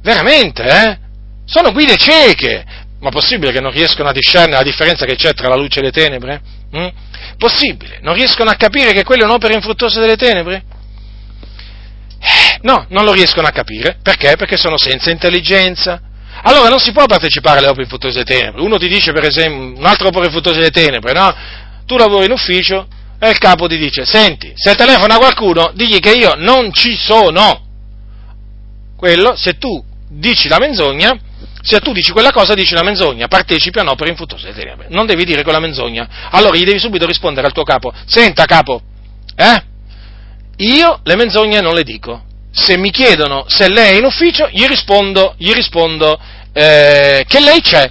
Veramente, 0.02 0.62
eh? 0.62 0.98
Sono 1.46 1.72
guide 1.72 1.96
cieche. 1.96 2.64
Ma 3.00 3.10
possibile 3.10 3.52
che 3.52 3.60
non 3.60 3.70
riescono 3.70 4.08
a 4.08 4.12
discernere 4.12 4.56
la 4.56 4.62
differenza 4.62 5.04
che 5.06 5.16
c'è 5.16 5.32
tra 5.32 5.48
la 5.48 5.56
luce 5.56 5.80
e 5.80 5.82
le 5.82 5.90
tenebre? 5.90 6.40
Mm? 6.76 6.86
Possibile? 7.38 7.98
Non 8.02 8.14
riescono 8.14 8.50
a 8.50 8.54
capire 8.54 8.92
che 8.92 9.04
quella 9.04 9.22
è 9.22 9.26
un'opera 9.26 9.54
infruttuosa 9.54 10.00
delle 10.00 10.16
tenebre? 10.16 10.64
No, 12.62 12.86
non 12.88 13.04
lo 13.04 13.12
riescono 13.12 13.46
a 13.46 13.50
capire. 13.50 13.98
Perché? 14.02 14.36
Perché 14.36 14.56
sono 14.56 14.76
senza 14.76 15.10
intelligenza. 15.10 16.00
Allora 16.42 16.68
non 16.68 16.80
si 16.80 16.92
può 16.92 17.06
partecipare 17.06 17.58
alle 17.58 17.68
opere 17.68 17.84
infruttuose 17.84 18.22
delle 18.22 18.38
tenebre. 18.38 18.62
Uno 18.62 18.78
ti 18.78 18.88
dice, 18.88 19.12
per 19.12 19.24
esempio, 19.24 19.78
un'altra 19.78 20.08
opera 20.08 20.26
infruttuosa 20.26 20.58
delle 20.58 20.70
tenebre, 20.70 21.12
no? 21.12 21.34
Tu 21.86 21.96
lavori 21.96 22.26
in 22.26 22.32
ufficio, 22.32 22.88
e 23.18 23.30
il 23.30 23.38
capo 23.38 23.66
ti 23.66 23.78
dice, 23.78 24.04
senti, 24.04 24.52
se 24.54 24.74
telefona 24.74 25.16
qualcuno, 25.16 25.70
digli 25.74 25.98
che 25.98 26.12
io 26.12 26.34
non 26.36 26.72
ci 26.72 26.96
sono. 26.96 27.64
Quello, 28.96 29.36
se 29.36 29.58
tu 29.58 29.82
dici 30.08 30.48
la 30.48 30.58
menzogna, 30.58 31.18
se 31.62 31.80
tu 31.80 31.92
dici 31.92 32.12
quella 32.12 32.30
cosa, 32.30 32.54
dici 32.54 32.74
la 32.74 32.82
menzogna, 32.82 33.26
partecipi 33.26 33.78
a 33.78 33.82
un'opera 33.82 34.10
infruttuosa. 34.10 34.48
Non 34.88 35.06
devi 35.06 35.24
dire 35.24 35.42
quella 35.42 35.60
menzogna. 35.60 36.28
Allora 36.30 36.56
gli 36.56 36.64
devi 36.64 36.78
subito 36.78 37.06
rispondere 37.06 37.46
al 37.46 37.52
tuo 37.52 37.64
capo, 37.64 37.92
senta 38.06 38.44
capo, 38.44 38.82
eh? 39.34 39.74
Io 40.58 41.00
le 41.02 41.16
menzogne 41.16 41.60
non 41.60 41.74
le 41.74 41.82
dico. 41.82 42.24
Se 42.50 42.78
mi 42.78 42.90
chiedono 42.90 43.44
se 43.48 43.68
lei 43.68 43.96
è 43.96 43.98
in 43.98 44.04
ufficio, 44.04 44.48
gli 44.50 44.64
rispondo, 44.64 45.34
gli 45.36 45.52
rispondo 45.52 46.18
eh, 46.52 47.24
che 47.28 47.40
lei 47.40 47.60
c'è. 47.60 47.90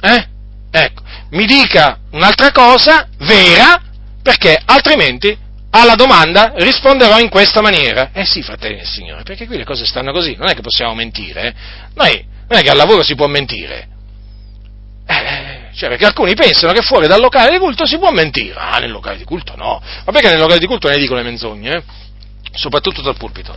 Eh? 0.00 0.28
Ecco, 0.70 1.02
mi 1.30 1.46
dica 1.46 1.98
un'altra 2.10 2.52
cosa 2.52 3.08
vera 3.20 3.82
perché 4.28 4.60
altrimenti 4.62 5.34
alla 5.70 5.94
domanda 5.94 6.52
risponderò 6.56 7.18
in 7.18 7.30
questa 7.30 7.62
maniera. 7.62 8.10
Eh 8.12 8.26
sì, 8.26 8.42
fratelli 8.42 8.76
del 8.76 8.86
Signore, 8.86 9.22
perché 9.22 9.46
qui 9.46 9.56
le 9.56 9.64
cose 9.64 9.86
stanno 9.86 10.12
così, 10.12 10.36
non 10.36 10.50
è 10.50 10.54
che 10.54 10.60
possiamo 10.60 10.94
mentire. 10.94 11.46
Eh? 11.46 11.54
Noi, 11.94 12.26
non 12.46 12.58
è 12.58 12.62
che 12.62 12.68
al 12.68 12.76
lavoro 12.76 13.02
si 13.02 13.14
può 13.14 13.26
mentire. 13.26 13.88
Eh, 15.06 15.70
cioè, 15.72 15.88
perché 15.88 16.04
alcuni 16.04 16.34
pensano 16.34 16.74
che 16.74 16.82
fuori 16.82 17.06
dal 17.06 17.20
locale 17.20 17.52
di 17.52 17.58
culto 17.58 17.86
si 17.86 17.96
può 17.96 18.10
mentire. 18.10 18.54
Ah, 18.54 18.76
nel 18.80 18.90
locale 18.90 19.16
di 19.16 19.24
culto 19.24 19.56
no. 19.56 19.80
Ma 20.04 20.12
perché 20.12 20.28
nel 20.28 20.40
locale 20.40 20.58
di 20.58 20.66
culto 20.66 20.90
ne 20.90 20.98
dico 20.98 21.14
le 21.14 21.22
menzogne, 21.22 21.76
eh? 21.76 21.82
soprattutto 22.52 23.00
dal 23.00 23.16
pulpito. 23.16 23.56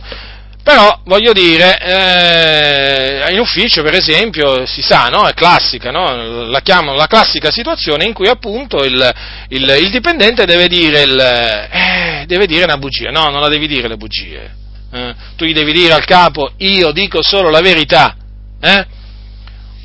Però, 0.62 1.00
voglio 1.06 1.32
dire, 1.32 1.78
eh, 1.80 3.32
in 3.32 3.40
ufficio, 3.40 3.82
per 3.82 3.94
esempio, 3.94 4.64
si 4.64 4.80
sa, 4.80 5.08
no? 5.08 5.26
È 5.26 5.34
classica, 5.34 5.90
no? 5.90 6.44
La 6.44 6.60
chiamano 6.60 6.96
la 6.96 7.08
classica 7.08 7.50
situazione 7.50 8.04
in 8.04 8.12
cui 8.12 8.28
appunto 8.28 8.84
il, 8.84 9.12
il, 9.48 9.76
il 9.80 9.90
dipendente 9.90 10.44
deve 10.44 10.68
dire, 10.68 11.02
il, 11.02 11.18
eh, 11.18 12.24
deve 12.26 12.46
dire, 12.46 12.62
una 12.62 12.76
bugia. 12.76 13.10
No, 13.10 13.28
non 13.30 13.40
la 13.40 13.48
devi 13.48 13.66
dire 13.66 13.88
le 13.88 13.96
bugie. 13.96 14.54
Eh? 14.92 15.14
Tu 15.36 15.46
gli 15.46 15.52
devi 15.52 15.72
dire 15.72 15.94
al 15.94 16.04
capo, 16.04 16.52
io 16.58 16.92
dico 16.92 17.22
solo 17.22 17.50
la 17.50 17.60
verità. 17.60 18.14
Eh? 18.60 18.86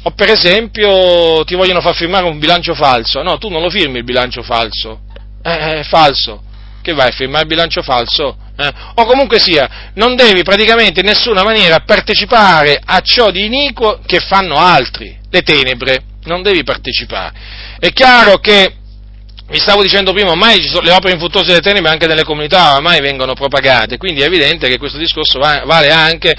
O 0.03 0.11
per 0.11 0.29
esempio 0.29 1.43
ti 1.43 1.55
vogliono 1.55 1.81
far 1.81 1.95
firmare 1.95 2.25
un 2.25 2.37
bilancio 2.37 2.75
falso. 2.75 3.23
No, 3.23 3.39
tu 3.39 3.49
non 3.49 3.63
lo 3.63 3.69
firmi 3.69 3.97
il 3.97 4.03
bilancio 4.03 4.43
falso. 4.43 5.01
Eh, 5.41 5.79
è 5.79 5.83
falso. 5.83 6.43
Che 6.83 6.93
vai 6.93 7.07
a 7.07 7.11
firmare 7.11 7.41
il 7.43 7.47
bilancio 7.47 7.81
falso? 7.81 8.37
Eh, 8.57 8.73
o 8.95 9.05
comunque 9.05 9.39
sia, 9.39 9.91
non 9.93 10.15
devi 10.15 10.41
praticamente 10.41 11.01
in 11.01 11.05
nessuna 11.05 11.43
maniera 11.43 11.79
partecipare 11.79 12.81
a 12.83 12.99
ciò 13.01 13.29
di 13.29 13.45
iniquo 13.45 13.99
che 14.05 14.19
fanno 14.19 14.55
altri, 14.55 15.15
le 15.29 15.41
tenebre, 15.41 16.01
non 16.23 16.41
devi 16.41 16.63
partecipare. 16.63 17.33
È 17.79 17.89
chiaro 17.91 18.39
che, 18.39 18.73
vi 19.49 19.59
stavo 19.59 19.83
dicendo 19.83 20.11
prima, 20.11 20.31
ormai 20.31 20.59
le 20.59 20.91
opere 20.91 21.13
infruttuose 21.13 21.47
delle 21.47 21.61
tenebre 21.61 21.91
anche 21.91 22.07
nelle 22.07 22.23
comunità 22.23 22.75
ormai 22.75 22.99
vengono 22.99 23.33
propagate, 23.33 23.97
quindi 23.97 24.21
è 24.21 24.25
evidente 24.25 24.67
che 24.67 24.79
questo 24.79 24.97
discorso 24.97 25.39
vale 25.39 25.89
anche 25.89 26.35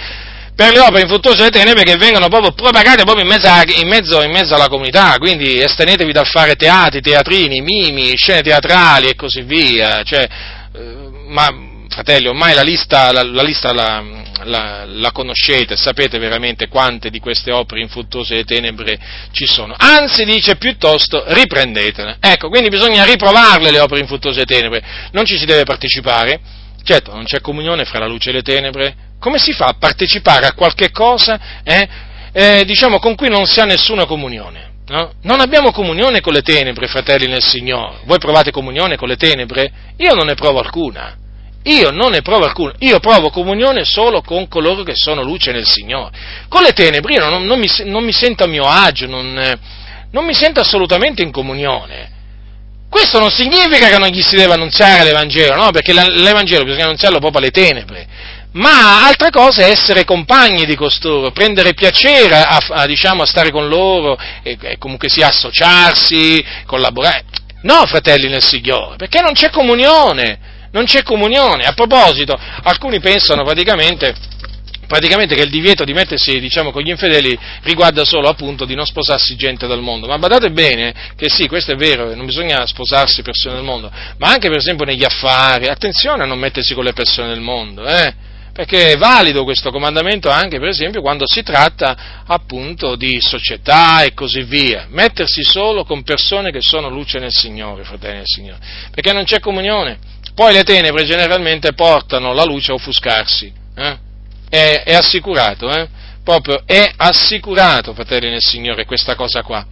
per 0.57 0.73
le 0.73 0.81
opere 0.81 1.03
infruttuose 1.03 1.37
delle 1.37 1.51
tenebre 1.51 1.85
che 1.85 1.97
vengono 1.97 2.27
proprio 2.29 2.51
propagate 2.51 3.05
proprio 3.05 3.23
in 3.23 3.31
mezzo, 3.31 3.49
in, 3.81 3.87
mezzo, 3.87 4.23
in 4.25 4.33
mezzo, 4.33 4.57
alla 4.57 4.67
comunità, 4.67 5.15
quindi 5.19 5.61
estenetevi 5.61 6.11
dal 6.11 6.27
fare 6.27 6.57
teatri, 6.57 7.01
teatrini, 7.01 7.61
mimi, 7.61 8.17
scene 8.17 8.43
teatrali 8.43 9.07
e 9.07 9.15
così 9.15 9.43
via, 9.43 10.03
cioè, 10.03 10.27
eh, 10.75 11.11
ma 11.29 11.67
fratelli, 11.99 12.29
ormai 12.29 12.55
la 12.55 12.63
lista, 12.63 13.11
la, 13.11 13.25
la, 13.25 13.43
lista 13.43 13.73
la, 13.73 15.11
conoscete, 15.11 15.75
sapete 15.75 16.19
veramente 16.19 16.69
quante 16.69 17.11
di 17.11 17.19
queste 17.19 17.51
opere 17.51 17.81
infruttuose 17.81 18.37
e 18.37 18.45
tenebre 18.45 18.97
ci 19.33 19.47
sono. 19.47 19.75
Anzi, 19.77 20.25
dice 20.25 20.55
piuttosto, 20.57 21.25
riprendetele. 21.27 22.19
Ecco, 22.21 22.51
quindi 22.51 22.69
bisogna 22.69 23.03
riprovarle 23.03 23.73
le 23.73 23.81
opere 23.81 24.01
infruttuose 24.01 24.43
e 24.43 24.45
tenebre. 24.45 24.81
Non 25.11 25.25
ci 25.25 25.37
si 25.37 25.45
deve 25.45 25.65
partecipare. 25.65 26.39
Certo, 26.85 27.13
non 27.13 27.25
c'è 27.25 27.41
comunione 27.41 27.85
fra 27.85 27.99
la 27.99 28.07
luce 28.07 28.31
e 28.31 28.35
le 28.35 28.43
tenebre. 28.43 28.95
Come 29.19 29.39
si 29.39 29.53
fa 29.53 29.67
a 29.67 29.75
partecipare 29.77 30.47
a 30.47 30.53
qualche 30.53 30.93
cosa, 30.93 31.61
eh, 31.65 31.89
eh, 32.33 32.65
diciamo, 32.65 33.01
con 33.01 33.17
cui 33.17 33.29
non 33.29 33.45
si 33.47 33.59
ha 33.59 33.65
nessuna 33.65 34.07
comunione? 34.07 34.67
No? 34.87 35.15
Non 35.23 35.41
abbiamo 35.41 35.73
comunione 35.73 36.21
con 36.21 36.33
le 36.33 36.43
tenebre, 36.43 36.87
fratelli 36.87 37.27
nel 37.27 37.43
Signore. 37.43 37.99
Voi 38.05 38.19
provate 38.19 38.53
comunione 38.53 38.97
con 38.97 39.09
le 39.09 39.17
tenebre? 39.17 39.73
Io 39.97 40.15
non 40.15 40.27
ne 40.27 40.35
provo 40.35 40.61
alcuna. 40.61 41.27
Io 41.69 41.91
non 41.91 42.13
ne 42.13 42.23
provo 42.23 42.47
alcuno, 42.47 42.73
io 42.79 42.99
provo 42.99 43.29
comunione 43.29 43.85
solo 43.85 44.23
con 44.23 44.49
coloro 44.49 44.83
che 44.85 44.95
sono 44.95 45.23
luce 45.23 45.53
nel 45.53 45.67
Signore. 45.67 46.17
Con 46.49 46.63
le 46.63 46.73
tenebre 46.73 47.13
io 47.13 47.29
non, 47.29 47.45
non, 47.45 47.59
mi, 47.59 47.69
non 47.85 48.05
mi, 48.05 48.13
sento 48.13 48.45
a 48.45 48.47
mio 48.47 48.65
agio, 48.65 49.07
non, 49.07 49.59
non 50.11 50.25
mi 50.25 50.33
sento 50.33 50.61
assolutamente 50.61 51.23
in 51.23 51.31
comunione. 51.31 52.17
Questo 52.89 53.19
non 53.19 53.31
significa 53.31 53.91
che 53.91 53.99
non 53.99 54.09
gli 54.09 54.23
si 54.23 54.35
deve 54.35 54.55
annunziare 54.55 55.05
l'Evangelo, 55.05 55.57
no? 55.57 55.71
Perché 55.71 55.93
l'Evangelo 55.93 56.65
bisogna 56.65 56.85
annunziarlo 56.85 57.19
proprio 57.19 57.41
alle 57.41 57.51
tenebre. 57.51 58.07
ma 58.53 59.07
altra 59.07 59.29
cosa 59.29 59.67
è 59.67 59.71
essere 59.71 60.05
compagni 60.05 60.65
di 60.65 60.75
costoro, 60.75 61.33
prendere 61.33 61.75
piacere 61.75 62.37
a, 62.37 62.59
a, 62.67 62.87
diciamo, 62.87 63.25
a 63.25 63.27
stare 63.27 63.51
con 63.51 63.69
loro 63.69 64.19
e, 64.43 64.57
e 64.59 64.79
comunque 64.79 65.11
sia 65.11 65.29
associarsi, 65.29 66.43
collaborare. 66.65 67.25
No, 67.61 67.85
fratelli 67.85 68.29
nel 68.29 68.43
Signore, 68.43 68.97
perché 68.97 69.21
non 69.21 69.35
c'è 69.35 69.51
comunione, 69.51 70.57
non 70.73 70.85
c'è 70.85 71.03
comunione. 71.03 71.65
A 71.65 71.73
proposito, 71.73 72.39
alcuni 72.63 73.01
pensano 73.01 73.45
praticamente 73.45 74.15
praticamente 74.89 75.35
che 75.35 75.43
il 75.43 75.51
divieto 75.51 75.85
di 75.85 75.93
mettersi 75.93 76.41
diciamo, 76.41 76.73
con 76.73 76.83
gli 76.83 76.89
infedeli 76.89 77.39
riguarda 77.63 78.05
solo 78.05 78.27
appunto 78.27 78.65
di 78.65 78.75
non 78.75 78.87
sposarsi 78.87 79.37
gente 79.37 79.67
del 79.67 79.81
mondo, 79.81 80.07
ma 80.07 80.19
badate 80.19 80.51
bene 80.51 80.95
che 81.15 81.29
sì, 81.29 81.47
questo 81.47 81.73
è 81.73 81.77
vero, 81.77 82.15
non 82.15 82.25
bisogna 82.25 82.67
sposarsi 82.67 83.21
persone 83.21 83.57
del 83.57 83.65
mondo, 83.65 83.93
ma 84.17 84.31
anche 84.31 84.49
per 84.49 84.57
esempio 84.57 84.87
negli 84.87 85.05
affari, 85.05 85.67
attenzione 85.67 86.23
a 86.23 86.27
non 86.27 86.39
mettersi 86.39 86.73
con 86.75 86.85
le 86.85 86.95
persone 86.95 87.29
del 87.29 87.41
mondo, 87.41 87.87
eh? 87.87 88.15
perché 88.59 88.93
è 88.93 88.97
valido 88.97 89.45
questo 89.45 89.71
comandamento 89.71 90.31
anche 90.31 90.59
per 90.59 90.67
esempio 90.67 91.01
quando 91.01 91.29
si 91.29 91.45
tratta 91.45 92.25
appunto 92.27 92.97
di 92.97 93.19
società 93.21 94.03
e 94.03 94.15
così 94.15 94.43
via, 94.43 94.87
mettersi 94.89 95.45
solo 95.45 95.85
con 95.85 96.03
persone 96.03 96.51
che 96.51 96.61
sono 96.61 96.89
luce 96.89 97.21
nel 97.21 97.31
Signore, 97.31 97.85
fratelli 97.85 98.17
del 98.17 98.27
Signore, 98.27 98.59
perché 98.91 99.13
non 99.13 99.23
c'è 99.23 99.39
comunione, 99.39 99.99
poi 100.39 100.53
le 100.53 100.63
tenebre 100.63 101.05
generalmente 101.05 101.73
portano 101.73 102.33
la 102.33 102.45
luce 102.45 102.71
a 102.71 102.75
offuscarsi. 102.75 103.53
Eh? 103.75 103.99
è, 104.49 104.83
è 104.85 104.95
assicurato, 104.95 105.69
eh? 105.69 105.89
proprio 106.23 106.63
è 106.65 106.93
assicurato, 106.97 107.93
fratelli 107.93 108.31
nel 108.31 108.41
Signore, 108.41 108.85
questa 108.85 109.17
cosa 109.17 109.43
qua. 109.43 109.67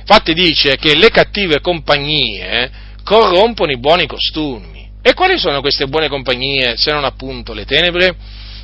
Infatti 0.00 0.32
dice 0.32 0.76
che 0.76 0.96
le 0.96 1.10
cattive 1.10 1.60
compagnie 1.60 2.70
corrompono 3.04 3.72
i 3.72 3.78
buoni 3.78 4.06
costumi. 4.06 4.88
E 5.02 5.12
quali 5.12 5.36
sono 5.36 5.60
queste 5.60 5.86
buone 5.86 6.08
compagnie 6.08 6.78
se 6.78 6.92
non 6.92 7.04
appunto 7.04 7.52
le 7.52 7.66
tenebre? 7.66 8.16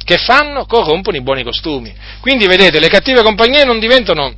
Che 0.02 0.16
fanno? 0.16 0.64
Corrompono 0.64 1.18
i 1.18 1.22
buoni 1.22 1.42
costumi. 1.42 1.94
Quindi 2.20 2.46
vedete, 2.46 2.80
le 2.80 2.88
cattive 2.88 3.22
compagnie 3.22 3.64
non 3.64 3.78
diventano 3.78 4.32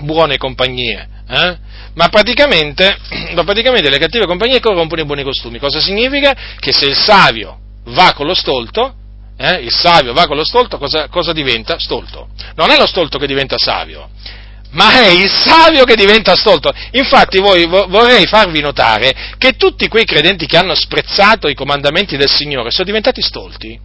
buone 0.00 0.36
compagnie, 0.36 1.08
eh? 1.30 1.56
ma, 1.94 2.08
praticamente, 2.08 2.98
ma 3.34 3.44
praticamente 3.44 3.88
le 3.88 3.98
cattive 3.98 4.26
compagnie 4.26 4.60
corrompono 4.60 5.00
i 5.00 5.06
buoni 5.06 5.22
costumi. 5.22 5.58
Cosa 5.58 5.80
significa? 5.80 6.34
Che 6.58 6.72
se 6.72 6.86
il 6.86 6.96
savio 6.96 7.58
va 7.84 8.12
con 8.14 8.26
lo 8.26 8.34
stolto, 8.34 8.94
eh, 9.36 9.54
il 9.62 9.72
savio 9.72 10.12
va 10.12 10.26
con 10.26 10.36
lo 10.36 10.44
stolto, 10.44 10.76
cosa, 10.78 11.08
cosa 11.08 11.32
diventa? 11.32 11.78
Stolto. 11.78 12.28
Non 12.56 12.70
è 12.70 12.76
lo 12.76 12.86
stolto 12.86 13.18
che 13.18 13.26
diventa 13.26 13.56
savio, 13.58 14.10
ma 14.72 15.02
è 15.02 15.08
il 15.08 15.30
savio 15.30 15.84
che 15.84 15.94
diventa 15.94 16.34
stolto. 16.34 16.72
Infatti 16.92 17.38
voi, 17.38 17.66
vorrei 17.66 18.26
farvi 18.26 18.60
notare 18.60 19.34
che 19.38 19.52
tutti 19.52 19.88
quei 19.88 20.04
credenti 20.04 20.46
che 20.46 20.56
hanno 20.56 20.74
sprezzato 20.74 21.48
i 21.48 21.54
comandamenti 21.54 22.16
del 22.16 22.28
Signore 22.28 22.70
sono 22.70 22.84
diventati 22.84 23.22
stolti. 23.22 23.78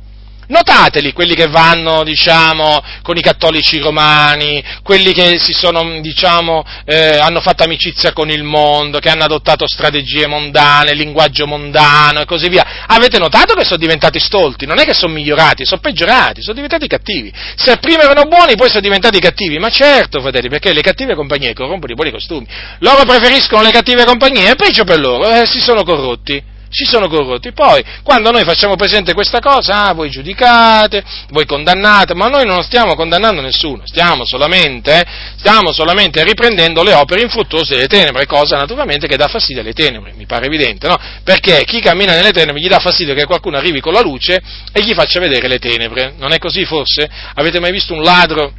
Notateli 0.48 1.14
quelli 1.14 1.36
che 1.36 1.48
vanno, 1.48 2.04
diciamo, 2.04 2.84
con 3.02 3.18
i 3.18 3.22
cattolici 3.22 3.80
romani, 3.80 4.64
quelli 4.84 5.14
che 5.14 5.40
sono, 5.40 6.00
diciamo, 6.02 6.64
eh, 6.86 7.18
hanno 7.18 7.42
fatto 7.42 7.64
amicizia 7.64 8.14
con 8.14 8.30
il 8.30 8.44
mondo, 8.44 9.00
che 9.00 9.10
hanno 9.10 9.24
adottato 9.24 9.68
strategie 9.68 10.28
mondane, 10.28 10.94
linguaggio 10.94 11.48
mondano 11.48 12.22
e 12.22 12.26
così 12.26 12.50
via. 12.50 12.86
Avete 12.88 13.18
notato 13.18 13.54
che 13.54 13.64
sono 13.64 13.78
diventati 13.78 14.20
stolti? 14.20 14.66
Non 14.66 14.80
è 14.80 14.86
che 14.86 14.94
sono 14.94 15.14
migliorati, 15.14 15.66
sono 15.66 15.82
peggiorati, 15.82 16.42
sono 16.42 16.56
diventati 16.56 16.88
cattivi. 16.88 17.32
Se 17.56 17.78
prima 17.78 18.04
erano 18.04 18.24
buoni, 18.24 18.56
poi 18.56 18.70
sono 18.70 18.82
diventati 18.82 19.20
cattivi. 19.20 19.58
Ma 19.58 19.70
certo, 19.70 20.22
fratelli, 20.22 20.50
perché 20.50 20.74
le 20.74 20.82
cattive 20.82 21.16
compagnie 21.16 21.54
corrompono 21.54 21.92
i 21.92 21.96
buoni 21.96 22.12
costumi. 22.12 22.46
Loro 22.80 23.04
preferiscono 23.06 23.64
le 23.64 23.72
cattive 23.72 24.06
compagnie, 24.06 24.52
è 24.52 24.56
peggio 24.56 24.84
per 24.84 25.00
loro, 25.00 25.30
eh, 25.30 25.46
si 25.46 25.60
sono 25.60 25.84
corrotti 25.84 26.54
si 26.76 26.84
sono 26.84 27.08
corrotti. 27.08 27.54
Poi, 27.54 27.82
quando 28.04 28.32
noi 28.32 28.44
facciamo 28.44 28.76
presente 28.76 29.14
questa 29.14 29.40
cosa, 29.40 29.86
ah, 29.86 29.94
voi 29.94 30.10
giudicate, 30.10 31.02
voi 31.30 31.46
condannate, 31.46 32.14
ma 32.14 32.28
noi 32.28 32.46
non 32.46 32.62
stiamo 32.64 32.96
condannando 32.96 33.40
nessuno, 33.40 33.84
stiamo 33.86 34.26
solamente, 34.26 35.00
eh, 35.00 35.06
stiamo 35.38 35.72
solamente 35.72 36.22
riprendendo 36.26 36.84
le 36.84 36.94
opere 36.94 37.22
infruttuose 37.22 37.76
delle 37.76 37.88
tenebre, 37.88 38.26
cosa 38.26 38.58
naturalmente 38.58 39.08
che 39.08 39.16
dà 39.16 39.28
fastidio 39.28 39.62
alle 39.62 39.72
tenebre, 39.72 40.14
mi 40.18 40.26
pare 40.26 40.48
evidente, 40.48 40.90
no? 40.90 40.98
Perché 41.24 41.64
chi 41.64 41.80
cammina 41.80 42.14
nelle 42.14 42.32
tenebre 42.32 42.62
gli 42.62 42.68
dà 42.68 42.80
fastidio 42.80 43.14
che 43.14 43.24
qualcuno 43.24 43.56
arrivi 43.56 43.80
con 43.80 43.94
la 43.94 44.02
luce 44.02 44.42
e 44.74 44.82
gli 44.82 44.94
faccia 44.94 45.22
vedere 45.22 45.48
le 45.48 45.60
tenebre. 45.60 46.14
Non 46.18 46.34
è 46.34 46.40
così 46.40 46.66
forse? 46.66 47.10
Avete 47.36 47.62
mai 47.62 47.72
visto 47.72 47.94
un 47.94 48.02
ladro? 48.02 48.52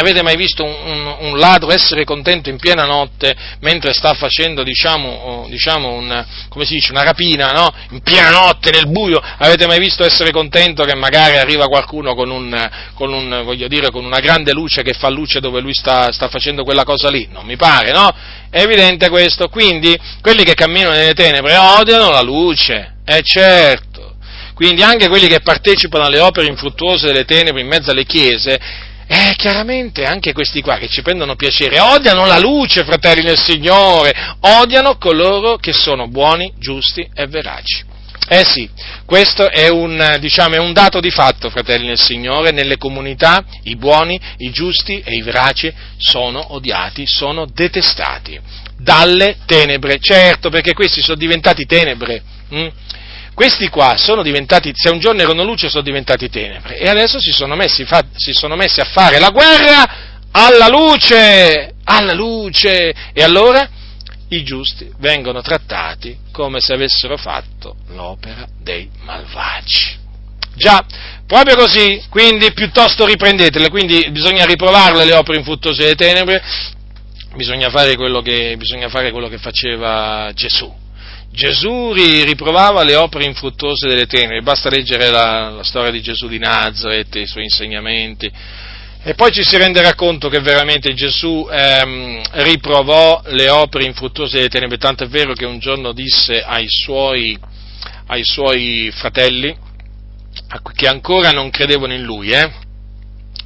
Avete 0.00 0.22
mai 0.22 0.36
visto 0.36 0.62
un, 0.62 0.76
un, 0.84 1.16
un, 1.18 1.38
ladro 1.38 1.72
essere 1.72 2.04
contento 2.04 2.48
in 2.48 2.56
piena 2.56 2.84
notte 2.84 3.34
mentre 3.62 3.92
sta 3.92 4.14
facendo, 4.14 4.62
diciamo, 4.62 5.46
diciamo 5.48 5.88
un, 5.88 6.24
dice, 6.68 6.92
una 6.92 7.02
rapina, 7.02 7.50
no? 7.50 7.68
In 7.90 8.00
piena 8.02 8.30
notte, 8.30 8.70
nel 8.70 8.88
buio, 8.88 9.20
avete 9.20 9.66
mai 9.66 9.80
visto 9.80 10.04
essere 10.04 10.30
contento 10.30 10.84
che 10.84 10.94
magari 10.94 11.36
arriva 11.36 11.66
qualcuno 11.66 12.14
con, 12.14 12.70
con, 12.94 13.56
dire, 13.66 13.90
con 13.90 14.04
una 14.04 14.20
grande 14.20 14.52
luce 14.52 14.82
che 14.82 14.92
fa 14.92 15.08
luce 15.08 15.40
dove 15.40 15.60
lui 15.60 15.74
sta, 15.74 16.12
sta 16.12 16.28
facendo 16.28 16.62
quella 16.62 16.84
cosa 16.84 17.10
lì? 17.10 17.28
Non 17.32 17.44
mi 17.44 17.56
pare, 17.56 17.90
no? 17.90 18.14
È 18.50 18.60
evidente 18.60 19.08
questo. 19.08 19.48
Quindi, 19.48 19.98
quelli 20.20 20.44
che 20.44 20.54
camminano 20.54 20.94
nelle 20.94 21.14
tenebre 21.14 21.56
odiano 21.56 22.10
la 22.10 22.22
luce, 22.22 22.98
è 23.04 23.20
certo. 23.22 24.14
Quindi 24.54 24.82
anche 24.82 25.08
quelli 25.08 25.26
che 25.26 25.40
partecipano 25.40 26.04
alle 26.04 26.20
opere 26.20 26.46
infruttuose 26.46 27.06
delle 27.06 27.24
tenebre 27.24 27.60
in 27.60 27.66
mezzo 27.66 27.90
alle 27.90 28.04
chiese, 28.04 28.86
eh, 29.08 29.34
chiaramente 29.36 30.04
anche 30.04 30.34
questi 30.34 30.60
qua 30.60 30.76
che 30.76 30.88
ci 30.88 31.00
prendono 31.00 31.34
piacere 31.34 31.80
odiano 31.80 32.26
la 32.26 32.38
luce, 32.38 32.84
fratelli 32.84 33.22
nel 33.22 33.40
Signore, 33.40 34.14
odiano 34.40 34.98
coloro 34.98 35.56
che 35.56 35.72
sono 35.72 36.08
buoni, 36.08 36.52
giusti 36.58 37.08
e 37.14 37.26
veraci. 37.26 37.84
Eh 38.30 38.44
sì, 38.44 38.68
questo 39.06 39.48
è 39.48 39.68
un, 39.68 40.18
diciamo, 40.20 40.56
è 40.56 40.58
un 40.58 40.74
dato 40.74 41.00
di 41.00 41.10
fatto, 41.10 41.48
fratelli 41.48 41.86
nel 41.86 41.98
Signore, 41.98 42.50
nelle 42.50 42.76
comunità 42.76 43.42
i 43.62 43.76
buoni, 43.76 44.20
i 44.38 44.50
giusti 44.50 45.00
e 45.02 45.14
i 45.14 45.22
veraci 45.22 45.72
sono 45.96 46.52
odiati, 46.52 47.06
sono 47.06 47.46
detestati 47.46 48.38
dalle 48.76 49.38
tenebre, 49.46 49.98
certo 49.98 50.50
perché 50.50 50.74
questi 50.74 51.00
sono 51.00 51.16
diventati 51.16 51.64
tenebre. 51.64 52.22
Hm? 52.50 52.68
Questi 53.38 53.68
qua 53.68 53.96
sono 53.96 54.24
diventati, 54.24 54.72
se 54.74 54.90
un 54.90 54.98
giorno 54.98 55.22
erano 55.22 55.44
luce, 55.44 55.68
sono 55.68 55.84
diventati 55.84 56.28
tenebre 56.28 56.76
e 56.76 56.88
adesso 56.88 57.20
si 57.20 57.30
sono 57.30 57.54
messi, 57.54 57.86
si 58.16 58.32
sono 58.32 58.56
messi 58.56 58.80
a 58.80 58.84
fare 58.84 59.20
la 59.20 59.30
guerra 59.30 59.84
alla 60.32 60.66
luce, 60.66 61.74
alla 61.84 62.14
luce. 62.14 62.92
E 63.12 63.22
allora 63.22 63.68
i 64.30 64.42
giusti 64.42 64.90
vengono 64.98 65.40
trattati 65.40 66.18
come 66.32 66.58
se 66.58 66.72
avessero 66.72 67.16
fatto 67.16 67.76
l'opera 67.90 68.44
dei 68.60 68.90
malvagi. 69.04 69.96
Già, 70.56 70.84
proprio 71.24 71.54
così, 71.54 72.02
quindi 72.10 72.52
piuttosto 72.52 73.06
riprendetele, 73.06 73.70
quindi 73.70 74.10
bisogna 74.10 74.46
riprovarle 74.46 75.04
le 75.04 75.14
opere 75.14 75.38
infruttuose 75.38 75.82
delle 75.82 75.94
tenebre, 75.94 76.42
bisogna 77.36 77.70
fare 77.70 77.94
quello 77.94 78.20
che, 78.20 78.56
bisogna 78.56 78.88
fare 78.88 79.12
quello 79.12 79.28
che 79.28 79.38
faceva 79.38 80.28
Gesù 80.34 80.86
Gesù 81.30 81.92
riprovava 81.92 82.82
le 82.82 82.96
opere 82.96 83.24
infruttuose 83.24 83.86
delle 83.86 84.06
tenebre, 84.06 84.42
basta 84.42 84.70
leggere 84.70 85.10
la, 85.10 85.50
la 85.50 85.62
storia 85.62 85.90
di 85.90 86.00
Gesù 86.00 86.26
di 86.26 86.38
Nazareth, 86.38 87.14
i 87.16 87.26
suoi 87.26 87.44
insegnamenti, 87.44 88.30
e 89.00 89.14
poi 89.14 89.30
ci 89.30 89.42
si 89.44 89.56
renderà 89.56 89.94
conto 89.94 90.28
che 90.28 90.40
veramente 90.40 90.92
Gesù 90.94 91.46
ehm, 91.50 92.20
riprovò 92.42 93.22
le 93.26 93.48
opere 93.48 93.84
infruttuose 93.84 94.36
delle 94.36 94.48
tenebre, 94.48 94.78
tanto 94.78 95.04
è 95.04 95.08
vero 95.08 95.34
che 95.34 95.46
un 95.46 95.58
giorno 95.58 95.92
disse 95.92 96.42
ai 96.42 96.66
suoi, 96.68 97.38
ai 98.06 98.24
suoi 98.24 98.90
fratelli, 98.92 99.56
che 100.74 100.86
ancora 100.86 101.30
non 101.30 101.50
credevano 101.50 101.94
in 101.94 102.02
lui, 102.02 102.30
eh, 102.30 102.50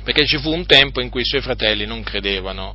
perché 0.04 0.26
ci 0.26 0.38
fu 0.38 0.52
un 0.52 0.66
tempo 0.66 1.00
in 1.00 1.10
cui 1.10 1.20
i 1.20 1.26
suoi 1.26 1.42
fratelli 1.42 1.84
non 1.84 2.02
credevano 2.02 2.74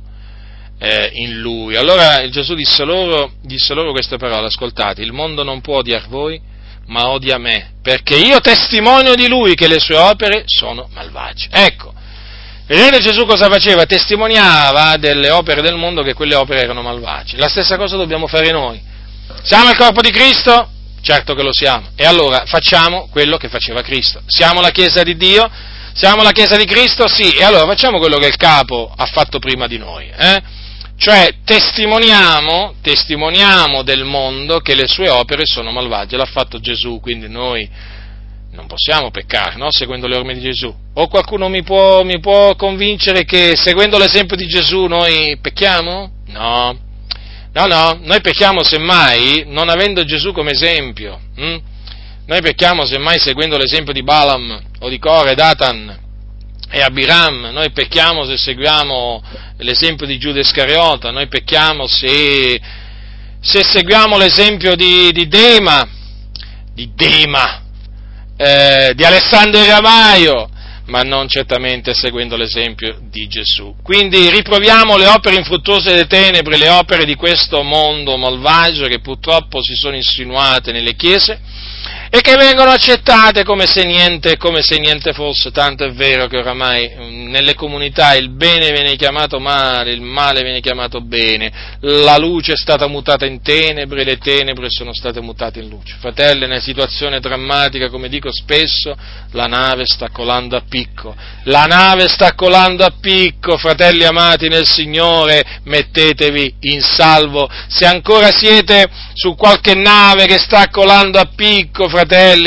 eh, 0.78 1.10
in 1.14 1.40
lui. 1.40 1.76
Allora 1.76 2.28
Gesù 2.28 2.54
disse 2.54 2.84
loro, 2.84 3.32
disse 3.42 3.74
loro 3.74 3.90
queste 3.90 4.16
parole, 4.16 4.46
ascoltate, 4.46 5.02
il 5.02 5.12
mondo 5.12 5.42
non 5.42 5.60
può 5.60 5.78
odiare 5.78 6.06
voi, 6.08 6.40
ma 6.86 7.08
odia 7.08 7.38
me, 7.38 7.72
perché 7.82 8.16
io 8.16 8.40
testimonio 8.40 9.14
di 9.14 9.28
lui 9.28 9.54
che 9.54 9.68
le 9.68 9.78
sue 9.78 9.96
opere 9.96 10.44
sono 10.46 10.88
malvagie. 10.94 11.48
Ecco, 11.50 11.92
vedete 12.66 13.00
Gesù 13.00 13.26
cosa 13.26 13.48
faceva? 13.48 13.84
Testimoniava 13.84 14.96
delle 14.96 15.30
opere 15.30 15.60
del 15.60 15.76
mondo 15.76 16.02
che 16.02 16.14
quelle 16.14 16.34
opere 16.34 16.62
erano 16.62 16.82
malvagie. 16.82 17.36
La 17.36 17.48
stessa 17.48 17.76
cosa 17.76 17.96
dobbiamo 17.96 18.26
fare 18.26 18.50
noi. 18.50 18.80
Siamo 19.42 19.70
il 19.70 19.76
corpo 19.76 20.00
di 20.00 20.10
Cristo? 20.10 20.70
Certo 21.00 21.34
che 21.34 21.42
lo 21.42 21.52
siamo. 21.52 21.90
E 21.94 22.04
allora 22.04 22.44
facciamo 22.46 23.08
quello 23.10 23.36
che 23.36 23.48
faceva 23.48 23.82
Cristo. 23.82 24.22
Siamo 24.26 24.60
la 24.60 24.70
Chiesa 24.70 25.02
di 25.02 25.16
Dio? 25.16 25.48
Siamo 25.92 26.22
la 26.22 26.32
Chiesa 26.32 26.56
di 26.56 26.64
Cristo? 26.64 27.06
Sì. 27.06 27.30
E 27.32 27.44
allora 27.44 27.64
facciamo 27.66 27.98
quello 27.98 28.16
che 28.18 28.26
il 28.26 28.36
capo 28.36 28.92
ha 28.94 29.06
fatto 29.06 29.38
prima 29.38 29.66
di 29.66 29.78
noi. 29.78 30.10
Eh? 30.16 30.42
Cioè 31.00 31.32
testimoniamo, 31.44 32.74
testimoniamo 32.82 33.84
del 33.84 34.02
mondo 34.02 34.58
che 34.58 34.74
le 34.74 34.88
sue 34.88 35.08
opere 35.08 35.44
sono 35.46 35.70
malvagie, 35.70 36.16
l'ha 36.16 36.24
fatto 36.24 36.58
Gesù, 36.58 36.98
quindi 36.98 37.28
noi 37.28 37.70
non 38.50 38.66
possiamo 38.66 39.12
peccare, 39.12 39.54
no? 39.54 39.70
seguendo 39.70 40.08
le 40.08 40.16
orme 40.16 40.34
di 40.34 40.40
Gesù. 40.40 40.74
O 40.94 41.06
qualcuno 41.06 41.48
mi 41.48 41.62
può, 41.62 42.02
mi 42.02 42.18
può, 42.18 42.56
convincere 42.56 43.24
che 43.24 43.54
seguendo 43.54 43.96
l'esempio 43.96 44.34
di 44.34 44.48
Gesù 44.48 44.86
noi 44.86 45.38
pecchiamo? 45.40 46.10
No, 46.26 46.76
no, 47.52 47.66
no, 47.66 48.00
noi 48.02 48.20
pecchiamo 48.20 48.64
semmai 48.64 49.44
non 49.46 49.68
avendo 49.68 50.02
Gesù 50.02 50.32
come 50.32 50.50
esempio. 50.50 51.20
Hm? 51.36 51.56
Noi 52.26 52.40
pecchiamo 52.42 52.84
semmai 52.84 53.20
seguendo 53.20 53.56
l'esempio 53.56 53.92
di 53.92 54.02
Balaam 54.02 54.60
o 54.80 54.88
di 54.88 54.98
Core, 54.98 55.36
Datan 55.36 56.06
e 56.70 56.82
Abiram, 56.82 57.50
noi 57.50 57.70
pecchiamo 57.70 58.26
se 58.26 58.36
seguiamo 58.36 59.22
l'esempio 59.58 60.06
di 60.06 60.18
Giuda 60.18 60.40
Iscariota, 60.40 61.10
noi 61.10 61.26
pecchiamo 61.26 61.86
se, 61.86 62.60
se 63.40 63.64
seguiamo 63.64 64.18
l'esempio 64.18 64.76
di, 64.76 65.10
di 65.12 65.26
Dema, 65.28 65.88
di 66.74 66.90
Dema, 66.94 67.62
eh, 68.36 68.92
di 68.94 69.02
Alessandro 69.02 69.64
Ramaio, 69.64 70.50
ma 70.86 71.02
non 71.02 71.26
certamente 71.28 71.94
seguendo 71.94 72.36
l'esempio 72.36 72.98
di 73.10 73.26
Gesù. 73.28 73.74
Quindi 73.82 74.28
riproviamo 74.30 74.96
le 74.96 75.06
opere 75.06 75.36
infruttuose 75.36 75.90
delle 75.90 76.06
tenebre, 76.06 76.58
le 76.58 76.68
opere 76.68 77.04
di 77.04 77.14
questo 77.14 77.62
mondo 77.62 78.16
malvagio 78.16 78.86
che 78.86 79.00
purtroppo 79.00 79.62
si 79.62 79.74
sono 79.74 79.96
insinuate 79.96 80.72
nelle 80.72 80.94
chiese 80.94 81.40
e 82.10 82.20
che 82.20 82.36
vengono 82.36 82.70
accettate 82.70 83.44
come 83.44 83.66
se, 83.66 83.84
niente, 83.84 84.36
come 84.36 84.62
se 84.62 84.78
niente, 84.78 85.12
fosse, 85.12 85.50
tanto 85.50 85.84
è 85.84 85.92
vero 85.92 86.26
che 86.26 86.38
oramai 86.38 86.90
mm, 86.96 87.30
nelle 87.30 87.54
comunità 87.54 88.14
il 88.14 88.30
bene 88.30 88.70
viene 88.70 88.96
chiamato 88.96 89.38
male, 89.38 89.92
il 89.92 90.00
male 90.00 90.42
viene 90.42 90.60
chiamato 90.60 91.00
bene, 91.00 91.76
la 91.80 92.16
luce 92.16 92.52
è 92.52 92.56
stata 92.56 92.86
mutata 92.86 93.26
in 93.26 93.42
tenebre, 93.42 94.04
le 94.04 94.16
tenebre 94.16 94.70
sono 94.70 94.94
state 94.94 95.20
mutate 95.20 95.60
in 95.60 95.68
luce. 95.68 95.96
Fratelli, 96.00 96.44
una 96.44 96.60
situazione 96.60 97.20
drammatica, 97.20 97.90
come 97.90 98.08
dico 98.08 98.32
spesso, 98.32 98.96
la 99.32 99.46
nave 99.46 99.84
sta 99.84 100.08
colando 100.10 100.56
a 100.56 100.62
picco, 100.66 101.14
la 101.44 101.64
nave 101.64 102.08
sta 102.08 102.34
colando 102.34 102.84
a 102.84 102.92
picco, 102.98 103.58
fratelli 103.58 104.04
amati 104.04 104.48
nel 104.48 104.66
Signore, 104.66 105.60
mettetevi 105.64 106.54
in 106.60 106.80
salvo, 106.80 107.50
se 107.68 107.84
ancora 107.84 108.30
siete 108.30 108.88
su 109.12 109.34
qualche 109.34 109.74
nave 109.74 110.26
che 110.26 110.38
sta 110.38 110.68
colando 110.70 111.18
a 111.18 111.28
picco, 111.34 111.84
fratelli, 111.84 111.96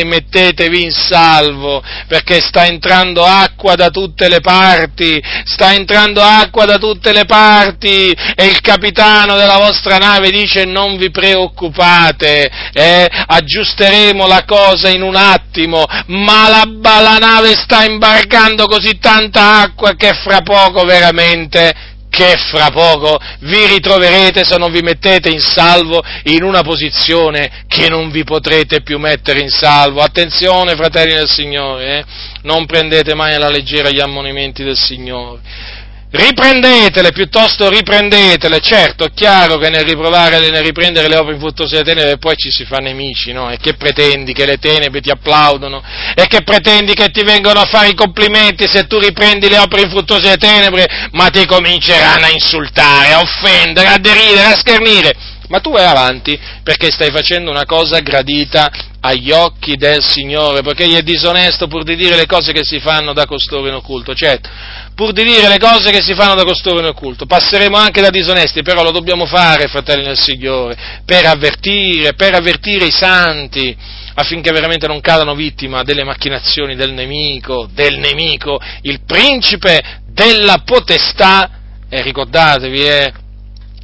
mettetevi 0.04 0.84
in 0.84 0.92
salvo, 0.92 1.84
perché 2.08 2.40
sta 2.42 2.66
entrando 2.66 3.24
acqua 3.24 3.76
da 3.76 3.90
tutte 3.90 4.30
le 4.30 4.40
parti, 4.42 5.22
sta 5.46 5.74
entrando 5.74 6.22
acqua 6.22 6.66
da 6.66 6.78
tutte 6.78 7.12
le 7.12 7.26
parti, 7.26 8.12
e 8.12 8.46
il 8.46 8.62
capitano 8.62 9.36
della 9.36 9.58
vostra 9.58 9.98
nave 9.98 10.30
dice 10.30 10.66
non 10.66 10.98
vi 10.98 11.10
preoccupate, 11.12 12.50
eh, 12.74 13.08
aggiusteremo 13.28 14.28
la 14.28 14.44
cosa 14.46 14.90
in 14.90 15.02
un 15.02 15.16
attimo, 15.16 15.86
ma 16.08 16.50
la, 16.50 16.64
la 17.02 17.18
nave 17.18 17.54
sta 17.54 17.84
imbarcando 17.84 18.66
così 18.68 18.98
tanta 19.00 19.62
acqua 19.62 19.96
che 19.96 20.14
fra 20.24 20.42
poco 20.42 20.84
veramente 20.84 21.90
che 22.22 22.38
fra 22.38 22.70
poco 22.70 23.20
vi 23.40 23.66
ritroverete 23.66 24.44
se 24.44 24.58
non 24.58 24.72
vi 24.72 24.82
mettete 24.82 25.30
in 25.30 25.42
salvo 25.42 26.04
in 26.26 26.44
una 26.44 26.62
posizione 26.62 27.66
che 27.68 27.90
non 27.90 28.12
vi 28.12 28.24
potrete 28.24 28.82
più 28.82 29.00
mettere 29.00 29.40
in 29.40 29.50
salvo. 29.50 30.02
Attenzione, 30.02 30.76
fratelli 30.76 31.16
del 31.16 31.30
Signore, 31.30 31.98
eh? 31.98 32.06
non 32.44 32.68
prendete 32.68 33.16
mai 33.16 33.34
alla 33.34 33.50
leggera 33.50 33.90
gli 33.90 34.00
ammonimenti 34.00 34.64
del 34.64 34.78
Signore 34.78 35.80
riprendetele, 36.12 37.12
piuttosto 37.12 37.70
riprendetele, 37.70 38.60
certo, 38.60 39.06
è 39.06 39.12
chiaro 39.14 39.58
che 39.58 39.70
nel 39.70 39.86
riprovare, 39.86 40.40
nel 40.40 40.62
riprendere 40.62 41.08
le 41.08 41.16
opere 41.16 41.36
infruttuose 41.36 41.78
delle 41.78 41.94
tenebre 41.94 42.18
poi 42.18 42.36
ci 42.36 42.52
si 42.52 42.66
fa 42.66 42.78
nemici, 42.78 43.32
no? 43.32 43.50
E 43.50 43.58
che 43.58 43.76
pretendi 43.76 44.34
che 44.34 44.46
le 44.46 44.58
tenebre 44.58 45.00
ti 45.00 45.10
applaudono? 45.10 45.82
E 46.14 46.28
che 46.28 46.44
pretendi 46.44 46.94
che 46.94 47.10
ti 47.10 47.24
vengano 47.24 47.62
a 47.62 47.66
fare 47.66 47.90
i 47.90 47.96
complimenti 47.96 48.68
se 48.68 48.88
tu 48.88 49.00
riprendi 49.00 49.48
le 49.48 49.58
opere 49.58 49.84
infruttuose 49.84 50.22
delle 50.22 50.38
tenebre? 50.38 51.10
Ma 51.12 51.30
ti 51.30 51.46
cominceranno 51.46 52.26
a 52.26 52.32
insultare, 52.32 53.14
a 53.14 53.20
offendere, 53.20 53.88
a 53.88 53.98
deridere, 53.98 54.44
a 54.44 54.58
schernire 54.58 55.31
ma 55.52 55.60
tu 55.60 55.72
vai 55.72 55.84
avanti 55.84 56.40
perché 56.64 56.90
stai 56.92 57.12
facendo 57.12 57.52
una 57.52 57.66
cosa 57.66 58.00
gradita 58.00 58.72
agli 59.02 59.32
occhi 59.32 59.76
del 59.76 60.02
Signore, 60.02 60.62
perché 60.62 60.88
gli 60.88 60.96
è 60.96 61.02
disonesto 61.02 61.68
pur 61.68 61.84
di 61.84 61.98
dire 61.98 62.16
le 62.16 62.26
cose 62.26 62.54
che 62.54 62.64
si 62.64 62.80
fanno 62.80 63.12
da 63.12 63.26
costoro 63.26 63.68
in 63.68 63.74
occulto, 63.74 64.14
certo, 64.14 64.50
pur 64.96 65.12
di 65.12 65.24
dire 65.24 65.50
le 65.50 65.58
cose 65.58 65.92
che 65.92 66.02
si 66.02 66.14
fanno 66.14 66.36
da 66.36 66.46
costoro 66.46 66.80
in 66.80 66.86
occulto, 66.86 67.26
passeremo 67.26 67.76
anche 67.76 68.00
da 68.00 68.10
disonesti, 68.10 68.62
però 68.62 68.82
lo 68.82 68.92
dobbiamo 68.92 69.26
fare, 69.26 69.68
fratelli 69.68 70.04
del 70.04 70.18
Signore, 70.18 71.02
per 71.04 71.26
avvertire, 71.26 72.14
per 72.14 72.34
avvertire 72.34 72.86
i 72.86 72.92
santi, 72.92 73.76
affinché 74.14 74.52
veramente 74.52 74.88
non 74.88 75.02
cadano 75.02 75.36
vittima 75.36 75.84
delle 75.84 76.06
macchinazioni 76.06 76.76
del 76.76 76.94
nemico, 76.94 77.68
del 77.74 77.98
nemico, 77.98 78.62
il 78.84 79.02
principe 79.06 80.00
della 80.08 80.62
potestà, 80.64 81.50
e 81.90 82.02
ricordatevi, 82.02 82.86
eh, 82.86 83.14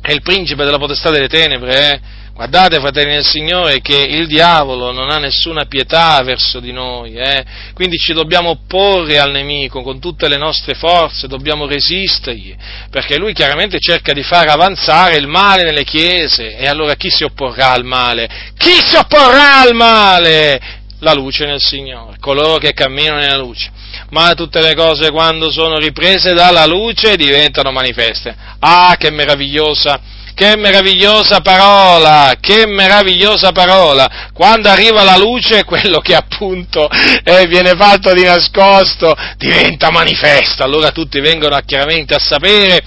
è 0.08 0.14
il 0.14 0.22
principe 0.22 0.64
della 0.64 0.78
potestà 0.78 1.10
delle 1.10 1.28
tenebre, 1.28 1.92
eh? 1.92 2.00
Guardate, 2.34 2.80
fratelli 2.80 3.12
del 3.12 3.26
Signore, 3.26 3.82
che 3.82 3.98
il 3.98 4.26
diavolo 4.26 4.94
non 4.94 5.10
ha 5.10 5.18
nessuna 5.18 5.66
pietà 5.66 6.22
verso 6.24 6.62
di 6.62 6.72
noi, 6.72 7.16
eh? 7.16 7.44
quindi 7.74 7.98
ci 7.98 8.14
dobbiamo 8.14 8.52
opporre 8.52 9.20
al 9.20 9.32
nemico 9.32 9.82
con 9.82 10.00
tutte 10.00 10.30
le 10.30 10.38
nostre 10.38 10.76
forze, 10.76 11.28
dobbiamo 11.28 11.66
resistergli, 11.66 12.56
perché 12.90 13.18
lui 13.18 13.34
chiaramente 13.34 13.80
cerca 13.80 14.14
di 14.14 14.24
far 14.24 14.48
avanzare 14.48 15.18
il 15.18 15.28
male 15.28 15.64
nelle 15.64 15.84
chiese, 15.84 16.56
e 16.56 16.68
allora 16.68 16.94
chi 16.94 17.10
si 17.10 17.26
opporrà 17.26 17.72
al 17.72 17.84
male? 17.84 18.30
Chi 18.58 18.80
si 18.86 18.96
opporrà 18.96 19.60
al 19.60 19.74
male? 19.74 20.62
La 21.00 21.14
luce 21.14 21.46
nel 21.46 21.60
Signore, 21.60 22.16
coloro 22.22 22.60
che 22.60 22.72
camminano 22.72 23.20
nella 23.20 23.38
luce 23.38 23.72
ma 24.10 24.34
tutte 24.34 24.62
le 24.62 24.76
cose 24.76 25.12
quando 25.12 25.52
sono 25.52 25.78
riprese 25.78 26.34
dalla 26.34 26.66
luce 26.66 27.16
diventano 27.16 27.72
manifeste. 27.72 28.36
Ah, 28.60 28.96
che 28.98 29.10
meravigliosa! 29.10 30.16
Che 30.38 30.56
meravigliosa 30.56 31.42
parola, 31.42 32.36
che 32.40 32.68
meravigliosa 32.68 33.52
parola. 33.52 34.30
Quando 34.34 34.70
arriva 34.70 35.02
la 35.02 35.18
luce, 35.18 35.64
quello 35.66 36.00
che 36.00 36.14
appunto 36.14 36.88
eh, 37.24 37.48
viene 37.48 37.72
fatto 37.76 38.14
di 38.14 38.24
nascosto 38.24 39.16
diventa 39.38 39.90
manifesto. 39.90 40.64
Allora 40.64 40.92
tutti 40.92 41.20
vengono 41.22 41.60
chiaramente 41.66 42.14
a 42.14 42.20
sapere, 42.20 42.84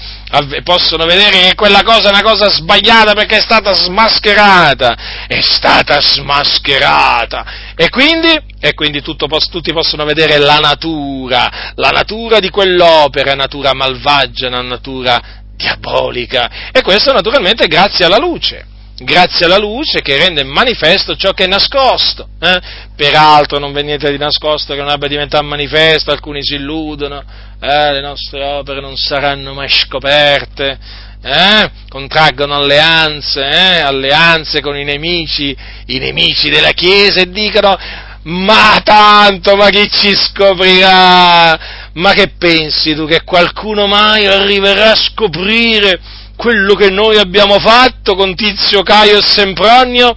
possono 0.63 1.07
vedere 1.07 1.49
che 1.49 1.55
quella 1.57 1.83
cosa 1.83 2.09
è 2.09 2.13
una 2.13 2.23
cosa 2.23 2.49
sbagliata 2.49 3.15
perché 3.15 3.39
è 3.39 3.41
stata 3.41 3.73
smascherata. 3.73 4.97
È 5.27 5.41
stata 5.41 6.01
smascherata. 6.01 7.45
E 7.75 7.89
quindi, 7.89 8.39
e 8.61 8.75
quindi 8.75 9.03
tutto, 9.03 9.27
tutti 9.51 9.73
possono 9.73 10.05
vedere 10.05 10.39
la 10.39 10.59
natura, 10.59 11.73
la 11.75 11.91
natura 11.91 12.39
di 12.39 12.51
quell'opera, 12.51 13.35
natura 13.35 13.75
malvagia, 13.75 14.49
una 14.49 14.63
natura 14.63 15.21
diabolica. 15.57 16.71
E 16.73 16.83
questo 16.83 17.13
naturalmente 17.13 17.67
grazie 17.67 18.05
alla 18.05 18.19
luce, 18.19 18.67
grazie 19.03 19.47
alla 19.47 19.59
luce 19.59 20.03
che 20.03 20.17
rende 20.17 20.45
manifesto 20.45 21.17
ciò 21.17 21.33
che 21.33 21.45
è 21.45 21.47
nascosto. 21.47 22.29
Eh? 22.41 22.61
Peraltro 22.95 23.59
non 23.59 23.73
v'è 23.73 23.83
niente 23.83 24.11
di 24.11 24.19
nascosto 24.19 24.75
che 24.75 24.81
non 24.81 24.91
abbia 24.91 25.09
diventato 25.09 25.45
manifesto, 25.45 26.11
alcuni 26.11 26.45
si 26.45 26.55
illudono, 26.55 27.23
eh, 27.61 27.93
le 27.93 28.01
nostre 28.01 28.43
opere 28.45 28.81
non 28.81 28.97
saranno 28.97 29.55
mai 29.55 29.69
scoperte. 29.69 31.09
Eh? 31.23 31.71
contraggono 31.91 32.55
alleanze, 32.55 33.47
eh? 33.47 33.81
alleanze 33.81 34.63
con 34.63 34.75
i 34.79 34.85
nemici, 34.85 35.55
i 35.87 35.99
nemici 35.99 36.49
della 36.49 36.71
Chiesa 36.71 37.21
e 37.21 37.31
dicono 37.31 37.77
ma 38.23 38.81
tanto, 38.85 39.57
ma 39.57 39.69
chi 39.71 39.89
ci 39.91 40.15
scoprirà? 40.15 41.59
Ma 41.95 42.13
che 42.13 42.33
pensi 42.39 42.95
tu 42.95 43.07
che 43.07 43.23
qualcuno 43.23 43.87
mai 43.87 44.27
arriverà 44.27 44.93
a 44.93 44.95
scoprire 44.95 46.01
quello 46.41 46.75
che 46.75 46.89
noi 46.89 47.19
abbiamo 47.19 47.59
fatto 47.59 48.15
con 48.15 48.35
Tizio, 48.35 48.83
Caio 48.83 49.19
e 49.19 49.23
Sempronio? 49.23 50.15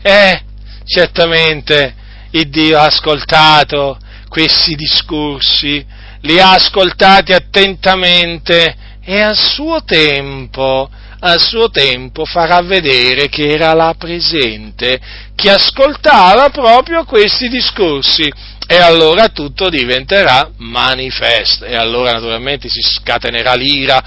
Eh, 0.00 0.42
certamente 0.86 1.94
il 2.30 2.48
Dio 2.48 2.78
ha 2.78 2.84
ascoltato 2.84 3.98
questi 4.30 4.74
discorsi, 4.76 5.84
li 6.22 6.40
ha 6.40 6.52
ascoltati 6.52 7.34
attentamente 7.34 8.74
e 9.04 9.20
a 9.20 9.34
suo 9.34 9.84
tempo 9.84 10.88
a 11.20 11.36
suo 11.36 11.68
tempo 11.68 12.24
farà 12.24 12.62
vedere 12.62 13.28
che 13.28 13.48
era 13.48 13.74
là 13.74 13.94
presente, 13.98 15.00
che 15.34 15.50
ascoltava 15.50 16.48
proprio 16.48 17.04
questi 17.04 17.48
discorsi 17.48 18.32
e 18.66 18.76
allora 18.76 19.28
tutto 19.28 19.68
diventerà 19.68 20.48
manifesto 20.58 21.64
e 21.64 21.74
allora 21.74 22.12
naturalmente 22.12 22.68
si 22.68 22.80
scatenerà 22.80 23.54
l'ira, 23.54 24.02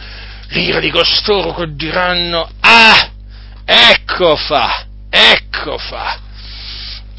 l'ira 0.51 0.79
di 0.79 0.89
costoro 0.89 1.53
che 1.53 1.73
diranno 1.75 2.49
ah, 2.61 3.09
ecco 3.65 4.35
fa, 4.35 4.85
ecco 5.09 5.77
fa. 5.77 6.19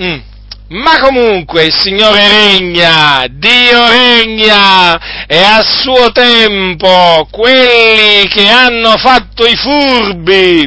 Mm 0.03 0.31
ma 0.73 0.99
comunque 1.01 1.65
il 1.65 1.73
Signore 1.73 2.27
regna, 2.29 3.27
Dio 3.29 3.89
regna 3.89 5.27
e 5.27 5.37
a 5.37 5.63
suo 5.63 6.11
tempo 6.13 7.29
quelli 7.31 8.27
che 8.29 8.49
hanno 8.49 8.97
fatto 8.97 9.45
i 9.45 9.55
furbi, 9.55 10.67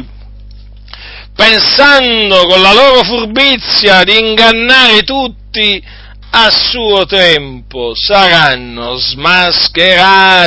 pensando 1.34 2.46
con 2.46 2.62
la 2.62 2.72
loro 2.72 3.02
furbizia 3.02 4.04
di 4.04 4.16
ingannare 4.16 5.02
tutti, 5.02 5.82
a 6.30 6.50
suo 6.52 7.04
tempo 7.06 7.92
saranno 7.96 8.94
smascherati. 8.94 10.44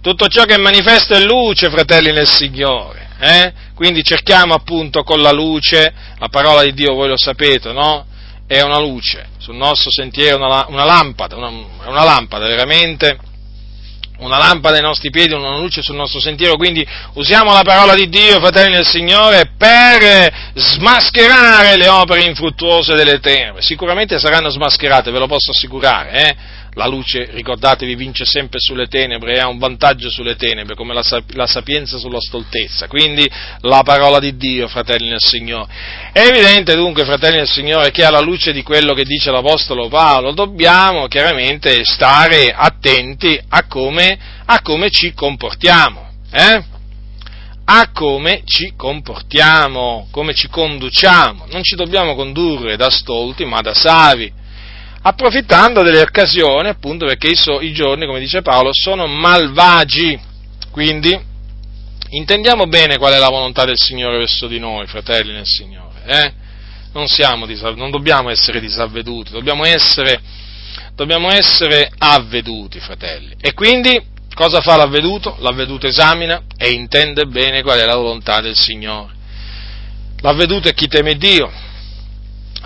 Tutto 0.00 0.28
ciò 0.28 0.44
che 0.44 0.56
manifesta 0.56 1.16
è 1.16 1.20
luce, 1.20 1.68
fratelli 1.68 2.12
nel 2.12 2.26
Signore. 2.28 3.08
Eh? 3.20 3.52
Quindi 3.74 4.02
cerchiamo 4.02 4.54
appunto 4.54 5.02
con 5.02 5.20
la 5.20 5.30
luce, 5.30 5.92
la 6.18 6.28
parola 6.28 6.62
di 6.62 6.72
Dio 6.72 6.94
voi 6.94 7.08
lo 7.08 7.18
sapete, 7.18 7.72
no? 7.72 8.06
è 8.46 8.62
una 8.62 8.78
luce, 8.80 9.28
sul 9.38 9.54
nostro 9.54 9.90
sentiero 9.92 10.36
una, 10.36 10.66
una 10.68 10.84
lampada, 10.84 11.36
una, 11.36 11.48
una 11.48 12.02
lampada 12.02 12.46
veramente 12.48 13.18
una 14.20 14.36
lampada 14.36 14.76
ai 14.76 14.82
nostri 14.82 15.10
piedi, 15.10 15.32
una 15.32 15.56
luce 15.56 15.82
sul 15.82 15.94
nostro 15.94 16.20
sentiero, 16.20 16.56
quindi 16.56 16.86
usiamo 17.14 17.52
la 17.52 17.62
parola 17.62 17.94
di 17.94 18.08
Dio, 18.08 18.38
fratelli 18.38 18.74
del 18.74 18.86
Signore, 18.86 19.52
per 19.56 20.50
smascherare 20.54 21.76
le 21.76 21.88
opere 21.88 22.24
infruttuose 22.24 22.94
delle 22.94 23.18
tenebre. 23.18 23.62
Sicuramente 23.62 24.18
saranno 24.18 24.50
smascherate, 24.50 25.10
ve 25.10 25.18
lo 25.18 25.26
posso 25.26 25.52
assicurare, 25.52 26.10
eh? 26.10 26.36
La 26.74 26.86
luce, 26.86 27.28
ricordatevi, 27.32 27.96
vince 27.96 28.24
sempre 28.24 28.60
sulle 28.60 28.86
tenebre 28.86 29.34
e 29.34 29.40
ha 29.40 29.48
un 29.48 29.58
vantaggio 29.58 30.08
sulle 30.08 30.36
tenebre, 30.36 30.76
come 30.76 30.94
la, 30.94 31.02
la, 31.32 31.46
sapienza 31.46 31.98
sulla 31.98 32.20
stoltezza. 32.20 32.86
Quindi 32.86 33.28
la 33.62 33.82
parola 33.82 34.20
di 34.20 34.36
Dio, 34.36 34.68
fratelli 34.68 35.08
del 35.08 35.18
Signore. 35.18 35.72
È 36.12 36.20
evidente 36.20 36.76
dunque, 36.76 37.04
fratelli 37.04 37.38
del 37.38 37.48
Signore, 37.48 37.90
che 37.90 38.04
alla 38.04 38.20
luce 38.20 38.52
di 38.52 38.62
quello 38.62 38.94
che 38.94 39.04
dice 39.04 39.32
l'Apostolo 39.32 39.88
Paolo 39.88 40.32
dobbiamo 40.32 41.08
chiaramente 41.08 41.84
stare 41.84 42.52
attenti 42.54 43.40
a 43.48 43.66
come, 43.66 44.18
a 44.44 44.62
come 44.62 44.90
ci 44.90 45.12
comportiamo. 45.12 46.08
Eh? 46.30 46.64
a 47.72 47.90
come 47.92 48.42
ci 48.44 48.72
comportiamo, 48.76 50.08
come 50.10 50.34
ci 50.34 50.48
conduciamo. 50.48 51.46
Non 51.50 51.62
ci 51.62 51.76
dobbiamo 51.76 52.16
condurre 52.16 52.76
da 52.76 52.90
stolti, 52.90 53.44
ma 53.44 53.60
da 53.60 53.74
savi 53.74 54.38
approfittando 55.02 55.82
delle 55.82 56.00
occasioni, 56.00 56.68
appunto 56.68 57.06
perché 57.06 57.28
i, 57.28 57.72
giorni, 57.72 58.06
come 58.06 58.20
dice 58.20 58.42
Paolo, 58.42 58.70
sono 58.72 59.06
malvagi. 59.06 60.18
Quindi 60.70 61.18
intendiamo 62.10 62.66
bene 62.66 62.98
qual 62.98 63.14
è 63.14 63.18
la 63.18 63.28
volontà 63.28 63.64
del 63.64 63.78
Signore 63.78 64.18
verso 64.18 64.46
di 64.46 64.58
noi, 64.58 64.86
fratelli 64.86 65.32
nel 65.32 65.46
Signore. 65.46 66.02
Eh? 66.06 66.32
Non, 66.92 67.06
disav- 67.46 67.76
non, 67.76 67.90
dobbiamo 67.90 68.30
essere 68.30 68.60
disavveduti, 68.60 69.30
dobbiamo 69.30 69.64
essere, 69.64 70.20
dobbiamo 70.94 71.30
essere 71.30 71.90
avveduti, 71.98 72.80
fratelli. 72.80 73.34
E 73.40 73.54
quindi 73.54 74.00
cosa 74.34 74.60
fa 74.60 74.76
l'avveduto? 74.76 75.36
L'avveduto 75.40 75.86
esamina 75.86 76.42
e 76.56 76.70
intende 76.70 77.26
bene 77.26 77.62
qual 77.62 77.78
è 77.78 77.84
la 77.84 77.96
volontà 77.96 78.40
del 78.40 78.56
Signore. 78.56 79.14
L'avveduto 80.20 80.68
è 80.68 80.74
chi 80.74 80.86
teme 80.86 81.14
Dio, 81.14 81.50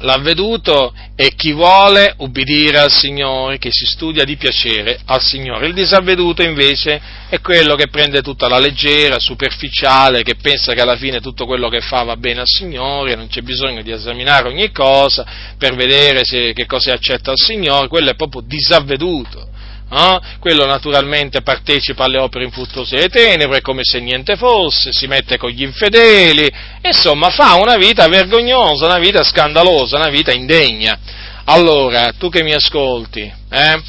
l'avveduto 0.04 0.94
è 1.16 1.28
chi 1.34 1.52
vuole 1.52 2.14
ubbidire 2.18 2.78
al 2.78 2.92
Signore, 2.92 3.58
che 3.58 3.70
si 3.72 3.86
studia 3.86 4.24
di 4.24 4.36
piacere 4.36 5.00
al 5.06 5.22
Signore. 5.22 5.66
Il 5.66 5.74
disavveduto 5.74 6.42
invece 6.42 7.00
è 7.28 7.40
quello 7.40 7.74
che 7.74 7.88
prende 7.88 8.20
tutta 8.20 8.48
la 8.48 8.58
leggera, 8.58 9.18
superficiale, 9.18 10.22
che 10.22 10.36
pensa 10.36 10.72
che 10.72 10.80
alla 10.80 10.96
fine 10.96 11.20
tutto 11.20 11.46
quello 11.46 11.68
che 11.68 11.80
fa 11.80 12.02
va 12.02 12.16
bene 12.16 12.40
al 12.40 12.48
Signore, 12.48 13.14
non 13.14 13.28
c'è 13.28 13.40
bisogno 13.40 13.82
di 13.82 13.90
esaminare 13.90 14.48
ogni 14.48 14.70
cosa 14.70 15.26
per 15.58 15.74
vedere 15.74 16.24
se, 16.24 16.52
che 16.52 16.66
cosa 16.66 16.92
accetta 16.92 17.30
al 17.30 17.38
Signore, 17.38 17.88
quello 17.88 18.10
è 18.10 18.14
proprio 18.14 18.42
disavveduto 18.46 19.52
eh? 19.94 20.20
quello 20.40 20.66
naturalmente 20.66 21.42
partecipa 21.42 22.04
alle 22.04 22.18
opere 22.18 22.44
infruttuose 22.44 22.96
delle 22.96 23.08
tenebre 23.08 23.60
come 23.60 23.82
se 23.84 24.00
niente 24.00 24.36
fosse, 24.36 24.90
si 24.92 25.06
mette 25.06 25.36
con 25.38 25.50
gli 25.50 25.62
infedeli, 25.62 26.50
insomma 26.82 27.30
fa 27.30 27.54
una 27.54 27.76
vita 27.76 28.06
vergognosa, 28.08 28.86
una 28.86 28.98
vita 28.98 29.22
scandalosa, 29.22 29.96
una 29.96 30.08
vita 30.08 30.32
indegna. 30.32 30.98
Allora, 31.44 32.12
tu 32.18 32.28
che 32.30 32.42
mi 32.42 32.52
ascolti, 32.52 33.32
eh? 33.50 33.82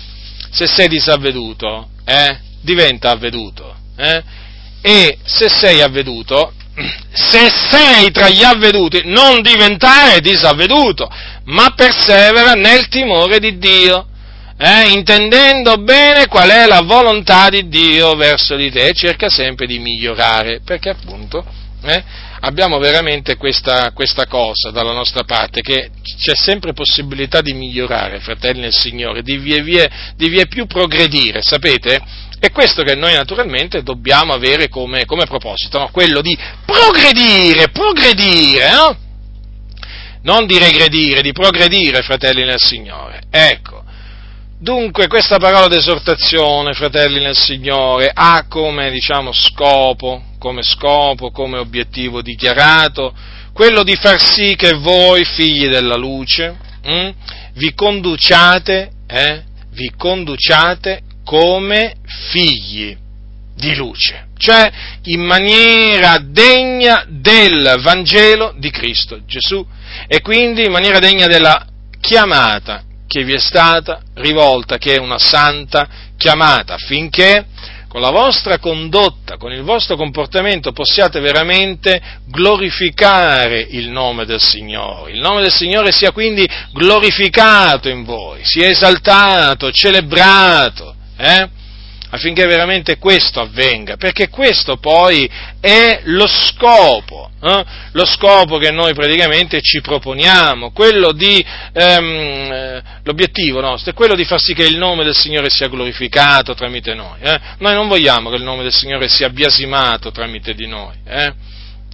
se 0.52 0.68
sei 0.68 0.88
disavveduto, 0.88 1.90
eh? 2.06 2.38
diventa 2.62 3.12
avveduto. 3.12 3.76
Eh? 3.98 4.24
E 4.82 5.18
se 5.24 5.50
sei 5.50 5.82
avveduto, 5.82 6.54
se 7.14 7.50
sei 7.70 8.12
tra 8.12 8.30
gli 8.30 8.44
avveduti, 8.44 9.02
non 9.06 9.42
diventare 9.42 10.20
disavveduto, 10.20 11.10
ma 11.46 11.74
persevera 11.76 12.54
nel 12.54 12.88
timore 12.90 13.40
di 13.40 13.58
Dio 13.58 14.08
eh, 14.58 14.92
intendendo 14.92 15.78
bene 15.78 16.28
qual 16.28 16.50
è 16.50 16.66
la 16.66 16.82
volontà 16.82 17.50
di 17.50 17.68
Dio 17.68 18.16
verso 18.16 18.56
di 18.56 18.72
te 18.72 18.88
e 18.88 18.94
cerca 18.94 19.30
sempre 19.30 19.68
di 19.68 19.80
migliorare, 19.80 20.62
perché 20.64 20.90
appunto 20.90 21.44
eh, 21.84 22.04
abbiamo 22.40 22.80
veramente 22.80 23.36
questa, 23.36 23.92
questa, 23.92 24.28
cosa 24.28 24.72
dalla 24.72 24.94
nostra 24.94 25.24
parte, 25.24 25.62
che 25.62 25.90
c'è 26.18 26.36
sempre 26.36 26.74
possibilità 26.74 27.42
di 27.42 27.54
migliorare, 27.54 28.20
fratelli 28.20 28.62
nel 28.62 28.74
Signore, 28.74 29.22
di 29.24 29.38
via, 29.38 29.62
via, 29.62 29.90
di 30.16 30.30
via 30.30 30.46
più 30.46 30.66
progredire, 30.68 31.42
sapete? 31.42 32.02
È 32.40 32.52
questo 32.52 32.84
che 32.84 32.96
noi 32.96 33.14
naturalmente 33.14 33.84
dobbiamo 33.84 34.34
avere 34.34 34.70
come, 34.70 35.06
come 35.06 35.26
proposito, 35.26 35.80
no? 35.80 35.90
quello 35.92 36.22
di 36.22 36.38
progredire, 36.66 37.70
progredire, 37.70 38.72
no? 38.72 38.98
Non 40.22 40.46
di 40.48 40.58
regredire, 40.58 41.22
di 41.22 41.32
progredire, 41.32 42.02
fratelli 42.02 42.44
nel 42.44 42.60
Signore. 42.60 43.22
Ecco, 43.30 43.85
Dunque 44.66 45.06
questa 45.06 45.38
parola 45.38 45.68
d'esortazione, 45.68 46.74
fratelli 46.74 47.22
nel 47.22 47.38
Signore, 47.38 48.10
ha 48.12 48.48
come 48.50 48.90
diciamo, 48.90 49.32
scopo, 49.32 50.24
come 50.40 50.64
scopo, 50.64 51.30
come 51.30 51.60
obiettivo 51.60 52.24
dichiarato, 52.24 53.14
quello 53.54 53.84
di 53.84 53.96
far 53.96 54.20
sì 54.20 54.56
che 54.56 54.72
voi, 54.72 55.24
figli 55.24 55.68
della 55.68 55.96
luce, 55.96 56.58
hm, 56.82 57.14
vi 57.54 57.76
conduciate, 57.76 58.90
eh, 59.06 59.44
vi 59.70 59.92
conduciate 59.96 61.02
come 61.24 61.98
figli 62.32 62.98
di 63.56 63.76
luce, 63.76 64.30
cioè 64.36 64.72
in 65.04 65.22
maniera 65.22 66.18
degna 66.18 67.06
del 67.08 67.82
Vangelo 67.84 68.56
di 68.58 68.72
Cristo 68.72 69.24
Gesù 69.28 69.64
e 70.08 70.22
quindi 70.22 70.66
in 70.66 70.72
maniera 70.72 70.98
degna 70.98 71.28
della 71.28 71.64
chiamata 72.02 72.85
che 73.16 73.24
vi 73.24 73.32
è 73.32 73.40
stata 73.40 74.02
rivolta, 74.16 74.78
che 74.78 74.96
è 74.96 74.98
una 74.98 75.18
santa 75.18 75.88
chiamata, 76.18 76.74
affinché 76.74 77.46
con 77.88 78.02
la 78.02 78.12
vostra 78.12 78.60
condotta, 78.60 79.38
con 79.38 79.54
il 79.54 79.62
vostro 79.62 79.96
comportamento 79.96 80.74
possiate 80.74 81.22
veramente 81.22 82.02
glorificare 82.26 83.66
il 83.70 83.90
nome 83.90 84.26
del 84.26 84.42
Signore. 84.42 85.14
Il 85.14 85.22
nome 85.22 85.44
del 85.44 85.54
Signore 85.54 85.94
sia 85.94 86.12
quindi 86.12 86.46
glorificato 86.74 87.88
in 87.88 88.04
voi, 88.04 88.42
sia 88.44 88.68
esaltato, 88.68 89.72
celebrato. 89.72 90.94
Eh? 91.16 91.48
Affinché 92.10 92.46
veramente 92.46 92.98
questo 92.98 93.40
avvenga, 93.40 93.98
perché 93.98 94.30
questo 94.30 94.78
poi 94.78 95.30
è 95.60 96.02
lo 96.06 96.28
scopo, 96.28 97.32
eh? 97.42 97.66
lo 97.92 98.06
scopo 98.06 98.58
che 98.58 98.72
noi 98.72 98.94
praticamente 98.94 99.62
ci 99.62 99.82
proponiamo, 99.82 100.72
quello 100.72 101.12
di, 101.12 101.44
ehm, 101.74 102.82
l'obiettivo 103.04 103.62
nostro 103.62 103.92
è 103.92 103.94
quello 103.94 104.16
di 104.16 104.26
far 104.26 104.40
sì 104.40 104.54
che 104.54 104.66
il 104.66 104.78
nome 104.78 105.04
del 105.04 105.16
Signore 105.16 105.50
sia 105.50 105.68
glorificato 105.68 106.54
tramite 106.54 106.94
noi. 106.94 107.20
Eh? 107.22 107.40
Noi 107.60 107.74
non 107.74 107.88
vogliamo 107.88 108.30
che 108.30 108.36
il 108.36 108.44
nome 108.44 108.64
del 108.64 108.74
Signore 108.74 109.08
sia 109.08 109.30
biasimato 109.30 110.12
tramite 110.12 110.54
di 110.54 110.68
noi. 110.68 110.96
Eh? 111.06 111.34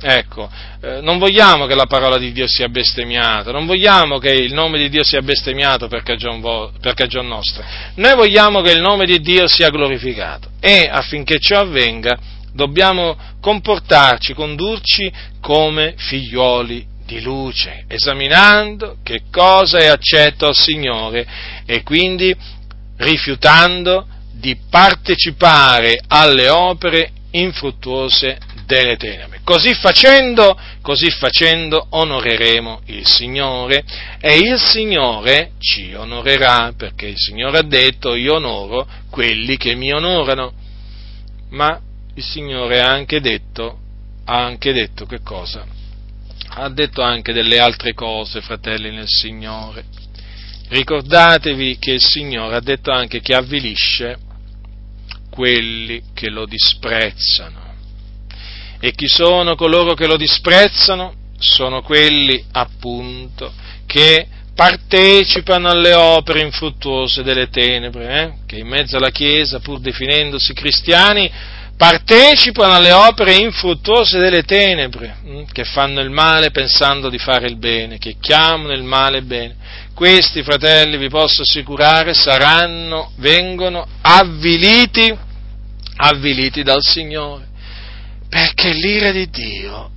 Ecco, 0.04 0.50
eh, 0.82 1.00
non 1.02 1.20
vogliamo 1.20 1.68
che 1.68 1.76
la 1.76 1.86
parola 1.86 2.18
di 2.18 2.32
Dio 2.32 2.48
sia 2.48 2.68
bestemmiata, 2.70 3.52
non 3.52 3.68
vogliamo 3.68 4.18
che 4.18 4.32
il 4.32 4.54
nome 4.54 4.80
di 4.80 4.90
Dio 4.90 5.04
sia 5.04 5.22
bestemmiato 5.22 5.88
per 5.88 6.02
cagion, 6.02 6.42
vo- 6.42 6.72
per 6.82 6.96
cagion 6.96 7.28
nostra. 7.28 7.92
Noi 7.96 8.16
vogliamo 8.16 8.62
che 8.62 8.72
il 8.72 8.82
nome 8.82 9.06
di 9.06 9.20
Dio 9.20 9.48
sia 9.48 9.70
glorificato 9.70 10.50
e 10.60 10.90
affinché 10.92 11.38
ciò 11.40 11.60
avvenga 11.60 12.18
dobbiamo 12.52 13.16
comportarci, 13.40 14.34
condurci 14.34 15.12
come 15.40 15.94
figlioli 15.98 16.86
di 17.06 17.22
luce, 17.22 17.86
esaminando 17.88 18.98
che 19.04 19.24
cosa 19.32 19.78
è 19.78 19.88
accetto 19.88 20.48
al 20.48 20.56
Signore 20.56 21.28
e 21.66 21.84
quindi 21.84 22.36
rifiutando 22.98 24.08
di 24.32 24.58
partecipare 24.70 26.02
alle 26.08 26.50
opere 26.50 27.12
infruttuose 27.32 28.38
delle 28.72 28.96
tenebre. 28.96 29.42
Così 29.44 29.74
facendo, 29.74 30.58
così 30.82 31.10
facendo 31.12 31.88
onoreremo 31.90 32.82
il 32.86 33.06
Signore 33.06 33.84
e 34.20 34.38
il 34.38 34.58
Signore 34.60 35.52
ci 35.60 35.94
onorerà 35.94 36.74
perché 36.76 37.08
il 37.08 37.18
Signore 37.18 37.58
ha 37.58 37.64
detto 37.64 38.16
io 38.16 38.36
onoro 38.36 38.88
quelli 39.10 39.58
che 39.58 39.76
mi 39.76 39.92
onorano. 39.92 40.54
Ma 41.50 41.80
il 42.16 42.24
Signore 42.24 42.80
ha 42.80 42.90
anche 42.90 43.20
detto, 43.20 43.78
ha 44.26 44.46
anche 44.46 44.72
detto 44.72 45.06
che 45.06 45.20
cosa? 45.22 45.66
Ha 46.54 46.70
detto 46.70 47.02
anche 47.02 47.34
delle 47.34 47.60
altre 47.60 47.94
cose, 47.94 48.42
fratelli 48.42 48.90
nel 48.92 49.08
Signore. 49.08 49.84
Ricordatevi 50.70 51.78
che 51.78 51.92
il 51.92 52.02
Signore 52.02 52.56
ha 52.56 52.62
detto 52.62 52.92
anche 52.92 53.20
che 53.20 53.36
avvilisce 53.36 54.18
quelli 55.30 56.02
che 56.14 56.30
lo 56.30 56.46
disprezzano. 56.46 57.71
E 58.84 58.94
chi 58.94 59.08
sono 59.08 59.54
coloro 59.54 59.94
che 59.94 60.08
lo 60.08 60.18
disprezzano? 60.18 61.14
Sono 61.38 61.84
quelli 61.84 62.44
appunto 62.52 63.54
che 63.86 64.28
partecipano 64.56 65.70
alle 65.70 65.94
opere 65.94 66.42
infruttuose 66.42 67.22
delle 67.22 67.48
tenebre, 67.50 68.22
eh? 68.22 68.34
che 68.48 68.58
in 68.58 68.68
mezzo 68.68 68.98
alla 68.98 69.12
Chiesa, 69.12 69.60
pur 69.60 69.80
definendosi 69.80 70.54
cristiani, 70.54 71.32
partecipano 71.78 72.74
alle 72.74 72.92
opere 72.92 73.36
infruttuose 73.36 74.18
delle 74.18 74.44
tenebre, 74.44 75.18
hm? 75.24 75.44
che 75.52 75.64
fanno 75.64 76.00
il 76.00 76.10
male 76.10 76.50
pensando 76.50 77.08
di 77.10 77.20
fare 77.20 77.48
il 77.48 77.58
bene, 77.58 78.00
che 78.00 78.16
chiamano 78.20 78.74
il 78.74 78.84
male 78.84 79.22
bene. 79.22 79.56
questi 79.94 80.42
fratelli, 80.42 80.98
vi 80.98 81.10
posso 81.10 81.44
assicurare, 81.44 82.16
saranno, 82.16 83.12
vengono 83.18 83.88
avviliti, 84.02 85.16
avviliti 85.98 86.64
dal 86.64 86.82
Signore, 86.82 87.50
perché 88.32 88.72
l'ira 88.72 89.12
di 89.12 89.30
Dio 89.30 89.92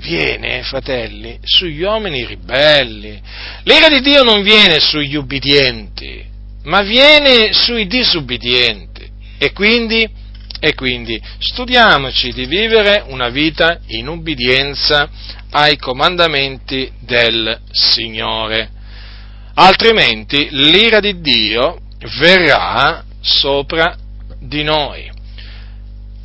viene, 0.00 0.64
fratelli, 0.64 1.38
sugli 1.44 1.82
uomini 1.82 2.26
ribelli. 2.26 3.22
L'ira 3.62 3.88
di 3.88 4.00
Dio 4.00 4.24
non 4.24 4.42
viene 4.42 4.80
sugli 4.80 5.14
ubbidienti, 5.14 6.26
ma 6.64 6.82
viene 6.82 7.52
sui 7.52 7.86
disubbidienti. 7.86 9.08
E 9.38 9.52
quindi, 9.52 10.04
e 10.58 10.74
quindi 10.74 11.22
studiamoci 11.38 12.32
di 12.32 12.46
vivere 12.46 13.04
una 13.06 13.28
vita 13.28 13.78
in 13.86 14.08
ubbidienza 14.08 15.08
ai 15.50 15.76
comandamenti 15.76 16.90
del 16.98 17.56
Signore. 17.70 18.68
Altrimenti 19.54 20.48
l'ira 20.50 20.98
di 20.98 21.20
Dio 21.20 21.78
verrà 22.18 23.04
sopra 23.20 23.96
di 24.40 24.64
noi. 24.64 25.18